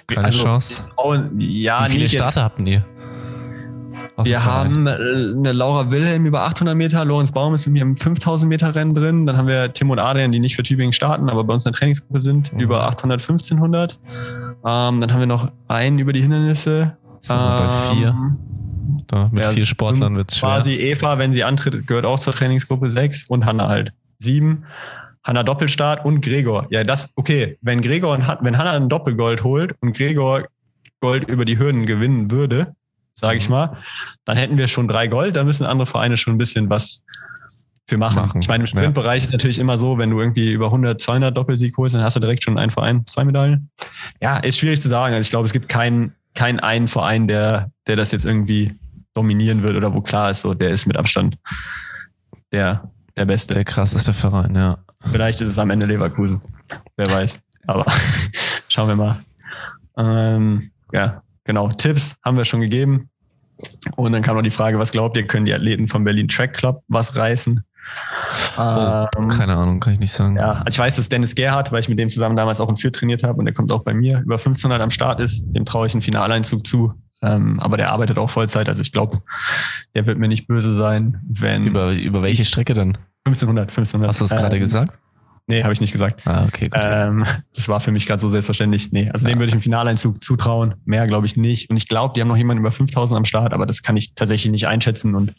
Keine 0.07 0.29
Chance. 0.29 0.83
Frauen, 0.95 1.39
ja, 1.39 1.85
Wie 1.87 1.91
viele. 1.91 2.07
Starter 2.07 2.43
habt 2.43 2.59
ihr? 2.67 2.85
Aus 4.17 4.27
Wir 4.27 4.45
haben 4.45 4.87
äh, 4.87 4.91
eine 4.91 5.51
Laura 5.51 5.91
Wilhelm 5.91 6.25
über 6.25 6.43
800 6.43 6.75
Meter, 6.75 7.03
Lorenz 7.03 7.31
Baum 7.33 7.53
ist 7.53 7.65
mit 7.65 7.73
mir 7.73 7.81
im 7.81 7.95
5000 7.97 8.47
Meter 8.47 8.73
Rennen 8.73 8.93
drin. 8.93 9.25
Dann 9.25 9.35
haben 9.35 9.47
wir 9.47 9.73
Tim 9.73 9.89
und 9.89 9.99
Adrian, 9.99 10.31
die 10.31 10.39
nicht 10.39 10.55
für 10.55 10.63
Tübingen 10.63 10.93
starten, 10.93 11.29
aber 11.29 11.43
bei 11.43 11.53
uns 11.53 11.65
in 11.65 11.71
der 11.73 11.77
Trainingsgruppe 11.79 12.19
sind, 12.21 12.53
Mhm. 12.53 12.59
über 12.61 12.87
800, 12.87 13.21
1500. 13.21 13.99
Ähm, 14.65 15.01
dann 15.01 15.11
haben 15.11 15.19
wir 15.19 15.27
noch 15.27 15.51
einen 15.67 15.99
über 15.99 16.13
die 16.13 16.21
Hindernisse. 16.21 16.95
Sind 17.21 17.35
wir 17.35 17.57
bei 17.57 17.93
vier. 17.95 18.15
Da, 19.07 19.29
mit 19.31 19.43
ja, 19.43 19.51
vier 19.51 19.65
Sportlern 19.65 20.15
wird 20.15 20.31
es 20.31 20.37
schwer. 20.37 20.49
Quasi 20.49 20.73
Eva, 20.73 21.17
wenn 21.17 21.33
sie 21.33 21.43
antritt, 21.43 21.87
gehört 21.87 22.05
auch 22.05 22.19
zur 22.19 22.33
Trainingsgruppe 22.33 22.91
6 22.91 23.25
und 23.29 23.45
Hanna 23.45 23.67
halt. 23.67 23.93
Sieben. 24.19 24.65
Hanna 25.23 25.43
Doppelstart 25.43 26.05
und 26.05 26.21
Gregor. 26.21 26.67
Ja, 26.69 26.83
das, 26.83 27.11
okay. 27.15 27.57
Wenn 27.61 27.81
Gregor 27.81 28.13
und 28.13 28.27
wenn 28.41 28.57
Hanna 28.57 28.71
ein 28.71 28.89
Doppelgold 28.89 29.43
holt 29.43 29.73
und 29.81 29.95
Gregor 29.97 30.45
Gold 31.01 31.27
über 31.27 31.45
die 31.45 31.57
Hürden 31.59 31.85
gewinnen 31.85 32.31
würde, 32.31 32.75
sage 33.15 33.37
ich 33.37 33.47
Mhm. 33.49 33.53
mal, 33.55 33.77
dann 34.23 34.37
hätten 34.37 34.57
wir 34.57 34.67
schon 34.67 34.87
drei 34.87 35.07
Gold. 35.07 35.35
Da 35.35 35.43
müssen 35.43 35.65
andere 35.65 35.85
Vereine 35.87 36.17
schon 36.17 36.35
ein 36.35 36.37
bisschen 36.37 36.69
was 36.69 37.03
für 37.87 37.97
machen. 37.97 38.15
Machen, 38.17 38.41
Ich 38.41 38.47
meine, 38.47 38.63
im 38.63 38.67
Sprintbereich 38.67 39.23
ist 39.23 39.31
natürlich 39.31 39.59
immer 39.59 39.77
so, 39.77 39.97
wenn 39.97 40.09
du 40.09 40.19
irgendwie 40.19 40.51
über 40.51 40.71
100, 40.71 40.99
200 40.99 41.35
Doppelsieg 41.35 41.75
holst, 41.77 41.93
dann 41.95 42.01
hast 42.01 42.15
du 42.15 42.19
direkt 42.19 42.43
schon 42.43 42.57
einen 42.57 42.71
Verein, 42.71 43.05
zwei 43.05 43.23
Medaillen. 43.25 43.69
Ja, 44.21 44.37
ist 44.37 44.57
schwierig 44.57 44.81
zu 44.81 44.89
sagen. 44.89 45.13
Also 45.13 45.27
ich 45.27 45.29
glaube, 45.29 45.45
es 45.45 45.53
gibt 45.53 45.69
keinen, 45.69 46.13
keinen 46.35 46.59
einen 46.59 46.87
Verein, 46.87 47.27
der, 47.27 47.71
der 47.87 47.95
das 47.95 48.11
jetzt 48.11 48.25
irgendwie 48.25 48.77
dominieren 49.13 49.63
wird 49.63 49.75
oder 49.75 49.93
wo 49.93 50.01
klar 50.01 50.29
ist, 50.29 50.41
so, 50.41 50.53
der 50.53 50.71
ist 50.71 50.85
mit 50.85 50.97
Abstand 50.97 51.37
der, 52.51 52.91
der 53.17 53.25
Beste. 53.25 53.53
Der 53.53 53.63
krasseste 53.63 54.13
Verein, 54.13 54.55
ja. 54.55 54.77
Vielleicht 55.11 55.41
ist 55.41 55.49
es 55.49 55.59
am 55.59 55.69
Ende 55.69 55.85
Leverkusen. 55.85 56.41
Wer 56.97 57.11
weiß. 57.11 57.39
Aber 57.67 57.85
schauen 58.67 58.89
wir 58.89 58.95
mal. 58.95 59.23
Ähm, 59.99 60.69
ja, 60.91 61.21
genau. 61.43 61.69
Tipps 61.69 62.15
haben 62.23 62.37
wir 62.37 62.45
schon 62.45 62.61
gegeben. 62.61 63.09
Und 63.95 64.11
dann 64.11 64.21
kam 64.21 64.35
noch 64.35 64.43
die 64.43 64.51
Frage, 64.51 64.77
was 64.79 64.91
glaubt 64.91 65.15
ihr, 65.15 65.25
können 65.25 65.45
die 65.45 65.53
Athleten 65.53 65.87
vom 65.87 66.03
Berlin 66.03 66.27
Track 66.27 66.53
Club 66.53 66.83
was 66.87 67.15
reißen? 67.15 67.63
Oh, 68.57 69.05
Ähm, 69.17 69.27
keine 69.29 69.55
Ahnung, 69.55 69.79
kann 69.79 69.93
ich 69.93 69.99
nicht 69.99 70.11
sagen. 70.11 70.37
ja, 70.37 70.53
also 70.53 70.67
ich 70.69 70.79
weiß, 70.79 70.95
dass 70.95 71.09
Dennis 71.09 71.35
Gerhardt, 71.35 71.71
weil 71.71 71.79
ich 71.81 71.89
mit 71.89 71.99
dem 71.99 72.09
zusammen 72.09 72.35
damals 72.35 72.61
auch 72.61 72.69
in 72.69 72.77
Fürth 72.77 72.93
trainiert 72.95 73.23
habe 73.23 73.37
und 73.39 73.45
der 73.45 73.53
kommt 73.53 73.71
auch 73.71 73.83
bei 73.83 73.93
mir, 73.93 74.19
über 74.19 74.35
1500 74.35 74.81
am 74.81 74.91
Start 74.91 75.19
ist. 75.19 75.45
Dem 75.47 75.65
traue 75.65 75.87
ich 75.87 75.93
einen 75.93 76.01
Finaleinzug 76.01 76.65
zu. 76.65 76.93
Ähm, 77.21 77.59
aber 77.59 77.77
der 77.77 77.91
arbeitet 77.91 78.17
auch 78.17 78.29
Vollzeit. 78.29 78.67
Also 78.69 78.81
ich 78.81 78.91
glaube, 78.91 79.21
der 79.93 80.05
wird 80.05 80.17
mir 80.19 80.27
nicht 80.27 80.47
böse 80.47 80.75
sein, 80.75 81.21
wenn 81.27 81.63
Über, 81.63 81.93
über 81.93 82.21
welche 82.23 82.43
Strecke 82.45 82.73
denn? 82.73 82.97
1500, 83.25 83.69
1500. 83.69 84.09
Hast 84.09 84.21
du 84.21 84.25
das 84.25 84.39
gerade 84.39 84.55
ähm, 84.57 84.61
gesagt? 84.61 84.99
Nee, 85.47 85.63
habe 85.63 85.73
ich 85.73 85.81
nicht 85.81 85.91
gesagt. 85.91 86.25
Ah, 86.25 86.45
okay, 86.47 86.69
gut. 86.69 86.81
Ähm, 86.83 87.23
das 87.53 87.67
war 87.67 87.79
für 87.79 87.91
mich 87.91 88.07
gerade 88.07 88.19
so 88.19 88.29
selbstverständlich. 88.29 88.91
Nee, 88.91 89.09
also 89.11 89.27
Ja. 89.27 89.33
dem 89.33 89.39
würde 89.39 89.47
ich 89.49 89.53
einen 89.53 89.61
Finaleinzug 89.61 90.23
zutrauen. 90.23 90.73
Mehr 90.85 91.05
glaube 91.05 91.27
ich 91.27 91.37
nicht. 91.37 91.69
Und 91.69 91.77
ich 91.77 91.87
glaube, 91.87 92.13
die 92.15 92.21
haben 92.21 92.27
noch 92.27 92.37
jemanden 92.37 92.61
über 92.61 92.71
5000 92.71 93.15
am 93.17 93.25
Start, 93.25 93.53
aber 93.53 93.67
das 93.67 93.83
kann 93.83 93.95
ich 93.95 94.15
tatsächlich 94.15 94.51
nicht 94.51 94.67
einschätzen. 94.67 95.13
Und 95.13 95.33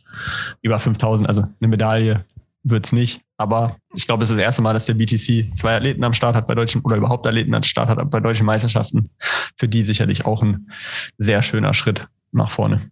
über 0.62 0.78
5000, 0.78 1.28
also 1.28 1.42
eine 1.60 1.68
Medaille 1.68 2.24
wird's 2.62 2.92
nicht. 2.92 3.22
Aber 3.36 3.76
ich 3.94 4.06
glaube, 4.06 4.22
es 4.22 4.30
ist 4.30 4.36
das 4.36 4.42
erste 4.44 4.62
Mal, 4.62 4.72
dass 4.74 4.86
der 4.86 4.94
BTC 4.94 5.54
zwei 5.56 5.76
Athleten 5.76 6.04
am 6.04 6.14
Start 6.14 6.36
hat 6.36 6.46
bei 6.46 6.54
deutschen 6.54 6.82
oder 6.82 6.96
überhaupt 6.96 7.26
Athleten 7.26 7.54
am 7.54 7.62
Start 7.64 7.88
hat 7.88 8.10
bei 8.10 8.20
deutschen 8.20 8.46
Meisterschaften. 8.46 9.10
Für 9.56 9.68
die 9.68 9.82
sicherlich 9.82 10.24
auch 10.24 10.42
ein 10.42 10.70
sehr 11.18 11.42
schöner 11.42 11.74
Schritt 11.74 12.06
nach 12.32 12.50
vorne. 12.50 12.90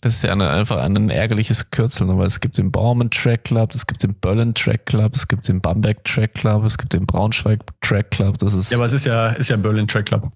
Das 0.00 0.14
ist 0.14 0.22
ja 0.22 0.32
eine, 0.32 0.50
einfach 0.50 0.76
ein 0.76 1.10
ärgerliches 1.10 1.70
Kürzel, 1.70 2.08
aber 2.10 2.24
es 2.24 2.38
gibt 2.38 2.56
den 2.58 2.70
Baumann 2.70 3.10
Track 3.10 3.44
Club, 3.44 3.74
es 3.74 3.86
gibt 3.86 4.02
den 4.04 4.14
Berlin 4.14 4.54
Track 4.54 4.86
Club, 4.86 5.14
es 5.16 5.26
gibt 5.26 5.48
den 5.48 5.60
Bamberg 5.60 6.04
Track 6.04 6.34
Club, 6.34 6.64
es 6.64 6.78
gibt 6.78 6.92
den 6.92 7.04
Braunschweig 7.04 7.60
Track 7.80 8.12
Club. 8.12 8.38
Das 8.38 8.54
ist 8.54 8.70
Ja, 8.70 8.78
aber 8.78 8.86
es 8.86 8.92
ist 8.92 9.06
ja, 9.06 9.30
ist 9.30 9.50
ja 9.50 9.56
Berlin 9.56 9.88
Track 9.88 10.06
Club. 10.06 10.30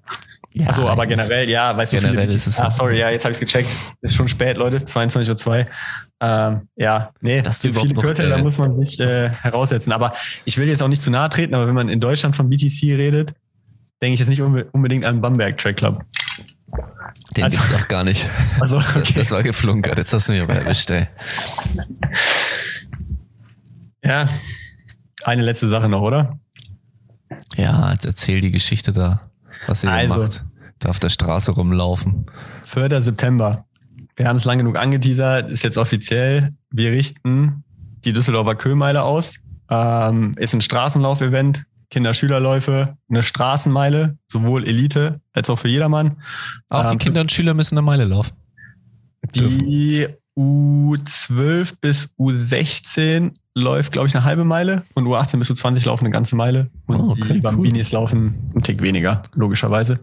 Ja, 0.55 0.67
Achso, 0.67 0.87
aber 0.87 1.07
generell, 1.07 1.49
ja, 1.49 1.77
weißt 1.79 1.95
du, 1.95 1.99
generell 1.99 2.25
viele, 2.25 2.37
ist 2.37 2.47
es. 2.47 2.61
Ah, 2.61 2.71
sorry, 2.71 2.99
ja, 2.99 3.09
jetzt 3.09 3.25
habe 3.25 3.33
ich 3.33 3.41
es 3.41 3.47
gecheckt. 3.47 3.69
Ist 4.03 4.17
schon 4.17 4.29
spät, 4.29 4.57
Leute, 4.59 4.77
22.02 4.77 5.47
Uhr. 5.49 5.67
Ähm, 6.21 6.69
ja, 6.77 7.11
nee, 7.21 7.41
das 7.41 7.61
für 7.61 7.73
viele 7.73 7.95
Kürtel, 7.95 8.29
da 8.29 8.39
muss 8.39 8.59
man 8.59 8.71
sich 8.71 9.01
äh, 9.01 9.31
heraussetzen. 9.31 9.93
Aber 9.93 10.13
ich 10.45 10.59
will 10.59 10.69
jetzt 10.69 10.83
auch 10.83 10.89
nicht 10.89 11.01
zu 11.01 11.11
nahe 11.11 11.31
treten, 11.31 11.55
aber 11.55 11.67
wenn 11.67 11.75
man 11.75 11.89
in 11.89 12.01
Deutschland 12.01 12.37
von 12.37 12.51
BTC 12.51 12.83
redet, 12.83 13.33
denke 14.03 14.15
ich 14.15 14.21
jetzt 14.21 14.29
nicht 14.29 14.43
unbedingt 14.43 15.05
an 15.05 15.21
Bamberg 15.21 15.57
Track 15.57 15.79
Club. 15.79 16.05
Den 17.37 17.45
also, 17.45 17.57
gibt's 17.57 17.75
auch 17.75 17.89
gar 17.89 18.05
nicht. 18.05 18.29
Also, 18.61 18.77
okay. 18.97 19.13
das, 19.15 19.31
war 19.31 19.43
geflunkert, 19.43 19.99
jetzt 19.99 20.13
hast 20.13 20.29
du 20.29 20.33
mich 20.33 20.43
aber 20.43 20.55
erwischt, 20.55 20.91
ey. 20.91 21.09
Ja, 24.05 24.27
eine 25.25 25.43
letzte 25.43 25.69
Sache 25.69 25.89
noch, 25.89 26.03
oder? 26.03 26.39
Ja, 27.57 27.95
erzähl 28.05 28.41
die 28.41 28.51
Geschichte 28.51 28.93
da, 28.93 29.31
was 29.67 29.85
ihr 29.85 29.91
also, 29.91 30.15
macht. 30.15 30.45
Da 30.79 30.89
auf 30.91 30.99
der 30.99 31.11
Straße 31.11 31.53
rumlaufen. 31.53 32.27
4. 32.65 33.01
September. 33.01 33.65
Wir 34.17 34.29
haben 34.29 34.37
es 34.37 34.45
lang 34.45 34.59
genug 34.59 34.77
angeteasert, 34.77 35.51
ist 35.51 35.63
jetzt 35.63 35.79
offiziell. 35.79 36.53
Wir 36.71 36.91
richten 36.91 37.65
die 38.05 38.13
Düsseldorfer 38.13 38.57
Köhlmeile 38.57 39.03
aus. 39.03 39.37
Ähm, 39.71 40.35
ist 40.37 40.55
ein 40.55 40.61
Straßenlauf-Event, 40.61 41.63
Kinder-Schülerläufe, 41.93 42.97
eine 43.11 43.23
Straßenmeile, 43.23 44.17
sowohl 44.27 44.67
Elite 44.67 45.21
als 45.35 45.51
auch 45.51 45.59
für 45.59 45.69
jedermann. 45.69 46.23
Auch 46.71 46.87
die 46.87 46.93
ähm, 46.93 46.99
Kinder 46.99 47.21
und 47.21 47.31
Schüler 47.31 47.53
müssen 47.53 47.77
eine 47.77 47.85
Meile 47.85 48.07
laufen. 48.07 48.33
Die 49.35 50.09
U12 50.39 51.75
bis 51.83 52.15
U16 52.19 53.33
läuft, 53.55 53.93
glaube 53.93 54.09
ich, 54.09 54.17
eine 54.17 54.25
halbe 54.25 54.47
Meile 54.47 54.85
und 54.95 55.05
U18 55.05 55.37
bis 55.37 55.51
U20 55.51 55.85
laufen 55.85 56.07
eine 56.07 56.13
ganze 56.13 56.35
Meile. 56.35 56.71
Und 56.87 56.99
oh, 56.99 57.11
okay, 57.11 57.35
die 57.35 57.41
Bambinis 57.41 57.93
cool. 57.93 57.99
laufen 58.01 58.51
einen 58.55 58.63
Tick 58.63 58.81
weniger, 58.81 59.23
logischerweise. 59.35 60.01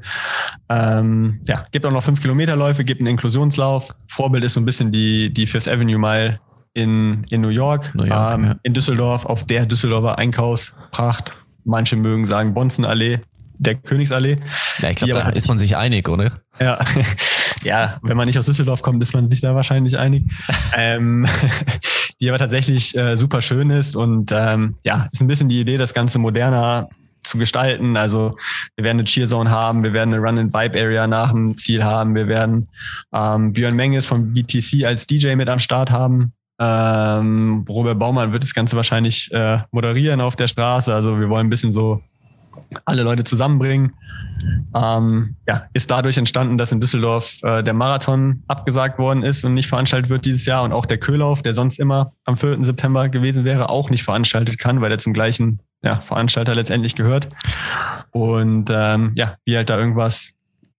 Ähm, 0.70 1.40
ja, 1.48 1.66
gibt 1.72 1.88
auch 1.88 1.92
noch 1.92 2.04
5 2.04 2.22
Kilometerläufe, 2.22 2.84
gibt 2.84 3.02
einen 3.02 3.08
Inklusionslauf. 3.08 3.96
Vorbild 4.08 4.44
ist 4.44 4.54
so 4.54 4.62
ein 4.62 4.66
bisschen 4.66 4.92
die, 4.92 5.34
die 5.34 5.48
Fifth 5.48 5.68
Avenue 5.68 5.98
Mile 5.98 6.40
in, 6.76 7.26
in 7.32 7.42
New 7.42 7.50
York, 7.50 7.96
New 7.96 8.04
York 8.04 8.36
ähm, 8.36 8.44
ja. 8.44 8.56
in 8.62 8.76
Düsseldorf, 8.76 9.26
auf 9.26 9.48
der 9.48 9.66
Düsseldorfer 9.66 10.20
Einkaufspracht. 10.20 11.39
Manche 11.64 11.96
mögen 11.96 12.26
sagen 12.26 12.54
Bonzenallee, 12.54 13.20
der 13.58 13.76
Königsallee. 13.76 14.38
Ja, 14.80 14.90
ich 14.90 14.98
glaube, 14.98 15.14
da 15.14 15.30
ist 15.30 15.48
man 15.48 15.60
sich 15.60 15.76
einig, 15.76 16.08
oder? 16.08 16.32
Ja. 16.60 16.80
ja, 17.64 18.00
wenn 18.02 18.18
man 18.18 18.28
nicht 18.28 18.40
aus 18.40 18.46
Düsseldorf 18.46 18.82
kommt, 18.82 19.04
ist 19.04 19.14
man 19.14 19.28
sich 19.28 19.42
da 19.42 19.54
wahrscheinlich 19.56 19.98
einig. 19.98 20.24
ähm, 20.76 21.26
die 22.20 22.30
aber 22.30 22.40
tatsächlich 22.40 22.96
äh, 22.98 23.18
super 23.18 23.42
schön 23.42 23.70
ist 23.70 23.96
und 23.96 24.32
ähm, 24.34 24.76
ja, 24.84 25.08
ist 25.12 25.22
ein 25.22 25.28
bisschen 25.28 25.50
die 25.50 25.62
Idee, 25.62 25.78
das 25.78 25.94
Ganze 25.94 26.20
moderner 26.20 26.90
zu 27.24 27.38
gestalten. 27.38 27.98
Also 27.98 28.36
wir 28.76 28.86
werden 28.86 29.00
eine 29.00 29.06
Cheerzone 29.06 29.50
haben, 29.50 29.84
wir 29.84 29.94
werden 29.94 30.14
eine 30.14 30.24
Run-and-Vibe-Area 30.24 31.08
nach 31.08 31.32
dem 31.32 31.58
Ziel 31.58 31.84
haben, 31.84 32.16
wir 32.16 32.28
werden 32.28 32.70
ähm, 33.14 33.54
Björn 33.54 33.76
Menges 33.76 34.06
von 34.06 34.34
BTC 34.34 34.86
als 34.86 35.06
DJ 35.08 35.36
mit 35.36 35.50
am 35.50 35.60
Start 35.60 35.92
haben. 35.92 36.34
Ähm, 36.60 37.66
Robert 37.70 37.98
Baumann 37.98 38.32
wird 38.32 38.44
das 38.44 38.54
Ganze 38.54 38.76
wahrscheinlich 38.76 39.32
äh, 39.32 39.60
moderieren 39.72 40.22
auf 40.22 40.36
der 40.36 40.48
Straße. 40.48 40.94
Also 40.94 41.20
wir 41.20 41.30
wollen 41.30 41.48
ein 41.48 41.50
bisschen 41.50 41.72
so 41.72 42.02
alle 42.86 43.04
Leute 43.04 43.24
zusammenbringen. 43.24 43.94
Ähm, 44.76 45.36
ja, 45.48 45.68
ist 45.74 45.90
dadurch 45.90 46.18
entstanden, 46.18 46.58
dass 46.58 46.72
in 46.72 46.82
Düsseldorf 46.82 47.42
äh, 47.44 47.64
der 47.64 47.74
Marathon 47.74 48.44
abgesagt 48.48 49.00
worden 49.00 49.24
ist 49.24 49.44
und 49.44 49.54
nicht 49.54 49.68
veranstaltet 49.68 50.10
wird 50.10 50.26
dieses 50.26 50.46
Jahr 50.46 50.64
und 50.64 50.72
auch 50.72 50.86
der 50.86 50.98
Köhlauf, 50.98 51.42
der 51.42 51.54
sonst 51.54 51.80
immer 51.80 52.14
am 52.26 52.38
4. 52.38 52.64
September 52.64 53.10
gewesen 53.10 53.46
wäre, 53.46 53.70
auch 53.70 53.90
nicht 53.90 54.04
veranstaltet 54.04 54.60
kann, 54.60 54.82
weil 54.82 54.92
er 54.92 54.98
zum 54.98 55.14
gleichen 55.14 55.62
ja, 55.82 56.02
Veranstalter 56.02 56.56
letztendlich 56.56 56.96
gehört. 56.96 57.30
Und 58.12 58.70
ähm, 58.72 59.14
ja, 59.16 59.36
wie 59.46 59.56
halt 59.56 59.70
da 59.70 59.78
irgendwas 59.78 60.34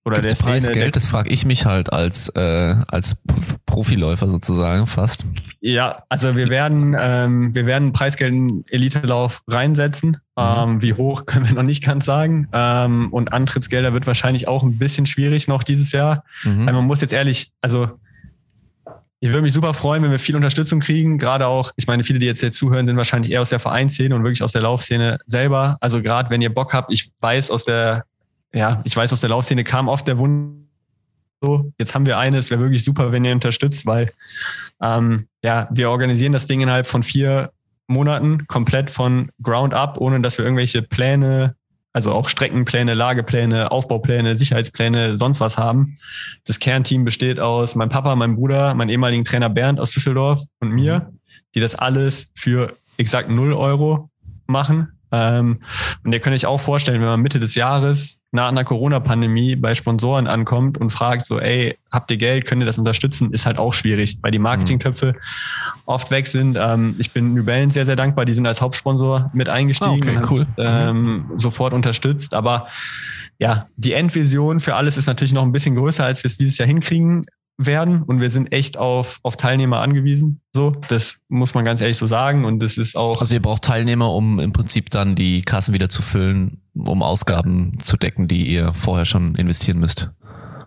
oder 0.05 0.17
Gibt's 0.17 0.33
der 0.33 0.37
Szene. 0.37 0.53
Preisgeld, 0.53 0.97
das 0.97 1.07
frage 1.07 1.31
ich 1.31 1.45
mich 1.45 1.67
halt 1.67 1.93
als, 1.93 2.29
äh, 2.31 2.77
als 2.89 3.23
Profiläufer 3.67 4.31
sozusagen 4.31 4.87
fast. 4.87 5.25
Ja, 5.61 6.05
also 6.09 6.37
wir 6.37 6.49
werden, 6.49 6.97
ähm, 6.99 7.55
wir 7.55 7.67
werden 7.67 7.93
Preisgeld 7.93 8.35
in 8.35 8.65
Elitelauf 8.69 9.43
reinsetzen. 9.47 10.19
Mhm. 10.37 10.43
Ähm, 10.43 10.83
wie 10.83 10.95
hoch 10.95 11.27
können 11.27 11.47
wir 11.47 11.55
noch 11.55 11.63
nicht 11.63 11.85
ganz 11.85 12.07
sagen. 12.07 12.49
Ähm, 12.53 13.13
und 13.13 13.33
Antrittsgelder 13.33 13.93
wird 13.93 14.07
wahrscheinlich 14.07 14.49
auch 14.49 14.63
ein 14.63 14.79
bisschen 14.79 15.05
schwierig 15.07 15.49
noch 15.49 15.63
dieses 15.63 15.93
Jahr. 15.93 16.25
Mhm. 16.45 16.67
Weil 16.67 16.73
man 16.73 16.87
muss 16.87 17.03
jetzt 17.03 17.13
ehrlich, 17.13 17.53
also 17.61 17.91
ich 19.23 19.29
würde 19.29 19.43
mich 19.43 19.53
super 19.53 19.75
freuen, 19.75 20.03
wenn 20.03 20.11
wir 20.11 20.19
viel 20.19 20.35
Unterstützung 20.35 20.81
kriegen. 20.81 21.19
Gerade 21.19 21.47
auch, 21.47 21.73
ich 21.77 21.87
meine, 21.87 22.05
viele, 22.05 22.19
die 22.19 22.27
jetzt 22.27 22.41
hier 22.41 22.53
zuhören, 22.53 22.87
sind 22.87 22.97
wahrscheinlich 22.97 23.31
eher 23.31 23.43
aus 23.43 23.51
der 23.51 23.61
Vereinsszene 23.61 24.15
und 24.15 24.25
wirklich 24.25 24.43
aus 24.43 24.53
der 24.53 24.63
Laufszene 24.63 25.19
selber. 25.27 25.77
Also 25.83 26.01
gerade 26.01 26.31
wenn 26.31 26.41
ihr 26.41 26.53
Bock 26.53 26.73
habt, 26.73 26.91
ich 26.91 27.13
weiß 27.21 27.51
aus 27.51 27.67
der 27.67 28.05
ja, 28.53 28.81
ich 28.85 28.97
weiß, 28.97 29.13
aus 29.13 29.21
der 29.21 29.31
Laufszene 29.31 29.65
kam 29.65 29.89
oft 29.89 30.07
der 30.07 30.19
Wunsch, 30.19 30.61
so, 31.43 31.73
jetzt 31.79 31.95
haben 31.95 32.05
wir 32.05 32.19
eine, 32.19 32.37
es 32.37 32.51
wäre 32.51 32.61
wirklich 32.61 32.85
super, 32.85 33.13
wenn 33.13 33.25
ihr 33.25 33.33
unterstützt, 33.33 33.87
weil 33.87 34.13
ähm, 34.83 35.27
ja, 35.43 35.69
wir 35.71 35.91
organisieren 35.91 36.33
das 36.33 36.47
Ding 36.47 36.61
innerhalb 36.61 36.87
von 36.87 37.03
vier 37.03 37.51
Monaten 37.87 38.47
komplett 38.47 38.91
von 38.91 39.31
Ground 39.43 39.73
up, 39.73 39.99
ohne 39.99 40.21
dass 40.21 40.37
wir 40.37 40.45
irgendwelche 40.45 40.83
Pläne, 40.83 41.57
also 41.93 42.13
auch 42.13 42.29
Streckenpläne, 42.29 42.95
Lagepläne, 42.95 43.71
Aufbaupläne, 43.71 44.37
Sicherheitspläne, 44.37 45.17
sonst 45.17 45.41
was 45.41 45.57
haben. 45.57 45.99
Das 46.45 46.61
Kernteam 46.61 47.05
besteht 47.05 47.41
aus 47.41 47.75
meinem 47.75 47.89
Papa, 47.89 48.15
meinem 48.15 48.37
Bruder, 48.37 48.75
meinem 48.75 48.91
ehemaligen 48.91 49.25
Trainer 49.25 49.49
Bernd 49.49 49.81
aus 49.81 49.93
Düsseldorf 49.93 50.43
und 50.61 50.71
mir, 50.71 51.11
die 51.55 51.61
das 51.61 51.75
alles 51.75 52.33
für 52.37 52.77
exakt 52.99 53.31
null 53.31 53.55
Euro 53.55 54.11
machen. 54.47 55.00
Ähm, 55.13 55.61
und 56.05 56.13
ihr 56.13 56.21
könnt 56.21 56.35
euch 56.35 56.47
auch 56.47 56.61
vorstellen, 56.61 57.01
wenn 57.01 57.09
man 57.09 57.21
Mitte 57.21 57.41
des 57.41 57.55
Jahres 57.55 58.21
nach 58.33 58.49
einer 58.49 58.65
Corona-Pandemie 58.65 59.57
bei 59.57 59.75
Sponsoren 59.75 60.27
ankommt 60.27 60.79
und 60.79 60.91
fragt 60.91 61.27
so, 61.27 61.41
ey, 61.41 61.77
habt 61.91 62.11
ihr 62.11 62.17
Geld, 62.17 62.45
könnt 62.47 62.63
ihr 62.63 62.67
das 62.67 62.79
unterstützen, 62.79 63.33
ist 63.33 63.45
halt 63.45 63.59
auch 63.59 63.73
schwierig, 63.73 64.19
weil 64.23 64.31
die 64.31 64.39
Marketingtöpfe 64.39 65.15
oft 65.87 66.11
weg 66.11 66.29
sind. 66.29 66.57
Ähm, 66.61 66.95
ich 66.99 67.13
bin 67.13 67.35
New 67.35 67.45
Balance 67.45 67.75
sehr, 67.75 67.87
sehr 67.87 67.97
dankbar, 67.97 68.25
die 68.25 68.35
sind 68.35 68.47
als 68.47 68.61
Hauptsponsor 68.61 69.31
mit 69.35 69.49
eingestiegen 69.49 70.17
ah, 70.17 70.21
okay, 70.21 70.27
cool. 70.31 70.41
und 70.41 70.55
ähm, 70.59 71.31
sofort 71.35 71.75
unterstützt. 71.75 72.35
Aber 72.35 72.69
ja, 73.39 73.67
die 73.77 73.95
Endvision 73.95 74.61
für 74.61 74.77
alles 74.77 74.97
ist 74.97 75.07
natürlich 75.07 75.33
noch 75.33 75.43
ein 75.43 75.53
bisschen 75.53 75.75
größer, 75.75 76.05
als 76.05 76.23
wir 76.23 76.29
es 76.29 76.39
dieses 76.39 76.59
Jahr 76.59 76.69
hinkriegen 76.69 77.25
werden 77.67 78.03
und 78.03 78.21
wir 78.21 78.31
sind 78.31 78.53
echt 78.53 78.79
auf, 78.79 79.21
auf 79.23 79.37
Teilnehmer 79.37 79.81
angewiesen. 79.81 80.41
So, 80.55 80.73
das 80.89 81.21
muss 81.29 81.55
man 81.55 81.65
ganz 81.65 81.81
ehrlich 81.81 81.99
so 81.99 82.07
sagen 82.07 82.45
und 82.45 82.61
das 82.61 82.79
ist 82.79 82.97
auch. 82.97 83.21
Also 83.21 83.35
ihr 83.35 83.43
braucht 83.43 83.63
Teilnehmer, 83.63 84.13
um 84.13 84.41
im 84.41 84.53
Prinzip 84.53 84.91
dann 84.91 85.15
die 85.15 85.43
Kassen 85.43 85.75
wieder 85.75 85.89
zu 85.89 86.03
füllen, 86.03 86.63
um 86.75 87.03
Ausgaben 87.03 87.79
zu 87.85 87.97
decken, 87.97 88.29
die 88.29 88.47
ihr 88.47 88.73
vorher 88.73 89.05
schon 89.05 89.35
investieren 89.35 89.79
müsst. 89.79 90.11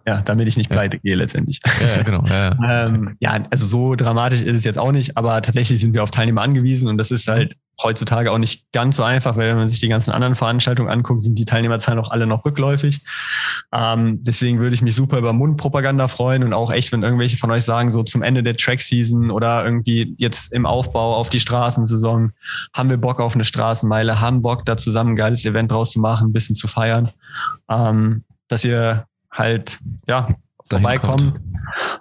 Ja, 0.05 0.21
damit 0.21 0.49
ich 0.49 0.57
nicht 0.57 0.69
pleite 0.69 0.97
ja. 0.97 1.01
gehe 1.01 1.15
letztendlich. 1.15 1.59
Ja, 1.79 2.03
genau. 2.03 2.23
Ja, 2.25 2.57
ähm, 2.87 3.15
ja, 3.19 3.41
also 3.49 3.65
so 3.65 3.95
dramatisch 3.95 4.41
ist 4.41 4.57
es 4.57 4.65
jetzt 4.65 4.77
auch 4.77 4.91
nicht, 4.91 5.15
aber 5.15 5.41
tatsächlich 5.41 5.79
sind 5.79 5.93
wir 5.93 6.03
auf 6.03 6.11
Teilnehmer 6.11 6.41
angewiesen 6.41 6.89
und 6.89 6.97
das 6.97 7.09
ist 7.09 7.27
halt 7.27 7.55
heutzutage 7.81 8.31
auch 8.31 8.37
nicht 8.37 8.71
ganz 8.71 8.97
so 8.97 9.03
einfach, 9.03 9.35
weil 9.35 9.49
wenn 9.49 9.57
man 9.57 9.69
sich 9.69 9.79
die 9.79 9.87
ganzen 9.87 10.11
anderen 10.11 10.35
Veranstaltungen 10.35 10.89
anguckt, 10.89 11.23
sind 11.23 11.39
die 11.39 11.45
Teilnehmerzahlen 11.45 11.99
auch 11.99 12.11
alle 12.11 12.27
noch 12.27 12.45
rückläufig. 12.45 13.01
Ähm, 13.71 14.19
deswegen 14.21 14.59
würde 14.59 14.75
ich 14.75 14.81
mich 14.81 14.93
super 14.93 15.17
über 15.17 15.33
Mundpropaganda 15.33 16.07
freuen 16.07 16.43
und 16.43 16.53
auch 16.53 16.71
echt, 16.71 16.91
wenn 16.91 17.01
irgendwelche 17.01 17.37
von 17.37 17.49
euch 17.51 17.63
sagen, 17.63 17.91
so 17.91 18.03
zum 18.03 18.21
Ende 18.21 18.43
der 18.43 18.57
Track-Season 18.57 19.31
oder 19.31 19.65
irgendwie 19.65 20.15
jetzt 20.17 20.53
im 20.53 20.65
Aufbau 20.65 21.15
auf 21.15 21.29
die 21.29 21.39
Straßensaison, 21.39 22.31
haben 22.75 22.89
wir 22.89 22.97
Bock 22.97 23.19
auf 23.19 23.35
eine 23.35 23.45
Straßenmeile, 23.45 24.19
haben 24.19 24.41
Bock 24.41 24.65
da 24.65 24.77
zusammen 24.77 25.11
ein 25.11 25.15
geiles 25.15 25.45
Event 25.45 25.71
draus 25.71 25.91
zu 25.91 25.99
machen, 25.99 26.29
ein 26.29 26.33
bisschen 26.33 26.55
zu 26.55 26.67
feiern, 26.67 27.09
ähm, 27.69 28.23
dass 28.49 28.65
ihr 28.65 29.05
halt, 29.33 29.79
ja, 30.07 30.27
vorbeikommen. 30.69 31.53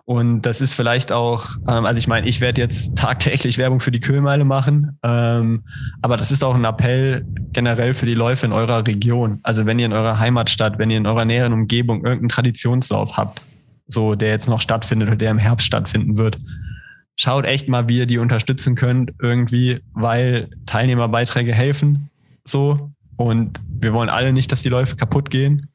Und 0.04 0.42
das 0.42 0.60
ist 0.60 0.74
vielleicht 0.74 1.12
auch, 1.12 1.46
ähm, 1.68 1.84
also 1.86 1.98
ich 1.98 2.08
meine, 2.08 2.26
ich 2.28 2.40
werde 2.40 2.60
jetzt 2.60 2.96
tagtäglich 2.96 3.58
Werbung 3.58 3.80
für 3.80 3.90
die 3.90 4.00
Kühlmeile 4.00 4.44
machen, 4.44 4.98
ähm, 5.02 5.64
aber 6.00 6.16
das 6.16 6.30
ist 6.30 6.44
auch 6.44 6.54
ein 6.54 6.64
Appell 6.64 7.24
generell 7.52 7.94
für 7.94 8.06
die 8.06 8.14
Läufe 8.14 8.46
in 8.46 8.52
eurer 8.52 8.86
Region. 8.86 9.40
Also 9.42 9.66
wenn 9.66 9.78
ihr 9.78 9.86
in 9.86 9.92
eurer 9.92 10.18
Heimatstadt, 10.18 10.78
wenn 10.78 10.90
ihr 10.90 10.98
in 10.98 11.06
eurer 11.06 11.24
näheren 11.24 11.52
Umgebung 11.52 12.04
irgendeinen 12.04 12.28
Traditionslauf 12.28 13.16
habt, 13.16 13.42
so 13.86 14.14
der 14.14 14.30
jetzt 14.30 14.48
noch 14.48 14.60
stattfindet 14.60 15.08
oder 15.08 15.16
der 15.16 15.30
im 15.30 15.38
Herbst 15.38 15.66
stattfinden 15.66 16.16
wird, 16.16 16.38
schaut 17.16 17.44
echt 17.44 17.68
mal, 17.68 17.88
wie 17.88 17.98
ihr 17.98 18.06
die 18.06 18.18
unterstützen 18.18 18.74
könnt 18.74 19.12
irgendwie, 19.20 19.80
weil 19.92 20.50
Teilnehmerbeiträge 20.66 21.54
helfen 21.54 22.10
so 22.44 22.92
und 23.16 23.60
wir 23.68 23.92
wollen 23.92 24.08
alle 24.08 24.32
nicht, 24.32 24.50
dass 24.52 24.62
die 24.62 24.68
Läufe 24.68 24.96
kaputt 24.96 25.30
gehen. 25.30 25.68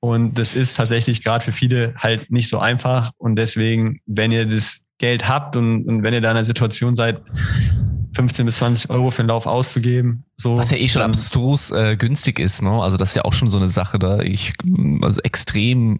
Und 0.00 0.38
das 0.38 0.54
ist 0.54 0.76
tatsächlich 0.76 1.24
gerade 1.24 1.44
für 1.44 1.52
viele 1.52 1.94
halt 1.96 2.30
nicht 2.30 2.48
so 2.48 2.58
einfach. 2.58 3.10
Und 3.18 3.36
deswegen, 3.36 4.00
wenn 4.06 4.30
ihr 4.30 4.46
das 4.46 4.84
Geld 4.98 5.28
habt 5.28 5.56
und, 5.56 5.84
und 5.86 6.02
wenn 6.02 6.14
ihr 6.14 6.20
da 6.20 6.30
in 6.30 6.36
einer 6.36 6.44
Situation 6.44 6.94
seid, 6.94 7.20
15 8.14 8.46
bis 8.46 8.56
20 8.58 8.90
Euro 8.90 9.10
für 9.10 9.20
einen 9.20 9.28
Lauf 9.28 9.46
auszugeben. 9.46 10.24
So, 10.40 10.56
Was 10.56 10.70
ja 10.70 10.76
eh 10.76 10.88
schon 10.88 11.02
abstrus 11.02 11.72
äh, 11.72 11.96
günstig 11.96 12.38
ist, 12.38 12.62
ne? 12.62 12.70
Also 12.70 12.96
das 12.96 13.10
ist 13.10 13.14
ja 13.16 13.24
auch 13.24 13.32
schon 13.32 13.50
so 13.50 13.58
eine 13.58 13.66
Sache 13.66 13.98
da. 13.98 14.20
Ich, 14.20 14.52
also 15.02 15.20
extrem 15.22 15.98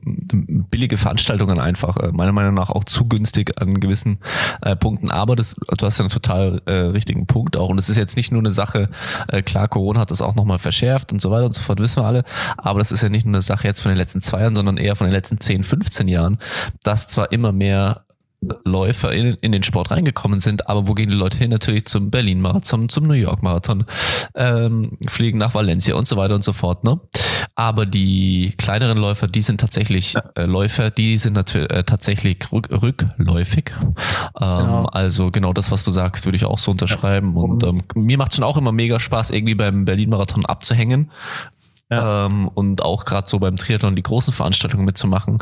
billige 0.70 0.96
Veranstaltungen 0.96 1.58
einfach, 1.58 1.96
äh, 1.96 2.12
meiner 2.12 2.30
Meinung 2.30 2.54
nach 2.54 2.70
auch 2.70 2.84
zu 2.84 3.08
günstig 3.08 3.60
an 3.60 3.80
gewissen 3.80 4.18
äh, 4.62 4.76
Punkten. 4.76 5.10
Aber 5.10 5.34
das, 5.34 5.56
du 5.76 5.84
hast 5.84 5.98
ja 5.98 6.04
einen 6.04 6.10
total 6.10 6.62
äh, 6.66 6.72
richtigen 6.72 7.26
Punkt 7.26 7.56
auch. 7.56 7.68
Und 7.68 7.78
es 7.78 7.88
ist 7.88 7.96
jetzt 7.96 8.16
nicht 8.16 8.30
nur 8.30 8.40
eine 8.40 8.52
Sache, 8.52 8.88
äh, 9.26 9.42
klar, 9.42 9.66
Corona 9.66 10.00
hat 10.00 10.12
das 10.12 10.22
auch 10.22 10.36
nochmal 10.36 10.58
verschärft 10.58 11.12
und 11.12 11.20
so 11.20 11.32
weiter 11.32 11.46
und 11.46 11.54
so 11.56 11.60
fort, 11.60 11.80
wissen 11.80 12.04
wir 12.04 12.06
alle. 12.06 12.22
Aber 12.58 12.78
das 12.78 12.92
ist 12.92 13.02
ja 13.02 13.08
nicht 13.08 13.26
nur 13.26 13.34
eine 13.34 13.42
Sache 13.42 13.66
jetzt 13.66 13.80
von 13.80 13.90
den 13.90 13.98
letzten 13.98 14.22
zwei 14.22 14.42
Jahren, 14.42 14.54
sondern 14.54 14.76
eher 14.76 14.94
von 14.94 15.08
den 15.08 15.14
letzten 15.14 15.40
10, 15.40 15.64
15 15.64 16.06
Jahren, 16.06 16.38
dass 16.84 17.08
zwar 17.08 17.32
immer 17.32 17.50
mehr 17.50 18.04
Läufer 18.64 19.12
in, 19.12 19.36
in 19.40 19.52
den 19.52 19.62
Sport 19.64 19.90
reingekommen 19.90 20.38
sind, 20.40 20.68
aber 20.68 20.86
wo 20.86 20.94
gehen 20.94 21.10
die 21.10 21.16
Leute 21.16 21.38
hin? 21.38 21.50
Natürlich 21.50 21.86
zum 21.86 22.10
Berlin-Marathon, 22.10 22.88
zum 22.88 23.06
New 23.06 23.14
York-Marathon, 23.14 23.84
ähm, 24.36 24.96
fliegen 25.08 25.38
nach 25.38 25.54
Valencia 25.54 25.96
und 25.96 26.06
so 26.06 26.16
weiter 26.16 26.36
und 26.36 26.44
so 26.44 26.52
fort. 26.52 26.84
Ne? 26.84 27.00
Aber 27.56 27.84
die 27.86 28.54
kleineren 28.56 28.98
Läufer, 28.98 29.26
die 29.26 29.42
sind 29.42 29.60
tatsächlich 29.60 30.14
äh, 30.36 30.44
Läufer, 30.44 30.90
die 30.90 31.18
sind 31.18 31.32
natürlich 31.32 31.70
äh, 31.72 31.82
tatsächlich 31.82 32.52
rück, 32.52 32.70
rückläufig. 32.70 33.72
Ähm, 33.80 33.92
genau. 34.34 34.84
Also 34.86 35.30
genau 35.32 35.52
das, 35.52 35.72
was 35.72 35.82
du 35.82 35.90
sagst, 35.90 36.24
würde 36.24 36.36
ich 36.36 36.44
auch 36.44 36.58
so 36.58 36.70
unterschreiben. 36.70 37.36
Und 37.36 37.64
ähm, 37.64 37.82
mir 37.96 38.18
macht 38.18 38.34
schon 38.34 38.44
auch 38.44 38.56
immer 38.56 38.70
mega 38.70 39.00
Spaß, 39.00 39.30
irgendwie 39.30 39.56
beim 39.56 39.84
Berlin-Marathon 39.84 40.46
abzuhängen. 40.46 41.10
Ja. 41.90 42.26
Ähm, 42.26 42.48
und 42.48 42.82
auch 42.82 43.04
gerade 43.06 43.26
so 43.28 43.38
beim 43.38 43.56
Triathlon 43.56 43.96
die 43.96 44.02
großen 44.02 44.32
Veranstaltungen 44.32 44.84
mitzumachen. 44.84 45.38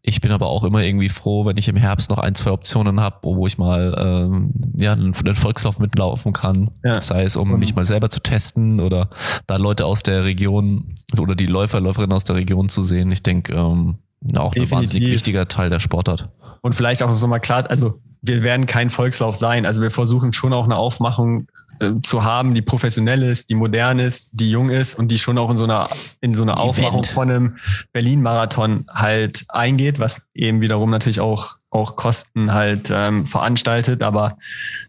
Ich 0.00 0.20
bin 0.20 0.32
aber 0.32 0.46
auch 0.46 0.64
immer 0.64 0.82
irgendwie 0.82 1.10
froh, 1.10 1.44
wenn 1.44 1.58
ich 1.58 1.68
im 1.68 1.76
Herbst 1.76 2.10
noch 2.10 2.18
ein, 2.18 2.34
zwei 2.34 2.52
Optionen 2.52 3.00
habe, 3.00 3.18
wo 3.22 3.46
ich 3.46 3.58
mal 3.58 3.94
ähm, 3.98 4.52
ja, 4.78 4.92
einen, 4.92 5.14
einen 5.14 5.34
Volkslauf 5.34 5.78
mitlaufen 5.78 6.32
kann. 6.32 6.70
Ja. 6.84 7.00
Sei 7.02 7.24
es, 7.24 7.36
um 7.36 7.58
mich 7.58 7.74
mal 7.74 7.84
selber 7.84 8.08
zu 8.08 8.20
testen 8.20 8.80
oder 8.80 9.10
da 9.46 9.56
Leute 9.56 9.84
aus 9.84 10.02
der 10.02 10.24
Region 10.24 10.94
oder 11.18 11.34
die 11.34 11.46
Läufer, 11.46 11.80
Läuferinnen 11.80 12.14
aus 12.14 12.24
der 12.24 12.36
Region 12.36 12.70
zu 12.70 12.82
sehen. 12.82 13.10
Ich 13.10 13.22
denke, 13.22 13.52
ähm, 13.52 13.98
auch 14.34 14.52
Definitiv. 14.52 14.72
ein 14.72 14.78
wahnsinnig 14.78 15.10
wichtiger 15.10 15.48
Teil 15.48 15.70
der 15.70 15.80
Sportart. 15.80 16.30
Und 16.62 16.74
vielleicht 16.74 17.02
auch 17.02 17.12
so 17.12 17.26
mal 17.26 17.38
klar, 17.40 17.68
also 17.68 18.00
wir 18.22 18.42
werden 18.42 18.66
kein 18.66 18.90
Volkslauf 18.90 19.36
sein. 19.36 19.66
Also 19.66 19.80
wir 19.82 19.90
versuchen 19.90 20.32
schon 20.32 20.52
auch 20.52 20.64
eine 20.64 20.76
Aufmachung 20.76 21.48
äh, 21.80 21.92
zu 22.02 22.24
haben, 22.24 22.54
die 22.54 22.62
professionell 22.62 23.22
ist, 23.22 23.48
die 23.48 23.54
modern 23.54 23.98
ist, 23.98 24.30
die 24.34 24.50
jung 24.50 24.68
ist 24.68 24.94
und 24.94 25.08
die 25.08 25.18
schon 25.18 25.38
auch 25.38 25.50
in 25.50 25.56
so 25.56 25.64
einer, 25.64 25.88
in 26.20 26.34
so 26.34 26.42
einer 26.42 26.60
Aufmachung 26.60 27.04
von 27.04 27.30
einem 27.30 27.56
Berlin-Marathon 27.92 28.84
halt 28.92 29.44
eingeht, 29.48 29.98
was 29.98 30.26
eben 30.34 30.60
wiederum 30.60 30.90
natürlich 30.90 31.20
auch, 31.20 31.56
auch 31.70 31.96
Kosten 31.96 32.52
halt 32.52 32.90
ähm, 32.92 33.26
veranstaltet. 33.26 34.02
Aber 34.02 34.36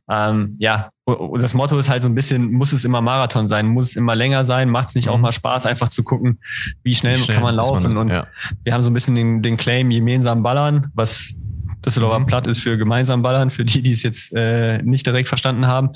ähm, 0.10 0.58
ja, 0.60 0.90
das 1.06 1.54
Motto 1.54 1.78
ist 1.78 1.90
halt 1.90 2.04
so 2.04 2.10
ein 2.10 2.16
bisschen, 2.16 2.52
muss 2.52 2.74
es 2.74 2.84
immer 2.84 3.00
Marathon 3.00 3.48
sein, 3.48 3.68
muss 3.68 3.92
es 3.92 3.96
immer 3.96 4.16
länger 4.16 4.44
sein, 4.44 4.70
macht 4.70 4.90
es 4.90 4.96
nicht 4.96 5.06
mhm. 5.06 5.14
auch 5.14 5.20
mal 5.20 5.32
Spaß, 5.32 5.66
einfach 5.66 5.88
zu 5.88 6.04
gucken, 6.04 6.40
wie 6.84 6.94
schnell, 6.94 7.18
wie 7.18 7.24
schnell 7.24 7.36
kann 7.36 7.44
man 7.44 7.56
laufen. 7.56 7.84
Man, 7.84 7.98
und 7.98 8.10
ja. 8.10 8.28
wir 8.64 8.74
haben 8.74 8.84
so 8.84 8.90
ein 8.90 8.94
bisschen 8.94 9.16
den, 9.16 9.42
den 9.42 9.56
Claim 9.56 9.90
gemeinsam 9.90 10.44
ballern, 10.44 10.92
was 10.94 11.36
Düsseldorfer 11.86 12.20
mhm. 12.20 12.26
Platt 12.26 12.48
ist 12.48 12.60
für 12.60 12.78
gemeinsam 12.78 13.22
ballern, 13.22 13.50
für 13.50 13.66
die, 13.66 13.82
die 13.82 13.94
es 13.94 14.04
jetzt 14.04 14.34
äh, 14.34 14.82
nicht 14.84 15.06
direkt 15.06 15.30
verstanden 15.30 15.68
haben. 15.68 15.92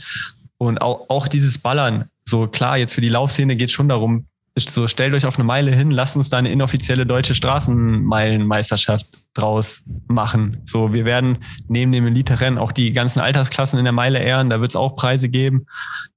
Und 0.58 0.82
auch, 0.82 1.10
auch 1.10 1.28
dieses 1.28 1.58
Ballern, 1.58 2.10
so 2.24 2.48
klar, 2.48 2.78
jetzt 2.78 2.94
für 2.94 3.02
die 3.02 3.10
Laufszene 3.10 3.56
geht 3.56 3.72
schon 3.72 3.90
darum, 3.90 4.26
so 4.58 4.88
stellt 4.88 5.14
euch 5.14 5.26
auf 5.26 5.36
eine 5.36 5.44
Meile 5.44 5.72
hin, 5.72 5.92
lasst 5.92 6.16
uns 6.16 6.30
da 6.30 6.38
eine 6.38 6.50
inoffizielle 6.50 7.06
deutsche 7.06 7.36
Straßenmeilenmeisterschaft 7.36 9.08
draus 9.34 9.84
machen. 10.08 10.62
So, 10.64 10.94
wir 10.94 11.04
werden 11.04 11.40
neben 11.68 11.92
dem 11.92 12.08
Elite-Rennen 12.08 12.58
auch 12.58 12.72
die 12.72 12.92
ganzen 12.92 13.20
Altersklassen 13.20 13.78
in 13.78 13.86
der 13.86 13.92
Meile 13.92 14.20
ehren, 14.20 14.50
da 14.50 14.62
wird 14.62 14.72
es 14.72 14.76
auch 14.78 14.96
Preise 14.96 15.28
geben. 15.28 15.66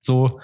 So, 0.01 0.41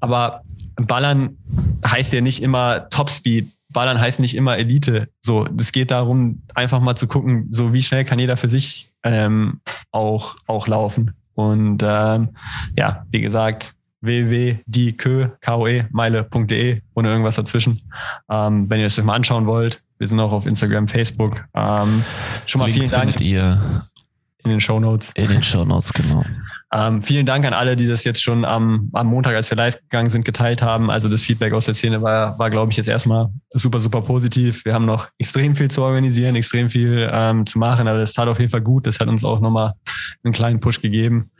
aber 0.00 0.42
Ballern 0.76 1.38
heißt 1.86 2.12
ja 2.12 2.20
nicht 2.20 2.42
immer 2.42 2.88
Topspeed. 2.90 3.50
Ballern 3.72 4.00
heißt 4.00 4.20
nicht 4.20 4.34
immer 4.34 4.58
Elite. 4.58 5.08
So, 5.20 5.46
es 5.56 5.72
geht 5.72 5.90
darum, 5.90 6.42
einfach 6.54 6.80
mal 6.80 6.96
zu 6.96 7.06
gucken, 7.06 7.46
so 7.50 7.72
wie 7.72 7.82
schnell 7.82 8.04
kann 8.04 8.18
jeder 8.18 8.36
für 8.36 8.48
sich 8.48 8.92
ähm, 9.02 9.60
auch, 9.92 10.36
auch 10.46 10.66
laufen. 10.66 11.14
Und 11.48 11.82
ähm, 11.82 12.30
ja, 12.76 13.04
wie 13.10 13.20
gesagt, 13.20 13.74
www.die-meile.de 14.00 16.80
ohne 16.94 17.08
irgendwas 17.08 17.36
dazwischen. 17.36 17.82
Ähm, 18.30 18.70
wenn 18.70 18.80
ihr 18.80 18.86
es 18.86 18.98
euch 18.98 19.04
mal 19.04 19.14
anschauen 19.14 19.46
wollt, 19.46 19.82
wir 19.98 20.08
sind 20.08 20.18
auch 20.20 20.32
auf 20.32 20.46
Instagram, 20.46 20.88
Facebook. 20.88 21.44
Ähm, 21.54 22.02
schon 22.46 22.60
mal 22.60 22.70
Links 22.70 22.86
vielen 22.86 22.90
Dank. 22.90 23.10
findet 23.10 23.20
ihr 23.20 23.60
in 24.42 24.50
den 24.50 24.60
Show 24.60 24.80
Notes. 24.80 25.12
In 25.14 25.28
den 25.28 25.42
Show 25.42 25.64
Notes, 25.64 25.92
genau. 25.92 26.24
Ähm, 26.72 27.02
vielen 27.02 27.26
Dank 27.26 27.44
an 27.44 27.52
alle, 27.52 27.74
die 27.74 27.86
das 27.86 28.04
jetzt 28.04 28.22
schon 28.22 28.44
am, 28.44 28.90
am 28.92 29.08
Montag, 29.08 29.34
als 29.34 29.50
wir 29.50 29.56
live 29.56 29.80
gegangen 29.80 30.08
sind, 30.08 30.24
geteilt 30.24 30.62
haben. 30.62 30.90
Also 30.90 31.08
das 31.08 31.22
Feedback 31.22 31.52
aus 31.52 31.66
der 31.66 31.74
Szene 31.74 32.00
war, 32.00 32.38
war 32.38 32.48
glaube 32.50 32.70
ich, 32.70 32.76
jetzt 32.76 32.88
erstmal 32.88 33.28
super, 33.50 33.80
super 33.80 34.02
positiv. 34.02 34.64
Wir 34.64 34.74
haben 34.74 34.86
noch 34.86 35.08
extrem 35.18 35.56
viel 35.56 35.70
zu 35.70 35.82
organisieren, 35.82 36.36
extrem 36.36 36.70
viel 36.70 37.10
ähm, 37.12 37.44
zu 37.44 37.58
machen, 37.58 37.88
aber 37.88 37.98
das 37.98 38.12
tat 38.12 38.28
auf 38.28 38.38
jeden 38.38 38.50
Fall 38.50 38.60
gut. 38.60 38.86
Das 38.86 39.00
hat 39.00 39.08
uns 39.08 39.24
auch 39.24 39.40
nochmal 39.40 39.72
einen 40.22 40.32
kleinen 40.32 40.60
Push 40.60 40.80
gegeben. 40.80 41.30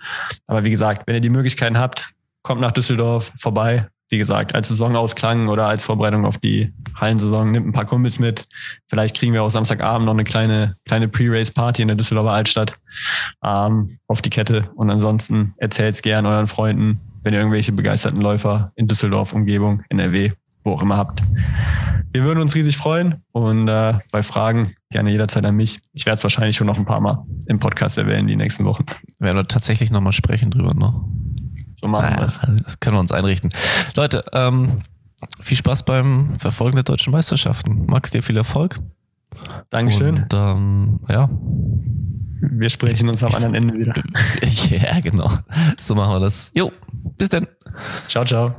Aber 0.46 0.64
wie 0.64 0.70
gesagt, 0.70 1.06
wenn 1.06 1.14
ihr 1.14 1.20
die 1.20 1.30
Möglichkeiten 1.30 1.78
habt, 1.78 2.10
kommt 2.42 2.60
nach 2.60 2.72
Düsseldorf 2.72 3.32
vorbei 3.38 3.86
wie 4.10 4.18
gesagt, 4.18 4.54
als 4.54 4.68
Saisonausklang 4.68 5.48
oder 5.48 5.66
als 5.66 5.84
Vorbereitung 5.84 6.26
auf 6.26 6.38
die 6.38 6.72
Hallensaison, 6.96 7.52
nimmt 7.52 7.68
ein 7.68 7.72
paar 7.72 7.86
Kumpels 7.86 8.18
mit. 8.18 8.46
Vielleicht 8.86 9.16
kriegen 9.16 9.32
wir 9.32 9.42
auch 9.42 9.50
Samstagabend 9.50 10.04
noch 10.04 10.12
eine 10.12 10.24
kleine, 10.24 10.76
kleine 10.84 11.08
Pre-Race-Party 11.08 11.82
in 11.82 11.88
der 11.88 11.96
Düsseldorfer 11.96 12.32
Altstadt 12.32 12.74
ähm, 13.44 13.96
auf 14.08 14.20
die 14.20 14.30
Kette. 14.30 14.68
Und 14.74 14.90
ansonsten 14.90 15.54
erzählt's 15.58 16.02
gern 16.02 16.26
euren 16.26 16.48
Freunden, 16.48 17.00
wenn 17.22 17.32
ihr 17.32 17.38
irgendwelche 17.38 17.72
begeisterten 17.72 18.20
Läufer 18.20 18.72
in 18.74 18.88
Düsseldorf, 18.88 19.32
Umgebung, 19.32 19.82
NRW, 19.88 20.32
wo 20.64 20.72
auch 20.72 20.82
immer 20.82 20.96
habt. 20.96 21.22
Wir 22.12 22.24
würden 22.24 22.40
uns 22.40 22.56
riesig 22.56 22.76
freuen 22.76 23.22
und 23.30 23.68
äh, 23.68 23.94
bei 24.10 24.24
Fragen 24.24 24.74
gerne 24.90 25.10
jederzeit 25.12 25.44
an 25.44 25.54
mich. 25.54 25.80
Ich 25.92 26.06
werde 26.06 26.16
es 26.16 26.24
wahrscheinlich 26.24 26.56
schon 26.56 26.66
noch 26.66 26.76
ein 26.76 26.84
paar 26.84 27.00
Mal 27.00 27.24
im 27.46 27.60
Podcast 27.60 27.96
erwähnen 27.96 28.26
die 28.26 28.34
nächsten 28.34 28.64
Wochen. 28.64 28.84
Werden 29.20 29.36
wir 29.36 29.46
tatsächlich 29.46 29.92
nochmal 29.92 30.12
sprechen 30.12 30.50
drüber 30.50 30.74
noch. 30.74 31.04
So 31.80 31.88
machen 31.88 32.16
wir 32.16 32.26
es. 32.26 32.40
Das 32.64 32.80
können 32.80 32.96
wir 32.96 33.00
uns 33.00 33.12
einrichten. 33.12 33.50
Leute, 33.94 34.22
ähm, 34.32 34.82
viel 35.40 35.56
Spaß 35.56 35.84
beim 35.84 36.38
Verfolgen 36.38 36.76
der 36.76 36.84
deutschen 36.84 37.12
Meisterschaften. 37.12 37.86
Max, 37.86 38.10
dir 38.10 38.22
viel 38.22 38.36
Erfolg. 38.36 38.80
Dankeschön. 39.70 40.16
Und 40.22 40.34
ähm, 40.34 41.00
ja. 41.08 41.28
Wir 42.42 42.70
sprechen 42.70 43.08
uns 43.08 43.22
am 43.22 43.34
anderen 43.34 43.54
Ende 43.54 43.74
wieder. 43.74 43.94
ja, 44.70 45.00
genau. 45.00 45.30
So 45.78 45.94
machen 45.94 46.14
wir 46.14 46.20
das. 46.20 46.50
Jo, 46.54 46.72
bis 47.16 47.28
dann. 47.28 47.46
Ciao, 48.08 48.24
ciao. 48.24 48.54